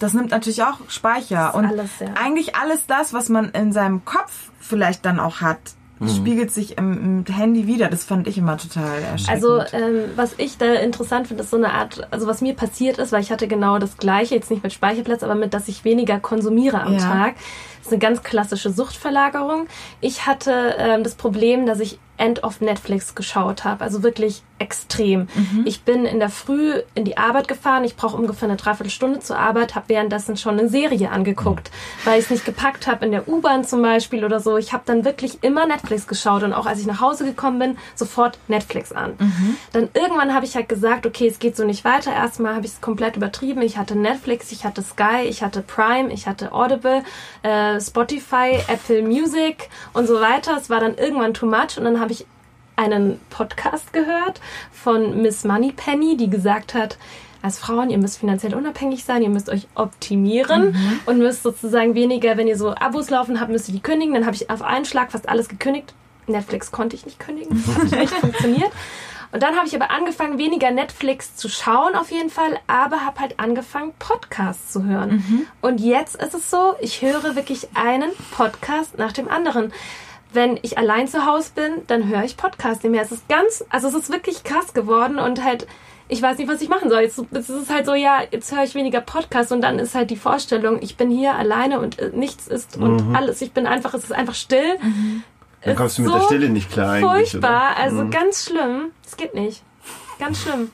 Das 0.00 0.14
nimmt 0.14 0.30
natürlich 0.30 0.62
auch 0.64 0.78
Speicher. 0.88 1.54
Und 1.54 1.66
alles, 1.66 1.90
ja. 2.00 2.08
eigentlich 2.20 2.56
alles 2.56 2.86
das, 2.86 3.12
was 3.12 3.28
man 3.28 3.50
in 3.50 3.72
seinem 3.72 4.04
Kopf 4.04 4.50
vielleicht 4.58 5.04
dann 5.04 5.20
auch 5.20 5.40
hat, 5.40 5.58
spiegelt 6.08 6.50
sich 6.50 6.78
im, 6.78 7.24
im 7.26 7.34
Handy 7.34 7.66
wieder. 7.66 7.88
Das 7.88 8.04
fand 8.04 8.26
ich 8.26 8.38
immer 8.38 8.56
total 8.56 9.02
erschreckend. 9.02 9.44
Also 9.44 9.60
ähm, 9.76 10.04
was 10.16 10.34
ich 10.38 10.56
da 10.56 10.72
interessant 10.74 11.28
finde, 11.28 11.42
ist 11.42 11.50
so 11.50 11.58
eine 11.58 11.74
Art, 11.74 12.08
also 12.10 12.26
was 12.26 12.40
mir 12.40 12.54
passiert 12.54 12.98
ist, 12.98 13.12
weil 13.12 13.20
ich 13.20 13.30
hatte 13.30 13.46
genau 13.48 13.78
das 13.78 13.98
gleiche, 13.98 14.34
jetzt 14.34 14.50
nicht 14.50 14.62
mit 14.62 14.72
Speicherplatz, 14.72 15.22
aber 15.22 15.34
mit, 15.34 15.52
dass 15.52 15.68
ich 15.68 15.84
weniger 15.84 16.18
konsumiere 16.18 16.80
am 16.80 16.94
Ja. 16.94 17.00
Tag. 17.00 17.34
Das 17.78 17.86
ist 17.86 17.92
eine 17.92 17.98
ganz 17.98 18.22
klassische 18.22 18.70
Suchtverlagerung. 18.70 19.66
Ich 20.00 20.26
hatte 20.26 20.74
ähm, 20.78 21.02
das 21.04 21.14
Problem, 21.14 21.66
dass 21.66 21.80
ich 21.80 21.98
End 22.20 22.44
of 22.44 22.60
Netflix 22.60 23.14
geschaut 23.14 23.64
habe, 23.64 23.82
also 23.82 24.02
wirklich 24.02 24.42
extrem. 24.58 25.26
Ich 25.64 25.82
bin 25.82 26.04
in 26.04 26.20
der 26.20 26.28
Früh 26.28 26.82
in 26.94 27.06
die 27.06 27.16
Arbeit 27.16 27.48
gefahren, 27.48 27.82
ich 27.82 27.96
brauche 27.96 28.16
ungefähr 28.16 28.46
eine 28.48 28.58
Dreiviertelstunde 28.58 29.20
zur 29.20 29.38
Arbeit, 29.38 29.74
habe 29.74 29.88
währenddessen 29.88 30.36
schon 30.36 30.58
eine 30.58 30.68
Serie 30.68 31.10
angeguckt, 31.10 31.70
weil 32.04 32.18
ich 32.18 32.26
es 32.26 32.30
nicht 32.30 32.44
gepackt 32.44 32.86
habe 32.86 33.06
in 33.06 33.12
der 33.12 33.26
U-Bahn 33.26 33.64
zum 33.64 33.80
Beispiel 33.80 34.24
oder 34.24 34.38
so. 34.38 34.58
Ich 34.58 34.74
habe 34.74 34.82
dann 34.84 35.04
wirklich 35.04 35.42
immer 35.42 35.66
Netflix 35.66 36.06
geschaut 36.06 36.42
und 36.42 36.52
auch 36.52 36.66
als 36.66 36.78
ich 36.78 36.86
nach 36.86 37.00
Hause 37.00 37.24
gekommen 37.24 37.58
bin, 37.58 37.78
sofort 37.94 38.38
Netflix 38.48 38.92
an. 38.92 39.14
Dann 39.72 39.88
irgendwann 39.94 40.34
habe 40.34 40.44
ich 40.44 40.54
halt 40.56 40.68
gesagt, 40.68 41.06
okay, 41.06 41.26
es 41.26 41.38
geht 41.38 41.56
so 41.56 41.64
nicht 41.64 41.84
weiter. 41.84 42.12
Erstmal 42.12 42.54
habe 42.54 42.66
ich 42.66 42.72
es 42.72 42.80
komplett 42.82 43.16
übertrieben. 43.16 43.62
Ich 43.62 43.78
hatte 43.78 43.96
Netflix, 43.96 44.52
ich 44.52 44.64
hatte 44.64 44.82
Sky, 44.82 45.22
ich 45.26 45.42
hatte 45.42 45.62
Prime, 45.62 46.12
ich 46.12 46.26
hatte 46.26 46.52
Audible, 46.52 47.02
äh, 47.42 47.80
Spotify, 47.80 48.58
Apple 48.68 49.02
Music 49.02 49.70
und 49.94 50.06
so 50.06 50.20
weiter. 50.20 50.56
Es 50.58 50.68
war 50.68 50.80
dann 50.80 50.96
irgendwann 50.96 51.32
too 51.32 51.46
much 51.46 51.78
und 51.78 51.84
dann 51.84 51.98
habe 51.98 52.09
ich 52.12 52.26
einen 52.76 53.20
Podcast 53.28 53.92
gehört 53.92 54.40
von 54.72 55.20
Miss 55.22 55.44
Moneypenny, 55.44 56.16
die 56.16 56.30
gesagt 56.30 56.74
hat, 56.74 56.96
als 57.42 57.58
Frauen, 57.58 57.90
ihr 57.90 57.98
müsst 57.98 58.18
finanziell 58.18 58.54
unabhängig 58.54 59.04
sein, 59.04 59.22
ihr 59.22 59.30
müsst 59.30 59.48
euch 59.48 59.66
optimieren 59.74 60.76
und 61.06 61.18
müsst 61.18 61.42
sozusagen 61.42 61.94
weniger, 61.94 62.36
wenn 62.36 62.46
ihr 62.46 62.56
so 62.56 62.74
Abos 62.74 63.08
laufen 63.10 63.40
habt, 63.40 63.50
müsst 63.50 63.68
ihr 63.68 63.74
die 63.74 63.80
kündigen. 63.80 64.14
Dann 64.14 64.26
habe 64.26 64.36
ich 64.36 64.50
auf 64.50 64.62
einen 64.62 64.84
Schlag 64.84 65.12
fast 65.12 65.28
alles 65.28 65.48
gekündigt. 65.48 65.94
Netflix 66.26 66.70
konnte 66.70 66.96
ich 66.96 67.06
nicht 67.06 67.18
kündigen. 67.18 67.62
Das 67.66 67.92
hat 67.92 68.00
nicht 68.00 68.14
funktioniert. 68.20 68.70
Und 69.32 69.42
dann 69.42 69.56
habe 69.56 69.66
ich 69.66 69.74
aber 69.74 69.90
angefangen, 69.90 70.38
weniger 70.38 70.70
Netflix 70.70 71.36
zu 71.36 71.48
schauen 71.48 71.94
auf 71.94 72.10
jeden 72.10 72.30
Fall, 72.30 72.58
aber 72.66 73.04
habe 73.04 73.20
halt 73.20 73.38
angefangen, 73.38 73.92
Podcasts 73.98 74.72
zu 74.72 74.84
hören. 74.84 75.24
Und 75.60 75.80
jetzt 75.80 76.16
ist 76.16 76.34
es 76.34 76.50
so, 76.50 76.74
ich 76.80 77.00
höre 77.00 77.36
wirklich 77.36 77.68
einen 77.74 78.10
Podcast 78.32 78.98
nach 78.98 79.12
dem 79.12 79.28
anderen. 79.28 79.72
Wenn 80.32 80.58
ich 80.62 80.78
allein 80.78 81.08
zu 81.08 81.26
Hause 81.26 81.50
bin, 81.54 81.72
dann 81.86 82.08
höre 82.08 82.24
ich 82.24 82.36
Podcasts 82.36 82.82
nicht 82.84 82.92
mehr. 82.92 83.02
Es 83.02 83.12
ist 83.12 83.28
ganz, 83.28 83.64
also 83.68 83.88
es 83.88 83.94
ist 83.94 84.10
wirklich 84.10 84.44
krass 84.44 84.74
geworden 84.74 85.18
und 85.18 85.42
halt, 85.44 85.66
ich 86.08 86.22
weiß 86.22 86.38
nicht, 86.38 86.48
was 86.48 86.60
ich 86.60 86.68
machen 86.68 86.88
soll. 86.88 87.02
Jetzt, 87.02 87.18
jetzt 87.30 87.48
ist 87.48 87.62
es 87.62 87.70
halt 87.70 87.86
so, 87.86 87.94
ja, 87.94 88.20
jetzt 88.30 88.54
höre 88.54 88.64
ich 88.64 88.74
weniger 88.74 89.00
Podcasts 89.00 89.52
und 89.52 89.60
dann 89.60 89.78
ist 89.78 89.94
halt 89.94 90.10
die 90.10 90.16
Vorstellung, 90.16 90.78
ich 90.82 90.96
bin 90.96 91.10
hier 91.10 91.34
alleine 91.34 91.80
und 91.80 91.98
äh, 91.98 92.10
nichts 92.14 92.46
ist 92.48 92.76
und 92.76 93.14
alles, 93.14 93.42
ich 93.42 93.52
bin 93.52 93.66
einfach, 93.66 93.94
es 93.94 94.04
ist 94.04 94.12
einfach 94.12 94.34
still. 94.34 94.78
Dann 95.62 95.76
kommst 95.76 95.98
du 95.98 96.02
mit 96.02 96.10
so 96.10 96.18
der 96.18 96.24
Stille 96.24 96.48
nicht 96.48 96.70
klar. 96.70 96.98
Furchtbar, 97.00 97.72
Oder? 97.72 97.76
also 97.76 98.08
ganz 98.08 98.46
schlimm. 98.46 98.92
Es 99.06 99.16
geht 99.16 99.34
nicht. 99.34 99.62
Ganz 100.18 100.42
schlimm. 100.42 100.70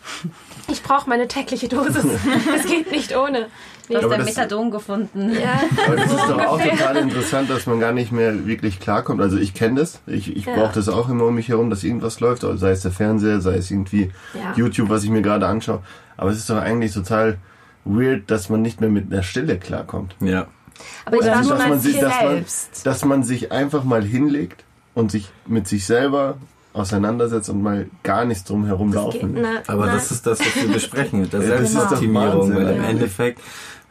Ich 0.68 0.82
brauche 0.82 1.08
meine 1.08 1.28
tägliche 1.28 1.68
Dosis. 1.68 2.04
Es 2.56 2.66
geht 2.66 2.90
nicht 2.90 3.16
ohne. 3.16 3.46
Nee. 3.88 3.94
Du 3.94 3.98
hast 3.98 4.04
Aber 4.04 4.16
dein 4.16 4.26
das- 4.26 4.36
Methadon 4.36 4.70
gefunden. 4.70 5.30
Ja. 5.32 5.60
Aber 5.86 5.96
das 5.96 6.06
ist 6.10 6.28
doch 6.28 6.38
auch 6.46 6.60
total 6.60 6.96
interessant, 6.96 7.50
dass 7.50 7.66
man 7.66 7.80
gar 7.80 7.92
nicht 7.92 8.12
mehr 8.12 8.46
wirklich 8.46 8.80
klarkommt. 8.80 9.20
Also 9.20 9.36
ich 9.36 9.54
kenne 9.54 9.80
das. 9.80 10.00
Ich, 10.06 10.34
ich 10.36 10.44
Ja. 10.46 10.54
brauche 10.56 10.74
das 10.74 10.88
auch 10.88 11.08
immer 11.08 11.24
um 11.26 11.34
mich 11.34 11.48
herum, 11.48 11.70
dass 11.70 11.84
irgendwas 11.84 12.20
läuft. 12.20 12.44
Also 12.44 12.56
sei 12.56 12.70
es 12.70 12.82
der 12.82 12.90
Fernseher, 12.92 13.40
sei 13.40 13.56
es 13.56 13.70
irgendwie 13.70 14.10
Ja. 14.34 14.52
YouTube, 14.56 14.88
was 14.88 15.04
ich 15.04 15.10
mir 15.10 15.22
gerade 15.22 15.46
anschaue. 15.46 15.80
Aber 16.16 16.30
es 16.30 16.38
ist 16.38 16.50
doch 16.50 16.56
eigentlich 16.58 16.92
total 16.92 17.38
weird, 17.84 18.30
dass 18.30 18.48
man 18.48 18.62
nicht 18.62 18.80
mehr 18.80 18.90
mit 18.90 19.12
einer 19.12 19.22
Stille 19.22 19.58
klarkommt. 19.58 20.16
Ja. 20.20 20.46
Aber 21.04 21.16
ich 21.16 21.22
Oder 21.22 21.36
Also, 21.36 21.50
dass 21.54 21.68
man, 21.68 21.80
sich, 21.80 21.98
dass, 21.98 22.12
man, 22.22 22.28
selbst. 22.34 22.86
dass 22.86 23.04
man 23.04 23.22
sich 23.22 23.52
einfach 23.52 23.84
mal 23.84 24.02
hinlegt 24.04 24.64
und 24.94 25.10
sich 25.10 25.30
mit 25.46 25.66
sich 25.68 25.86
selber 25.86 26.36
auseinandersetzt 26.74 27.48
und 27.48 27.62
mal 27.62 27.86
gar 28.02 28.26
nichts 28.26 28.44
drum 28.44 28.66
herum 28.66 28.92
laufen. 28.92 29.38
Aber 29.66 29.86
na, 29.86 29.94
das 29.94 30.10
ist 30.10 30.26
das, 30.26 30.40
was 30.40 30.54
wir 30.56 30.68
besprechen 30.72 31.20
mit 31.22 31.32
der 31.32 31.40
Ja, 31.42 31.48
das 31.52 31.60
ist 31.70 31.74
doch 31.74 31.80
Selbstoptimierung. 31.80 32.50
Wahnsinn, 32.50 32.56
Weil 32.56 32.74
im 32.76 32.82
ja. 32.82 32.88
Endeffekt 32.90 33.40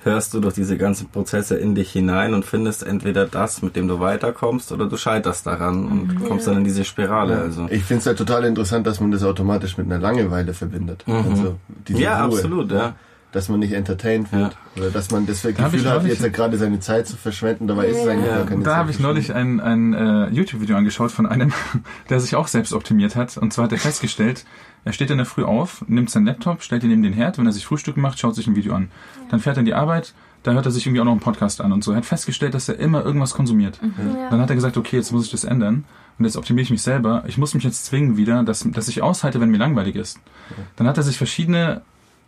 hörst 0.05 0.33
du 0.33 0.39
durch 0.39 0.53
diese 0.53 0.77
ganzen 0.77 1.09
Prozesse 1.09 1.55
in 1.57 1.75
dich 1.75 1.91
hinein 1.91 2.33
und 2.33 2.45
findest 2.45 2.83
entweder 2.85 3.25
das, 3.25 3.61
mit 3.61 3.75
dem 3.75 3.87
du 3.87 3.99
weiterkommst, 3.99 4.71
oder 4.71 4.85
du 4.85 4.95
scheiterst 4.97 5.45
daran 5.47 5.85
und 5.85 6.25
kommst 6.27 6.47
dann 6.47 6.57
in 6.57 6.63
diese 6.63 6.85
Spirale. 6.85 7.39
Also. 7.39 7.67
Ich 7.69 7.83
finde 7.83 8.01
es 8.01 8.05
halt 8.05 8.17
total 8.17 8.45
interessant, 8.45 8.85
dass 8.87 8.99
man 9.01 9.11
das 9.11 9.23
automatisch 9.23 9.77
mit 9.77 9.87
einer 9.87 9.99
Langeweile 9.99 10.53
verbindet. 10.53 11.03
Also 11.07 11.57
diese 11.87 11.97
Mhm. 11.99 12.03
Ja, 12.03 12.25
Ruhe, 12.25 12.35
absolut, 12.35 12.71
ja. 12.71 12.95
Dass 13.31 13.49
man 13.49 13.59
nicht 13.59 13.73
entertained 13.73 14.31
wird. 14.31 14.55
Oder 14.77 14.91
dass 14.91 15.11
man 15.11 15.25
das 15.25 15.41
Da 15.41 15.51
Gefühl 15.51 15.89
hat, 15.89 16.05
jetzt 16.05 16.31
gerade 16.31 16.57
seine 16.57 16.79
Zeit 16.79 17.05
zu 17.07 17.17
verschwenden, 17.17 17.67
dabei 17.67 17.87
ist 17.87 17.97
es 17.97 18.07
eigentlich 18.07 18.27
Ja. 18.27 18.37
gar 18.37 18.45
keine 18.45 18.63
Da 18.63 18.75
habe 18.77 18.91
ich 18.91 18.99
neulich 19.01 19.33
ein, 19.33 19.59
ein 19.59 19.93
äh, 19.93 20.29
YouTube-Video 20.29 20.77
angeschaut 20.77 21.11
von 21.11 21.25
einem, 21.25 21.51
der 22.09 22.21
sich 22.21 22.35
auch 22.37 22.47
selbst 22.47 22.71
optimiert 22.71 23.17
hat. 23.17 23.35
Und 23.37 23.51
zwar 23.51 23.65
hat 23.65 23.71
er 23.73 23.77
festgestellt, 23.79 24.45
er 24.85 24.93
steht 24.93 25.09
in 25.09 25.17
der 25.17 25.25
Früh 25.25 25.43
auf, 25.43 25.83
nimmt 25.87 26.09
seinen 26.09 26.27
Laptop, 26.27 26.61
stellt 26.61 26.83
ihn 26.83 26.89
neben 26.89 27.03
den 27.03 27.13
Herd, 27.13 27.37
wenn 27.37 27.45
er 27.45 27.51
sich 27.51 27.65
Frühstück 27.65 27.97
macht, 27.97 28.19
schaut 28.19 28.35
sich 28.35 28.47
ein 28.47 28.55
Video 28.55 28.73
an. 28.73 28.91
Dann 29.29 29.39
fährt 29.39 29.57
er 29.57 29.61
in 29.61 29.65
die 29.65 29.73
Arbeit, 29.73 30.13
da 30.43 30.51
hört 30.53 30.65
er 30.65 30.71
sich 30.71 30.85
irgendwie 30.85 31.01
auch 31.01 31.05
noch 31.05 31.11
einen 31.11 31.21
Podcast 31.21 31.59
an 31.59 31.71
und 31.71 31.83
so. 31.83 31.91
Er 31.91 31.97
hat 31.97 32.05
festgestellt, 32.05 32.53
dass 32.53 32.69
er 32.69 32.77
immer 32.77 33.03
irgendwas 33.03 33.33
konsumiert. 33.33 33.79
Dann 34.29 34.39
hat 34.39 34.49
er 34.49 34.55
gesagt, 34.55 34.77
okay, 34.77 34.97
jetzt 34.97 35.11
muss 35.11 35.25
ich 35.25 35.31
das 35.31 35.43
ändern. 35.43 35.85
Und 36.19 36.25
jetzt 36.25 36.37
optimiere 36.37 36.63
ich 36.63 36.69
mich 36.69 36.83
selber. 36.83 37.23
Ich 37.27 37.39
muss 37.39 37.55
mich 37.55 37.63
jetzt 37.63 37.85
zwingen 37.85 38.15
wieder, 38.15 38.43
dass, 38.43 38.59
dass 38.59 38.87
ich 38.87 39.01
aushalte, 39.01 39.41
wenn 39.41 39.49
mir 39.49 39.57
langweilig 39.57 39.95
ist. 39.95 40.19
Dann 40.75 40.87
hat 40.87 40.97
er 40.97 41.03
sich 41.03 41.17
verschiedene 41.17 41.81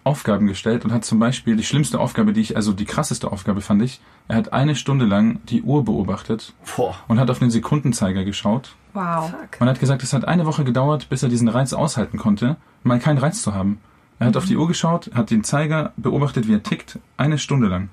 Aufgaben 0.04 0.48
gestellt 0.48 0.84
und 0.84 0.94
hat 0.94 1.06
zum 1.06 1.20
Beispiel 1.20 1.58
die 1.58 1.64
schlimmste 1.64 2.00
Aufgabe, 2.00 2.34
die 2.34 2.42
ich, 2.42 2.56
also 2.56 2.74
die 2.74 2.86
krasseste 2.86 3.32
Aufgabe 3.32 3.62
fand 3.62 3.84
ich, 3.84 4.00
er 4.28 4.38
hat 4.38 4.54
eine 4.54 4.76
Stunde 4.76 5.06
lang 5.06 5.40
die 5.46 5.62
Uhr 5.62 5.86
beobachtet 5.86 6.54
Boah. 6.76 6.96
und 7.08 7.20
hat 7.20 7.30
auf 7.30 7.40
den 7.40 7.52
Sekundenzeiger 7.52 8.24
geschaut. 8.24 8.76
Wow. 8.94 9.32
Man 9.60 9.70
hat 9.70 9.80
gesagt, 9.80 10.04
es 10.04 10.14
hat 10.14 10.26
eine 10.26 10.46
Woche 10.46 10.64
gedauert, 10.64 11.10
bis 11.10 11.24
er 11.24 11.30
diesen 11.30 11.48
Reiz 11.48 11.74
aushalten 11.74 12.18
konnte, 12.18 12.58
mal 12.84 13.00
keinen 13.00 13.18
Reiz 13.18 13.42
zu 13.42 13.54
haben. 13.54 13.80
Er 14.20 14.28
hat 14.28 14.38
auf 14.38 14.46
die 14.46 14.58
Uhr 14.58 14.68
geschaut, 14.68 15.12
hat 15.14 15.30
den 15.30 15.44
Zeiger 15.44 15.94
beobachtet, 15.98 16.48
wie 16.48 16.54
er 16.54 16.64
tickt, 16.64 17.00
eine 17.18 17.38
Stunde 17.38 17.68
lang. 17.68 17.90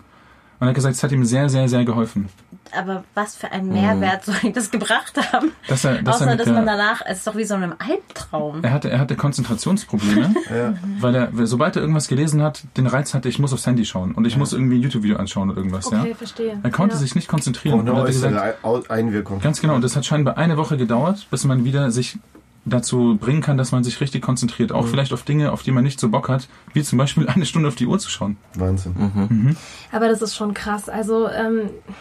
Und 0.59 0.67
er 0.67 0.69
hat 0.69 0.75
gesagt, 0.75 0.95
es 0.95 1.03
hat 1.03 1.13
ihm 1.13 1.25
sehr, 1.25 1.49
sehr, 1.49 1.69
sehr 1.69 1.85
geholfen. 1.85 2.29
Aber 2.77 3.05
was 3.15 3.37
für 3.37 3.51
einen 3.53 3.69
Mehrwert 3.73 4.25
soll 4.25 4.53
das 4.53 4.71
gebracht 4.71 5.19
haben? 5.33 5.53
Dass 5.69 5.85
er, 5.85 6.03
dass 6.03 6.21
er 6.21 6.27
Außer, 6.29 6.37
dass 6.37 6.45
der, 6.47 6.55
man 6.55 6.67
danach, 6.67 7.03
es 7.07 7.19
ist 7.19 7.27
doch 7.27 7.37
wie 7.37 7.45
so 7.45 7.55
einem 7.55 7.75
Albtraum. 7.79 8.63
er 8.63 8.73
hatte, 8.73 8.91
er 8.91 8.99
hatte 8.99 9.17
Konzentrationsprobleme, 9.17 10.35
Ja. 10.55 10.75
weil 11.01 11.15
er, 11.15 11.29
sobald 11.47 11.77
er 11.77 11.83
irgendwas 11.83 12.09
gelesen 12.09 12.43
hat, 12.43 12.63
den 12.77 12.87
Reiz 12.87 13.15
hatte, 13.15 13.29
ich 13.29 13.39
muss 13.39 13.53
aufs 13.53 13.67
Handy 13.67 13.85
schauen 13.85 14.13
und 14.13 14.25
ich 14.27 14.37
muss 14.37 14.53
irgendwie 14.53 14.77
ein 14.79 14.83
YouTube-Video 14.83 15.17
anschauen 15.17 15.49
oder 15.51 15.59
irgendwas, 15.59 15.87
Okay, 15.87 16.11
ja. 16.11 16.15
verstehe. 16.15 16.59
Er 16.63 16.71
konnte 16.71 16.95
ja. 16.95 17.01
sich 17.01 17.15
nicht 17.15 17.29
konzentrieren. 17.29 17.81
Und 17.81 17.89
Und 17.89 17.97
hat 17.97 18.07
gesagt, 18.07 18.91
Einwirkung. 18.91 19.41
Ganz 19.41 19.61
genau, 19.61 19.75
und 19.75 19.83
das 19.85 19.97
hat 19.97 20.05
scheinbar 20.05 20.37
eine 20.39 20.57
Woche 20.57 20.77
gedauert, 20.77 21.27
bis 21.31 21.45
man 21.45 21.65
wieder 21.65 21.91
sich 21.91 22.19
dazu 22.67 23.19
bringen 23.21 23.43
kann, 23.43 23.59
dass 23.59 23.73
man 23.73 23.85
sich 23.85 24.01
richtig 24.01 24.23
konzentriert. 24.23 24.73
Auch 24.73 24.87
vielleicht 24.87 25.13
auf 25.13 25.23
Dinge, 25.23 25.53
auf 25.53 25.63
die 25.63 25.71
man 25.71 25.85
nicht 25.85 26.01
so 26.01 26.09
Bock 26.09 26.29
hat, 26.29 26.49
wie 26.73 26.83
zum 26.83 26.99
Beispiel 26.99 27.29
eine 27.35 27.45
Stunde 27.47 27.69
auf 27.69 27.75
die 27.75 27.87
Uhr 27.87 27.99
zu 27.99 28.09
schauen. 28.11 28.37
Wahnsinn. 28.55 29.57
Aber 29.93 30.09
das 30.09 30.23
ist 30.23 30.35
schon 30.35 30.55
krass. 30.55 30.89
Also, 30.89 31.29
ähm, 31.29 31.69
ja. 31.69 31.95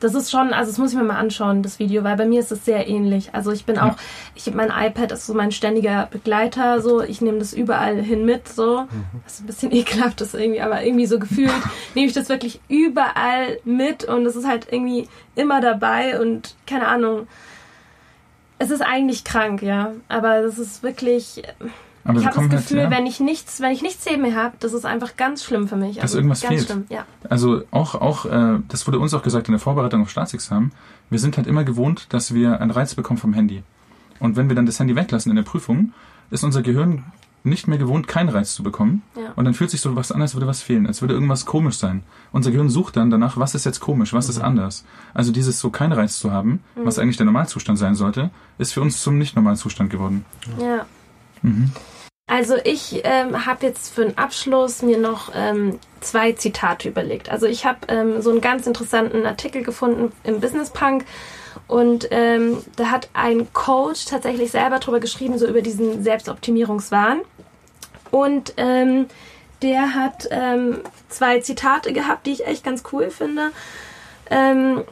Das 0.00 0.14
ist 0.14 0.30
schon, 0.30 0.52
also 0.52 0.70
das 0.70 0.78
muss 0.78 0.92
ich 0.92 0.96
mir 0.96 1.04
mal 1.04 1.16
anschauen, 1.16 1.62
das 1.62 1.80
Video, 1.80 2.04
weil 2.04 2.16
bei 2.16 2.24
mir 2.24 2.38
ist 2.40 2.52
es 2.52 2.64
sehr 2.64 2.88
ähnlich. 2.88 3.30
Also 3.34 3.50
ich 3.50 3.64
bin 3.64 3.78
auch, 3.78 3.96
ich 4.36 4.46
habe 4.46 4.56
mein 4.56 4.68
iPad, 4.70 5.10
das 5.10 5.20
ist 5.20 5.26
so 5.26 5.34
mein 5.34 5.50
ständiger 5.50 6.06
Begleiter, 6.10 6.80
so 6.80 7.02
ich 7.02 7.20
nehme 7.20 7.38
das 7.38 7.52
überall 7.52 8.00
hin 8.00 8.24
mit, 8.24 8.48
so. 8.48 8.86
Was 9.24 9.40
ein 9.40 9.46
bisschen 9.46 9.72
ekelhaft 9.74 10.20
ist 10.20 10.34
irgendwie, 10.34 10.60
aber 10.60 10.84
irgendwie 10.84 11.06
so 11.06 11.18
gefühlt 11.18 11.52
nehme 11.94 12.06
ich 12.06 12.12
das 12.12 12.28
wirklich 12.28 12.60
überall 12.68 13.58
mit 13.64 14.04
und 14.04 14.24
es 14.24 14.36
ist 14.36 14.46
halt 14.46 14.68
irgendwie 14.70 15.08
immer 15.34 15.60
dabei 15.60 16.20
und 16.20 16.54
keine 16.66 16.86
Ahnung. 16.86 17.26
Es 18.60 18.70
ist 18.70 18.82
eigentlich 18.82 19.24
krank, 19.24 19.62
ja, 19.62 19.92
aber 20.08 20.42
das 20.42 20.58
ist 20.58 20.82
wirklich. 20.82 21.42
Aber 22.08 22.20
ich 22.20 22.26
habe 22.26 22.48
das 22.48 22.62
Gefühl, 22.62 22.80
halt, 22.80 22.90
ja, 22.90 22.96
wenn 22.96 23.06
ich 23.06 23.20
nichts, 23.20 23.60
wenn 23.60 23.70
ich 23.70 23.82
nichts 23.82 24.06
neben 24.06 24.22
mir 24.22 24.34
habe, 24.34 24.56
das 24.60 24.72
ist 24.72 24.86
einfach 24.86 25.18
ganz 25.18 25.44
schlimm 25.44 25.68
für 25.68 25.76
mich. 25.76 25.98
Dass 25.98 26.14
irgendwas 26.14 26.40
ganz 26.40 26.54
fehlt. 26.54 26.66
schlimm, 26.66 26.86
ja. 26.88 27.04
also 27.28 27.62
auch, 27.70 27.94
auch, 27.94 28.24
äh, 28.24 28.60
das 28.66 28.86
wurde 28.86 28.98
uns 28.98 29.12
auch 29.12 29.22
gesagt 29.22 29.46
in 29.48 29.52
der 29.52 29.60
Vorbereitung 29.60 30.00
auf 30.00 30.08
Staatsexamen, 30.08 30.72
wir 31.10 31.18
sind 31.18 31.36
halt 31.36 31.46
immer 31.46 31.64
gewohnt, 31.64 32.06
dass 32.08 32.32
wir 32.32 32.62
einen 32.62 32.70
Reiz 32.70 32.94
bekommen 32.94 33.18
vom 33.18 33.34
Handy. 33.34 33.62
Und 34.20 34.36
wenn 34.36 34.48
wir 34.48 34.56
dann 34.56 34.64
das 34.64 34.80
Handy 34.80 34.96
weglassen 34.96 35.28
in 35.30 35.36
der 35.36 35.42
Prüfung, 35.42 35.92
ist 36.30 36.44
unser 36.44 36.62
Gehirn 36.62 37.04
nicht 37.44 37.68
mehr 37.68 37.76
gewohnt, 37.76 38.08
keinen 38.08 38.30
Reiz 38.30 38.54
zu 38.54 38.62
bekommen. 38.62 39.02
Ja. 39.14 39.32
Und 39.36 39.44
dann 39.44 39.52
fühlt 39.52 39.70
sich 39.70 39.82
so 39.82 39.94
was 39.94 40.10
an, 40.10 40.22
als 40.22 40.34
würde 40.34 40.46
was 40.46 40.62
fehlen, 40.62 40.86
als 40.86 41.02
würde 41.02 41.12
irgendwas 41.12 41.44
komisch 41.44 41.76
sein. 41.76 42.04
Unser 42.32 42.52
Gehirn 42.52 42.70
sucht 42.70 42.96
dann 42.96 43.10
danach, 43.10 43.36
was 43.36 43.54
ist 43.54 43.66
jetzt 43.66 43.80
komisch, 43.80 44.14
was 44.14 44.30
ist 44.30 44.38
anders. 44.38 44.86
Also 45.12 45.30
dieses 45.30 45.60
so 45.60 45.68
keinen 45.68 45.92
Reiz 45.92 46.18
zu 46.18 46.32
haben, 46.32 46.60
was 46.74 46.98
eigentlich 46.98 47.18
der 47.18 47.26
Normalzustand 47.26 47.78
sein 47.78 47.94
sollte, 47.94 48.30
ist 48.56 48.72
für 48.72 48.80
uns 48.80 49.02
zum 49.02 49.18
Nicht-Normalzustand 49.18 49.90
geworden. 49.90 50.24
Ja. 50.58 50.86
Also 52.28 52.56
ich 52.62 53.00
ähm, 53.04 53.46
habe 53.46 53.66
jetzt 53.66 53.92
für 53.92 54.04
den 54.04 54.18
Abschluss 54.18 54.82
mir 54.82 54.98
noch 54.98 55.32
ähm, 55.34 55.80
zwei 56.00 56.32
Zitate 56.32 56.90
überlegt. 56.90 57.30
Also 57.30 57.46
ich 57.46 57.64
habe 57.64 57.78
ähm, 57.88 58.20
so 58.20 58.30
einen 58.30 58.42
ganz 58.42 58.66
interessanten 58.66 59.24
Artikel 59.26 59.62
gefunden 59.62 60.12
im 60.24 60.38
Business 60.38 60.70
Punk 60.70 61.04
und 61.66 62.08
ähm, 62.10 62.62
da 62.76 62.90
hat 62.90 63.08
ein 63.14 63.52
Coach 63.54 64.04
tatsächlich 64.04 64.50
selber 64.50 64.78
drüber 64.78 65.00
geschrieben, 65.00 65.38
so 65.38 65.46
über 65.46 65.62
diesen 65.62 66.02
Selbstoptimierungswahn. 66.02 67.22
Und 68.10 68.52
ähm, 68.58 69.06
der 69.62 69.94
hat 69.94 70.28
ähm, 70.30 70.80
zwei 71.08 71.40
Zitate 71.40 71.92
gehabt, 71.92 72.26
die 72.26 72.32
ich 72.32 72.46
echt 72.46 72.62
ganz 72.62 72.82
cool 72.92 73.10
finde. 73.10 73.52
Ähm, 74.30 74.84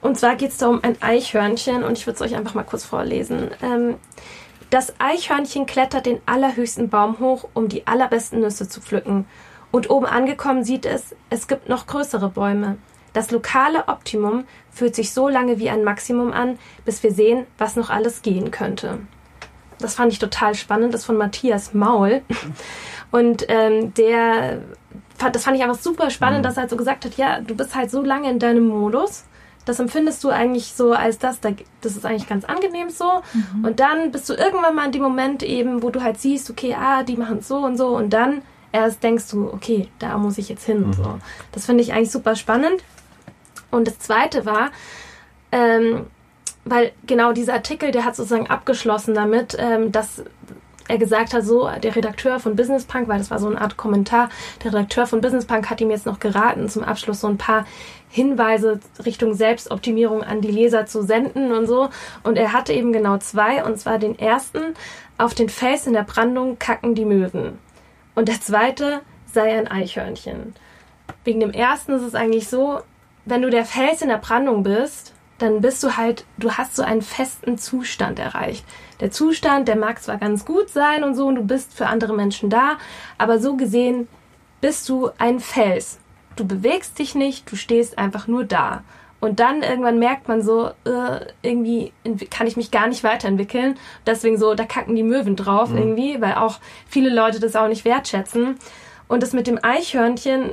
und 0.00 0.18
zwar 0.18 0.36
geht 0.36 0.50
es 0.50 0.58
da 0.58 0.68
um 0.68 0.82
ein 0.82 1.00
Eichhörnchen 1.00 1.84
und 1.84 1.98
ich 1.98 2.06
würde 2.06 2.16
es 2.16 2.22
euch 2.22 2.36
einfach 2.36 2.54
mal 2.54 2.64
kurz 2.64 2.84
vorlesen. 2.84 3.50
Ähm, 3.62 3.96
das 4.72 4.94
Eichhörnchen 4.98 5.66
klettert 5.66 6.06
den 6.06 6.22
allerhöchsten 6.24 6.88
Baum 6.88 7.18
hoch, 7.18 7.46
um 7.52 7.68
die 7.68 7.86
allerbesten 7.86 8.40
Nüsse 8.40 8.66
zu 8.68 8.80
pflücken. 8.80 9.26
Und 9.70 9.90
oben 9.90 10.06
angekommen 10.06 10.64
sieht 10.64 10.86
es, 10.86 11.14
es 11.28 11.46
gibt 11.46 11.68
noch 11.68 11.86
größere 11.86 12.30
Bäume. 12.30 12.78
Das 13.12 13.30
lokale 13.30 13.88
Optimum 13.88 14.44
fühlt 14.70 14.94
sich 14.94 15.12
so 15.12 15.28
lange 15.28 15.58
wie 15.58 15.68
ein 15.68 15.84
Maximum 15.84 16.32
an, 16.32 16.58
bis 16.86 17.02
wir 17.02 17.12
sehen, 17.12 17.46
was 17.58 17.76
noch 17.76 17.90
alles 17.90 18.22
gehen 18.22 18.50
könnte. 18.50 19.00
Das 19.78 19.96
fand 19.96 20.10
ich 20.10 20.18
total 20.18 20.54
spannend, 20.54 20.94
das 20.94 21.02
ist 21.02 21.06
von 21.06 21.18
Matthias 21.18 21.74
Maul. 21.74 22.22
Und 23.10 23.44
ähm, 23.48 23.92
der, 23.92 24.62
das 25.18 25.44
fand 25.44 25.58
ich 25.58 25.62
einfach 25.62 25.78
super 25.78 26.08
spannend, 26.08 26.46
dass 26.46 26.56
er 26.56 26.62
halt 26.62 26.70
so 26.70 26.78
gesagt 26.78 27.04
hat, 27.04 27.18
ja, 27.18 27.42
du 27.42 27.54
bist 27.54 27.74
halt 27.74 27.90
so 27.90 28.02
lange 28.02 28.30
in 28.30 28.38
deinem 28.38 28.68
Modus, 28.68 29.24
das 29.64 29.78
empfindest 29.80 30.22
du 30.24 30.30
eigentlich 30.30 30.72
so 30.74 30.92
als 30.92 31.18
das, 31.18 31.40
da- 31.40 31.50
das 31.80 31.96
ist 31.96 32.04
eigentlich 32.04 32.28
ganz 32.28 32.44
angenehm 32.44 32.90
so. 32.90 33.22
Und 33.62 33.78
dann 33.80 34.10
bist 34.10 34.28
du 34.28 34.34
irgendwann 34.34 34.74
mal 34.74 34.86
in 34.86 34.92
dem 34.92 35.02
Moment 35.02 35.42
eben, 35.42 35.82
wo 35.82 35.90
du 35.90 36.02
halt 36.02 36.20
siehst, 36.20 36.50
okay, 36.50 36.74
ah, 36.78 37.02
die 37.02 37.16
machen 37.16 37.40
so 37.42 37.58
und 37.58 37.76
so 37.76 37.88
und 37.96 38.10
dann 38.10 38.42
erst 38.72 39.02
denkst 39.02 39.24
du, 39.30 39.48
okay, 39.52 39.88
da 39.98 40.16
muss 40.18 40.38
ich 40.38 40.48
jetzt 40.48 40.64
hin. 40.64 40.92
So. 40.94 41.18
Das 41.52 41.66
finde 41.66 41.82
ich 41.82 41.92
eigentlich 41.92 42.10
super 42.10 42.34
spannend. 42.36 42.82
Und 43.70 43.86
das 43.86 43.98
zweite 43.98 44.44
war, 44.46 44.70
ähm, 45.50 46.06
weil 46.64 46.92
genau 47.06 47.32
dieser 47.32 47.54
Artikel, 47.54 47.90
der 47.90 48.04
hat 48.04 48.16
sozusagen 48.16 48.48
abgeschlossen 48.48 49.14
damit, 49.14 49.56
ähm, 49.58 49.92
dass 49.92 50.22
er 50.88 50.98
gesagt 50.98 51.32
hat, 51.32 51.44
so 51.44 51.68
der 51.82 51.94
Redakteur 51.94 52.40
von 52.40 52.56
Business 52.56 52.84
Punk, 52.84 53.08
weil 53.08 53.18
das 53.18 53.30
war 53.30 53.38
so 53.38 53.46
eine 53.46 53.60
Art 53.60 53.76
Kommentar, 53.76 54.28
der 54.62 54.72
Redakteur 54.72 55.06
von 55.06 55.20
Business 55.20 55.44
Punk 55.44 55.70
hat 55.70 55.80
ihm 55.80 55.90
jetzt 55.90 56.06
noch 56.06 56.18
geraten, 56.18 56.68
zum 56.68 56.82
Abschluss 56.84 57.20
so 57.20 57.28
ein 57.28 57.38
paar 57.38 57.66
Hinweise 58.12 58.78
Richtung 59.04 59.32
Selbstoptimierung 59.32 60.22
an 60.22 60.42
die 60.42 60.50
Leser 60.50 60.84
zu 60.84 61.02
senden 61.02 61.50
und 61.50 61.66
so. 61.66 61.88
Und 62.22 62.36
er 62.36 62.52
hatte 62.52 62.74
eben 62.74 62.92
genau 62.92 63.16
zwei, 63.16 63.64
und 63.64 63.78
zwar 63.78 63.98
den 63.98 64.18
ersten, 64.18 64.74
auf 65.16 65.32
den 65.32 65.48
Fels 65.48 65.86
in 65.86 65.94
der 65.94 66.02
Brandung 66.02 66.58
kacken 66.58 66.94
die 66.94 67.06
Möwen. 67.06 67.58
Und 68.14 68.28
der 68.28 68.40
zweite 68.40 69.00
sei 69.32 69.58
ein 69.58 69.66
Eichhörnchen. 69.66 70.54
Wegen 71.24 71.40
dem 71.40 71.52
ersten 71.52 71.92
ist 71.92 72.02
es 72.02 72.14
eigentlich 72.14 72.48
so, 72.48 72.80
wenn 73.24 73.40
du 73.40 73.48
der 73.48 73.64
Fels 73.64 74.02
in 74.02 74.08
der 74.08 74.18
Brandung 74.18 74.62
bist, 74.62 75.14
dann 75.38 75.62
bist 75.62 75.82
du 75.82 75.96
halt, 75.96 76.26
du 76.36 76.52
hast 76.52 76.76
so 76.76 76.82
einen 76.82 77.00
festen 77.00 77.56
Zustand 77.56 78.18
erreicht. 78.18 78.66
Der 79.00 79.10
Zustand, 79.10 79.68
der 79.68 79.76
mag 79.76 80.02
zwar 80.02 80.18
ganz 80.18 80.44
gut 80.44 80.68
sein 80.68 81.02
und 81.02 81.14
so, 81.14 81.28
und 81.28 81.36
du 81.36 81.42
bist 81.42 81.72
für 81.72 81.86
andere 81.86 82.12
Menschen 82.12 82.50
da, 82.50 82.76
aber 83.16 83.38
so 83.38 83.56
gesehen 83.56 84.06
bist 84.60 84.86
du 84.90 85.08
ein 85.16 85.40
Fels. 85.40 85.98
Du 86.42 86.48
bewegst 86.48 86.98
dich 86.98 87.14
nicht, 87.14 87.52
du 87.52 87.54
stehst 87.54 87.98
einfach 87.98 88.26
nur 88.26 88.42
da. 88.42 88.82
Und 89.20 89.38
dann 89.38 89.62
irgendwann 89.62 90.00
merkt 90.00 90.26
man 90.26 90.42
so, 90.42 90.70
äh, 90.84 91.20
irgendwie 91.40 91.92
kann 92.30 92.48
ich 92.48 92.56
mich 92.56 92.72
gar 92.72 92.88
nicht 92.88 93.04
weiterentwickeln. 93.04 93.76
Deswegen 94.06 94.36
so, 94.36 94.54
da 94.54 94.64
kacken 94.64 94.96
die 94.96 95.04
Möwen 95.04 95.36
drauf 95.36 95.70
irgendwie, 95.72 96.20
weil 96.20 96.34
auch 96.34 96.58
viele 96.88 97.14
Leute 97.14 97.38
das 97.38 97.54
auch 97.54 97.68
nicht 97.68 97.84
wertschätzen. 97.84 98.58
Und 99.06 99.22
das 99.22 99.32
mit 99.32 99.46
dem 99.46 99.60
Eichhörnchen 99.62 100.50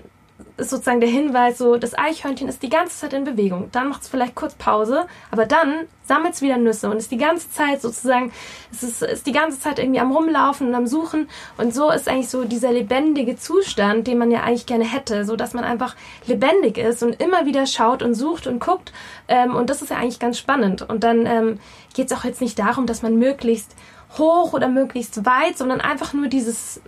ist 0.57 0.69
sozusagen 0.69 0.99
der 0.99 1.09
Hinweis, 1.09 1.57
so 1.57 1.77
das 1.77 1.97
Eichhörnchen 1.97 2.47
ist 2.47 2.61
die 2.63 2.69
ganze 2.69 2.97
Zeit 2.97 3.13
in 3.13 3.23
Bewegung. 3.23 3.69
Dann 3.71 3.89
macht 3.89 4.03
es 4.03 4.07
vielleicht 4.07 4.35
kurz 4.35 4.55
Pause, 4.55 5.07
aber 5.31 5.45
dann 5.45 5.85
sammelt 6.03 6.33
es 6.33 6.41
wieder 6.41 6.57
Nüsse 6.57 6.89
und 6.89 6.97
ist 6.97 7.11
die 7.11 7.17
ganze 7.17 7.51
Zeit 7.51 7.81
sozusagen, 7.81 8.31
es 8.71 8.83
ist, 8.83 9.01
ist 9.01 9.27
die 9.27 9.31
ganze 9.31 9.59
Zeit 9.59 9.79
irgendwie 9.79 9.99
am 9.99 10.11
Rumlaufen 10.11 10.67
und 10.67 10.75
am 10.75 10.87
Suchen. 10.87 11.29
Und 11.57 11.73
so 11.73 11.91
ist 11.91 12.07
eigentlich 12.07 12.29
so 12.29 12.43
dieser 12.45 12.71
lebendige 12.71 13.37
Zustand, 13.37 14.07
den 14.07 14.17
man 14.17 14.31
ja 14.31 14.43
eigentlich 14.43 14.65
gerne 14.65 14.85
hätte, 14.85 15.25
so 15.25 15.35
dass 15.35 15.53
man 15.53 15.63
einfach 15.63 15.95
lebendig 16.25 16.77
ist 16.77 17.03
und 17.03 17.21
immer 17.21 17.45
wieder 17.45 17.65
schaut 17.65 18.01
und 18.01 18.15
sucht 18.15 18.47
und 18.47 18.59
guckt. 18.59 18.91
Ähm, 19.27 19.55
und 19.55 19.69
das 19.69 19.81
ist 19.81 19.89
ja 19.89 19.97
eigentlich 19.97 20.19
ganz 20.19 20.37
spannend. 20.37 20.81
Und 20.81 21.03
dann 21.03 21.25
ähm, 21.25 21.59
geht 21.93 22.11
es 22.11 22.17
auch 22.17 22.23
jetzt 22.23 22.41
nicht 22.41 22.59
darum, 22.59 22.85
dass 22.85 23.01
man 23.01 23.17
möglichst 23.17 23.75
hoch 24.17 24.53
oder 24.53 24.67
möglichst 24.67 25.25
weit, 25.25 25.57
sondern 25.57 25.81
einfach 25.81 26.13
nur 26.13 26.27
dieses 26.27 26.81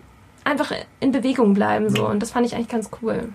einfach 0.43 0.71
in 0.99 1.11
Bewegung 1.11 1.53
bleiben 1.53 1.89
so 1.89 2.07
und 2.07 2.19
das 2.21 2.31
fand 2.31 2.45
ich 2.45 2.55
eigentlich 2.55 2.69
ganz 2.69 2.89
cool. 3.01 3.29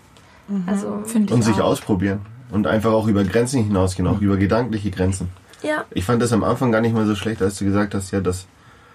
Also 0.67 1.03
Finde 1.05 1.29
ich 1.29 1.35
Und 1.35 1.43
sich 1.43 1.61
auch. 1.61 1.67
ausprobieren. 1.67 2.21
Und 2.51 2.67
einfach 2.69 2.93
auch 2.93 3.09
über 3.09 3.25
Grenzen 3.25 3.65
hinausgehen, 3.65 4.07
auch 4.07 4.21
über 4.21 4.37
gedankliche 4.37 4.91
Grenzen. 4.93 5.29
ja, 5.63 5.85
Ich 5.91 6.05
fand 6.05 6.23
das 6.23 6.33
am 6.33 6.45
Anfang 6.45 6.71
gar 6.71 6.81
nicht 6.81 6.95
mal 6.95 7.05
so 7.07 7.17
schlecht, 7.17 7.43
als 7.43 7.59
du 7.59 7.65
gesagt 7.65 7.95
hast, 7.95 8.13
ja, 8.13 8.21
dass 8.21 8.47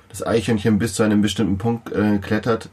das 0.09 0.25
Eichhörnchen 0.25 0.79
bis 0.79 0.93
zu 0.93 1.03
einem 1.03 1.21
bestimmten 1.21 1.57
Punkt 1.57 1.91
äh, 1.91 2.17
klettert, 2.19 2.69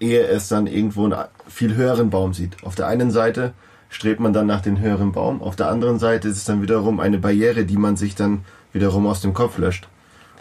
ehe 0.00 0.26
es 0.26 0.48
dann 0.48 0.66
irgendwo 0.66 1.04
einen 1.04 1.14
viel 1.48 1.74
höheren 1.76 2.10
Baum 2.10 2.34
sieht. 2.34 2.56
Auf 2.64 2.74
der 2.74 2.88
einen 2.88 3.10
Seite 3.12 3.52
strebt 3.88 4.18
man 4.18 4.32
dann 4.32 4.46
nach 4.48 4.60
dem 4.62 4.80
höheren 4.80 5.12
Baum, 5.12 5.40
auf 5.42 5.54
der 5.54 5.68
anderen 5.68 6.00
Seite 6.00 6.26
ist 6.28 6.36
es 6.38 6.44
dann 6.44 6.60
wiederum 6.60 6.98
eine 6.98 7.18
Barriere, 7.18 7.64
die 7.64 7.76
man 7.76 7.96
sich 7.96 8.16
dann 8.16 8.44
wiederum 8.72 9.06
aus 9.06 9.20
dem 9.20 9.32
Kopf 9.32 9.58
löscht. 9.58 9.86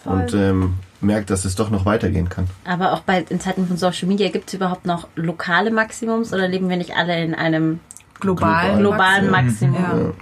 Und 0.03 0.33
ähm, 0.33 0.73
merkt, 1.05 1.29
dass 1.29 1.45
es 1.45 1.55
doch 1.55 1.69
noch 1.69 1.85
weitergehen 1.85 2.29
kann. 2.29 2.47
Aber 2.65 2.93
auch 2.93 3.01
bei, 3.01 3.25
in 3.29 3.39
Zeiten 3.39 3.67
von 3.67 3.77
Social 3.77 4.07
Media 4.07 4.29
gibt 4.29 4.49
es 4.49 4.53
überhaupt 4.53 4.85
noch 4.85 5.07
lokale 5.15 5.71
Maximums 5.71 6.33
oder 6.33 6.47
leben 6.47 6.69
wir 6.69 6.77
nicht 6.77 6.95
alle 6.95 7.23
in 7.23 7.33
einem 7.33 7.79
global. 8.19 8.77
globalen 8.77 9.29
Maximum? 9.29 10.13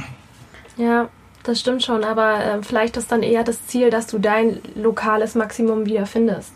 Ja. 0.78 0.86
ja, 0.86 1.10
das 1.44 1.60
stimmt 1.60 1.84
schon, 1.84 2.04
aber 2.04 2.44
äh, 2.44 2.64
vielleicht 2.64 2.98
ist 2.98 3.12
dann 3.12 3.24
eher 3.24 3.44
das 3.44 3.66
Ziel, 3.68 3.90
dass 3.90 4.08
du 4.08 4.20
dein 4.20 4.60
lokales 4.76 5.36
Maximum 5.36 5.86
wieder 5.86 6.06
findest. 6.06 6.54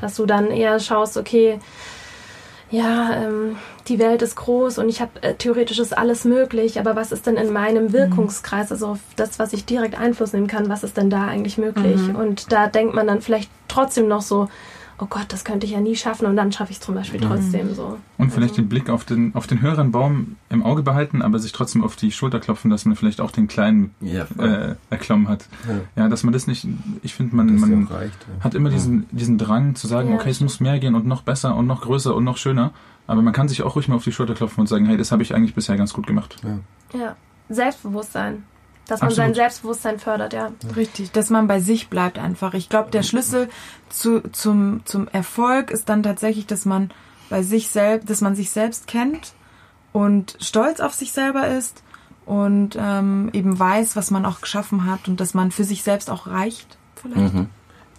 Dass 0.00 0.16
du 0.16 0.24
dann 0.24 0.50
eher 0.50 0.80
schaust, 0.80 1.18
okay, 1.18 1.58
ja, 2.74 3.22
ähm, 3.22 3.56
die 3.86 3.98
Welt 3.98 4.20
ist 4.22 4.34
groß 4.34 4.78
und 4.78 4.88
ich 4.88 5.00
habe 5.00 5.22
äh, 5.22 5.34
theoretisch 5.34 5.78
ist 5.78 5.96
alles 5.96 6.24
möglich, 6.24 6.80
aber 6.80 6.96
was 6.96 7.12
ist 7.12 7.26
denn 7.26 7.36
in 7.36 7.52
meinem 7.52 7.92
Wirkungskreis, 7.92 8.72
also 8.72 8.88
auf 8.88 8.98
das, 9.16 9.38
was 9.38 9.52
ich 9.52 9.64
direkt 9.64 9.98
Einfluss 9.98 10.32
nehmen 10.32 10.48
kann, 10.48 10.68
was 10.68 10.82
ist 10.82 10.96
denn 10.96 11.08
da 11.08 11.26
eigentlich 11.26 11.56
möglich? 11.56 12.00
Und 12.14 12.50
da 12.52 12.66
denkt 12.66 12.94
man 12.94 13.06
dann 13.06 13.20
vielleicht 13.20 13.50
trotzdem 13.68 14.08
noch 14.08 14.22
so, 14.22 14.48
oh 14.98 15.06
Gott, 15.06 15.26
das 15.28 15.44
könnte 15.44 15.66
ich 15.66 15.72
ja 15.72 15.80
nie 15.80 15.96
schaffen 15.96 16.26
und 16.26 16.36
dann 16.36 16.52
schaffe 16.52 16.70
ich 16.72 16.78
es 16.78 16.84
zum 16.84 16.94
Beispiel 16.94 17.20
trotzdem 17.20 17.74
so. 17.74 17.98
Und 18.18 18.32
vielleicht 18.32 18.56
den 18.56 18.68
Blick 18.68 18.88
auf 18.90 19.04
den, 19.04 19.34
auf 19.34 19.46
den 19.46 19.60
höheren 19.60 19.90
Baum 19.92 20.36
im 20.50 20.62
Auge 20.62 20.82
behalten, 20.82 21.22
aber 21.22 21.38
sich 21.38 21.52
trotzdem 21.52 21.82
auf 21.84 21.96
die 21.96 22.12
Schulter 22.12 22.40
klopfen, 22.40 22.70
dass 22.70 22.84
man 22.84 22.96
vielleicht 22.96 23.20
auch 23.20 23.30
den 23.30 23.46
kleinen 23.48 23.94
Ja, 24.00 24.26
äh, 24.38 24.76
erklommen 24.90 25.28
hat. 25.28 25.46
Ja. 25.96 26.08
dass 26.08 26.22
man 26.22 26.32
das 26.32 26.46
nicht, 26.46 26.66
ich 27.02 27.14
finde, 27.14 27.34
man, 27.36 27.54
man 27.56 27.86
ja 27.88 27.96
reicht. 27.96 28.16
Ja. 28.38 28.44
hat 28.44 28.54
immer 28.54 28.70
diesen, 28.70 29.06
diesen 29.10 29.38
Drang 29.38 29.74
zu 29.74 29.86
sagen, 29.86 30.10
Ja. 30.10 30.14
okay, 30.16 30.30
es 30.30 30.40
muss 30.40 30.60
mehr 30.60 30.78
gehen 30.78 30.94
und 30.94 31.06
noch 31.06 31.22
besser 31.22 31.56
und 31.56 31.66
noch 31.66 31.82
größer 31.82 32.14
und 32.14 32.24
noch 32.24 32.36
schöner. 32.36 32.72
Aber 33.06 33.20
man 33.20 33.32
kann 33.34 33.48
sich 33.48 33.62
auch 33.62 33.76
ruhig 33.76 33.88
mal 33.88 33.96
auf 33.96 34.04
die 34.04 34.12
Schulter 34.12 34.34
klopfen 34.34 34.60
und 34.62 34.66
sagen, 34.66 34.86
hey, 34.86 34.96
das 34.96 35.12
habe 35.12 35.22
ich 35.22 35.34
eigentlich 35.34 35.54
bisher 35.54 35.76
ganz 35.76 35.92
gut 35.92 36.06
gemacht. 36.06 36.36
Ja, 36.94 37.16
Selbstbewusstsein. 37.50 38.44
Dass 38.86 39.00
man 39.00 39.08
Absolut. 39.08 39.16
sein 39.28 39.34
Selbstbewusstsein 39.34 39.98
fördert, 39.98 40.34
ja. 40.34 40.52
Richtig, 40.76 41.10
dass 41.12 41.30
man 41.30 41.46
bei 41.46 41.60
sich 41.60 41.88
bleibt 41.88 42.18
einfach. 42.18 42.52
Ich 42.52 42.68
glaube, 42.68 42.90
der 42.90 43.02
Schlüssel 43.02 43.48
zu, 43.88 44.20
zum, 44.32 44.82
zum 44.84 45.08
Erfolg 45.08 45.70
ist 45.70 45.88
dann 45.88 46.02
tatsächlich, 46.02 46.46
dass 46.46 46.66
man 46.66 46.90
bei 47.30 47.42
sich 47.42 47.70
selbst, 47.70 48.10
dass 48.10 48.20
man 48.20 48.34
sich 48.34 48.50
selbst 48.50 48.86
kennt 48.86 49.32
und 49.92 50.36
stolz 50.40 50.80
auf 50.80 50.92
sich 50.92 51.12
selber 51.12 51.48
ist 51.48 51.82
und 52.26 52.76
ähm, 52.78 53.30
eben 53.32 53.58
weiß, 53.58 53.96
was 53.96 54.10
man 54.10 54.26
auch 54.26 54.40
geschaffen 54.40 54.86
hat 54.86 55.08
und 55.08 55.20
dass 55.20 55.32
man 55.34 55.50
für 55.50 55.64
sich 55.64 55.82
selbst 55.82 56.10
auch 56.10 56.26
reicht. 56.26 56.76
Vielleicht. 56.96 57.34
Mhm. 57.34 57.48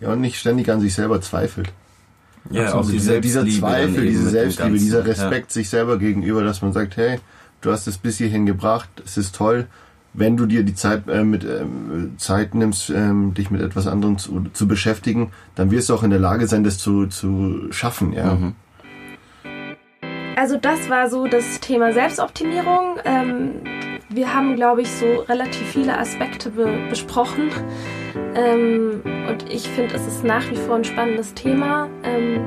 ja, 0.02 0.10
und 0.10 0.22
nicht 0.22 0.40
ständig 0.40 0.70
an 0.70 0.82
sich 0.82 0.94
selber 0.94 1.22
zweifelt. 1.22 1.72
Ja, 2.50 2.66
Also 2.66 2.78
auch 2.78 2.86
die 2.86 2.94
dieser, 2.94 3.22
dieser 3.22 3.48
Zweifel, 3.48 4.06
diese 4.06 4.30
Selbstliebe, 4.30 4.78
dieser 4.78 5.06
Respekt 5.06 5.52
sich 5.52 5.70
selber 5.70 5.98
gegenüber, 5.98 6.44
dass 6.44 6.62
man 6.62 6.74
sagt, 6.74 6.96
hey, 6.98 7.20
du 7.62 7.72
hast 7.72 7.88
es 7.88 7.98
bis 7.98 8.18
hierhin 8.18 8.46
gebracht, 8.46 8.90
es 9.04 9.18
ist 9.18 9.36
toll, 9.36 9.68
wenn 10.18 10.38
du 10.38 10.46
dir 10.46 10.64
die 10.64 10.76
Zeit 10.76 11.08
äh, 11.08 11.24
mit 11.24 11.44
ähm, 11.44 12.16
Zeit 12.18 12.56
nimmst, 12.56 12.90
ähm, 12.90 13.34
dich 13.34 13.52
mit 13.52 13.62
etwas 13.62 13.88
anderem 13.88 14.18
zu, 14.18 14.46
zu 14.54 14.68
beschäftigen, 14.68 15.32
dann 15.56 15.72
wirst 15.72 15.90
du 15.90 15.94
auch 15.94 16.04
in 16.04 16.10
der 16.10 16.20
Lage 16.20 16.48
sein, 16.48 16.64
das 16.64 16.78
zu, 16.78 17.08
zu 17.08 17.72
schaffen, 17.72 18.14
ja. 18.14 18.36
Mhm. 18.36 18.56
Also 20.38 20.58
das 20.58 20.90
war 20.90 21.10
so 21.10 21.28
das 21.28 21.62
Thema 21.62 21.94
Selbstoptimierung. 21.94 22.98
Ähm, 23.06 23.52
wir 24.10 24.34
haben, 24.34 24.56
glaube 24.56 24.82
ich, 24.82 24.92
so 24.92 25.22
relativ 25.30 25.68
viele 25.68 25.98
Aspekte 25.98 26.50
be 26.50 26.68
besprochen. 26.90 27.52
Ähm, 28.36 29.02
und 29.30 29.50
ich 29.50 29.68
finde, 29.70 29.96
es 29.96 30.06
ist 30.06 30.24
nach 30.24 30.50
wie 30.52 30.58
vor 30.58 30.76
ein 30.76 30.84
spannendes 30.84 31.34
Thema. 31.34 31.90
Ähm, 32.04 32.42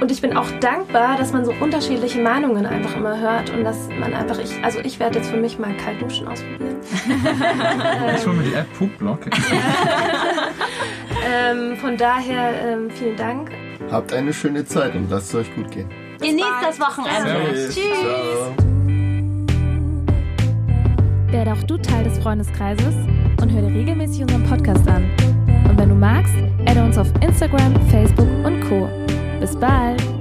und 0.00 0.10
ich 0.10 0.20
bin 0.20 0.36
auch 0.36 0.50
dankbar, 0.60 1.16
dass 1.16 1.32
man 1.32 1.44
so 1.44 1.52
unterschiedliche 1.60 2.20
Meinungen 2.20 2.66
einfach 2.66 2.96
immer 2.96 3.18
hört 3.18 3.50
und 3.50 3.64
dass 3.64 3.88
man 3.98 4.14
einfach, 4.14 4.38
ich, 4.38 4.52
also 4.64 4.80
ich 4.80 4.98
werde 4.98 5.18
jetzt 5.18 5.30
für 5.30 5.36
mich 5.36 5.58
mal 5.58 5.74
kalt 5.76 6.00
duschen 6.00 6.26
ausprobieren. 6.26 6.76
Ich 8.16 8.26
hole 8.26 8.36
mir 8.36 8.42
die 8.44 8.54
App 8.54 8.66
Poopblock. 8.78 9.20
ähm, 11.26 11.76
von 11.76 11.96
daher 11.96 12.52
ähm, 12.64 12.90
vielen 12.90 13.16
Dank. 13.16 13.50
Habt 13.90 14.12
eine 14.12 14.32
schöne 14.32 14.64
Zeit 14.64 14.94
und 14.94 15.10
lasst 15.10 15.28
es 15.28 15.34
euch 15.34 15.54
gut 15.54 15.70
gehen. 15.70 15.88
Genießt 16.20 16.46
das 16.62 16.80
Wochenende. 16.80 17.54
Servus. 17.54 17.74
Tschüss. 17.74 18.00
Ciao. 18.00 18.54
Werde 21.30 21.52
auch 21.52 21.62
du 21.64 21.76
Teil 21.78 22.04
des 22.04 22.18
Freundeskreises 22.18 22.94
und 23.40 23.52
hör 23.52 23.62
dir 23.62 23.74
regelmäßig 23.74 24.22
unseren 24.22 24.44
Podcast 24.44 24.88
an. 24.88 25.08
Und 25.68 25.78
wenn 25.78 25.88
du 25.88 25.94
magst, 25.94 26.34
adde 26.66 26.82
uns 26.82 26.98
auf 26.98 27.08
Instagram, 27.22 27.74
Facebook 27.90 28.28
und 28.44 28.60
Co. 28.68 28.88
Bis 29.40 29.56
bald! 29.56 30.19